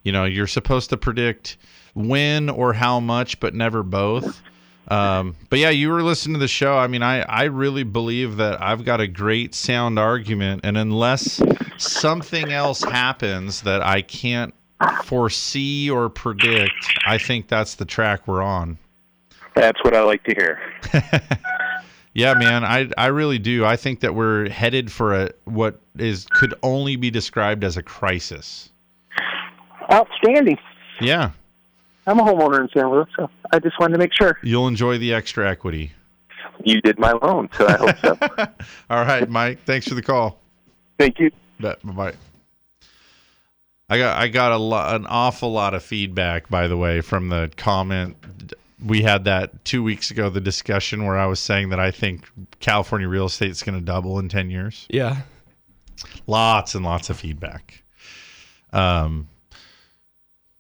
you 0.04 0.12
know 0.12 0.26
you're 0.26 0.48
supposed 0.48 0.90
to 0.90 0.98
predict 0.98 1.58
when 1.94 2.50
or 2.50 2.74
how 2.74 3.00
much, 3.00 3.40
but 3.40 3.54
never 3.54 3.84
both. 3.84 4.42
Um, 4.90 5.36
but 5.50 5.60
yeah, 5.60 5.70
you 5.70 5.90
were 5.90 6.04
listening 6.04 6.34
to 6.34 6.40
the 6.40 6.48
show. 6.48 6.78
I 6.78 6.88
mean, 6.88 7.04
I 7.04 7.22
I 7.22 7.44
really 7.44 7.84
believe 7.84 8.38
that 8.38 8.62
I've 8.62 8.84
got 8.84 9.00
a 9.00 9.08
great 9.08 9.56
sound 9.56 9.98
argument, 9.98 10.62
and 10.66 10.78
unless 10.78 11.42
something 11.78 12.52
else 12.52 12.84
happens 12.84 13.62
that 13.62 13.82
I 13.82 14.02
can't 14.02 14.54
foresee 15.06 15.90
or 15.90 16.10
predict, 16.10 16.92
I 17.08 17.18
think 17.18 17.48
that's 17.48 17.76
the 17.76 17.86
track 17.86 18.28
we're 18.28 18.42
on. 18.42 18.78
That's 19.56 19.84
what 19.84 19.96
I 19.96 20.02
like 20.02 20.24
to 20.24 20.36
hear. 20.36 20.60
Yeah, 22.16 22.36
man, 22.36 22.64
I 22.64 22.90
I 22.96 23.08
really 23.08 23.40
do. 23.40 23.66
I 23.66 23.76
think 23.76 24.02
that 24.02 24.14
we're 24.14 24.48
headed 24.50 24.92
for 24.92 25.16
a 25.16 25.32
what 25.46 25.80
is 25.98 26.28
could 26.30 26.54
only 26.62 26.96
be 26.96 27.10
described 27.10 27.64
as 27.64 27.76
a 27.76 27.82
crisis. 27.82 28.70
Outstanding. 29.92 30.60
Yeah, 31.02 31.32
I'm 32.06 32.20
a 32.20 32.24
homeowner 32.24 32.62
in 32.62 32.70
San 32.70 32.92
Luis, 32.92 33.08
so 33.16 33.30
I 33.52 33.58
just 33.58 33.80
wanted 33.80 33.94
to 33.94 34.00
make 34.00 34.14
sure. 34.14 34.38
you'll 34.44 34.68
enjoy 34.68 35.00
the 35.00 35.14
extra 35.14 35.50
equity. 35.50 35.92
You 36.64 36.82
did 36.82 37.00
my 37.00 37.14
loan, 37.14 37.50
so 37.58 37.68
I 37.68 37.78
hope 37.78 37.98
so. 37.98 38.18
All 38.92 39.04
right, 39.04 39.28
Mike. 39.28 39.64
Thanks 39.66 39.88
for 39.88 39.96
the 39.96 40.04
call. 40.04 40.40
Thank 41.00 41.20
you. 41.20 41.32
Bye 41.60 41.76
bye. 41.84 42.14
I 43.90 43.98
got 43.98 44.18
I 44.20 44.28
got 44.28 44.52
a 44.52 44.58
lot, 44.58 44.96
an 44.96 45.08
awful 45.08 45.52
lot 45.52 45.74
of 45.74 45.82
feedback, 45.82 46.48
by 46.48 46.68
the 46.68 46.78
way, 46.78 47.02
from 47.02 47.30
the 47.30 47.52
comment. 47.58 48.18
We 48.86 49.02
had 49.02 49.24
that 49.26 49.64
two 49.66 49.84
weeks 49.84 50.12
ago, 50.12 50.30
the 50.30 50.42
discussion 50.42 51.06
where 51.06 51.18
I 51.18 51.26
was 51.26 51.40
saying 51.40 51.70
that 51.70 51.80
I 51.80 51.92
think 51.92 52.30
California 52.60 53.08
real 53.08 53.26
estate 53.26 53.52
is 53.52 53.64
going 53.64 53.80
to 53.80 53.86
double 53.86 54.20
in 54.20 54.30
ten 54.30 54.50
years. 54.50 54.86
Yeah. 54.90 55.22
lots 56.28 56.76
and 56.76 56.84
lots 56.84 57.10
of 57.10 57.18
feedback. 57.20 57.84
Um, 58.74 59.30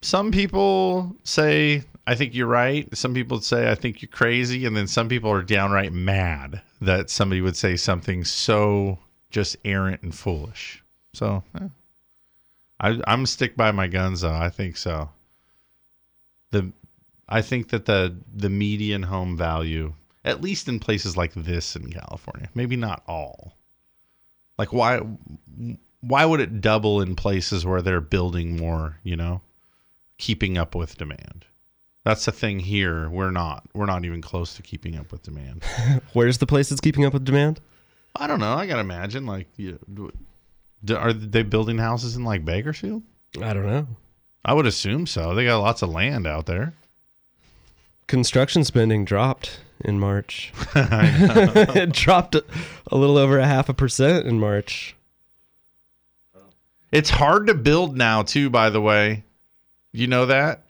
some 0.01 0.31
people 0.31 1.15
say 1.23 1.83
I 2.05 2.15
think 2.15 2.35
you're 2.35 2.47
right. 2.47 2.87
Some 2.95 3.13
people 3.13 3.39
say 3.41 3.71
I 3.71 3.75
think 3.75 4.01
you're 4.01 4.09
crazy, 4.09 4.65
and 4.65 4.75
then 4.75 4.87
some 4.87 5.07
people 5.07 5.31
are 5.31 5.41
downright 5.41 5.93
mad 5.93 6.61
that 6.81 7.09
somebody 7.09 7.41
would 7.41 7.55
say 7.55 7.77
something 7.77 8.25
so 8.25 8.99
just 9.31 9.55
errant 9.63 10.01
and 10.01 10.13
foolish. 10.13 10.83
So 11.13 11.43
eh. 11.59 11.67
I, 12.79 12.99
I'm 13.07 13.25
stick 13.25 13.55
by 13.55 13.71
my 13.71 13.87
guns, 13.87 14.21
though. 14.21 14.33
I 14.33 14.49
think 14.49 14.75
so. 14.75 15.09
The 16.51 16.71
I 17.33 17.41
think 17.41 17.69
that 17.69 17.85
the 17.85 18.15
the 18.31 18.49
median 18.49 19.01
home 19.01 19.35
value, 19.35 19.95
at 20.23 20.39
least 20.39 20.67
in 20.67 20.79
places 20.79 21.17
like 21.17 21.33
this 21.33 21.75
in 21.75 21.91
California, 21.91 22.47
maybe 22.53 22.75
not 22.75 23.01
all, 23.07 23.57
like 24.59 24.71
why 24.71 24.99
why 26.01 26.25
would 26.25 26.39
it 26.39 26.61
double 26.61 27.01
in 27.01 27.15
places 27.15 27.65
where 27.65 27.81
they're 27.81 28.01
building 28.01 28.55
more 28.55 28.99
you 29.01 29.15
know 29.15 29.41
keeping 30.19 30.59
up 30.59 30.75
with 30.75 30.99
demand? 30.99 31.47
That's 32.05 32.25
the 32.25 32.31
thing 32.31 32.59
here. 32.59 33.09
We're 33.09 33.31
not 33.31 33.67
we're 33.73 33.87
not 33.87 34.05
even 34.05 34.21
close 34.21 34.53
to 34.57 34.61
keeping 34.61 34.95
up 34.95 35.11
with 35.11 35.23
demand. 35.23 35.63
Where's 36.13 36.37
the 36.37 36.45
place 36.45 36.69
that's 36.69 36.81
keeping 36.81 37.03
up 37.03 37.13
with 37.13 37.25
demand? 37.25 37.59
i 38.15 38.27
don't 38.27 38.39
know. 38.39 38.53
I 38.53 38.67
gotta 38.67 38.81
imagine 38.81 39.25
like 39.25 39.47
you 39.57 39.79
do, 39.91 40.11
are 40.95 41.13
they 41.13 41.41
building 41.41 41.79
houses 41.79 42.15
in 42.15 42.23
like 42.23 42.45
bakersfield? 42.45 43.01
I 43.41 43.55
don't 43.55 43.65
know. 43.65 43.87
i 44.45 44.53
would 44.53 44.67
assume 44.67 45.07
so. 45.07 45.33
They 45.33 45.45
got 45.45 45.61
lots 45.61 45.81
of 45.81 45.89
land 45.89 46.27
out 46.27 46.45
there 46.45 46.73
Construction 48.07 48.63
spending 48.63 49.05
dropped 49.05 49.59
in 49.83 49.99
March. 49.99 50.53
it 50.75 51.91
dropped 51.91 52.35
a, 52.35 52.43
a 52.91 52.97
little 52.97 53.17
over 53.17 53.39
a 53.39 53.47
half 53.47 53.69
a 53.69 53.73
percent 53.73 54.25
in 54.25 54.39
March. 54.39 54.95
it's 56.91 57.09
hard 57.09 57.47
to 57.47 57.53
build 57.53 57.97
now 57.97 58.21
too 58.21 58.49
by 58.49 58.69
the 58.69 58.81
way 58.81 59.23
you 59.91 60.07
know 60.07 60.25
that 60.25 60.63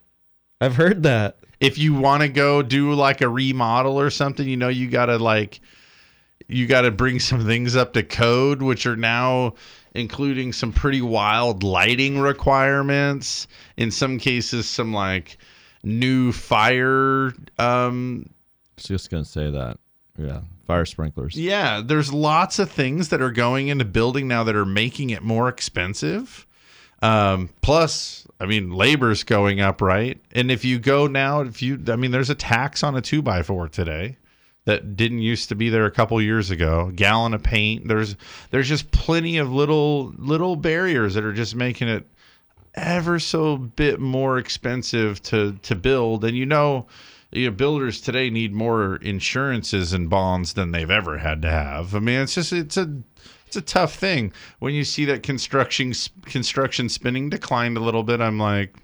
I've 0.63 0.75
heard 0.75 1.03
that. 1.03 1.37
if 1.59 1.77
you 1.77 1.93
want 1.93 2.21
to 2.21 2.29
go 2.29 2.61
do 2.61 2.93
like 2.93 3.19
a 3.19 3.27
remodel 3.27 3.99
or 3.99 4.09
something, 4.09 4.47
you 4.47 4.55
know, 4.55 4.69
you 4.69 4.89
got 4.89 5.07
to 5.07 5.17
like 5.17 5.59
you 6.47 6.67
got 6.67 6.81
to 6.81 6.91
bring 6.91 7.19
some 7.19 7.45
things 7.45 7.75
up 7.75 7.93
to 7.93 8.03
code 8.03 8.61
which 8.61 8.85
are 8.85 8.95
now 8.95 9.55
including 9.93 10.53
some 10.53 10.71
pretty 10.71 11.01
wild 11.01 11.63
lighting 11.63 12.19
requirements. 12.19 13.47
In 13.75 13.91
some 13.91 14.19
cases, 14.19 14.67
some 14.67 14.93
like 14.93 15.37
new 15.83 16.31
fire. 16.31 17.33
Um, 17.59 18.25
I 18.27 18.31
was 18.77 18.85
just 18.85 19.09
gonna 19.09 19.25
say 19.25 19.51
that. 19.51 19.77
Yeah, 20.17 20.41
fire 20.67 20.85
sprinklers. 20.85 21.35
yeah, 21.35 21.81
there's 21.83 22.13
lots 22.13 22.59
of 22.59 22.69
things 22.69 23.09
that 23.09 23.21
are 23.21 23.31
going 23.31 23.69
into 23.69 23.85
building 23.85 24.27
now 24.27 24.43
that 24.43 24.55
are 24.55 24.65
making 24.65 25.09
it 25.09 25.23
more 25.23 25.49
expensive. 25.49 26.45
Um, 27.01 27.49
plus, 27.61 28.27
I 28.39 28.45
mean, 28.45 28.71
labor's 28.71 29.23
going 29.23 29.59
up, 29.59 29.81
right? 29.81 30.21
And 30.31 30.49
if 30.51 30.63
you 30.63 30.79
go 30.79 31.07
now, 31.07 31.41
if 31.41 31.61
you, 31.61 31.83
I 31.87 31.95
mean, 31.95 32.11
there's 32.11 32.29
a 32.29 32.35
tax 32.35 32.83
on 32.83 32.95
a 32.95 33.01
two 33.01 33.21
by 33.21 33.43
four 33.43 33.67
today 33.67 34.17
that 34.65 34.95
didn't 34.95 35.19
used 35.19 35.49
to 35.49 35.55
be 35.55 35.69
there 35.69 35.85
a 35.85 35.91
couple 35.91 36.21
years 36.21 36.49
ago. 36.49 36.91
Gallon 36.95 37.33
of 37.33 37.43
paint. 37.43 37.87
There's 37.87 38.15
there's 38.51 38.69
just 38.69 38.91
plenty 38.91 39.37
of 39.37 39.51
little 39.51 40.13
little 40.17 40.55
barriers 40.55 41.15
that 41.15 41.25
are 41.25 41.33
just 41.33 41.55
making 41.55 41.89
it 41.89 42.07
ever 42.75 43.19
so 43.19 43.57
bit 43.57 43.99
more 43.99 44.37
expensive 44.37 45.21
to 45.23 45.53
to 45.63 45.75
build. 45.75 46.23
And 46.25 46.35
you 46.37 46.45
know, 46.45 46.87
you 47.31 47.45
know, 47.49 47.51
builders 47.55 48.01
today 48.01 48.29
need 48.29 48.53
more 48.53 48.97
insurances 48.97 49.93
and 49.93 50.09
bonds 50.09 50.53
than 50.53 50.71
they've 50.71 50.89
ever 50.89 51.17
had 51.19 51.41
to 51.43 51.49
have. 51.49 51.95
I 51.95 51.99
mean, 51.99 52.21
it's 52.21 52.35
just 52.35 52.53
it's 52.53 52.77
a 52.77 52.89
it's 53.47 53.55
a 53.55 53.61
tough 53.61 53.95
thing 53.95 54.33
when 54.59 54.73
you 54.73 54.83
see 54.83 55.05
that 55.05 55.23
construction 55.23 55.93
construction 56.25 56.89
spending 56.89 57.29
declined 57.29 57.77
a 57.77 57.81
little 57.81 58.03
bit. 58.03 58.19
I'm 58.21 58.39
like, 58.39 58.75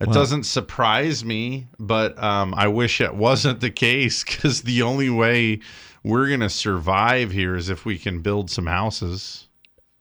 it 0.00 0.06
Well- 0.08 0.14
doesn't 0.14 0.44
surprise 0.44 1.24
me, 1.24 1.66
but 1.78 2.20
um, 2.22 2.54
I 2.56 2.68
wish 2.68 3.00
it 3.00 3.14
wasn't 3.14 3.60
the 3.60 3.70
case 3.70 4.22
because 4.24 4.62
the 4.62 4.82
only 4.82 5.10
way 5.10 5.60
we're 6.04 6.28
gonna 6.28 6.50
survive 6.50 7.32
here 7.32 7.56
is 7.56 7.68
if 7.70 7.84
we 7.84 7.98
can 7.98 8.20
build 8.20 8.50
some 8.50 8.66
houses. 8.66 9.48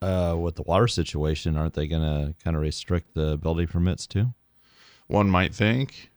Uh, 0.04 0.36
with 0.36 0.56
the 0.56 0.64
water 0.64 0.88
situation, 0.88 1.56
aren't 1.56 1.76
they 1.76 1.88
gonna 1.88 2.36
kind 2.44 2.58
of 2.58 2.62
restrict 2.62 3.14
the 3.14 3.38
building 3.38 3.68
permits 3.68 4.06
too? 4.06 4.34
One 5.08 5.30
might 5.30 5.56
think. 5.56 6.12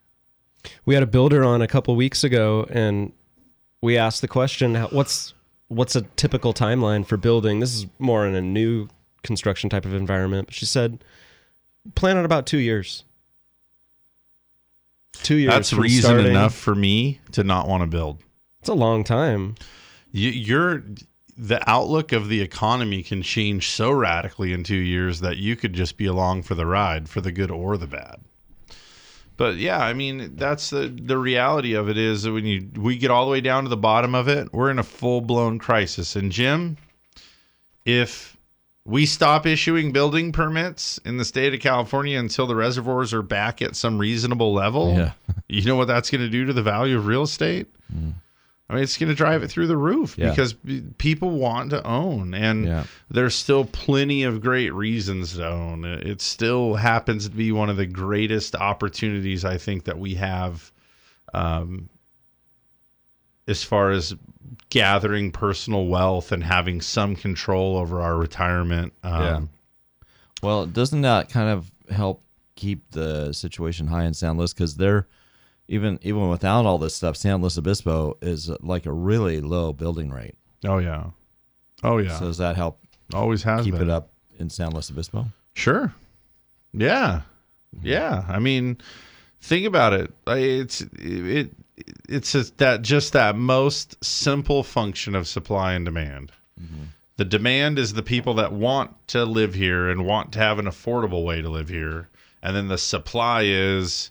We 0.85 0.95
had 0.95 1.05
a 1.05 1.07
builder 1.07 1.45
on 1.45 1.63
a 1.63 1.69
couple 1.69 1.95
weeks 1.95 2.25
ago, 2.25 2.67
and 2.69 3.13
we 3.81 3.97
asked 3.97 4.23
the 4.23 4.29
question, 4.29 4.75
"What's 4.75 5.35
what's 5.69 5.95
a 5.95 6.03
typical 6.03 6.53
timeline 6.53 7.07
for 7.07 7.17
building?" 7.17 7.61
This 7.61 7.77
is 7.77 7.87
more 8.01 8.27
in 8.27 8.35
a 8.35 8.41
new 8.41 8.89
construction 9.23 9.71
type 9.71 9.85
of 9.85 9.95
environment. 9.95 10.53
She 10.53 10.67
said, 10.67 11.05
"Plan 11.95 12.17
on 12.17 12.25
about 12.25 12.45
two 12.45 12.59
years." 12.59 13.05
Two 15.13 15.37
years. 15.37 15.53
That's 15.53 15.73
reason 15.73 16.03
starting. 16.03 16.27
enough 16.27 16.55
for 16.55 16.75
me 16.75 17.21
to 17.33 17.45
not 17.45 17.69
want 17.69 17.83
to 17.83 17.87
build. 17.87 18.19
It's 18.61 18.69
a 18.69 18.75
long 18.75 19.05
time. 19.05 19.55
You, 20.11 20.31
you're 20.31 20.83
the 21.39 21.69
outlook 21.69 22.13
of 22.13 22.29
the 22.29 22.41
economy 22.41 23.03
can 23.03 23.23
change 23.23 23.69
so 23.71 23.91
radically 23.91 24.53
in 24.53 24.65
two 24.65 24.75
years 24.77 25.21
that 25.21 25.37
you 25.37 25.55
could 25.57 25.75
just 25.75 25.97
be 25.97 26.07
along 26.07 26.43
for 26.43 26.55
the 26.55 26.67
ride, 26.67 27.09
for 27.09 27.21
the 27.21 27.33
good 27.33 27.51
or 27.51 27.77
the 27.77 27.87
bad. 27.87 28.21
But 29.37 29.57
yeah, 29.57 29.79
I 29.79 29.93
mean 29.93 30.37
that's 30.37 30.71
the 30.71 30.89
the 30.89 31.19
reality 31.19 31.75
of 31.75 31.91
it 31.91 31.99
is 31.99 32.23
that 32.23 32.33
when 32.33 32.47
you 32.47 32.71
we 32.77 32.97
get 32.97 33.11
all 33.11 33.27
the 33.27 33.31
way 33.33 33.43
down 33.43 33.65
to 33.65 33.69
the 33.69 33.77
bottom 33.77 34.15
of 34.15 34.29
it, 34.29 34.51
we're 34.53 34.71
in 34.71 34.79
a 34.79 34.83
full 34.83 35.21
blown 35.21 35.59
crisis. 35.59 36.17
And 36.17 36.33
Jim, 36.33 36.79
if 37.85 38.37
we 38.87 39.05
stop 39.05 39.45
issuing 39.47 39.93
building 39.93 40.33
permits 40.33 40.99
in 41.05 41.19
the 41.19 41.25
state 41.25 41.53
of 41.53 41.61
California 41.61 42.19
until 42.19 42.47
the 42.47 42.55
reservoirs 42.57 43.13
are 43.13 43.21
back 43.21 43.61
at 43.61 43.77
some 43.77 43.99
reasonable 43.99 44.55
level, 44.55 44.95
Yeah. 44.95 45.13
you 45.49 45.65
know 45.65 45.77
what 45.77 45.89
that's 45.89 46.09
going 46.11 46.21
to 46.23 46.31
do 46.31 46.47
to 46.47 46.53
the 46.53 46.63
value 46.63 46.97
of 46.97 47.07
real 47.07 47.23
estate? 47.25 47.67
Mm. 47.95 48.15
I 48.69 48.75
mean, 48.75 48.83
it's 48.83 48.99
going 48.99 49.09
to 49.11 49.15
drive 49.15 49.45
it 49.45 49.49
through 49.49 49.69
the 49.69 49.77
roof 49.77 50.17
Yeah. 50.19 50.31
because 50.31 50.55
people 50.99 51.31
want 51.31 51.71
to 51.71 51.87
own, 51.87 52.35
and 52.35 52.65
Yeah. 52.67 52.85
there's 53.09 53.35
still 53.37 53.65
plenty 53.65 54.25
of 54.25 54.41
great 54.41 54.75
reasons 54.75 55.35
to 55.37 55.47
own. 55.49 55.85
It 55.85 56.21
still 56.21 56.75
happens 56.75 57.29
to 57.29 57.31
be 57.35 57.53
one 57.53 57.71
of 57.71 57.77
the 57.77 57.87
greatest 57.87 58.57
opportunities 58.57 59.45
I 59.45 59.57
think 59.57 59.85
that 59.85 59.99
we 60.01 60.15
have, 60.17 60.73
um, 61.33 61.89
as 63.47 63.63
far 63.63 63.93
as 63.93 64.15
gathering 64.71 65.31
personal 65.31 65.87
wealth 65.87 66.33
and 66.33 66.43
having 66.43 66.81
some 66.81 67.15
control 67.15 67.77
over 67.77 68.01
our 68.01 68.17
retirement. 68.17 68.93
Um, 69.05 69.23
Yeah. 69.23 69.41
Well, 70.43 70.67
doesn't 70.67 71.03
that 71.03 71.29
kind 71.31 71.49
of 71.51 71.71
help 71.95 72.23
keep 72.57 72.91
the 72.91 73.33
situation 73.33 73.87
high 73.87 74.11
San 74.17 74.37
Luis? 74.37 74.53
Because 74.53 74.75
they're 74.77 75.07
even 75.69 75.99
even 76.03 76.29
without 76.29 76.67
all 76.67 76.79
this 76.79 76.95
stuff, 76.95 77.17
San 77.17 77.41
Luis 77.41 77.59
Obispo 77.59 78.17
is 78.23 78.51
uh, 78.51 78.57
like 78.61 78.87
a 78.87 78.93
really 78.93 79.41
low 79.41 79.73
building 79.73 80.11
rate. 80.11 80.37
Oh 80.65 80.79
yeah. 80.79 81.11
Oh 81.83 81.99
yeah. 81.99 82.19
So 82.19 82.27
does 82.27 82.39
that 82.39 82.57
help? 82.57 82.81
Always 83.15 83.43
has 83.43 83.65
keep 83.65 83.75
been. 83.75 83.83
it 83.83 83.91
up 83.91 84.11
in 84.39 84.51
San 84.51 84.71
Luis 84.71 84.91
Obispo. 84.91 85.27
Sure. 85.55 85.93
Yeah. 86.73 87.23
Yeah. 87.83 88.25
I 88.29 88.39
mean, 88.39 88.79
think 89.41 89.67
about 89.67 89.93
it. 89.93 90.13
It's 90.27 90.83
it 90.93 91.51
it's 92.09 92.33
just 92.33 92.59
that 92.59 92.83
just 92.83 93.13
that 93.13 93.37
most 93.37 94.03
simple 94.05 94.63
function 94.63 95.15
of 95.15 95.29
supply 95.29 95.75
and 95.75 95.85
demand. 95.85 96.33
The 97.17 97.25
demand 97.25 97.79
is 97.79 97.93
the 97.93 98.03
people 98.03 98.35
that 98.35 98.53
want 98.53 98.95
to 99.09 99.25
live 99.25 99.55
here 99.55 99.89
and 99.89 100.07
want 100.07 100.33
to 100.33 100.39
have 100.39 100.59
an 100.59 100.67
affordable 100.67 101.25
way 101.25 101.41
to 101.43 101.49
live 101.49 101.69
here, 101.69 102.09
and 102.43 102.55
then 102.55 102.69
the 102.69 102.79
supply 102.79 103.43
is 103.45 104.11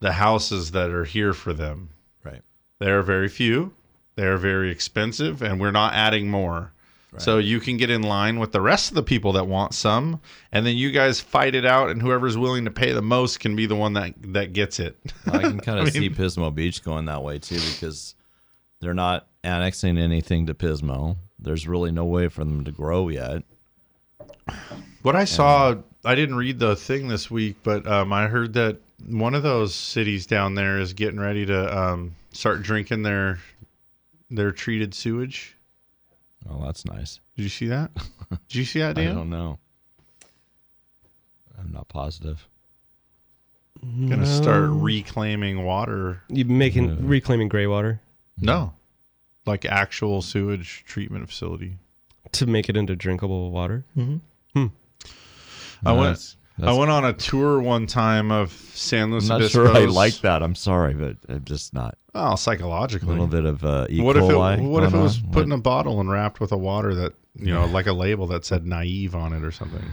the 0.00 0.12
houses 0.12 0.72
that 0.72 0.90
are 0.90 1.04
here 1.04 1.32
for 1.32 1.52
them. 1.52 1.90
Right. 2.24 2.42
They 2.78 2.90
are 2.90 3.02
very 3.02 3.28
few. 3.28 3.72
They 4.16 4.26
are 4.26 4.38
very 4.38 4.70
expensive, 4.70 5.42
and 5.42 5.60
we're 5.60 5.70
not 5.70 5.94
adding 5.94 6.30
more. 6.30 6.72
So 7.18 7.38
you 7.38 7.60
can 7.60 7.76
get 7.76 7.88
in 7.88 8.02
line 8.02 8.38
with 8.38 8.52
the 8.52 8.60
rest 8.60 8.90
of 8.90 8.94
the 8.94 9.02
people 9.02 9.32
that 9.32 9.46
want 9.46 9.74
some, 9.74 10.20
and 10.52 10.66
then 10.66 10.76
you 10.76 10.90
guys 10.90 11.20
fight 11.20 11.54
it 11.54 11.64
out, 11.64 11.88
and 11.90 12.02
whoever's 12.02 12.36
willing 12.36 12.66
to 12.66 12.70
pay 12.70 12.92
the 12.92 13.02
most 13.02 13.40
can 13.40 13.56
be 13.56 13.64
the 13.66 13.76
one 13.76 13.94
that 13.94 14.14
that 14.34 14.52
gets 14.52 14.78
it. 14.78 14.98
I 15.26 15.38
can 15.38 15.60
kind 15.60 15.80
I 15.80 15.84
of 15.84 15.92
see 15.92 16.10
Pismo 16.10 16.54
Beach 16.54 16.84
going 16.84 17.06
that 17.06 17.22
way 17.22 17.38
too 17.38 17.60
because 17.72 18.14
they're 18.80 18.94
not 18.94 19.26
annexing 19.42 19.98
anything 19.98 20.46
to 20.46 20.54
Pismo. 20.54 21.16
There's 21.38 21.66
really 21.66 21.90
no 21.90 22.04
way 22.04 22.28
for 22.28 22.44
them 22.44 22.64
to 22.64 22.72
grow 22.72 23.08
yet. 23.08 23.44
What 25.02 25.16
I 25.16 25.24
saw, 25.24 25.76
I 26.04 26.14
didn't 26.14 26.36
read 26.36 26.58
the 26.58 26.76
thing 26.76 27.08
this 27.08 27.30
week, 27.30 27.56
but 27.62 27.86
um, 27.86 28.12
I 28.12 28.26
heard 28.26 28.54
that 28.54 28.78
one 29.04 29.34
of 29.34 29.42
those 29.42 29.74
cities 29.74 30.26
down 30.26 30.54
there 30.54 30.78
is 30.78 30.92
getting 30.92 31.20
ready 31.20 31.44
to 31.46 31.78
um, 31.78 32.14
start 32.32 32.62
drinking 32.62 33.02
their 33.02 33.38
their 34.30 34.52
treated 34.52 34.94
sewage. 34.94 35.54
Oh, 36.48 36.62
that's 36.64 36.84
nice. 36.84 37.20
Did 37.36 37.42
you 37.42 37.48
see 37.48 37.66
that? 37.66 37.90
Did 38.48 38.54
you 38.54 38.64
see 38.64 38.78
that, 38.80 38.96
Dan? 38.96 39.10
I 39.10 39.14
don't 39.14 39.30
know. 39.30 39.58
I'm 41.58 41.72
not 41.72 41.88
positive. 41.88 42.46
Going 43.82 44.20
to 44.20 44.26
start 44.26 44.70
reclaiming 44.70 45.64
water. 45.64 46.22
You 46.28 46.44
making 46.46 47.06
reclaiming 47.06 47.48
gray 47.48 47.66
water 47.66 48.00
No, 48.40 48.72
like 49.44 49.64
actual 49.64 50.22
sewage 50.22 50.82
treatment 50.86 51.28
facility. 51.28 51.76
to 52.32 52.46
make 52.46 52.68
it 52.68 52.76
into 52.76 52.96
drinkable 52.96 53.50
water. 53.50 53.84
Mhm. 53.96 54.20
Hmm. 54.54 54.66
I 55.84 55.92
No, 55.92 56.00
went. 56.00 56.36
That's- 56.58 56.74
I 56.74 56.78
went 56.78 56.90
on 56.90 57.04
a 57.04 57.12
tour 57.12 57.60
one 57.60 57.86
time 57.86 58.30
of 58.32 58.52
San 58.74 59.10
Luis 59.10 59.24
I'm 59.24 59.28
not 59.28 59.34
Obispo. 59.42 59.66
sure 59.66 59.76
I 59.76 59.84
like 59.86 60.20
that. 60.20 60.42
I'm 60.42 60.54
sorry, 60.54 60.94
but 60.94 61.16
I'm 61.28 61.44
just 61.44 61.74
not. 61.74 61.96
Oh, 62.14 62.34
psychologically, 62.36 63.08
A 63.08 63.10
little 63.12 63.26
bit 63.26 63.44
of 63.44 63.62
uh, 63.64 63.86
E. 63.90 64.00
what 64.00 64.16
if 64.16 64.22
it? 64.24 64.34
What 64.62 64.82
if 64.84 64.94
it 64.94 64.98
was 64.98 65.22
on. 65.22 65.30
put 65.32 65.44
in 65.44 65.52
a 65.52 65.58
bottle 65.58 66.00
and 66.00 66.10
wrapped 66.10 66.40
with 66.40 66.52
a 66.52 66.56
water 66.56 66.94
that 66.94 67.12
you 67.38 67.52
know, 67.52 67.66
like 67.66 67.86
a 67.86 67.92
label 67.92 68.26
that 68.28 68.44
said 68.46 68.66
"naive" 68.66 69.14
on 69.14 69.32
it 69.34 69.44
or 69.44 69.50
something? 69.50 69.84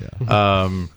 Yeah. 0.00 0.62
Um, 0.62 0.90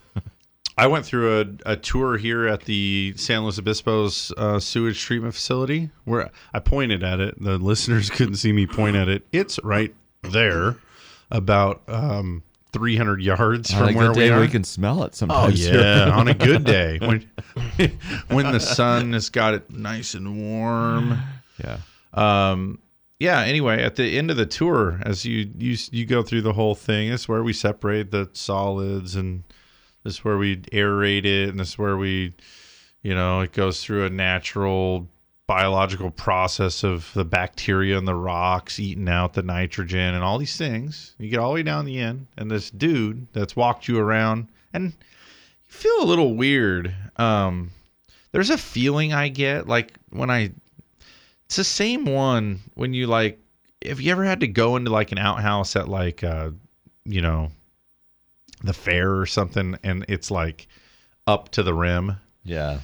I 0.77 0.85
went 0.85 1.05
through 1.05 1.41
a, 1.65 1.71
a 1.71 1.75
tour 1.75 2.17
here 2.17 2.47
at 2.47 2.65
the 2.65 3.13
San 3.17 3.41
Luis 3.41 3.57
Obispo's 3.57 4.31
uh, 4.37 4.59
sewage 4.59 5.01
treatment 5.01 5.33
facility 5.33 5.89
where 6.05 6.29
I 6.53 6.59
pointed 6.59 7.03
at 7.03 7.19
it. 7.19 7.41
The 7.43 7.57
listeners 7.57 8.09
couldn't 8.11 8.35
see 8.35 8.51
me 8.51 8.67
point 8.67 8.95
at 8.95 9.07
it. 9.09 9.25
It's 9.31 9.59
right 9.63 9.95
there, 10.21 10.75
about 11.31 11.81
um, 11.87 12.43
300 12.77 13.21
yards 13.21 13.73
On 13.73 13.79
from 13.79 13.89
a 13.95 13.97
where 13.97 14.07
good 14.13 14.17
we 14.17 14.29
are. 14.29 14.39
we 14.39 14.47
can 14.47 14.63
smell 14.63 15.03
it 15.03 15.15
sometimes. 15.15 15.53
Oh 15.53 15.63
sometimes. 15.63 15.83
yeah, 16.07 16.09
on 16.15 16.27
a 16.27 16.33
good 16.33 16.63
day 16.77 16.97
when 16.99 17.29
when 18.27 18.51
the 18.51 18.59
sun 18.59 19.13
has 19.13 19.29
got 19.29 19.53
it 19.55 19.69
nice 19.71 20.13
and 20.13 20.37
warm. 20.37 21.17
Yeah. 21.63 21.79
Um. 22.13 22.77
Yeah. 23.19 23.41
Anyway, 23.41 23.81
at 23.81 23.95
the 23.95 24.15
end 24.19 24.29
of 24.29 24.37
the 24.37 24.45
tour, 24.45 24.99
as 25.03 25.25
you 25.25 25.49
you 25.57 25.75
you 25.89 26.05
go 26.05 26.21
through 26.21 26.43
the 26.43 26.53
whole 26.53 26.75
thing, 26.75 27.11
it's 27.11 27.27
where 27.27 27.41
we 27.41 27.51
separate 27.51 28.11
the 28.11 28.29
solids, 28.33 29.15
and 29.15 29.41
this 30.03 30.13
is 30.13 30.23
where 30.23 30.37
we 30.37 30.57
aerate 30.57 31.25
it, 31.25 31.49
and 31.49 31.59
this 31.59 31.69
is 31.69 31.77
where 31.79 31.97
we, 31.97 32.35
you 33.01 33.15
know, 33.15 33.41
it 33.41 33.53
goes 33.53 33.83
through 33.83 34.05
a 34.05 34.11
natural 34.11 35.09
biological 35.47 36.11
process 36.11 36.83
of 36.83 37.09
the 37.13 37.25
bacteria 37.25 37.97
in 37.97 38.05
the 38.05 38.13
rocks 38.13 38.79
eating 38.79 39.07
out 39.07 39.33
the 39.33 39.41
nitrogen 39.41 40.13
and 40.13 40.23
all 40.23 40.37
these 40.37 40.57
things. 40.57 41.15
You 41.17 41.29
get 41.29 41.39
all 41.39 41.49
the 41.49 41.55
way 41.55 41.63
down 41.63 41.85
the 41.85 41.99
end, 41.99 42.27
and 42.37 42.51
this 42.51 42.69
dude 42.69 43.27
that's 43.33 43.55
walked 43.55 43.87
you 43.87 43.97
around, 43.97 44.49
and 44.73 44.85
you 44.85 45.69
feel 45.69 46.01
a 46.01 46.05
little 46.05 46.35
weird. 46.35 46.93
Um, 47.15 47.71
there's 48.31 48.49
a 48.49 48.57
feeling 48.57 49.13
I 49.13 49.29
get 49.29 49.67
like 49.67 49.93
when 50.09 50.29
I 50.29 50.51
it's 51.45 51.55
the 51.55 51.63
same 51.63 52.05
one 52.05 52.59
when 52.75 52.93
you 52.93 53.07
like 53.07 53.39
have 53.85 54.01
you 54.01 54.11
ever 54.11 54.25
had 54.25 54.41
to 54.41 54.47
go 54.47 54.75
into 54.75 54.91
like 54.91 55.11
an 55.11 55.17
outhouse 55.17 55.75
at 55.75 55.87
like 55.87 56.23
uh 56.23 56.51
you 57.05 57.21
know 57.21 57.51
the 58.63 58.73
fair 58.73 59.15
or 59.17 59.25
something 59.25 59.77
and 59.81 60.05
it's 60.09 60.29
like 60.29 60.67
up 61.25 61.49
to 61.49 61.63
the 61.63 61.73
rim 61.73 62.17
Yeah. 62.43 62.79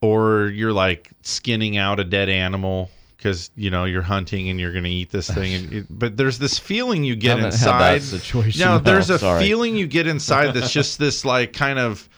Or 0.00 0.46
you're 0.46 0.72
like 0.72 1.10
skinning 1.22 1.76
out 1.76 2.00
a 2.00 2.04
dead 2.04 2.28
animal 2.28 2.90
because 3.16 3.50
you 3.56 3.70
know 3.70 3.84
you're 3.84 4.02
hunting 4.02 4.48
and 4.48 4.60
you're 4.60 4.72
going 4.72 4.84
to 4.84 4.90
eat 4.90 5.10
this 5.10 5.28
thing 5.28 5.54
and 5.54 5.72
it, 5.72 5.86
but 5.90 6.16
there's 6.16 6.38
this 6.38 6.58
feeling 6.58 7.04
you 7.04 7.16
get 7.16 7.38
Haven't 7.38 7.54
had 7.54 7.80
that 7.80 7.94
inside 7.96 8.02
situation, 8.20 8.60
no 8.60 8.78
there's 8.78 9.10
a 9.10 9.18
sorry. 9.18 9.42
feeling 9.42 9.76
you 9.76 9.86
get 9.86 10.06
inside 10.06 10.52
that's 10.52 10.72
just 10.72 10.98
this 11.00 11.24
like 11.24 11.52
kind 11.52 11.78
of 11.78 12.08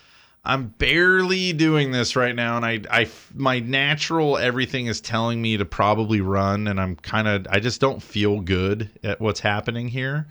i'm 0.45 0.69
barely 0.79 1.53
doing 1.53 1.91
this 1.91 2.17
right 2.17 2.35
now 2.35 2.57
and 2.57 2.67
i 2.67 2.81
i 2.91 3.09
my 3.35 3.61
natural 3.61 4.37
everything 4.37 4.87
is 4.87 5.01
telling 5.01 5.41
me 5.41 5.57
to 5.57 5.65
probably 5.65 6.21
run 6.21 6.69
and 6.69 6.81
i'm 6.81 6.97
kind 6.97 7.29
of 7.29 7.47
i 7.51 7.59
just 7.59 7.81
don't 7.81 8.03
feel 8.03 8.41
good 8.41 8.91
at 9.03 9.21
what's 9.21 9.41
happening 9.41 9.89
here. 9.89 10.27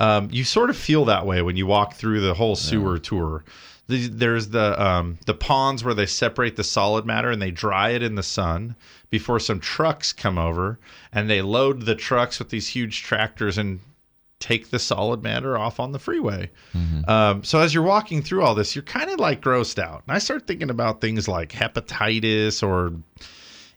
Um, 0.00 0.28
you 0.32 0.42
sort 0.42 0.70
of 0.70 0.76
feel 0.76 1.04
that 1.04 1.26
way 1.26 1.42
when 1.42 1.56
you 1.56 1.66
walk 1.66 1.94
through 1.94 2.22
the 2.22 2.34
whole 2.34 2.56
sewer 2.56 2.98
tour 2.98 3.44
the, 3.92 4.08
there's 4.08 4.48
the 4.48 4.82
um, 4.82 5.18
the 5.26 5.34
ponds 5.34 5.84
where 5.84 5.94
they 5.94 6.06
separate 6.06 6.56
the 6.56 6.64
solid 6.64 7.04
matter 7.06 7.30
and 7.30 7.40
they 7.40 7.50
dry 7.50 7.90
it 7.90 8.02
in 8.02 8.14
the 8.16 8.22
sun 8.22 8.74
before 9.10 9.38
some 9.38 9.60
trucks 9.60 10.12
come 10.12 10.38
over 10.38 10.78
and 11.12 11.28
they 11.28 11.42
load 11.42 11.82
the 11.82 11.94
trucks 11.94 12.38
with 12.38 12.48
these 12.48 12.68
huge 12.68 13.02
tractors 13.02 13.58
and 13.58 13.80
take 14.40 14.70
the 14.70 14.78
solid 14.78 15.22
matter 15.22 15.56
off 15.56 15.78
on 15.78 15.92
the 15.92 15.98
freeway. 15.98 16.50
Um, 17.08 17.44
so 17.44 17.60
as 17.60 17.72
you're 17.72 17.84
walking 17.84 18.22
through 18.22 18.42
all 18.42 18.54
this, 18.56 18.74
you're 18.74 18.82
kind 18.82 19.08
of 19.10 19.20
like 19.20 19.40
grossed 19.40 19.78
out. 19.78 20.02
And 20.06 20.16
I 20.16 20.18
start 20.18 20.46
thinking 20.48 20.70
about 20.70 21.00
things 21.00 21.28
like 21.28 21.50
hepatitis 21.52 22.62
or 22.66 22.92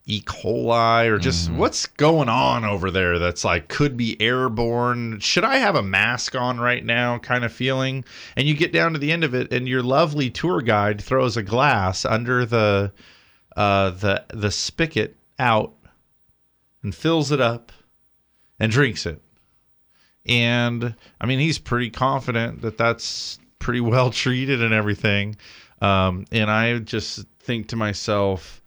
E. 0.07 0.22
coli 0.22 1.07
or 1.07 1.18
just 1.18 1.49
what's 1.52 1.88
going 1.88 2.30
on 2.30 2.64
over 2.64 2.91
there 2.91 3.18
that's 3.18 3.44
like 3.44 3.68
could 3.69 3.98
be 3.98 4.22
airborne. 4.22 5.19
Should 5.19 5.44
I 5.44 5.57
have 5.57 5.76
a 5.76 5.82
mask 5.82 6.36
on 6.36 6.60
right 6.60 6.86
now 6.86 7.18
kind 7.18 7.44
of 7.44 7.52
feeling? 7.52 8.06
And 8.36 8.48
you 8.48 8.53
get 8.53 8.72
down 8.72 8.94
to 8.94 8.99
the 8.99 9.11
end 9.11 9.23
of 9.23 9.34
it 9.34 9.52
and 9.52 9.68
your 9.68 9.82
lovely 9.82 10.30
tour 10.30 10.61
guide 10.61 11.02
throws 11.02 11.38
a 11.38 11.44
glass 11.44 12.06
under 12.06 12.45
the 12.45 12.91
uh 13.56 13.90
the 13.91 14.23
the 14.30 14.52
spigot 14.52 15.15
out 15.40 15.73
and 16.84 16.94
fills 16.94 17.32
it 17.32 17.41
up 17.41 17.72
and 18.60 18.72
drinks 18.72 19.07
it. 19.07 19.23
And 20.27 20.94
I 21.19 21.26
mean 21.26 21.40
he's 21.40 21.57
pretty 21.57 21.90
confident 21.90 22.61
that 22.61 22.77
that's 22.77 23.40
pretty 23.57 23.82
well 23.82 24.11
treated 24.11 24.61
and 24.61 24.73
everything. 24.73 25.38
Um 25.82 26.26
and 26.32 26.52
I 26.52 26.77
just 26.77 27.26
think 27.40 27.69
to 27.69 27.76
myself 27.76 28.61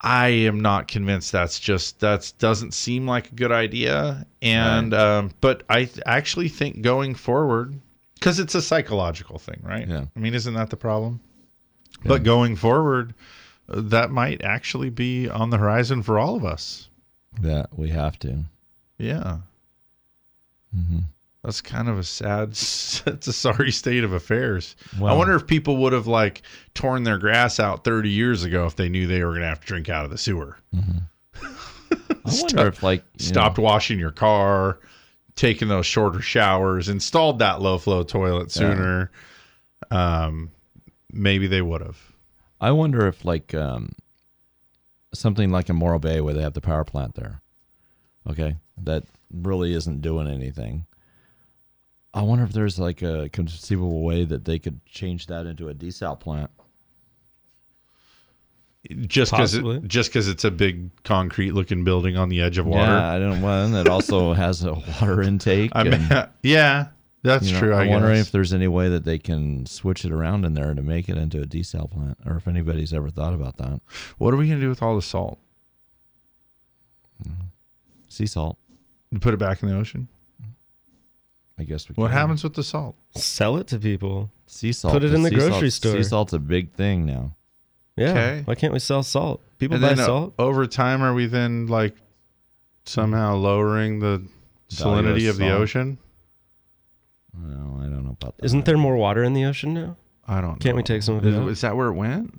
I 0.00 0.28
am 0.28 0.60
not 0.60 0.86
convinced 0.86 1.32
that's 1.32 1.58
just 1.58 2.00
that 2.00 2.32
doesn't 2.38 2.72
seem 2.72 3.06
like 3.06 3.32
a 3.32 3.34
good 3.34 3.50
idea. 3.52 4.26
And 4.40 4.94
um, 4.94 5.32
but 5.40 5.64
I 5.68 5.84
th- 5.86 6.00
actually 6.06 6.48
think 6.48 6.82
going 6.82 7.14
forward, 7.16 7.74
because 8.14 8.38
it's 8.38 8.54
a 8.54 8.62
psychological 8.62 9.38
thing, 9.38 9.60
right? 9.62 9.88
Yeah. 9.88 10.04
I 10.14 10.18
mean, 10.20 10.34
isn't 10.34 10.54
that 10.54 10.70
the 10.70 10.76
problem? 10.76 11.20
But 12.04 12.22
going 12.22 12.54
forward, 12.54 13.12
that 13.68 14.10
might 14.12 14.42
actually 14.44 14.90
be 14.90 15.28
on 15.28 15.50
the 15.50 15.58
horizon 15.58 16.02
for 16.04 16.16
all 16.18 16.36
of 16.36 16.44
us. 16.44 16.88
That 17.40 17.76
we 17.76 17.88
have 17.88 18.18
to. 18.20 18.44
Yeah. 18.98 19.38
Mhm. 20.76 21.02
That's 21.44 21.60
kind 21.60 21.88
of 21.88 21.98
a 21.98 22.02
sad, 22.02 22.48
it's 22.50 23.26
a 23.26 23.32
sorry 23.32 23.70
state 23.70 24.04
of 24.04 24.12
affairs. 24.12 24.76
I 24.96 25.14
wonder 25.14 25.34
if 25.34 25.46
people 25.46 25.76
would 25.78 25.92
have 25.92 26.06
like 26.06 26.42
torn 26.74 27.04
their 27.04 27.18
grass 27.18 27.60
out 27.60 27.84
30 27.84 28.10
years 28.10 28.44
ago 28.44 28.66
if 28.66 28.76
they 28.76 28.88
knew 28.88 29.06
they 29.06 29.22
were 29.22 29.30
going 29.30 29.42
to 29.42 29.48
have 29.48 29.60
to 29.60 29.66
drink 29.66 29.88
out 29.88 30.04
of 30.04 30.10
the 30.10 30.18
sewer. 30.18 30.58
I 30.74 32.42
wonder 32.42 32.66
if 32.66 32.82
like 32.82 33.04
you 33.18 33.26
know, 33.26 33.32
stopped 33.32 33.58
washing 33.58 33.98
your 33.98 34.10
car, 34.10 34.80
taking 35.36 35.68
those 35.68 35.86
shorter 35.86 36.20
showers, 36.20 36.88
installed 36.88 37.38
that 37.38 37.62
low 37.62 37.78
flow 37.78 38.02
toilet 38.02 38.50
sooner. 38.50 39.10
Um, 39.90 40.50
maybe 41.12 41.46
they 41.46 41.62
would 41.62 41.80
have. 41.80 41.98
I 42.60 42.72
wonder 42.72 43.06
if 43.06 43.24
like 43.24 43.54
um, 43.54 43.92
something 45.14 45.50
like 45.50 45.68
in 45.70 45.76
Morro 45.76 45.98
Bay 45.98 46.20
where 46.20 46.34
they 46.34 46.42
have 46.42 46.54
the 46.54 46.60
power 46.60 46.84
plant 46.84 47.14
there. 47.14 47.40
Okay, 48.28 48.56
that 48.82 49.04
really 49.32 49.72
isn't 49.72 50.02
doing 50.02 50.28
anything. 50.28 50.84
I 52.18 52.22
wonder 52.22 52.42
if 52.42 52.52
there's 52.52 52.80
like 52.80 53.00
a 53.02 53.28
conceivable 53.28 54.02
way 54.02 54.24
that 54.24 54.44
they 54.44 54.58
could 54.58 54.84
change 54.86 55.28
that 55.28 55.46
into 55.46 55.68
a 55.68 55.74
desal 55.74 56.18
plant. 56.18 56.50
Just 59.06 59.30
because 59.30 59.60
just 59.86 60.10
because 60.10 60.26
it's 60.26 60.44
a 60.44 60.50
big 60.50 60.90
concrete 61.04 61.52
looking 61.52 61.84
building 61.84 62.16
on 62.16 62.28
the 62.28 62.40
edge 62.40 62.58
of 62.58 62.66
water. 62.66 62.90
Yeah, 62.90 63.12
I 63.12 63.18
don't. 63.20 63.40
One 63.40 63.70
that 63.72 63.86
also 63.86 64.32
has 64.44 64.64
a 64.64 64.74
water 64.74 65.22
intake. 65.22 65.70
I 65.74 65.84
mean, 65.84 65.94
and, 66.10 66.28
yeah, 66.42 66.88
that's 67.22 67.46
you 67.46 67.52
know, 67.52 67.60
true. 67.60 67.74
I 67.74 67.82
I'm 67.82 67.90
wondering 67.90 68.18
if 68.18 68.32
there's 68.32 68.52
any 68.52 68.66
way 68.66 68.88
that 68.88 69.04
they 69.04 69.18
can 69.18 69.66
switch 69.66 70.04
it 70.04 70.10
around 70.10 70.44
in 70.44 70.54
there 70.54 70.74
to 70.74 70.82
make 70.82 71.08
it 71.08 71.16
into 71.16 71.40
a 71.40 71.46
desal 71.46 71.88
plant, 71.88 72.18
or 72.26 72.36
if 72.36 72.48
anybody's 72.48 72.92
ever 72.92 73.10
thought 73.10 73.34
about 73.34 73.58
that. 73.58 73.80
what 74.16 74.34
are 74.34 74.36
we 74.36 74.48
gonna 74.48 74.60
do 74.60 74.68
with 74.68 74.82
all 74.82 74.96
the 74.96 75.02
salt? 75.02 75.38
Sea 78.08 78.26
salt, 78.26 78.58
You 79.12 79.20
put 79.20 79.34
it 79.34 79.38
back 79.38 79.62
in 79.62 79.68
the 79.68 79.76
ocean. 79.76 80.08
I 81.58 81.64
guess. 81.64 81.88
We 81.88 81.94
What 81.94 82.08
can. 82.08 82.16
happens 82.18 82.44
with 82.44 82.54
the 82.54 82.62
salt? 82.62 82.96
Sell 83.16 83.56
it 83.56 83.66
to 83.68 83.78
people. 83.78 84.30
Sea 84.46 84.72
salt. 84.72 84.94
Put 84.94 85.04
it 85.04 85.12
in 85.12 85.22
the 85.22 85.30
sea 85.30 85.34
grocery 85.36 85.70
salt- 85.70 85.72
store. 85.92 85.96
Sea 86.02 86.08
salt's 86.08 86.32
a 86.32 86.38
big 86.38 86.72
thing 86.72 87.04
now. 87.04 87.34
Yeah. 87.96 88.10
Okay. 88.10 88.42
Why 88.44 88.54
can't 88.54 88.72
we 88.72 88.78
sell 88.78 89.02
salt? 89.02 89.40
People 89.58 89.74
and 89.76 89.82
buy 89.82 89.88
then 89.88 90.00
uh, 90.00 90.06
salt. 90.06 90.34
over 90.38 90.66
time, 90.68 91.02
are 91.02 91.12
we 91.14 91.26
then 91.26 91.66
like 91.66 91.96
somehow 92.84 93.34
lowering 93.34 93.98
the 93.98 94.22
Value 94.70 95.08
of 95.10 95.16
salinity 95.16 95.28
of 95.28 95.36
the 95.38 95.48
salt. 95.48 95.60
ocean? 95.62 95.98
No, 97.36 97.78
I 97.80 97.84
don't 97.84 98.04
know 98.04 98.16
about 98.20 98.36
that. 98.38 98.44
Isn't 98.44 98.64
there 98.64 98.76
more 98.78 98.96
water 98.96 99.22
in 99.24 99.32
the 99.32 99.44
ocean 99.44 99.74
now? 99.74 99.96
I 100.26 100.40
don't. 100.40 100.50
Know. 100.52 100.56
Can't 100.60 100.76
we 100.76 100.82
know. 100.82 100.86
take 100.86 101.02
some 101.02 101.16
of 101.16 101.26
it 101.26 101.30
Is, 101.30 101.36
out? 101.36 101.48
is 101.48 101.60
that 101.62 101.76
where 101.76 101.88
it 101.88 101.94
went? 101.94 102.38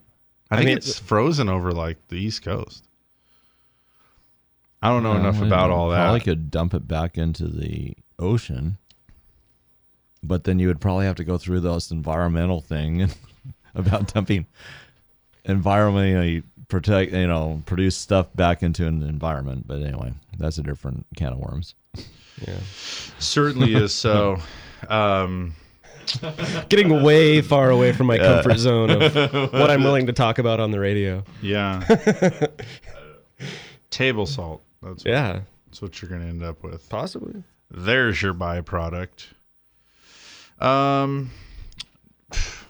I, 0.49 0.55
I 0.55 0.57
think 0.59 0.67
mean- 0.67 0.77
it's 0.77 0.97
frozen 0.97 1.49
over 1.49 1.71
like 1.71 1.97
the 2.07 2.15
East 2.15 2.41
Coast. 2.43 2.85
I 4.81 4.87
don't 4.89 5.03
know 5.03 5.11
Well, 5.11 5.19
enough 5.19 5.41
about 5.41 5.67
don't- 5.67 5.77
all 5.77 5.89
Probably 5.91 6.19
that. 6.19 6.23
could 6.25 6.51
dump 6.51 6.73
it 6.73 6.87
back 6.87 7.17
into 7.17 7.47
the 7.47 7.95
ocean, 8.17 8.77
but 10.23 10.43
then 10.43 10.59
you 10.59 10.67
would 10.67 10.81
probably 10.81 11.05
have 11.05 11.15
to 11.17 11.23
go 11.23 11.37
through 11.37 11.59
those 11.61 11.91
environmental 11.91 12.61
thing 12.61 13.09
about 13.75 14.13
dumping 14.13 14.45
environmentally 15.45 16.43
protect, 16.67 17.11
you 17.13 17.27
know, 17.27 17.61
produce 17.65 17.95
stuff 17.97 18.27
back 18.35 18.61
into 18.61 18.85
an 18.85 19.01
environment. 19.03 19.65
But 19.67 19.81
anyway, 19.81 20.13
that's 20.37 20.57
a 20.57 20.63
different 20.63 21.05
can 21.15 21.33
of 21.33 21.39
worms. 21.39 21.73
Yeah. 22.47 22.59
Certainly 23.19 23.75
is 23.75 23.93
so. 23.93 24.37
Um, 24.87 25.55
Getting 26.69 27.03
way 27.03 27.41
far 27.41 27.69
away 27.69 27.91
from 27.91 28.07
my 28.07 28.17
comfort 28.17 28.57
zone 28.57 28.89
of 28.89 29.13
what 29.53 29.69
I'm 29.69 29.83
willing 29.83 30.07
to 30.07 30.13
talk 30.13 30.39
about 30.39 30.61
on 30.61 30.71
the 30.71 30.79
radio. 30.79 31.21
yeah. 31.41 31.81
Table 33.89 34.25
salt. 34.25 34.63
That's 34.81 35.03
what, 35.03 35.11
Yeah. 35.11 35.41
that's 35.67 35.81
what 35.81 36.01
you're 36.01 36.07
going 36.09 36.21
to 36.21 36.27
end 36.27 36.43
up 36.43 36.63
with. 36.63 36.87
Possibly. 36.89 37.43
There's 37.69 38.21
your 38.21 38.33
byproduct. 38.33 39.25
Um, 40.61 41.31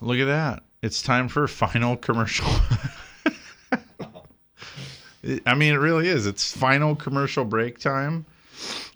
look 0.02 0.20
at 0.20 0.26
that. 0.26 0.64
It's 0.82 1.02
time 1.02 1.28
for 1.28 1.48
final 1.48 1.98
commercial. 1.98 2.48
I 5.46 5.54
mean, 5.54 5.74
it 5.74 5.78
really 5.78 6.08
is. 6.08 6.26
It's 6.26 6.56
final 6.56 6.96
commercial 6.96 7.44
break 7.44 7.78
time. 7.80 8.26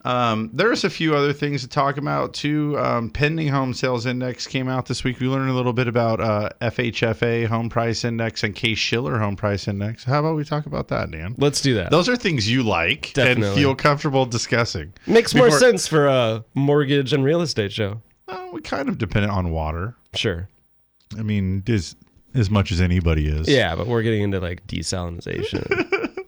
Um, 0.06 0.50
there's 0.54 0.84
a 0.84 0.90
few 0.90 1.16
other 1.16 1.32
things 1.32 1.62
to 1.62 1.68
talk 1.68 1.98
about 1.98 2.34
too. 2.34 2.78
Um, 2.78 3.10
pending 3.10 3.48
home 3.48 3.74
sales 3.74 4.06
index 4.06 4.46
came 4.48 4.68
out 4.68 4.86
this 4.86 5.04
week. 5.04 5.20
We 5.20 5.28
learned 5.28 5.50
a 5.50 5.54
little 5.54 5.72
bit 5.74 5.88
about 5.88 6.20
uh, 6.20 6.50
FHFA 6.62 7.48
home 7.48 7.70
price 7.70 8.04
index 8.04 8.44
and 8.44 8.54
Case 8.54 8.78
Shiller 8.78 9.18
home 9.18 9.36
price 9.36 9.68
index. 9.68 10.04
How 10.04 10.20
about 10.20 10.36
we 10.36 10.44
talk 10.44 10.66
about 10.66 10.90
that, 10.90 11.12
Dan? 11.12 11.36
Let's 11.38 11.62
do 11.62 11.76
that. 11.76 11.92
Those 11.92 12.10
are 12.10 12.18
things 12.18 12.50
you 12.50 12.64
like 12.64 13.18
and 13.18 13.44
feel 13.46 13.76
comfortable 13.76 14.26
discussing. 14.26 14.94
Makes 15.08 15.34
more 15.34 15.52
sense 15.52 15.88
for 15.88 16.08
a 16.08 16.44
mortgage 16.54 17.14
and 17.14 17.24
real 17.24 17.42
estate 17.42 17.72
show. 17.72 18.02
Well, 18.28 18.52
we 18.54 18.62
kind 18.62 18.90
of 18.90 18.98
dependent 18.98 19.34
on 19.34 19.52
water. 19.52 19.96
Sure. 20.16 20.48
I 21.18 21.22
mean, 21.24 21.64
as 21.68 21.96
as 22.36 22.50
much 22.50 22.72
as 22.72 22.82
anybody 22.82 23.28
is. 23.28 23.48
Yeah, 23.48 23.76
but 23.76 23.88
we're 23.88 24.02
getting 24.04 24.24
into 24.24 24.40
like 24.40 24.66
desalinization. 24.68 26.10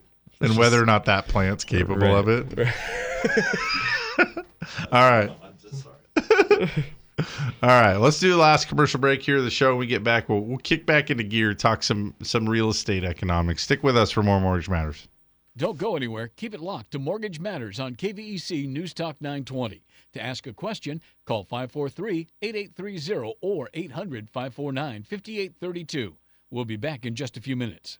And 0.41 0.57
whether 0.57 0.83
or 0.83 0.85
not 0.85 1.05
that 1.05 1.29
plant's 1.29 1.63
capable 1.63 1.95
Right. 2.07 2.13
of 2.13 2.27
it. 2.27 2.67
All 4.91 5.09
right. 5.09 5.31
All 7.63 7.69
right. 7.69 7.95
Let's 7.95 8.19
do 8.19 8.29
the 8.31 8.37
last 8.37 8.67
commercial 8.67 8.99
break 8.99 9.21
here 9.21 9.37
of 9.37 9.45
the 9.45 9.49
show. 9.49 9.69
When 9.69 9.79
we 9.79 9.87
get 9.87 10.03
back, 10.03 10.27
we'll, 10.27 10.41
we'll 10.41 10.57
kick 10.57 10.85
back 10.85 11.09
into 11.09 11.23
gear, 11.23 11.53
talk 11.53 11.83
some 11.83 12.13
some 12.21 12.47
real 12.49 12.69
estate 12.69 13.05
economics. 13.05 13.63
Stick 13.63 13.81
with 13.81 13.95
us 13.97 14.11
for 14.11 14.23
more 14.23 14.41
Mortgage 14.41 14.67
Matters. 14.69 15.07
Don't 15.57 15.77
go 15.77 15.95
anywhere. 15.95 16.27
Keep 16.35 16.53
it 16.53 16.59
locked 16.59 16.91
to 16.91 16.99
Mortgage 16.99 17.39
Matters 17.39 17.79
on 17.79 17.95
KVEC 17.95 18.67
News 18.67 18.93
Talk 18.93 19.21
920. 19.21 19.85
To 20.11 20.21
ask 20.21 20.45
a 20.47 20.53
question, 20.53 21.01
call 21.25 21.45
543 21.45 22.27
8830 22.41 23.35
or 23.39 23.69
800 23.73 24.29
549 24.29 25.03
5832. 25.03 26.17
We'll 26.51 26.65
be 26.65 26.75
back 26.75 27.05
in 27.05 27.15
just 27.15 27.37
a 27.37 27.41
few 27.41 27.55
minutes. 27.55 27.99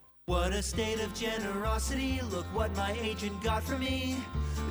What 0.31 0.53
a 0.53 0.63
state 0.63 1.01
of 1.01 1.13
generosity. 1.13 2.21
Look 2.31 2.45
what 2.55 2.73
my 2.77 2.97
agent 3.01 3.43
got 3.43 3.63
for 3.63 3.77
me 3.77 4.15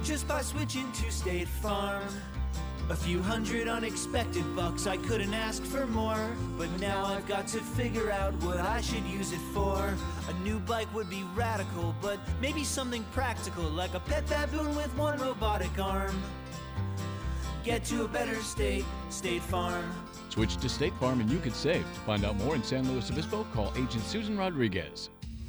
just 0.03 0.27
by 0.27 0.41
switching 0.41 0.91
to 0.93 1.13
State 1.13 1.49
Farm. 1.49 2.09
A 2.89 2.97
few 2.97 3.21
hundred 3.23 3.69
unexpected 3.69 4.57
bucks, 4.57 4.87
I 4.87 4.97
couldn't 4.97 5.35
ask 5.35 5.63
for 5.63 5.87
more. 5.87 6.31
But 6.57 6.71
now 6.81 7.05
I've 7.05 7.29
got 7.29 7.47
to 7.49 7.59
figure 7.59 8.11
out 8.11 8.33
what 8.43 8.57
I 8.57 8.81
should 8.81 9.05
use 9.05 9.33
it 9.33 9.43
for. 9.53 9.95
A 10.31 10.33
new 10.43 10.61
bike 10.61 10.89
would 10.95 11.11
be 11.11 11.27
radical, 11.35 11.95
but 12.01 12.19
maybe 12.41 12.65
something 12.65 13.05
practical, 13.13 13.65
like 13.65 13.93
a 13.93 14.01
pet 14.01 14.27
baboon 14.29 14.75
with 14.75 14.97
one 14.97 15.19
robotic 15.19 15.79
arm. 15.79 16.23
Get 17.65 17.85
to 17.85 18.07
a 18.07 18.09
better 18.09 18.37
state, 18.37 18.87
State 19.11 19.43
Farm. 19.43 19.85
Switch 20.31 20.57
to 20.57 20.71
State 20.71 20.95
Farm 20.95 21.21
and 21.21 21.31
you 21.31 21.39
could 21.39 21.55
save. 21.55 21.83
To 21.83 22.01
find 22.07 22.25
out 22.25 22.37
more 22.37 22.55
in 22.55 22.65
San 22.65 22.91
Luis 22.91 23.11
Obispo, 23.11 23.45
call 23.53 23.75
Agent 23.77 24.05
Susan 24.05 24.39
Rodriguez. 24.39 25.11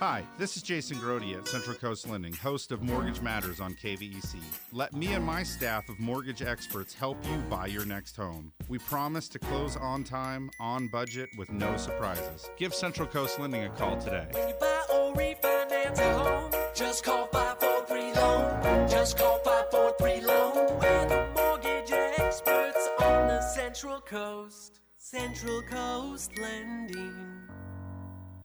Hi, 0.00 0.24
this 0.38 0.56
is 0.56 0.62
Jason 0.62 0.96
Grody 0.96 1.36
at 1.36 1.46
Central 1.46 1.76
Coast 1.76 2.08
Lending, 2.08 2.32
host 2.32 2.72
of 2.72 2.80
Mortgage 2.80 3.20
Matters 3.20 3.60
on 3.60 3.74
KVEC. 3.74 4.36
Let 4.72 4.94
me 4.94 5.08
and 5.08 5.22
my 5.22 5.42
staff 5.42 5.90
of 5.90 6.00
mortgage 6.00 6.40
experts 6.40 6.94
help 6.94 7.22
you 7.26 7.36
buy 7.50 7.66
your 7.66 7.84
next 7.84 8.16
home. 8.16 8.50
We 8.70 8.78
promise 8.78 9.28
to 9.28 9.38
close 9.38 9.76
on 9.76 10.04
time, 10.04 10.50
on 10.58 10.88
budget, 10.88 11.28
with 11.36 11.52
no 11.52 11.76
surprises. 11.76 12.48
Give 12.56 12.74
Central 12.74 13.06
Coast 13.06 13.38
Lending 13.38 13.64
a 13.64 13.68
call 13.68 13.98
today. 13.98 14.26
Buy 14.58 14.82
or 14.90 15.12
refinance 15.12 15.98
a 15.98 16.18
home, 16.18 16.50
just 16.74 17.04
call 17.04 17.26
543 17.26 18.14
Loan. 18.14 18.88
Just 18.88 19.18
call 19.18 19.38
543 19.40 20.26
Loan. 20.26 20.80
We're 20.80 21.08
the 21.10 21.28
mortgage 21.36 21.92
experts 21.92 22.88
on 23.02 23.28
the 23.28 23.42
Central 23.42 24.00
Coast. 24.00 24.80
Central 24.96 25.60
Coast 25.60 26.30
Lending. 26.38 27.30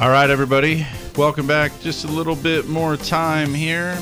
All 0.00 0.08
right, 0.08 0.30
everybody, 0.30 0.86
welcome 1.14 1.46
back. 1.46 1.78
Just 1.82 2.06
a 2.06 2.08
little 2.08 2.34
bit 2.34 2.66
more 2.66 2.96
time 2.96 3.52
here. 3.52 3.98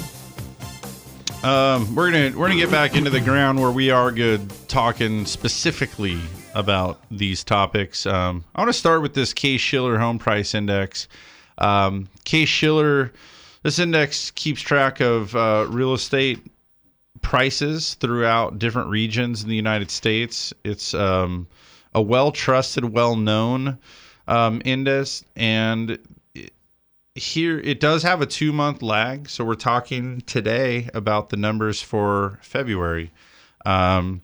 Um, 1.43 1.93
we're 1.93 2.13
gonna 2.13 2.39
we're 2.39 2.47
gonna 2.47 2.61
get 2.61 2.71
back 2.71 2.95
into 2.95 3.11
the 3.11 3.21
ground 3.21 3.61
where 3.61 3.73
we 3.73 3.91
are 3.91 4.13
good 4.13 4.49
talking 4.69 5.27
specifically 5.27 6.21
about 6.55 7.01
these 7.11 7.43
topics. 7.43 8.07
Um, 8.07 8.45
I 8.55 8.61
want 8.61 8.69
to 8.69 8.79
start 8.79 9.03
with 9.03 9.15
this 9.15 9.35
Case 9.35 9.61
Shiller 9.61 9.99
Home 9.99 10.21
Price 10.21 10.55
Index. 10.55 11.09
Um, 11.59 12.09
Case 12.23 12.49
Shiller, 12.49 13.13
this 13.65 13.81
index 13.81 14.31
keeps 14.31 14.61
track 14.61 15.01
of 15.01 15.35
uh, 15.35 15.67
real 15.69 15.95
estate 15.95 16.47
prices 17.23 17.95
throughout 17.95 18.61
different 18.61 18.89
regions 18.89 19.43
in 19.43 19.49
the 19.49 19.57
United 19.57 19.91
States. 19.91 20.55
It's 20.63 20.95
um, 20.95 21.49
a 21.93 22.01
well 22.01 22.31
trusted, 22.31 22.85
well 22.85 23.17
known 23.17 23.79
um, 24.29 24.63
and 25.37 25.99
here 27.15 27.59
it 27.59 27.81
does 27.81 28.03
have 28.03 28.23
a 28.23 28.27
two 28.27 28.53
month 28.53 28.83
lag. 28.83 29.29
So 29.29 29.45
we're 29.45 29.55
talking 29.55 30.21
today 30.23 30.89
about 30.95 31.31
the 31.31 31.37
numbers 31.37 31.83
for 31.83 32.39
February. 32.43 33.11
Um, 33.67 34.23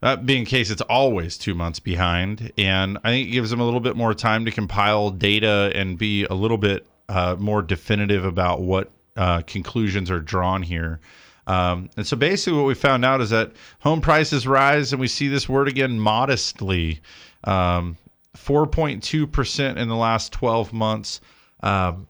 that 0.00 0.26
being 0.26 0.44
the 0.44 0.50
case, 0.50 0.70
it's 0.70 0.82
always 0.82 1.36
two 1.36 1.54
months 1.54 1.80
behind, 1.80 2.52
and 2.56 2.98
I 3.02 3.10
think 3.10 3.28
it 3.28 3.32
gives 3.32 3.50
them 3.50 3.58
a 3.58 3.64
little 3.64 3.80
bit 3.80 3.96
more 3.96 4.14
time 4.14 4.44
to 4.44 4.52
compile 4.52 5.10
data 5.10 5.72
and 5.74 5.98
be 5.98 6.24
a 6.24 6.34
little 6.34 6.58
bit 6.58 6.86
uh, 7.08 7.34
more 7.38 7.62
definitive 7.62 8.24
about 8.24 8.60
what 8.60 8.92
uh, 9.16 9.42
conclusions 9.42 10.08
are 10.10 10.20
drawn 10.20 10.62
here. 10.62 11.00
Um, 11.48 11.90
and 11.96 12.06
so 12.06 12.16
basically, 12.16 12.58
what 12.58 12.66
we 12.66 12.74
found 12.74 13.04
out 13.04 13.20
is 13.20 13.30
that 13.30 13.52
home 13.80 14.00
prices 14.00 14.46
rise, 14.46 14.92
and 14.92 15.00
we 15.00 15.08
see 15.08 15.26
this 15.26 15.48
word 15.48 15.66
again 15.66 15.98
modestly. 15.98 17.00
Um, 17.42 17.96
4.2% 18.44 19.76
in 19.76 19.88
the 19.88 19.96
last 19.96 20.32
12 20.32 20.72
months. 20.72 21.20
Um, 21.62 22.06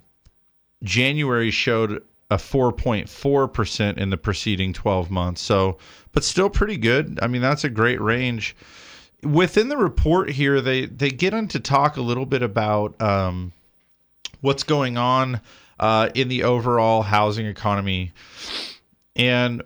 January 0.82 1.50
showed 1.50 2.02
a 2.30 2.36
4.4% 2.36 3.98
in 3.98 4.10
the 4.10 4.16
preceding 4.16 4.72
12 4.72 5.10
months. 5.10 5.40
So, 5.40 5.78
but 6.12 6.24
still 6.24 6.50
pretty 6.50 6.76
good. 6.76 7.18
I 7.22 7.26
mean, 7.26 7.42
that's 7.42 7.64
a 7.64 7.70
great 7.70 8.00
range. 8.00 8.54
Within 9.22 9.68
the 9.68 9.76
report 9.76 10.30
here, 10.30 10.60
they 10.60 10.86
they 10.86 11.10
get 11.10 11.34
into 11.34 11.58
talk 11.58 11.96
a 11.96 12.00
little 12.00 12.26
bit 12.26 12.42
about 12.42 13.00
um, 13.02 13.52
what's 14.42 14.62
going 14.62 14.96
on 14.96 15.40
uh, 15.80 16.10
in 16.14 16.28
the 16.28 16.44
overall 16.44 17.02
housing 17.02 17.46
economy, 17.46 18.12
and 19.16 19.62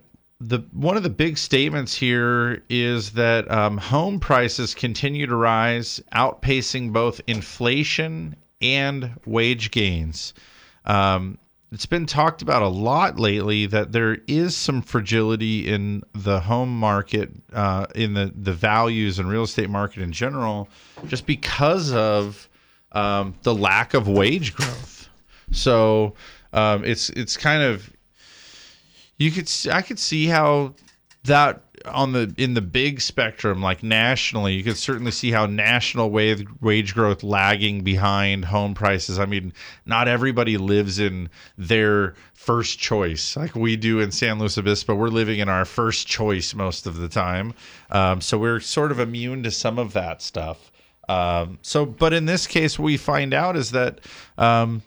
the 0.49 0.59
one 0.73 0.97
of 0.97 1.03
the 1.03 1.11
big 1.11 1.39
statements 1.39 1.95
here 1.95 2.63
is 2.69 3.13
that 3.13 3.49
um, 3.51 3.77
home 3.79 4.19
prices 4.19 4.75
continue 4.75 5.27
to 5.27 5.37
rise, 5.37 6.03
outpacing 6.13 6.93
both 6.93 7.21
inflation 7.27 8.35
and 8.61 9.13
wage 9.25 9.71
gains. 9.71 10.35
Um, 10.85 11.39
it's 11.71 11.87
been 11.87 12.07
talked 12.07 12.43
about 12.43 12.63
a 12.63 12.69
lot 12.69 13.19
lately 13.19 13.67
that 13.67 13.93
there 13.93 14.19
is 14.27 14.57
some 14.57 14.83
fragility 14.83 15.69
in 15.69 16.03
the 16.13 16.41
home 16.41 16.79
market, 16.79 17.31
uh, 17.53 17.87
in 17.95 18.15
the 18.15 18.33
the 18.35 18.53
values 18.53 19.19
and 19.19 19.29
real 19.29 19.45
estate 19.45 19.71
market 19.71 20.03
in 20.03 20.13
general, 20.13 20.69
just 21.07 21.25
because 21.25 21.93
of 21.93 22.49
um, 22.93 23.35
the 23.43 23.55
lack 23.55 23.95
of 23.95 24.09
wage 24.09 24.55
growth. 24.55 25.09
So 25.53 26.15
um, 26.53 26.85
it's 26.85 27.11
it's 27.11 27.37
kind 27.37 27.63
of 27.63 27.91
you 29.23 29.31
could 29.31 29.51
I 29.71 29.83
could 29.83 29.99
see 29.99 30.27
how 30.27 30.75
that 31.25 31.63
on 31.85 32.13
the 32.13 32.33
in 32.37 32.55
the 32.55 32.61
big 32.61 33.01
spectrum 33.01 33.61
like 33.61 33.83
nationally 33.83 34.55
you 34.55 34.63
could 34.63 34.77
certainly 34.77 35.11
see 35.11 35.31
how 35.31 35.47
national 35.47 36.11
wage 36.11 36.45
wage 36.61 36.95
growth 36.95 37.23
lagging 37.23 37.83
behind 37.83 38.45
home 38.45 38.75
prices. 38.75 39.19
I 39.19 39.27
mean 39.27 39.53
not 39.87 40.09
everybody 40.09 40.57
lives 40.59 40.99
in 40.99 41.31
their 41.57 42.15
first 42.35 42.79
choice 42.79 43.37
like 43.37 43.55
we 43.55 43.77
do 43.77 44.01
in 44.01 44.11
san 44.11 44.39
luis 44.39 44.59
obispo. 44.59 44.95
We're 44.95 45.09
living 45.09 45.39
in 45.39 45.49
our 45.49 45.65
first 45.65 46.09
choice 46.09 46.55
most 46.55 46.87
of 46.87 46.97
the 46.97 47.09
time. 47.09 47.55
Um, 47.91 48.21
so 48.21 48.39
we're 48.39 48.61
sort 48.61 48.91
of 48.91 48.99
immune 48.99 49.45
to 49.45 49.51
some 49.51 49.79
of 49.79 49.93
that 49.93 50.23
stuff. 50.23 50.71
Um, 51.09 51.59
so 51.63 51.87
but 51.87 52.13
in 52.13 52.27
this 52.27 52.47
case 52.47 52.79
what 52.79 52.87
we 52.87 52.97
find 52.97 53.35
out 53.35 53.57
is 53.57 53.71
that 53.73 54.01
um, 54.39 54.83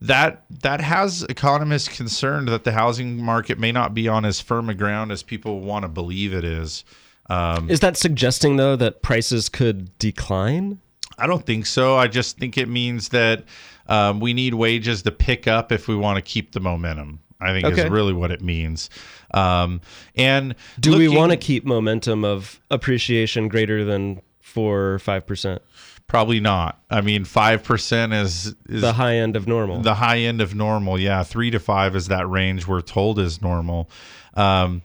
that 0.00 0.44
that 0.62 0.80
has 0.80 1.22
economists 1.24 1.88
concerned 1.88 2.48
that 2.48 2.64
the 2.64 2.72
housing 2.72 3.22
market 3.22 3.58
may 3.58 3.72
not 3.72 3.94
be 3.94 4.08
on 4.08 4.24
as 4.24 4.40
firm 4.40 4.68
a 4.70 4.74
ground 4.74 5.12
as 5.12 5.22
people 5.22 5.60
want 5.60 5.84
to 5.84 5.88
believe 5.88 6.32
it 6.32 6.44
is. 6.44 6.84
Um, 7.28 7.68
Is 7.70 7.80
that 7.80 7.96
suggesting 7.96 8.56
though 8.56 8.76
that 8.76 9.02
prices 9.02 9.48
could 9.48 9.96
decline? 9.98 10.78
I 11.18 11.26
don't 11.26 11.44
think 11.46 11.66
so. 11.66 11.96
I 11.96 12.08
just 12.08 12.38
think 12.38 12.58
it 12.58 12.68
means 12.68 13.08
that 13.08 13.44
um, 13.88 14.20
we 14.20 14.34
need 14.34 14.54
wages 14.54 15.02
to 15.02 15.10
pick 15.12 15.46
up 15.48 15.72
if 15.72 15.88
we 15.88 15.96
want 15.96 16.16
to 16.16 16.22
keep 16.22 16.52
the 16.52 16.60
momentum. 16.60 17.20
I 17.40 17.52
think 17.52 17.66
Okay. 17.66 17.84
is 17.84 17.90
really 17.90 18.12
what 18.12 18.30
it 18.30 18.40
means. 18.42 18.88
Um, 19.34 19.80
and 20.14 20.54
Do 20.80 20.96
we 20.96 21.08
want 21.08 21.32
to 21.32 21.36
keep 21.36 21.64
momentum 21.64 22.24
of 22.24 22.60
appreciation 22.70 23.48
greater 23.48 23.84
than 23.84 24.22
four 24.40 24.92
or 24.92 24.98
five 24.98 25.26
percent? 25.26 25.62
Probably 26.08 26.38
not. 26.38 26.80
I 26.88 27.00
mean, 27.00 27.24
five 27.24 27.64
percent 27.64 28.12
is, 28.12 28.54
is 28.68 28.80
The 28.80 28.92
high 28.92 29.16
end 29.16 29.34
of 29.34 29.48
normal. 29.48 29.80
The 29.80 29.94
high 29.94 30.18
end 30.18 30.40
of 30.40 30.54
normal, 30.54 30.98
yeah. 31.00 31.24
Three 31.24 31.50
to 31.50 31.58
five 31.58 31.96
is 31.96 32.08
that 32.08 32.28
range 32.28 32.66
we're 32.66 32.80
told 32.80 33.18
is 33.18 33.42
normal. 33.42 33.90
Um, 34.34 34.82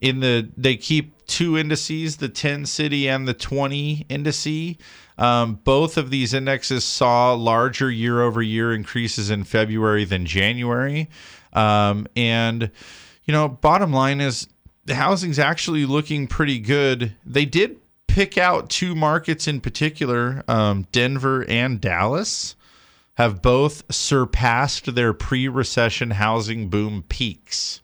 in 0.00 0.20
the 0.20 0.50
they 0.56 0.76
keep 0.76 1.26
two 1.26 1.58
indices, 1.58 2.16
the 2.16 2.28
ten 2.28 2.64
city 2.64 3.08
and 3.08 3.28
the 3.28 3.34
twenty 3.34 4.06
indice. 4.08 4.78
Um, 5.18 5.60
both 5.64 5.96
of 5.96 6.10
these 6.10 6.32
indexes 6.34 6.84
saw 6.84 7.34
larger 7.34 7.90
year 7.90 8.22
over 8.22 8.42
year 8.42 8.72
increases 8.72 9.30
in 9.30 9.44
February 9.44 10.04
than 10.04 10.26
January. 10.26 11.08
Um, 11.52 12.06
and 12.16 12.70
you 13.24 13.32
know, 13.32 13.48
bottom 13.48 13.92
line 13.92 14.20
is 14.20 14.48
the 14.86 14.94
housing's 14.94 15.38
actually 15.38 15.86
looking 15.86 16.26
pretty 16.26 16.58
good. 16.58 17.14
They 17.24 17.44
did 17.44 17.78
pick 18.14 18.38
out 18.38 18.70
two 18.70 18.94
markets 18.94 19.48
in 19.48 19.60
particular, 19.60 20.44
um, 20.46 20.86
Denver 20.92 21.44
and 21.48 21.80
Dallas 21.80 22.54
have 23.14 23.42
both 23.42 23.82
surpassed 23.92 24.94
their 24.94 25.12
pre-recession 25.12 26.12
housing 26.12 26.68
boom 26.68 27.02
peaks. 27.08 27.80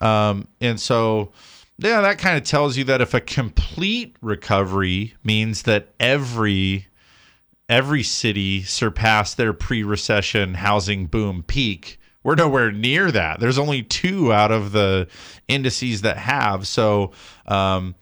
Um, 0.00 0.46
and 0.60 0.78
so, 0.78 1.32
yeah, 1.76 2.00
that 2.02 2.18
kind 2.18 2.36
of 2.36 2.44
tells 2.44 2.76
you 2.76 2.84
that 2.84 3.00
if 3.00 3.14
a 3.14 3.20
complete 3.20 4.14
recovery 4.20 5.14
means 5.24 5.62
that 5.62 5.88
every 5.98 6.86
every 7.68 8.04
city 8.04 8.62
surpassed 8.62 9.36
their 9.38 9.52
pre-recession 9.52 10.54
housing 10.54 11.06
boom 11.06 11.42
peak, 11.42 11.98
we're 12.22 12.36
nowhere 12.36 12.70
near 12.70 13.10
that. 13.10 13.40
There's 13.40 13.58
only 13.58 13.82
two 13.82 14.32
out 14.32 14.52
of 14.52 14.70
the 14.70 15.08
indices 15.48 16.02
that 16.02 16.18
have. 16.18 16.68
So, 16.68 17.10
um, 17.46 17.96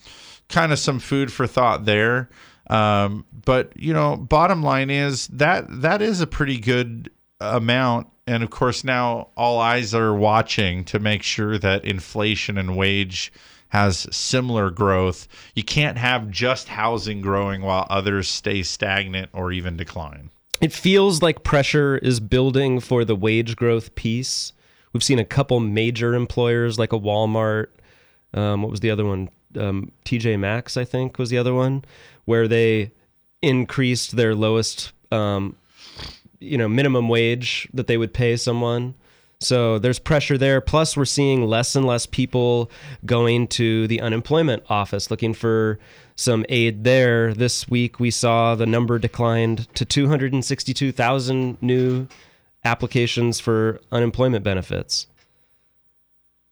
kind 0.51 0.73
of 0.73 0.79
some 0.79 0.99
food 0.99 1.33
for 1.33 1.47
thought 1.47 1.85
there. 1.85 2.29
Um, 2.69 3.25
but 3.45 3.73
you 3.77 3.93
know, 3.93 4.17
bottom 4.17 4.63
line 4.63 4.91
is 4.91 5.27
that 5.29 5.65
that 5.69 6.03
is 6.03 6.21
a 6.21 6.27
pretty 6.27 6.59
good 6.59 7.11
amount. 7.41 8.09
And 8.27 8.43
of 8.43 8.51
course, 8.51 8.85
now 8.85 9.29
all 9.37 9.59
eyes 9.59 9.95
are 9.95 10.15
watching 10.15 10.85
to 10.85 10.99
make 10.99 11.23
sure 11.23 11.59
that 11.59 11.85
inflation 11.85 12.59
and 12.59 12.77
wage 12.77 13.33
has 13.71 14.07
similar 14.11 14.71
growth. 14.71 15.27
You 15.55 15.63
can't 15.63 15.99
have 15.99 16.31
just 16.31 16.69
housing 16.69 17.21
growing 17.21 17.63
while 17.63 17.87
others 17.89 18.29
stay 18.29 18.63
stagnant 18.63 19.31
or 19.33 19.53
even 19.53 19.77
decline. 19.77 20.31
It 20.61 20.73
feels 20.73 21.23
like 21.23 21.43
pressure 21.43 21.99
is 21.99 22.21
building 22.21 22.81
for 22.81 23.05
the 23.05 23.17
wage 23.17 23.57
growth 23.57 23.95
piece. 23.95 24.53
We've 24.93 25.03
seen 25.03 25.19
a 25.19 25.25
couple 25.25 25.59
major 25.61 26.15
employers 26.15 26.79
like 26.79 26.93
a 26.93 26.99
Walmart. 26.99 27.69
Um, 28.35 28.63
what 28.63 28.71
was 28.71 28.81
the 28.81 28.91
other 28.91 29.05
one? 29.05 29.31
Um, 29.59 29.93
TJ 30.05 30.39
Maxx, 30.39 30.77
I 30.77 30.85
think, 30.85 31.19
was 31.19 31.31
the 31.31 31.39
other 31.39 31.55
one, 31.55 31.85
where 32.25 32.47
they 32.47 32.93
increased 33.43 34.17
their 34.17 34.35
lowest, 34.35 34.93
um, 35.11 35.57
you 36.39 36.59
know, 36.59 36.69
minimum 36.69 37.09
wage 37.09 37.69
that 37.73 37.87
they 37.87 37.97
would 37.97 38.13
pay 38.13 38.37
someone. 38.37 38.95
So 39.41 39.79
there's 39.79 39.99
pressure 39.99 40.37
there. 40.37 40.61
Plus, 40.61 40.97
we're 40.97 41.07
seeing 41.07 41.47
less 41.47 41.75
and 41.75 41.87
less 41.87 42.05
people 42.05 42.71
going 43.07 43.49
to 43.49 43.87
the 43.89 44.01
unemployment 44.01 44.65
office 44.69 45.11
looking 45.11 45.33
for 45.33 45.79
some 46.15 46.45
aid 46.51 46.85
there. 46.85 47.33
This 47.33 47.67
week, 47.67 47.99
we 47.99 48.11
saw 48.11 48.55
the 48.55 48.67
number 48.67 48.99
declined 48.99 49.75
to 49.75 49.87
262,000 49.87 51.57
new 51.63 52.07
applications 52.65 53.41
for 53.41 53.81
unemployment 53.91 54.45
benefits. 54.45 55.07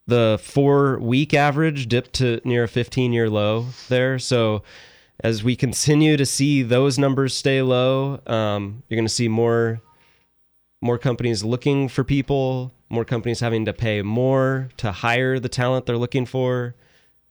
The 0.08 0.40
four 0.42 0.98
week 0.98 1.34
average 1.34 1.86
dipped 1.86 2.14
to 2.14 2.40
near 2.42 2.64
a 2.64 2.68
15 2.68 3.12
year 3.12 3.28
low 3.28 3.66
there. 3.88 4.18
So, 4.18 4.62
as 5.20 5.44
we 5.44 5.54
continue 5.54 6.16
to 6.16 6.24
see 6.24 6.62
those 6.62 6.98
numbers 6.98 7.34
stay 7.34 7.60
low, 7.60 8.20
um, 8.26 8.82
you're 8.88 8.96
going 8.96 9.06
to 9.06 9.12
see 9.12 9.28
more 9.28 9.82
more 10.80 10.96
companies 10.96 11.44
looking 11.44 11.88
for 11.88 12.04
people, 12.04 12.72
more 12.88 13.04
companies 13.04 13.40
having 13.40 13.66
to 13.66 13.72
pay 13.74 14.00
more 14.00 14.70
to 14.78 14.92
hire 14.92 15.38
the 15.38 15.48
talent 15.48 15.86
they're 15.86 15.98
looking 15.98 16.24
for. 16.24 16.74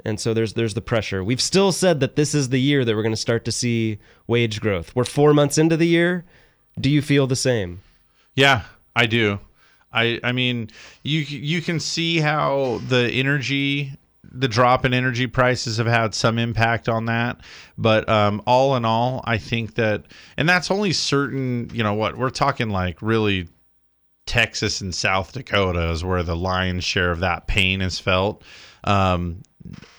And 0.05 0.19
so 0.19 0.35
there's 0.35 0.53
there's 0.53 0.75
the 0.75 0.81
pressure. 0.81 1.23
We've 1.23 1.41
still 1.41 1.71
said 1.71 1.99
that 2.01 2.15
this 2.15 2.35
is 2.35 2.49
the 2.49 2.61
year 2.61 2.85
that 2.85 2.95
we're 2.95 3.01
going 3.01 3.11
to 3.11 3.17
start 3.17 3.43
to 3.45 3.51
see 3.51 3.97
wage 4.27 4.61
growth. 4.61 4.95
We're 4.95 5.03
4 5.03 5.33
months 5.33 5.57
into 5.57 5.75
the 5.75 5.87
year. 5.87 6.25
Do 6.79 6.91
you 6.91 7.01
feel 7.01 7.25
the 7.25 7.35
same? 7.35 7.81
Yeah, 8.35 8.65
I 8.95 9.07
do. 9.07 9.39
I 9.97 10.19
I 10.23 10.31
mean, 10.31 10.69
you 11.03 11.21
you 11.21 11.61
can 11.61 11.79
see 11.79 12.19
how 12.19 12.81
the 12.87 13.09
energy 13.11 13.93
the 14.29 14.47
drop 14.47 14.85
in 14.85 14.93
energy 14.93 15.25
prices 15.25 15.77
have 15.77 15.87
had 15.87 16.13
some 16.13 16.37
impact 16.37 16.89
on 16.89 17.05
that, 17.05 17.39
but 17.77 18.07
um, 18.07 18.41
all 18.45 18.75
in 18.75 18.85
all, 18.85 19.23
I 19.25 19.37
think 19.37 19.75
that, 19.75 20.03
and 20.35 20.47
that's 20.47 20.69
only 20.69 20.93
certain. 20.93 21.69
You 21.73 21.83
know 21.83 21.93
what 21.93 22.17
we're 22.17 22.29
talking 22.29 22.69
like 22.69 23.01
really 23.01 23.47
Texas 24.25 24.81
and 24.81 24.93
South 24.93 25.31
Dakota 25.33 25.89
is 25.91 26.03
where 26.03 26.23
the 26.23 26.35
lion's 26.35 26.83
share 26.83 27.11
of 27.11 27.21
that 27.21 27.47
pain 27.47 27.81
is 27.81 27.99
felt. 27.99 28.43
Um, 28.83 29.41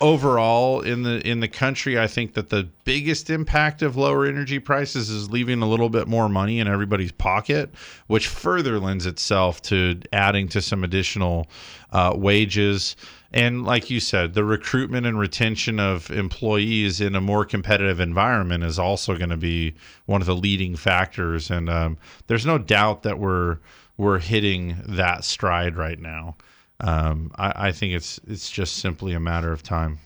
overall 0.01 0.81
in 0.81 1.03
the 1.03 1.25
in 1.27 1.39
the 1.39 1.47
country, 1.47 1.99
I 1.99 2.07
think 2.07 2.33
that 2.33 2.49
the 2.49 2.69
biggest 2.83 3.29
impact 3.29 3.81
of 3.81 3.95
lower 3.95 4.25
energy 4.25 4.59
prices 4.59 5.09
is 5.09 5.29
leaving 5.29 5.61
a 5.61 5.69
little 5.69 5.89
bit 5.89 6.07
more 6.07 6.29
money 6.29 6.59
in 6.59 6.67
everybody's 6.67 7.11
pocket, 7.11 7.73
which 8.07 8.27
further 8.27 8.79
lends 8.79 9.05
itself 9.05 9.61
to 9.63 9.99
adding 10.13 10.47
to 10.49 10.61
some 10.61 10.83
additional 10.83 11.47
uh, 11.91 12.13
wages. 12.15 12.95
And 13.31 13.63
like 13.63 13.91
you 13.91 13.99
said, 13.99 14.33
the 14.33 14.43
recruitment 14.43 15.05
and 15.05 15.19
retention 15.19 15.79
of 15.79 16.09
employees 16.09 16.99
in 16.99 17.15
a 17.15 17.21
more 17.21 17.45
competitive 17.45 17.99
environment 17.99 18.63
is 18.63 18.79
also 18.79 19.15
going 19.17 19.29
to 19.29 19.37
be 19.37 19.75
one 20.07 20.21
of 20.21 20.27
the 20.27 20.35
leading 20.35 20.75
factors. 20.75 21.51
And 21.51 21.69
um, 21.69 21.97
there's 22.27 22.45
no 22.45 22.57
doubt 22.57 23.03
that 23.03 23.19
we're 23.19 23.59
we're 23.97 24.19
hitting 24.19 24.77
that 24.87 25.25
stride 25.25 25.75
right 25.75 25.99
now. 25.99 26.37
Um, 26.79 27.31
I, 27.35 27.67
I 27.67 27.71
think 27.71 27.93
it's 27.93 28.19
it's 28.27 28.49
just 28.49 28.77
simply 28.77 29.13
a 29.13 29.19
matter 29.19 29.51
of 29.51 29.63
time. 29.63 29.99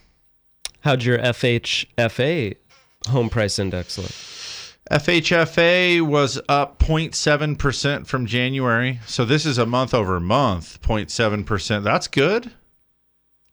How'd 0.81 1.03
your 1.03 1.17
FHFA 1.19 2.57
home 3.07 3.29
price 3.29 3.59
index 3.59 3.97
look? 3.97 4.11
FHFA 4.91 6.01
was 6.01 6.41
up 6.49 6.77
0.7% 6.79 8.05
from 8.05 8.25
January. 8.25 8.99
So 9.05 9.23
this 9.23 9.45
is 9.45 9.57
a 9.57 9.65
month 9.65 9.93
over 9.93 10.19
month, 10.19 10.81
0.7%. 10.81 11.83
That's 11.83 12.07
good. 12.07 12.51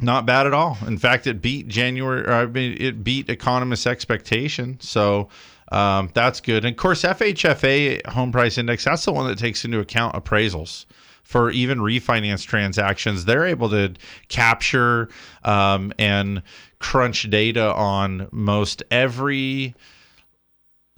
Not 0.00 0.26
bad 0.26 0.46
at 0.46 0.54
all. 0.54 0.76
In 0.86 0.98
fact, 0.98 1.26
it 1.26 1.40
beat 1.40 1.68
January, 1.68 2.22
or 2.22 2.32
I 2.32 2.46
mean, 2.46 2.76
it 2.80 3.04
beat 3.04 3.30
economists' 3.30 3.86
expectation. 3.86 4.78
So 4.80 5.28
um, 5.70 6.10
that's 6.14 6.40
good. 6.40 6.64
And 6.64 6.74
of 6.74 6.78
course, 6.78 7.02
FHFA 7.02 8.04
home 8.06 8.32
price 8.32 8.58
index, 8.58 8.84
that's 8.84 9.04
the 9.04 9.12
one 9.12 9.28
that 9.28 9.38
takes 9.38 9.64
into 9.64 9.78
account 9.78 10.16
appraisals 10.16 10.86
for 11.30 11.48
even 11.52 11.78
refinance 11.78 12.44
transactions. 12.44 13.24
They're 13.24 13.46
able 13.46 13.70
to 13.70 13.94
capture 14.26 15.08
um, 15.44 15.92
and 15.96 16.42
crunch 16.80 17.30
data 17.30 17.72
on 17.72 18.26
most 18.32 18.82
every 18.90 19.76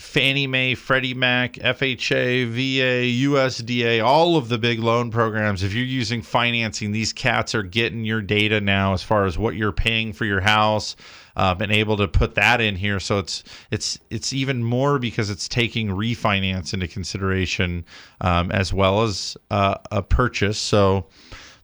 Fannie 0.00 0.46
Mae, 0.46 0.74
Freddie 0.74 1.12
Mac, 1.12 1.56
FHA, 1.56 2.46
VA, 2.46 3.28
USDA, 3.28 4.02
all 4.02 4.38
of 4.38 4.48
the 4.48 4.56
big 4.56 4.78
loan 4.78 5.10
programs. 5.10 5.62
If 5.62 5.74
you're 5.74 5.84
using 5.84 6.22
financing, 6.22 6.92
these 6.92 7.12
cats 7.12 7.54
are 7.54 7.62
getting 7.62 8.06
your 8.06 8.22
data 8.22 8.62
now 8.62 8.94
as 8.94 9.02
far 9.02 9.26
as 9.26 9.36
what 9.36 9.54
you're 9.54 9.70
paying 9.70 10.14
for 10.14 10.24
your 10.24 10.40
house, 10.40 10.96
uh, 11.36 11.54
and 11.60 11.72
able 11.72 11.96
to 11.96 12.08
put 12.08 12.34
that 12.34 12.60
in 12.60 12.76
here. 12.76 13.00
So 13.00 13.18
it's 13.18 13.44
it's 13.70 13.98
it's 14.10 14.32
even 14.32 14.62
more 14.62 14.98
because 14.98 15.30
it's 15.30 15.48
taking 15.48 15.88
refinance 15.88 16.74
into 16.74 16.88
consideration 16.88 17.84
um, 18.20 18.50
as 18.50 18.72
well 18.72 19.02
as 19.02 19.36
uh, 19.50 19.76
a 19.90 20.02
purchase. 20.02 20.58
So 20.58 21.06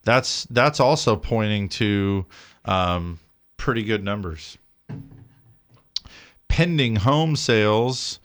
that's 0.03 0.45
that's 0.45 0.79
also 0.79 1.15
pointing 1.15 1.69
to 1.69 2.25
um, 2.65 3.19
pretty 3.57 3.83
good 3.83 4.03
numbers. 4.03 4.57
Pending 6.47 6.97
home 6.97 7.35
sales 7.35 8.19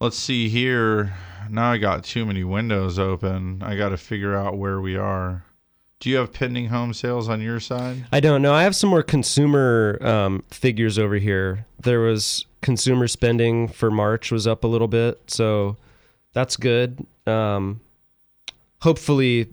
let's 0.00 0.16
see 0.16 0.48
here. 0.48 1.14
Now 1.50 1.72
I 1.72 1.78
got 1.78 2.04
too 2.04 2.26
many 2.26 2.44
windows 2.44 2.98
open. 2.98 3.62
I 3.62 3.76
got 3.76 3.90
to 3.90 3.96
figure 3.96 4.36
out 4.36 4.58
where 4.58 4.80
we 4.80 4.96
are. 4.96 5.44
Do 6.00 6.10
you 6.10 6.16
have 6.16 6.32
pending 6.32 6.66
home 6.68 6.94
sales 6.94 7.28
on 7.28 7.40
your 7.40 7.58
side? 7.58 8.06
I 8.12 8.20
don't 8.20 8.40
know. 8.40 8.54
I 8.54 8.62
have 8.62 8.76
some 8.76 8.88
more 8.90 9.02
consumer 9.02 9.98
um, 10.00 10.44
figures 10.50 10.98
over 10.98 11.16
here. 11.16 11.66
There 11.80 12.00
was 12.00 12.46
consumer 12.62 13.08
spending 13.08 13.66
for 13.68 13.90
March 13.90 14.30
was 14.30 14.46
up 14.46 14.62
a 14.62 14.68
little 14.68 14.86
bit, 14.88 15.20
so 15.28 15.76
that's 16.34 16.56
good. 16.56 17.04
Um, 17.26 17.80
hopefully, 18.82 19.48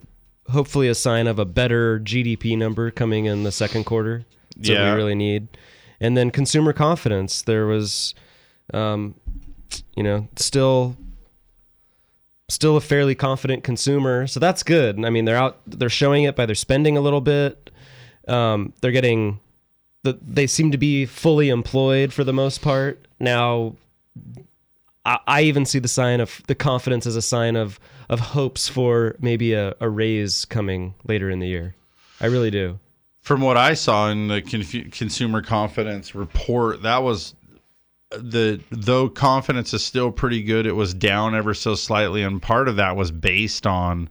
hopefully 0.48 0.86
a 0.88 0.94
sign 0.94 1.26
of 1.26 1.38
a 1.40 1.44
better 1.44 1.98
GDP 1.98 2.56
number 2.56 2.92
coming 2.92 3.24
in 3.24 3.42
the 3.42 3.52
second 3.52 3.84
quarter. 3.84 4.24
That's 4.56 4.68
what 4.68 4.78
Yeah. 4.78 4.90
we 4.92 4.96
really 4.96 5.14
need. 5.14 5.48
and 5.98 6.14
then 6.16 6.30
consumer 6.30 6.72
confidence. 6.74 7.40
There 7.42 7.66
was, 7.66 8.14
um, 8.74 9.14
you 9.96 10.02
know, 10.02 10.28
still 10.36 10.94
still 12.48 12.76
a 12.76 12.80
fairly 12.80 13.14
confident 13.14 13.64
consumer, 13.64 14.26
so 14.26 14.38
that's 14.40 14.62
good. 14.62 15.04
I 15.04 15.10
mean, 15.10 15.24
they're 15.24 15.36
out, 15.36 15.58
they're 15.66 15.88
showing 15.88 16.24
it 16.24 16.36
by 16.36 16.46
their 16.46 16.54
spending 16.54 16.96
a 16.96 17.00
little 17.00 17.20
bit. 17.20 17.70
Um, 18.28 18.72
they're 18.80 18.92
getting 18.92 19.40
the, 20.02 20.18
they 20.22 20.46
seem 20.46 20.70
to 20.70 20.78
be 20.78 21.06
fully 21.06 21.48
employed 21.48 22.12
for 22.12 22.24
the 22.24 22.32
most 22.32 22.62
part 22.62 23.06
now. 23.18 23.74
I, 25.04 25.18
I 25.26 25.42
even 25.42 25.64
see 25.64 25.78
the 25.78 25.88
sign 25.88 26.20
of 26.20 26.42
the 26.46 26.54
confidence 26.54 27.06
as 27.06 27.16
a 27.16 27.22
sign 27.22 27.56
of 27.56 27.80
of 28.08 28.20
hopes 28.20 28.68
for 28.68 29.16
maybe 29.18 29.52
a, 29.52 29.74
a 29.80 29.88
raise 29.88 30.44
coming 30.44 30.94
later 31.06 31.28
in 31.28 31.40
the 31.40 31.48
year. 31.48 31.74
I 32.20 32.26
really 32.26 32.52
do. 32.52 32.78
From 33.20 33.40
what 33.40 33.56
I 33.56 33.74
saw 33.74 34.10
in 34.10 34.28
the 34.28 34.40
consumer 34.92 35.42
confidence 35.42 36.14
report, 36.14 36.82
that 36.82 37.02
was 37.02 37.34
the 38.10 38.60
though 38.70 39.08
confidence 39.08 39.74
is 39.74 39.84
still 39.84 40.10
pretty 40.10 40.42
good. 40.42 40.66
It 40.66 40.76
was 40.76 40.94
down 40.94 41.34
ever 41.34 41.54
so 41.54 41.74
slightly, 41.74 42.22
and 42.22 42.40
part 42.40 42.68
of 42.68 42.76
that 42.76 42.96
was 42.96 43.10
based 43.10 43.66
on 43.66 44.08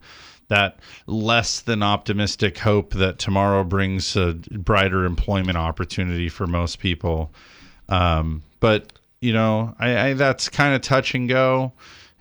that 0.48 0.78
less 1.06 1.60
than 1.60 1.82
optimistic 1.82 2.58
hope 2.58 2.94
that 2.94 3.18
tomorrow 3.18 3.64
brings 3.64 4.14
a 4.16 4.34
brighter 4.34 5.04
employment 5.04 5.56
opportunity 5.56 6.28
for 6.28 6.46
most 6.46 6.78
people. 6.78 7.32
Um, 7.88 8.42
but 8.60 8.92
you 9.20 9.32
know, 9.32 9.74
I, 9.78 10.08
I 10.08 10.12
that's 10.14 10.48
kind 10.48 10.74
of 10.74 10.82
touch 10.82 11.14
and 11.14 11.28
go. 11.28 11.72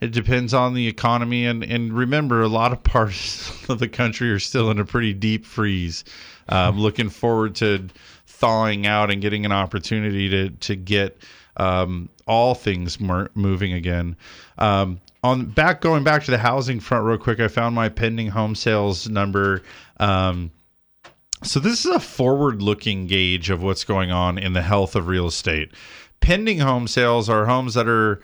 It 0.01 0.11
depends 0.11 0.53
on 0.53 0.73
the 0.73 0.87
economy, 0.87 1.45
and 1.45 1.63
and 1.63 1.93
remember, 1.93 2.41
a 2.41 2.47
lot 2.47 2.71
of 2.71 2.83
parts 2.83 3.51
of 3.69 3.79
the 3.79 3.89
country 3.89 4.31
are 4.31 4.39
still 4.39 4.71
in 4.71 4.79
a 4.79 4.85
pretty 4.85 5.13
deep 5.13 5.45
freeze. 5.45 6.03
Um, 6.47 6.79
looking 6.79 7.09
forward 7.09 7.55
to 7.55 7.87
thawing 8.27 8.85
out 8.85 9.09
and 9.11 9.21
getting 9.21 9.45
an 9.45 9.51
opportunity 9.51 10.29
to 10.29 10.49
to 10.49 10.75
get 10.75 11.17
um, 11.57 12.09
all 12.27 12.55
things 12.55 12.99
mer- 12.99 13.29
moving 13.35 13.73
again. 13.73 14.15
Um, 14.57 15.01
on 15.23 15.45
back 15.45 15.81
going 15.81 16.03
back 16.03 16.23
to 16.25 16.31
the 16.31 16.37
housing 16.37 16.79
front 16.79 17.05
real 17.05 17.17
quick, 17.17 17.39
I 17.39 17.47
found 17.47 17.75
my 17.75 17.89
pending 17.89 18.27
home 18.27 18.55
sales 18.55 19.09
number. 19.09 19.63
Um, 19.99 20.51
so 21.43 21.59
this 21.59 21.85
is 21.85 21.91
a 21.91 21.99
forward-looking 21.99 23.07
gauge 23.07 23.49
of 23.49 23.61
what's 23.61 23.83
going 23.83 24.11
on 24.11 24.37
in 24.37 24.53
the 24.53 24.61
health 24.61 24.95
of 24.95 25.07
real 25.07 25.27
estate. 25.27 25.71
Pending 26.19 26.59
home 26.59 26.87
sales 26.87 27.29
are 27.29 27.45
homes 27.45 27.73
that 27.75 27.87
are 27.87 28.21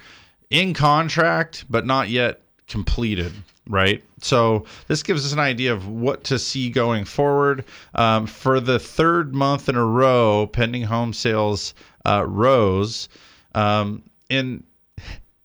in 0.51 0.73
contract 0.73 1.65
but 1.69 1.85
not 1.85 2.09
yet 2.09 2.41
completed 2.67 3.31
right 3.67 4.03
so 4.21 4.65
this 4.87 5.01
gives 5.01 5.25
us 5.25 5.33
an 5.33 5.39
idea 5.39 5.73
of 5.73 5.87
what 5.87 6.23
to 6.23 6.37
see 6.37 6.69
going 6.69 7.05
forward 7.05 7.63
um, 7.95 8.27
for 8.27 8.59
the 8.59 8.77
third 8.77 9.33
month 9.33 9.69
in 9.69 9.75
a 9.75 9.85
row 9.85 10.47
pending 10.47 10.83
home 10.83 11.13
sales 11.13 11.73
uh, 12.05 12.25
rose. 12.27 13.09
Um, 13.53 14.03
and 14.29 14.63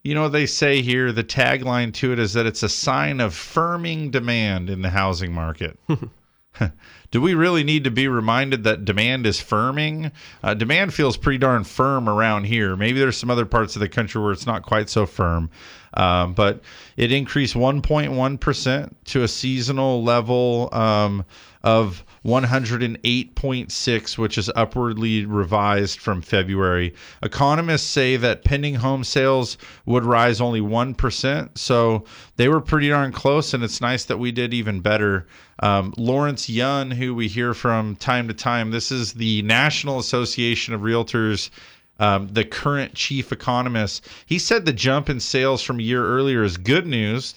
you 0.02 0.14
know 0.14 0.28
they 0.28 0.46
say 0.46 0.82
here 0.82 1.10
the 1.10 1.24
tagline 1.24 1.92
to 1.94 2.12
it 2.12 2.18
is 2.20 2.32
that 2.34 2.46
it's 2.46 2.62
a 2.62 2.68
sign 2.68 3.20
of 3.20 3.32
firming 3.32 4.10
demand 4.10 4.70
in 4.70 4.82
the 4.82 4.90
housing 4.90 5.32
market 5.32 5.76
do 7.10 7.20
we 7.20 7.34
really 7.34 7.64
need 7.64 7.84
to 7.84 7.90
be 7.90 8.08
reminded 8.08 8.64
that 8.64 8.84
demand 8.84 9.26
is 9.26 9.38
firming? 9.38 10.12
Uh, 10.42 10.54
demand 10.54 10.92
feels 10.94 11.16
pretty 11.16 11.38
darn 11.38 11.64
firm 11.64 12.08
around 12.08 12.44
here. 12.44 12.76
Maybe 12.76 12.98
there's 12.98 13.16
some 13.16 13.30
other 13.30 13.46
parts 13.46 13.76
of 13.76 13.80
the 13.80 13.88
country 13.88 14.20
where 14.20 14.32
it's 14.32 14.46
not 14.46 14.62
quite 14.62 14.88
so 14.88 15.06
firm. 15.06 15.50
Um, 15.94 16.34
but 16.34 16.60
it 16.96 17.10
increased 17.10 17.54
1.1% 17.54 18.94
to 19.04 19.22
a 19.22 19.28
seasonal 19.28 20.04
level 20.04 20.68
um, 20.72 21.24
of 21.62 22.04
108.6, 22.24 24.18
which 24.18 24.36
is 24.36 24.50
upwardly 24.54 25.24
revised 25.24 25.98
from 26.00 26.20
February. 26.20 26.94
Economists 27.22 27.86
say 27.86 28.16
that 28.16 28.44
pending 28.44 28.74
home 28.74 29.04
sales 29.04 29.56
would 29.86 30.04
rise 30.04 30.40
only 30.40 30.60
1%. 30.60 31.56
So 31.56 32.04
they 32.36 32.48
were 32.48 32.60
pretty 32.60 32.88
darn 32.88 33.12
close, 33.12 33.54
and 33.54 33.64
it's 33.64 33.80
nice 33.80 34.04
that 34.04 34.18
we 34.18 34.32
did 34.32 34.52
even 34.52 34.80
better. 34.80 35.26
Um, 35.60 35.94
Lawrence 35.96 36.50
Yun, 36.50 36.90
who 36.90 37.05
we 37.14 37.28
hear 37.28 37.54
from 37.54 37.96
time 37.96 38.28
to 38.28 38.34
time, 38.34 38.70
this 38.70 38.90
is 38.90 39.12
the 39.12 39.42
National 39.42 39.98
Association 39.98 40.74
of 40.74 40.80
Realtors. 40.82 41.50
Um, 41.98 42.28
the 42.28 42.44
current 42.44 42.94
chief 42.94 43.32
economist, 43.32 44.06
he 44.26 44.38
said 44.38 44.66
the 44.66 44.72
jump 44.72 45.08
in 45.08 45.18
sales 45.18 45.62
from 45.62 45.78
a 45.78 45.82
year 45.82 46.04
earlier 46.04 46.42
is 46.42 46.58
good 46.58 46.86
news, 46.86 47.34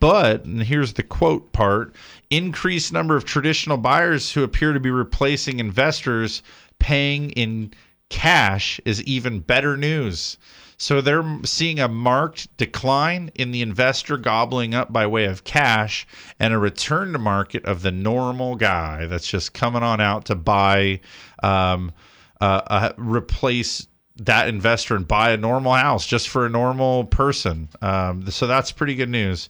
but, 0.00 0.44
and 0.44 0.62
here's 0.62 0.94
the 0.94 1.02
quote 1.02 1.52
part 1.52 1.94
increased 2.30 2.92
number 2.92 3.16
of 3.16 3.24
traditional 3.24 3.76
buyers 3.76 4.32
who 4.32 4.42
appear 4.42 4.72
to 4.72 4.80
be 4.80 4.90
replacing 4.90 5.60
investors 5.60 6.42
paying 6.78 7.30
in 7.30 7.72
cash 8.08 8.80
is 8.84 9.02
even 9.04 9.40
better 9.40 9.76
news. 9.76 10.38
So 10.78 11.00
they're 11.00 11.24
seeing 11.44 11.80
a 11.80 11.88
marked 11.88 12.56
decline 12.56 13.32
in 13.34 13.50
the 13.50 13.62
investor 13.62 14.16
gobbling 14.16 14.74
up 14.74 14.92
by 14.92 15.08
way 15.08 15.24
of 15.24 15.42
cash 15.42 16.06
and 16.38 16.54
a 16.54 16.58
return 16.58 17.12
to 17.12 17.18
market 17.18 17.64
of 17.64 17.82
the 17.82 17.90
normal 17.90 18.54
guy 18.54 19.06
that's 19.06 19.28
just 19.28 19.52
coming 19.52 19.82
on 19.82 20.00
out 20.00 20.26
to 20.26 20.36
buy, 20.36 21.00
um, 21.42 21.92
uh, 22.40 22.62
uh, 22.68 22.92
replace 22.96 23.88
that 24.16 24.48
investor 24.48 24.94
and 24.94 25.08
buy 25.08 25.30
a 25.30 25.36
normal 25.36 25.72
house 25.72 26.06
just 26.06 26.28
for 26.28 26.46
a 26.46 26.48
normal 26.48 27.04
person. 27.04 27.68
Um, 27.82 28.30
so 28.30 28.46
that's 28.46 28.70
pretty 28.70 28.94
good 28.94 29.10
news. 29.10 29.48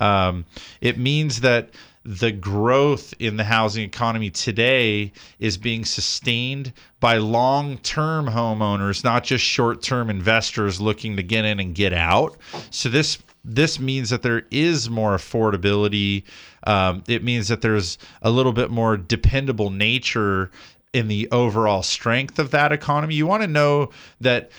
Um, 0.00 0.46
it 0.80 0.98
means 0.98 1.42
that 1.42 1.70
the 2.04 2.32
growth 2.32 3.12
in 3.18 3.36
the 3.36 3.44
housing 3.44 3.84
economy 3.84 4.30
today 4.30 5.12
is 5.38 5.58
being 5.58 5.84
sustained 5.84 6.72
by 6.98 7.18
long 7.18 7.78
term 7.78 8.26
homeowners, 8.26 9.04
not 9.04 9.24
just 9.24 9.44
short 9.44 9.82
term 9.82 10.08
investors 10.08 10.80
looking 10.80 11.16
to 11.16 11.22
get 11.22 11.44
in 11.44 11.60
and 11.60 11.74
get 11.74 11.92
out. 11.92 12.36
So 12.70 12.88
this 12.88 13.18
this 13.44 13.78
means 13.78 14.10
that 14.10 14.22
there 14.22 14.42
is 14.50 14.88
more 14.88 15.14
affordability. 15.14 16.24
Um, 16.64 17.02
it 17.08 17.22
means 17.22 17.48
that 17.48 17.62
there's 17.62 17.98
a 18.22 18.30
little 18.30 18.52
bit 18.52 18.70
more 18.70 18.96
dependable 18.96 19.70
nature 19.70 20.50
in 20.92 21.08
the 21.08 21.28
overall 21.30 21.82
strength 21.82 22.38
of 22.38 22.50
that 22.50 22.72
economy. 22.72 23.14
You 23.14 23.26
want 23.26 23.42
to 23.42 23.48
know 23.48 23.90
that 24.20 24.50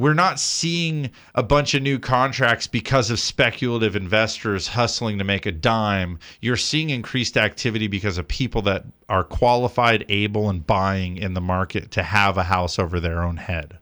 we're 0.00 0.14
not 0.14 0.40
seeing 0.40 1.10
a 1.34 1.42
bunch 1.42 1.74
of 1.74 1.82
new 1.82 1.98
contracts 1.98 2.66
because 2.66 3.10
of 3.10 3.20
speculative 3.20 3.94
investors 3.94 4.68
hustling 4.68 5.18
to 5.18 5.24
make 5.24 5.44
a 5.44 5.52
dime. 5.52 6.18
You're 6.40 6.56
seeing 6.56 6.88
increased 6.88 7.36
activity 7.36 7.86
because 7.86 8.16
of 8.16 8.26
people 8.26 8.62
that 8.62 8.86
are 9.10 9.24
qualified, 9.24 10.06
able, 10.08 10.48
and 10.48 10.66
buying 10.66 11.18
in 11.18 11.34
the 11.34 11.42
market 11.42 11.90
to 11.90 12.02
have 12.02 12.38
a 12.38 12.44
house 12.44 12.78
over 12.78 12.98
their 12.98 13.22
own 13.22 13.36
head. 13.36 13.76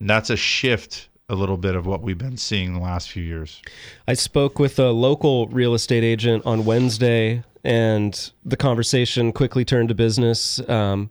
And 0.00 0.10
that's 0.10 0.28
a 0.28 0.36
shift 0.36 1.08
a 1.28 1.36
little 1.36 1.56
bit 1.56 1.76
of 1.76 1.86
what 1.86 2.02
we've 2.02 2.18
been 2.18 2.36
seeing 2.36 2.74
the 2.74 2.80
last 2.80 3.08
few 3.08 3.22
years. 3.22 3.62
I 4.08 4.14
spoke 4.14 4.58
with 4.58 4.76
a 4.80 4.90
local 4.90 5.46
real 5.46 5.74
estate 5.74 6.02
agent 6.02 6.44
on 6.44 6.64
Wednesday, 6.64 7.44
and 7.62 8.32
the 8.44 8.56
conversation 8.56 9.30
quickly 9.30 9.64
turned 9.64 9.90
to 9.90 9.94
business. 9.94 10.58
Um, 10.68 11.10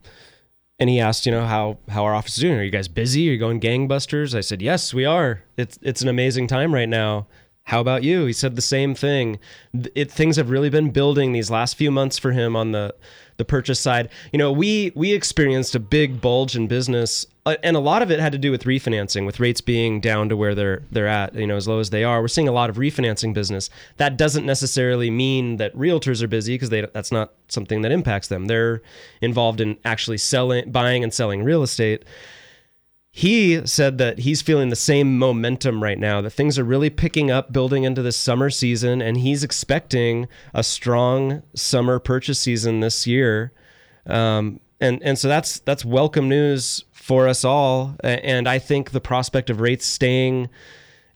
and 0.79 0.89
he 0.89 0.99
asked, 0.99 1.25
you 1.25 1.31
know, 1.31 1.45
how 1.45 1.77
how 1.89 2.05
our 2.05 2.15
office 2.15 2.37
is 2.37 2.41
doing. 2.41 2.57
Are 2.57 2.63
you 2.63 2.71
guys 2.71 2.87
busy? 2.87 3.29
Are 3.29 3.33
you 3.33 3.37
going 3.37 3.59
gangbusters? 3.59 4.35
I 4.35 4.41
said, 4.41 4.61
yes, 4.61 4.93
we 4.93 5.05
are. 5.05 5.43
It's 5.57 5.77
it's 5.81 6.01
an 6.01 6.07
amazing 6.07 6.47
time 6.47 6.73
right 6.73 6.89
now. 6.89 7.27
How 7.69 7.81
about 7.81 8.01
you? 8.01 8.25
He 8.25 8.33
said 8.33 8.55
the 8.55 8.63
same 8.63 8.95
thing. 8.95 9.37
It 9.93 10.11
things 10.11 10.37
have 10.37 10.49
really 10.49 10.71
been 10.71 10.89
building 10.89 11.33
these 11.33 11.51
last 11.51 11.75
few 11.75 11.91
months 11.91 12.17
for 12.17 12.31
him 12.31 12.55
on 12.55 12.71
the 12.71 12.95
the 13.37 13.45
purchase 13.45 13.79
side. 13.79 14.09
You 14.33 14.39
know, 14.39 14.51
we 14.51 14.91
we 14.95 15.13
experienced 15.13 15.75
a 15.75 15.79
big 15.79 16.19
bulge 16.19 16.55
in 16.55 16.67
business, 16.67 17.27
uh, 17.45 17.57
and 17.61 17.77
a 17.77 17.79
lot 17.79 18.01
of 18.01 18.09
it 18.09 18.19
had 18.19 18.31
to 18.31 18.39
do 18.39 18.49
with 18.49 18.63
refinancing, 18.63 19.23
with 19.23 19.39
rates 19.39 19.61
being 19.61 20.01
down 20.01 20.29
to 20.29 20.35
where 20.35 20.55
they're 20.55 20.81
they're 20.89 21.07
at, 21.07 21.35
you 21.35 21.45
know, 21.45 21.57
as 21.57 21.67
low 21.67 21.79
as 21.79 21.91
they 21.91 22.03
are. 22.03 22.21
We're 22.21 22.27
seeing 22.27 22.47
a 22.47 22.51
lot 22.51 22.71
of 22.71 22.77
refinancing 22.77 23.35
business. 23.35 23.69
That 23.97 24.17
doesn't 24.17 24.47
necessarily 24.47 25.11
mean 25.11 25.57
that 25.57 25.71
realtors 25.75 26.23
are 26.23 26.27
busy 26.27 26.55
because 26.55 26.69
that's 26.69 27.11
not 27.11 27.33
something 27.49 27.83
that 27.83 27.91
impacts 27.91 28.29
them. 28.29 28.45
They're 28.45 28.81
involved 29.21 29.61
in 29.61 29.77
actually 29.85 30.17
selling, 30.17 30.71
buying, 30.71 31.03
and 31.03 31.13
selling 31.13 31.43
real 31.43 31.61
estate 31.61 32.03
he 33.11 33.65
said 33.65 33.97
that 33.97 34.19
he's 34.19 34.41
feeling 34.41 34.69
the 34.69 34.75
same 34.75 35.17
momentum 35.17 35.81
right 35.81 35.97
now 35.97 36.21
that 36.21 36.29
things 36.29 36.59
are 36.59 36.63
really 36.63 36.89
picking 36.89 37.31
up 37.31 37.51
building 37.51 37.83
into 37.83 38.01
the 38.01 38.11
summer 38.11 38.49
season 38.49 39.01
and 39.01 39.17
he's 39.17 39.43
expecting 39.43 40.27
a 40.53 40.63
strong 40.63 41.41
summer 41.55 41.99
purchase 41.99 42.39
season 42.39 42.81
this 42.81 43.07
year. 43.07 43.51
Um, 44.05 44.59
and 44.79 45.01
and 45.03 45.17
so 45.17 45.27
that's 45.27 45.59
that's 45.61 45.83
welcome 45.83 46.29
news 46.29 46.85
for 46.91 47.27
us 47.27 47.43
all. 47.43 47.95
And 48.03 48.47
i 48.47 48.59
think 48.59 48.91
the 48.91 49.01
prospect 49.01 49.49
of 49.49 49.59
rates 49.59 49.85
staying 49.85 50.47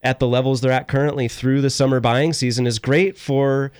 at 0.01 0.19
the 0.19 0.27
levels 0.27 0.61
they're 0.61 0.71
at 0.71 0.87
currently 0.87 1.27
through 1.27 1.61
the 1.61 1.69
summer 1.69 1.99
buying 1.99 2.33
season 2.33 2.67
is 2.67 2.77
great 2.77 3.17
for 3.17 3.71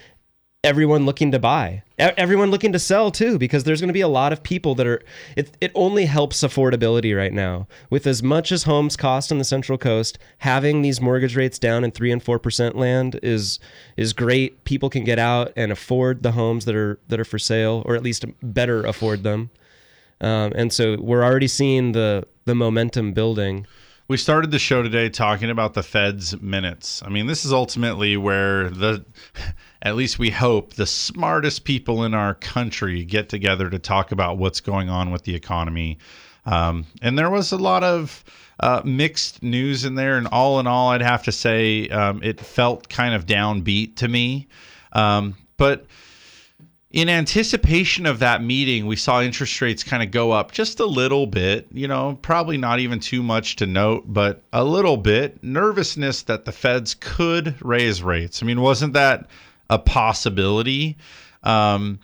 everyone 0.63 1.05
looking 1.05 1.31
to 1.31 1.39
buy. 1.39 1.83
Everyone 1.99 2.49
looking 2.49 2.71
to 2.71 2.79
sell 2.79 3.11
too 3.11 3.37
because 3.37 3.63
there's 3.63 3.81
going 3.81 3.89
to 3.89 3.93
be 3.93 4.01
a 4.01 4.07
lot 4.07 4.31
of 4.33 4.41
people 4.41 4.75
that 4.75 4.87
are 4.87 5.01
it, 5.35 5.55
it 5.59 5.71
only 5.75 6.05
helps 6.05 6.41
affordability 6.41 7.15
right 7.15 7.33
now. 7.33 7.67
With 7.89 8.07
as 8.07 8.23
much 8.23 8.51
as 8.51 8.63
homes 8.63 8.95
cost 8.95 9.31
on 9.31 9.37
the 9.37 9.43
central 9.43 9.77
coast 9.77 10.17
having 10.39 10.81
these 10.81 11.01
mortgage 11.01 11.35
rates 11.35 11.59
down 11.59 11.83
in 11.83 11.91
3 11.91 12.11
and 12.11 12.23
4% 12.23 12.75
land 12.75 13.19
is 13.21 13.59
is 13.97 14.13
great. 14.13 14.63
People 14.63 14.89
can 14.89 15.03
get 15.03 15.19
out 15.19 15.51
and 15.55 15.71
afford 15.71 16.23
the 16.23 16.31
homes 16.31 16.65
that 16.65 16.75
are 16.75 16.99
that 17.09 17.19
are 17.19 17.25
for 17.25 17.39
sale 17.39 17.83
or 17.85 17.95
at 17.95 18.03
least 18.03 18.25
better 18.41 18.83
afford 18.85 19.23
them. 19.23 19.49
Um, 20.21 20.53
and 20.55 20.71
so 20.71 20.97
we're 20.99 21.23
already 21.23 21.47
seeing 21.47 21.91
the 21.91 22.25
the 22.45 22.55
momentum 22.55 23.13
building. 23.13 23.67
We 24.09 24.17
started 24.17 24.51
the 24.51 24.59
show 24.59 24.83
today 24.83 25.07
talking 25.07 25.49
about 25.49 25.75
the 25.75 25.81
Fed's 25.81 26.39
minutes. 26.41 27.01
I 27.05 27.09
mean, 27.09 27.25
this 27.25 27.45
is 27.45 27.53
ultimately 27.53 28.17
where 28.17 28.69
the, 28.69 29.05
at 29.81 29.95
least 29.95 30.19
we 30.19 30.29
hope, 30.29 30.73
the 30.73 30.85
smartest 30.85 31.63
people 31.63 32.03
in 32.03 32.13
our 32.13 32.35
country 32.35 33.05
get 33.05 33.29
together 33.29 33.69
to 33.69 33.79
talk 33.79 34.11
about 34.11 34.37
what's 34.37 34.59
going 34.59 34.89
on 34.89 35.11
with 35.11 35.23
the 35.23 35.33
economy. 35.33 35.99
Um, 36.45 36.85
and 37.01 37.17
there 37.17 37.29
was 37.29 37.53
a 37.53 37.57
lot 37.57 37.85
of 37.85 38.25
uh, 38.59 38.81
mixed 38.83 39.41
news 39.41 39.85
in 39.85 39.95
there. 39.95 40.17
And 40.17 40.27
all 40.27 40.59
in 40.59 40.67
all, 40.67 40.89
I'd 40.89 41.01
have 41.01 41.23
to 41.23 41.31
say 41.31 41.87
um, 41.87 42.21
it 42.21 42.41
felt 42.41 42.89
kind 42.89 43.15
of 43.15 43.25
downbeat 43.25 43.95
to 43.97 44.09
me. 44.09 44.49
Um, 44.91 45.37
but 45.55 45.85
in 46.93 47.09
anticipation 47.09 48.05
of 48.05 48.19
that 48.19 48.43
meeting, 48.43 48.85
we 48.85 48.95
saw 48.95 49.19
interest 49.19 49.59
rates 49.61 49.83
kind 49.83 50.03
of 50.03 50.11
go 50.11 50.31
up 50.31 50.51
just 50.51 50.79
a 50.79 50.85
little 50.85 51.25
bit, 51.25 51.67
you 51.73 51.87
know, 51.87 52.19
probably 52.21 52.55
not 52.55 52.79
even 52.79 52.99
too 52.99 53.23
much 53.23 53.55
to 53.55 53.65
note, 53.65 54.03
but 54.05 54.43
a 54.53 54.63
little 54.63 54.97
bit. 54.97 55.43
Nervousness 55.43 56.21
that 56.23 56.45
the 56.45 56.51
feds 56.51 56.95
could 56.99 57.55
raise 57.65 58.03
rates. 58.03 58.43
I 58.43 58.45
mean, 58.45 58.61
wasn't 58.61 58.93
that 58.93 59.27
a 59.71 59.79
possibility? 59.79 60.95
Um, 61.41 61.99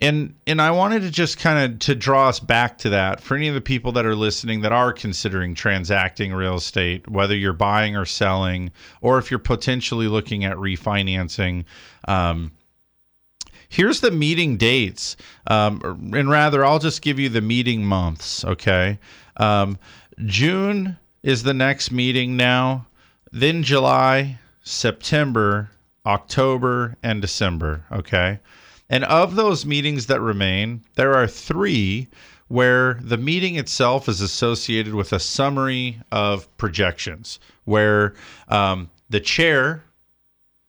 and 0.00 0.34
and 0.46 0.62
I 0.62 0.70
wanted 0.70 1.02
to 1.02 1.10
just 1.10 1.38
kind 1.38 1.72
of 1.74 1.78
to 1.80 1.94
draw 1.94 2.30
us 2.30 2.40
back 2.40 2.78
to 2.78 2.88
that 2.88 3.20
for 3.20 3.36
any 3.36 3.48
of 3.48 3.54
the 3.54 3.60
people 3.60 3.92
that 3.92 4.06
are 4.06 4.16
listening 4.16 4.62
that 4.62 4.72
are 4.72 4.94
considering 4.94 5.54
transacting 5.54 6.32
real 6.32 6.56
estate, 6.56 7.06
whether 7.06 7.36
you're 7.36 7.52
buying 7.52 7.96
or 7.96 8.06
selling, 8.06 8.72
or 9.02 9.18
if 9.18 9.30
you're 9.30 9.38
potentially 9.38 10.08
looking 10.08 10.46
at 10.46 10.56
refinancing. 10.56 11.66
Um, 12.08 12.50
here's 13.72 14.00
the 14.00 14.10
meeting 14.10 14.58
dates. 14.58 15.16
Um, 15.46 16.12
and 16.14 16.28
rather, 16.28 16.64
I'll 16.64 16.78
just 16.78 17.00
give 17.00 17.18
you 17.18 17.30
the 17.30 17.40
meeting 17.40 17.82
months, 17.84 18.44
okay? 18.44 18.98
Um, 19.38 19.78
June 20.26 20.98
is 21.22 21.42
the 21.42 21.54
next 21.54 21.90
meeting 21.90 22.36
now, 22.36 22.86
then 23.32 23.62
July, 23.62 24.38
September, 24.62 25.70
October, 26.04 26.96
and 27.02 27.22
December, 27.22 27.84
okay? 27.90 28.40
And 28.90 29.04
of 29.04 29.36
those 29.36 29.64
meetings 29.64 30.06
that 30.06 30.20
remain, 30.20 30.82
there 30.96 31.14
are 31.14 31.26
three 31.26 32.08
where 32.48 32.98
the 33.00 33.16
meeting 33.16 33.56
itself 33.56 34.06
is 34.06 34.20
associated 34.20 34.94
with 34.94 35.14
a 35.14 35.18
summary 35.18 35.98
of 36.12 36.54
projections, 36.58 37.40
where 37.64 38.12
um, 38.48 38.90
the 39.08 39.20
chair 39.20 39.82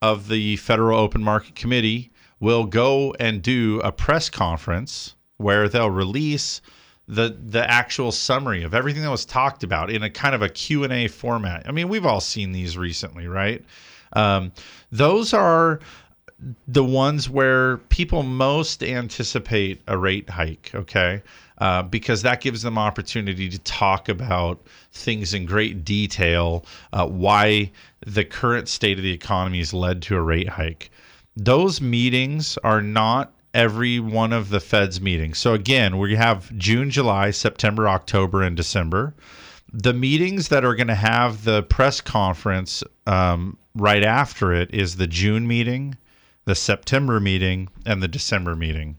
of 0.01 0.29
the 0.29 0.55
Federal 0.55 0.97
Open 0.97 1.21
Market 1.21 1.55
Committee 1.55 2.12
will 2.43 2.65
go 2.65 3.15
and 3.21 3.41
do 3.41 3.79
a 3.85 3.91
press 3.91 4.29
conference 4.29 5.15
where 5.37 5.69
they'll 5.69 5.89
release 5.89 6.59
the 7.07 7.37
the 7.41 7.69
actual 7.71 8.11
summary 8.11 8.63
of 8.63 8.73
everything 8.73 9.01
that 9.01 9.09
was 9.09 9.23
talked 9.23 9.63
about 9.63 9.89
in 9.89 10.03
a 10.03 10.09
kind 10.09 10.35
of 10.35 10.41
a 10.41 10.49
Q&A 10.49 11.07
format. 11.07 11.63
I 11.65 11.71
mean, 11.71 11.87
we've 11.87 12.05
all 12.05 12.19
seen 12.19 12.51
these 12.51 12.77
recently, 12.77 13.29
right? 13.29 13.63
Um, 14.11 14.51
those 14.91 15.33
are 15.33 15.79
the 16.67 16.83
ones 16.83 17.29
where 17.29 17.77
people 17.77 18.23
most 18.23 18.83
anticipate 18.83 19.81
a 19.87 19.97
rate 19.97 20.29
hike, 20.29 20.71
okay? 20.75 21.23
Uh, 21.59 21.83
because 21.83 22.23
that 22.23 22.41
gives 22.41 22.61
them 22.61 22.77
opportunity 22.77 23.47
to 23.47 23.59
talk 23.59 24.09
about 24.09 24.59
things 24.91 25.33
in 25.33 25.45
great 25.45 25.85
detail, 25.85 26.65
uh, 26.91 27.07
why 27.07 27.71
the 28.05 28.25
current 28.25 28.67
state 28.67 28.97
of 28.97 29.03
the 29.03 29.13
economy 29.13 29.59
has 29.59 29.73
led 29.73 30.01
to 30.01 30.17
a 30.17 30.21
rate 30.21 30.49
hike 30.49 30.91
those 31.35 31.81
meetings 31.81 32.57
are 32.63 32.81
not 32.81 33.33
every 33.53 33.99
one 33.99 34.33
of 34.33 34.49
the 34.49 34.59
Fed's 34.59 34.99
meetings. 34.99 35.37
So 35.37 35.53
again, 35.53 35.97
we 35.97 36.15
have 36.15 36.55
June, 36.57 36.89
July, 36.89 37.31
September, 37.31 37.87
October, 37.87 38.41
and 38.41 38.55
December. 38.57 39.13
The 39.71 39.93
meetings 39.93 40.49
that 40.49 40.65
are 40.65 40.75
going 40.75 40.87
to 40.87 40.95
have 40.95 41.43
the 41.43 41.63
press 41.63 42.01
conference 42.01 42.83
um, 43.07 43.57
right 43.75 44.03
after 44.03 44.53
it 44.53 44.73
is 44.73 44.95
the 44.95 45.07
June 45.07 45.47
meeting, 45.47 45.95
the 46.45 46.55
September 46.55 47.19
meeting, 47.19 47.69
and 47.85 48.01
the 48.01 48.07
December 48.07 48.55
meeting. 48.55 48.97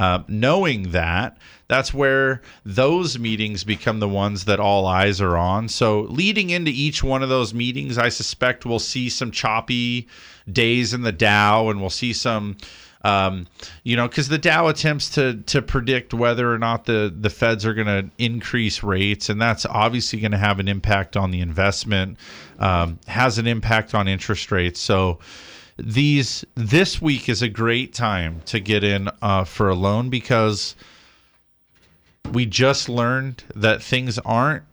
Uh, 0.00 0.22
knowing 0.28 0.92
that, 0.92 1.36
that's 1.68 1.92
where 1.92 2.40
those 2.64 3.18
meetings 3.18 3.64
become 3.64 4.00
the 4.00 4.08
ones 4.08 4.46
that 4.46 4.58
all 4.58 4.86
eyes 4.86 5.20
are 5.20 5.36
on. 5.36 5.68
So, 5.68 6.06
leading 6.08 6.48
into 6.48 6.70
each 6.70 7.04
one 7.04 7.22
of 7.22 7.28
those 7.28 7.52
meetings, 7.52 7.98
I 7.98 8.08
suspect 8.08 8.64
we'll 8.64 8.78
see 8.78 9.10
some 9.10 9.30
choppy 9.30 10.08
days 10.50 10.94
in 10.94 11.02
the 11.02 11.12
Dow, 11.12 11.68
and 11.68 11.82
we'll 11.82 11.90
see 11.90 12.14
some. 12.14 12.56
Um, 13.02 13.46
you 13.82 13.94
know, 13.94 14.08
because 14.08 14.30
the 14.30 14.38
Dow 14.38 14.68
attempts 14.68 15.10
to 15.16 15.34
to 15.42 15.60
predict 15.60 16.14
whether 16.14 16.50
or 16.50 16.58
not 16.58 16.86
the 16.86 17.14
the 17.14 17.28
Feds 17.28 17.66
are 17.66 17.74
going 17.74 17.86
to 17.86 18.08
increase 18.16 18.82
rates, 18.82 19.28
and 19.28 19.38
that's 19.38 19.66
obviously 19.66 20.18
going 20.18 20.32
to 20.32 20.38
have 20.38 20.60
an 20.60 20.68
impact 20.68 21.14
on 21.14 21.30
the 21.30 21.42
investment, 21.42 22.16
um, 22.58 22.98
has 23.06 23.36
an 23.36 23.46
impact 23.46 23.94
on 23.94 24.08
interest 24.08 24.50
rates. 24.50 24.80
So, 24.80 25.18
these 25.82 26.44
this 26.54 27.00
week 27.00 27.28
is 27.28 27.42
a 27.42 27.48
great 27.48 27.92
time 27.94 28.42
to 28.46 28.60
get 28.60 28.84
in 28.84 29.08
uh, 29.22 29.44
for 29.44 29.68
a 29.68 29.74
loan 29.74 30.10
because 30.10 30.76
we 32.32 32.46
just 32.46 32.88
learned 32.88 33.42
that 33.54 33.82
things 33.82 34.18
aren't 34.20 34.64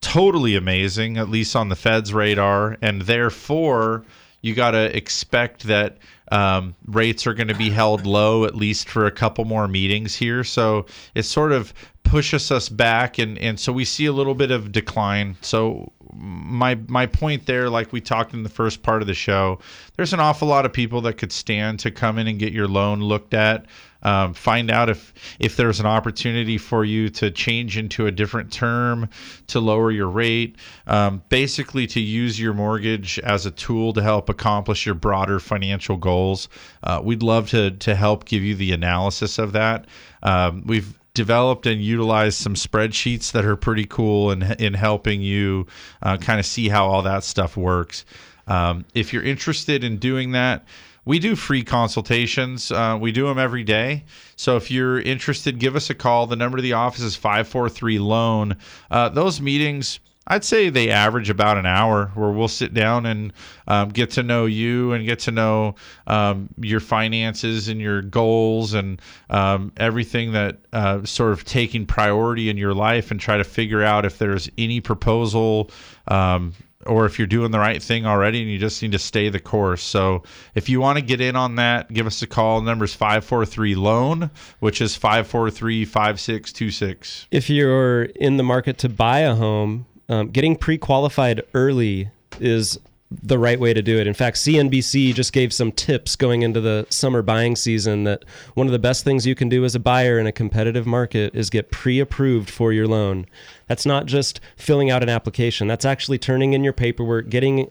totally 0.00 0.56
amazing, 0.56 1.16
at 1.16 1.28
least 1.28 1.54
on 1.54 1.68
the 1.68 1.76
Fed's 1.76 2.12
radar, 2.12 2.76
and 2.82 3.02
therefore 3.02 4.04
you 4.42 4.54
got 4.54 4.72
to 4.72 4.94
expect 4.96 5.62
that 5.64 5.98
um, 6.32 6.74
rates 6.86 7.26
are 7.26 7.34
going 7.34 7.48
to 7.48 7.54
be 7.54 7.70
held 7.70 8.04
low 8.04 8.44
at 8.44 8.54
least 8.54 8.88
for 8.88 9.06
a 9.06 9.10
couple 9.10 9.44
more 9.44 9.68
meetings 9.68 10.16
here. 10.16 10.42
So 10.42 10.86
it 11.14 11.22
sort 11.22 11.52
of 11.52 11.72
pushes 12.02 12.50
us 12.50 12.68
back, 12.68 13.18
and 13.18 13.38
and 13.38 13.58
so 13.58 13.72
we 13.72 13.84
see 13.84 14.06
a 14.06 14.12
little 14.12 14.34
bit 14.34 14.50
of 14.50 14.72
decline. 14.72 15.36
So 15.40 15.92
my 16.14 16.74
my 16.88 17.06
point 17.06 17.46
there, 17.46 17.70
like 17.70 17.92
we 17.92 18.00
talked 18.00 18.34
in 18.34 18.42
the 18.42 18.48
first 18.48 18.82
part 18.82 19.02
of 19.02 19.08
the 19.08 19.14
show, 19.14 19.58
there's 19.96 20.12
an 20.12 20.20
awful 20.20 20.48
lot 20.48 20.66
of 20.66 20.72
people 20.72 21.00
that 21.02 21.14
could 21.14 21.32
stand 21.32 21.78
to 21.80 21.90
come 21.90 22.18
in 22.18 22.28
and 22.28 22.38
get 22.38 22.52
your 22.52 22.68
loan 22.68 23.00
looked 23.00 23.34
at. 23.34 23.66
Um, 24.04 24.34
find 24.34 24.70
out 24.70 24.88
if 24.88 25.14
if 25.38 25.56
there's 25.56 25.78
an 25.78 25.86
opportunity 25.86 26.58
for 26.58 26.84
you 26.84 27.08
to 27.10 27.30
change 27.30 27.78
into 27.78 28.06
a 28.06 28.10
different 28.10 28.52
term 28.52 29.08
to 29.46 29.60
lower 29.60 29.92
your 29.92 30.08
rate 30.08 30.56
um, 30.88 31.22
basically 31.28 31.86
to 31.86 32.00
use 32.00 32.38
your 32.40 32.52
mortgage 32.52 33.20
as 33.20 33.46
a 33.46 33.52
tool 33.52 33.92
to 33.92 34.02
help 34.02 34.28
accomplish 34.28 34.86
your 34.86 34.96
broader 34.96 35.38
financial 35.38 35.96
goals 35.96 36.48
uh, 36.82 37.00
we'd 37.02 37.22
love 37.22 37.48
to 37.50 37.70
to 37.70 37.94
help 37.94 38.24
give 38.24 38.42
you 38.42 38.56
the 38.56 38.72
analysis 38.72 39.38
of 39.38 39.52
that 39.52 39.86
um, 40.24 40.64
we've 40.66 40.98
developed 41.14 41.66
and 41.66 41.80
utilized 41.80 42.38
some 42.38 42.54
spreadsheets 42.54 43.32
that 43.32 43.44
are 43.44 43.56
pretty 43.56 43.84
cool 43.84 44.30
in 44.30 44.42
in 44.58 44.74
helping 44.74 45.20
you 45.20 45.66
uh, 46.02 46.16
kind 46.16 46.40
of 46.40 46.46
see 46.46 46.68
how 46.68 46.86
all 46.86 47.02
that 47.02 47.24
stuff 47.24 47.56
works 47.56 48.04
um, 48.46 48.84
if 48.94 49.12
you're 49.12 49.22
interested 49.22 49.84
in 49.84 49.98
doing 49.98 50.32
that 50.32 50.64
we 51.04 51.18
do 51.18 51.34
free 51.34 51.64
consultations. 51.64 52.70
Uh, 52.70 52.96
we 53.00 53.12
do 53.12 53.26
them 53.26 53.38
every 53.38 53.64
day. 53.64 54.04
So 54.36 54.56
if 54.56 54.70
you're 54.70 55.00
interested, 55.00 55.58
give 55.58 55.74
us 55.74 55.90
a 55.90 55.94
call. 55.94 56.26
The 56.26 56.36
number 56.36 56.58
of 56.58 56.62
the 56.62 56.74
office 56.74 57.02
is 57.02 57.16
543 57.16 57.98
Loan. 57.98 58.56
Uh, 58.90 59.08
those 59.08 59.40
meetings, 59.40 59.98
I'd 60.26 60.44
say 60.44 60.68
they 60.68 60.90
average 60.90 61.30
about 61.30 61.58
an 61.58 61.66
hour 61.66 62.12
where 62.14 62.30
we'll 62.30 62.46
sit 62.46 62.72
down 62.72 63.06
and 63.06 63.32
um, 63.66 63.88
get 63.88 64.12
to 64.12 64.22
know 64.22 64.46
you 64.46 64.92
and 64.92 65.04
get 65.04 65.18
to 65.20 65.32
know 65.32 65.74
um, 66.06 66.48
your 66.58 66.78
finances 66.78 67.68
and 67.68 67.80
your 67.80 68.02
goals 68.02 68.74
and 68.74 69.02
um, 69.30 69.72
everything 69.76 70.32
that 70.32 70.58
uh, 70.72 71.04
sort 71.04 71.32
of 71.32 71.44
taking 71.44 71.86
priority 71.86 72.48
in 72.48 72.56
your 72.56 72.72
life 72.72 73.10
and 73.10 73.18
try 73.18 73.36
to 73.36 73.44
figure 73.44 73.82
out 73.82 74.04
if 74.04 74.18
there's 74.18 74.48
any 74.56 74.80
proposal 74.80 75.70
um, 76.06 76.54
or 76.86 77.04
if 77.04 77.18
you're 77.18 77.26
doing 77.26 77.50
the 77.50 77.58
right 77.58 77.82
thing 77.82 78.06
already 78.06 78.42
and 78.42 78.50
you 78.50 78.58
just 78.58 78.80
need 78.82 78.92
to 78.92 78.98
stay 78.98 79.28
the 79.28 79.40
course. 79.40 79.82
So 79.82 80.22
if 80.54 80.68
you 80.68 80.80
want 80.80 80.98
to 80.98 81.04
get 81.04 81.20
in 81.20 81.34
on 81.34 81.56
that, 81.56 81.92
give 81.92 82.06
us 82.06 82.22
a 82.22 82.26
call. 82.26 82.60
The 82.60 82.66
number 82.66 82.84
is 82.84 82.94
543 82.94 83.74
loan, 83.74 84.30
which 84.60 84.80
is 84.80 84.94
543 84.96 85.84
5626. 85.84 87.26
If 87.30 87.50
you're 87.50 88.04
in 88.04 88.36
the 88.36 88.42
market 88.42 88.78
to 88.78 88.88
buy 88.88 89.20
a 89.20 89.34
home, 89.34 89.86
um, 90.08 90.28
getting 90.28 90.56
pre 90.56 90.78
qualified 90.78 91.42
early 91.54 92.10
is 92.40 92.78
the 93.22 93.38
right 93.38 93.60
way 93.60 93.74
to 93.74 93.82
do 93.82 93.98
it. 93.98 94.06
In 94.06 94.14
fact, 94.14 94.36
CNBC 94.38 95.14
just 95.14 95.32
gave 95.32 95.52
some 95.52 95.72
tips 95.72 96.16
going 96.16 96.42
into 96.42 96.60
the 96.60 96.86
summer 96.88 97.22
buying 97.22 97.56
season 97.56 98.04
that 98.04 98.24
one 98.54 98.66
of 98.66 98.72
the 98.72 98.78
best 98.78 99.04
things 99.04 99.26
you 99.26 99.34
can 99.34 99.48
do 99.48 99.64
as 99.64 99.74
a 99.74 99.80
buyer 99.80 100.18
in 100.18 100.26
a 100.26 100.32
competitive 100.32 100.86
market 100.86 101.34
is 101.34 101.50
get 101.50 101.70
pre 101.70 102.00
approved 102.00 102.48
for 102.48 102.72
your 102.72 102.86
loan. 102.86 103.26
That's 103.66 103.86
not 103.86 104.06
just 104.06 104.40
filling 104.56 104.90
out 104.90 105.02
an 105.02 105.08
application, 105.08 105.68
that's 105.68 105.84
actually 105.84 106.18
turning 106.18 106.52
in 106.52 106.64
your 106.64 106.72
paperwork, 106.72 107.28
getting 107.28 107.70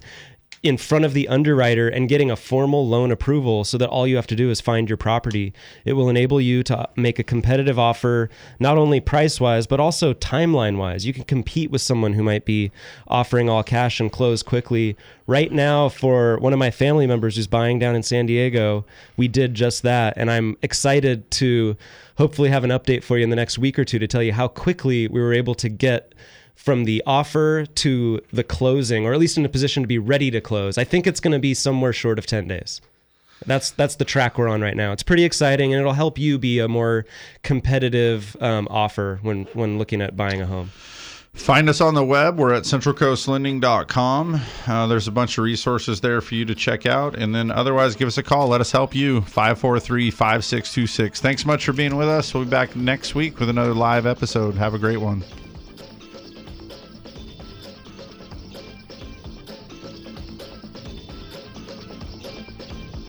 in 0.64 0.78
front 0.78 1.04
of 1.04 1.14
the 1.14 1.28
underwriter 1.28 1.90
and 1.90 2.08
getting 2.08 2.30
a 2.30 2.36
formal 2.36 2.88
loan 2.88 3.12
approval 3.12 3.64
so 3.64 3.78
that 3.80 3.90
all 3.90 4.06
you 4.06 4.16
have 4.16 4.28
to 4.28 4.36
do 4.36 4.52
is 4.52 4.62
find 4.62 4.90
your 4.90 4.98
property. 4.98 5.54
It 5.86 5.94
will 5.94 6.08
enable 6.08 6.40
you 6.40 6.62
to 6.64 6.88
make 6.96 7.18
a 7.18 7.24
competitive 7.24 7.80
offer, 7.80 8.30
not 8.60 8.78
only 8.78 9.00
price 9.00 9.40
wise, 9.40 9.66
but 9.66 9.80
also 9.80 10.14
timeline 10.14 10.78
wise. 10.78 11.06
You 11.06 11.14
can 11.14 11.24
compete 11.24 11.72
with 11.72 11.82
someone 11.82 12.14
who 12.14 12.22
might 12.22 12.46
be 12.46 12.72
offering 13.08 13.50
all 13.50 13.64
cash 13.64 14.00
and 14.00 14.12
close 14.12 14.44
quickly. 14.44 14.96
Right 15.26 15.52
now, 15.52 15.90
for 15.90 16.38
one 16.38 16.54
of 16.54 16.60
my 16.60 16.70
family 16.70 17.08
members 17.08 17.38
who's 17.38 17.48
buying 17.48 17.80
down 17.80 17.96
in 17.96 18.04
San 18.04 18.28
Diego, 18.28 18.86
we 19.18 19.28
did 19.28 19.56
just 19.56 19.82
that. 19.82 20.14
And 20.16 20.30
I'm 20.30 20.58
excited 20.62 21.30
to 21.32 21.76
hopefully 22.18 22.50
have 22.50 22.64
an 22.64 22.70
update 22.70 23.04
for 23.04 23.18
you 23.18 23.24
in 23.24 23.32
the 23.32 23.36
next 23.36 23.58
week 23.58 23.80
or 23.80 23.86
two 23.86 23.98
to 23.98 24.08
tell 24.08 24.22
you 24.22 24.34
how 24.34 24.48
quickly 24.48 25.08
we 25.08 25.20
were 25.20 25.34
able 25.34 25.56
to 25.56 25.70
get 25.70 26.14
from 26.62 26.84
the 26.84 27.02
offer 27.08 27.66
to 27.66 28.22
the 28.32 28.44
closing, 28.44 29.04
or 29.04 29.14
at 29.14 29.20
least 29.20 29.36
in 29.36 29.44
a 29.44 29.50
position 29.50 29.82
to 29.82 29.88
be 29.88 29.98
ready 29.98 30.30
to 30.30 30.40
close. 30.40 30.78
I 30.78 30.84
think 30.84 31.08
it's 31.08 31.20
going 31.20 31.32
to 31.32 31.40
be 31.40 31.56
somewhere 31.56 31.92
short 31.92 32.20
of 32.20 32.28
10 32.28 32.48
days. 32.48 32.82
That's 33.48 33.72
that's 33.72 33.96
the 33.96 34.06
track 34.06 34.38
we're 34.38 34.48
on 34.48 34.62
right 34.62 34.78
now. 34.78 34.92
It's 34.92 35.02
pretty 35.02 35.24
exciting, 35.24 35.74
and 35.74 35.82
it'll 35.82 35.94
help 35.94 36.20
you 36.20 36.38
be 36.38 36.60
a 36.60 36.68
more 36.68 37.08
competitive 37.42 38.38
um, 38.40 38.68
offer 38.70 39.18
when 39.24 39.46
when 39.54 39.80
looking 39.80 40.00
at 40.00 40.16
buying 40.16 40.44
a 40.44 40.46
home. 40.46 40.70
Find 41.34 41.68
us 41.68 41.82
on 41.82 41.96
the 41.96 42.06
web. 42.06 42.38
We're 42.38 42.54
at 42.54 42.64
centralcoastlending.com. 42.64 44.42
Uh, 44.68 44.86
there's 44.86 45.08
a 45.08 45.12
bunch 45.12 45.40
of 45.40 45.44
resources 45.44 46.02
there 46.02 46.22
for 46.22 46.36
you 46.36 46.46
to 46.46 46.54
check 46.54 46.86
out. 46.86 47.16
And 47.16 47.34
then 47.34 47.50
otherwise, 47.50 47.96
give 47.96 48.08
us 48.08 48.20
a 48.20 48.24
call. 48.24 48.50
Let 48.50 48.62
us 48.62 48.72
help 48.72 48.94
you. 48.94 49.22
543 49.22 50.12
5626. 50.12 51.22
Thanks 51.22 51.44
much 51.44 51.66
for 51.66 51.74
being 51.74 51.96
with 51.96 52.10
us. 52.10 52.34
We'll 52.36 52.44
be 52.44 52.50
back 52.52 52.76
next 52.76 53.16
week 53.16 53.40
with 53.40 53.50
another 53.50 53.74
live 53.74 54.06
episode. 54.06 54.56
Have 54.56 54.76
a 54.76 54.80
great 54.80 54.98
one. 54.98 55.24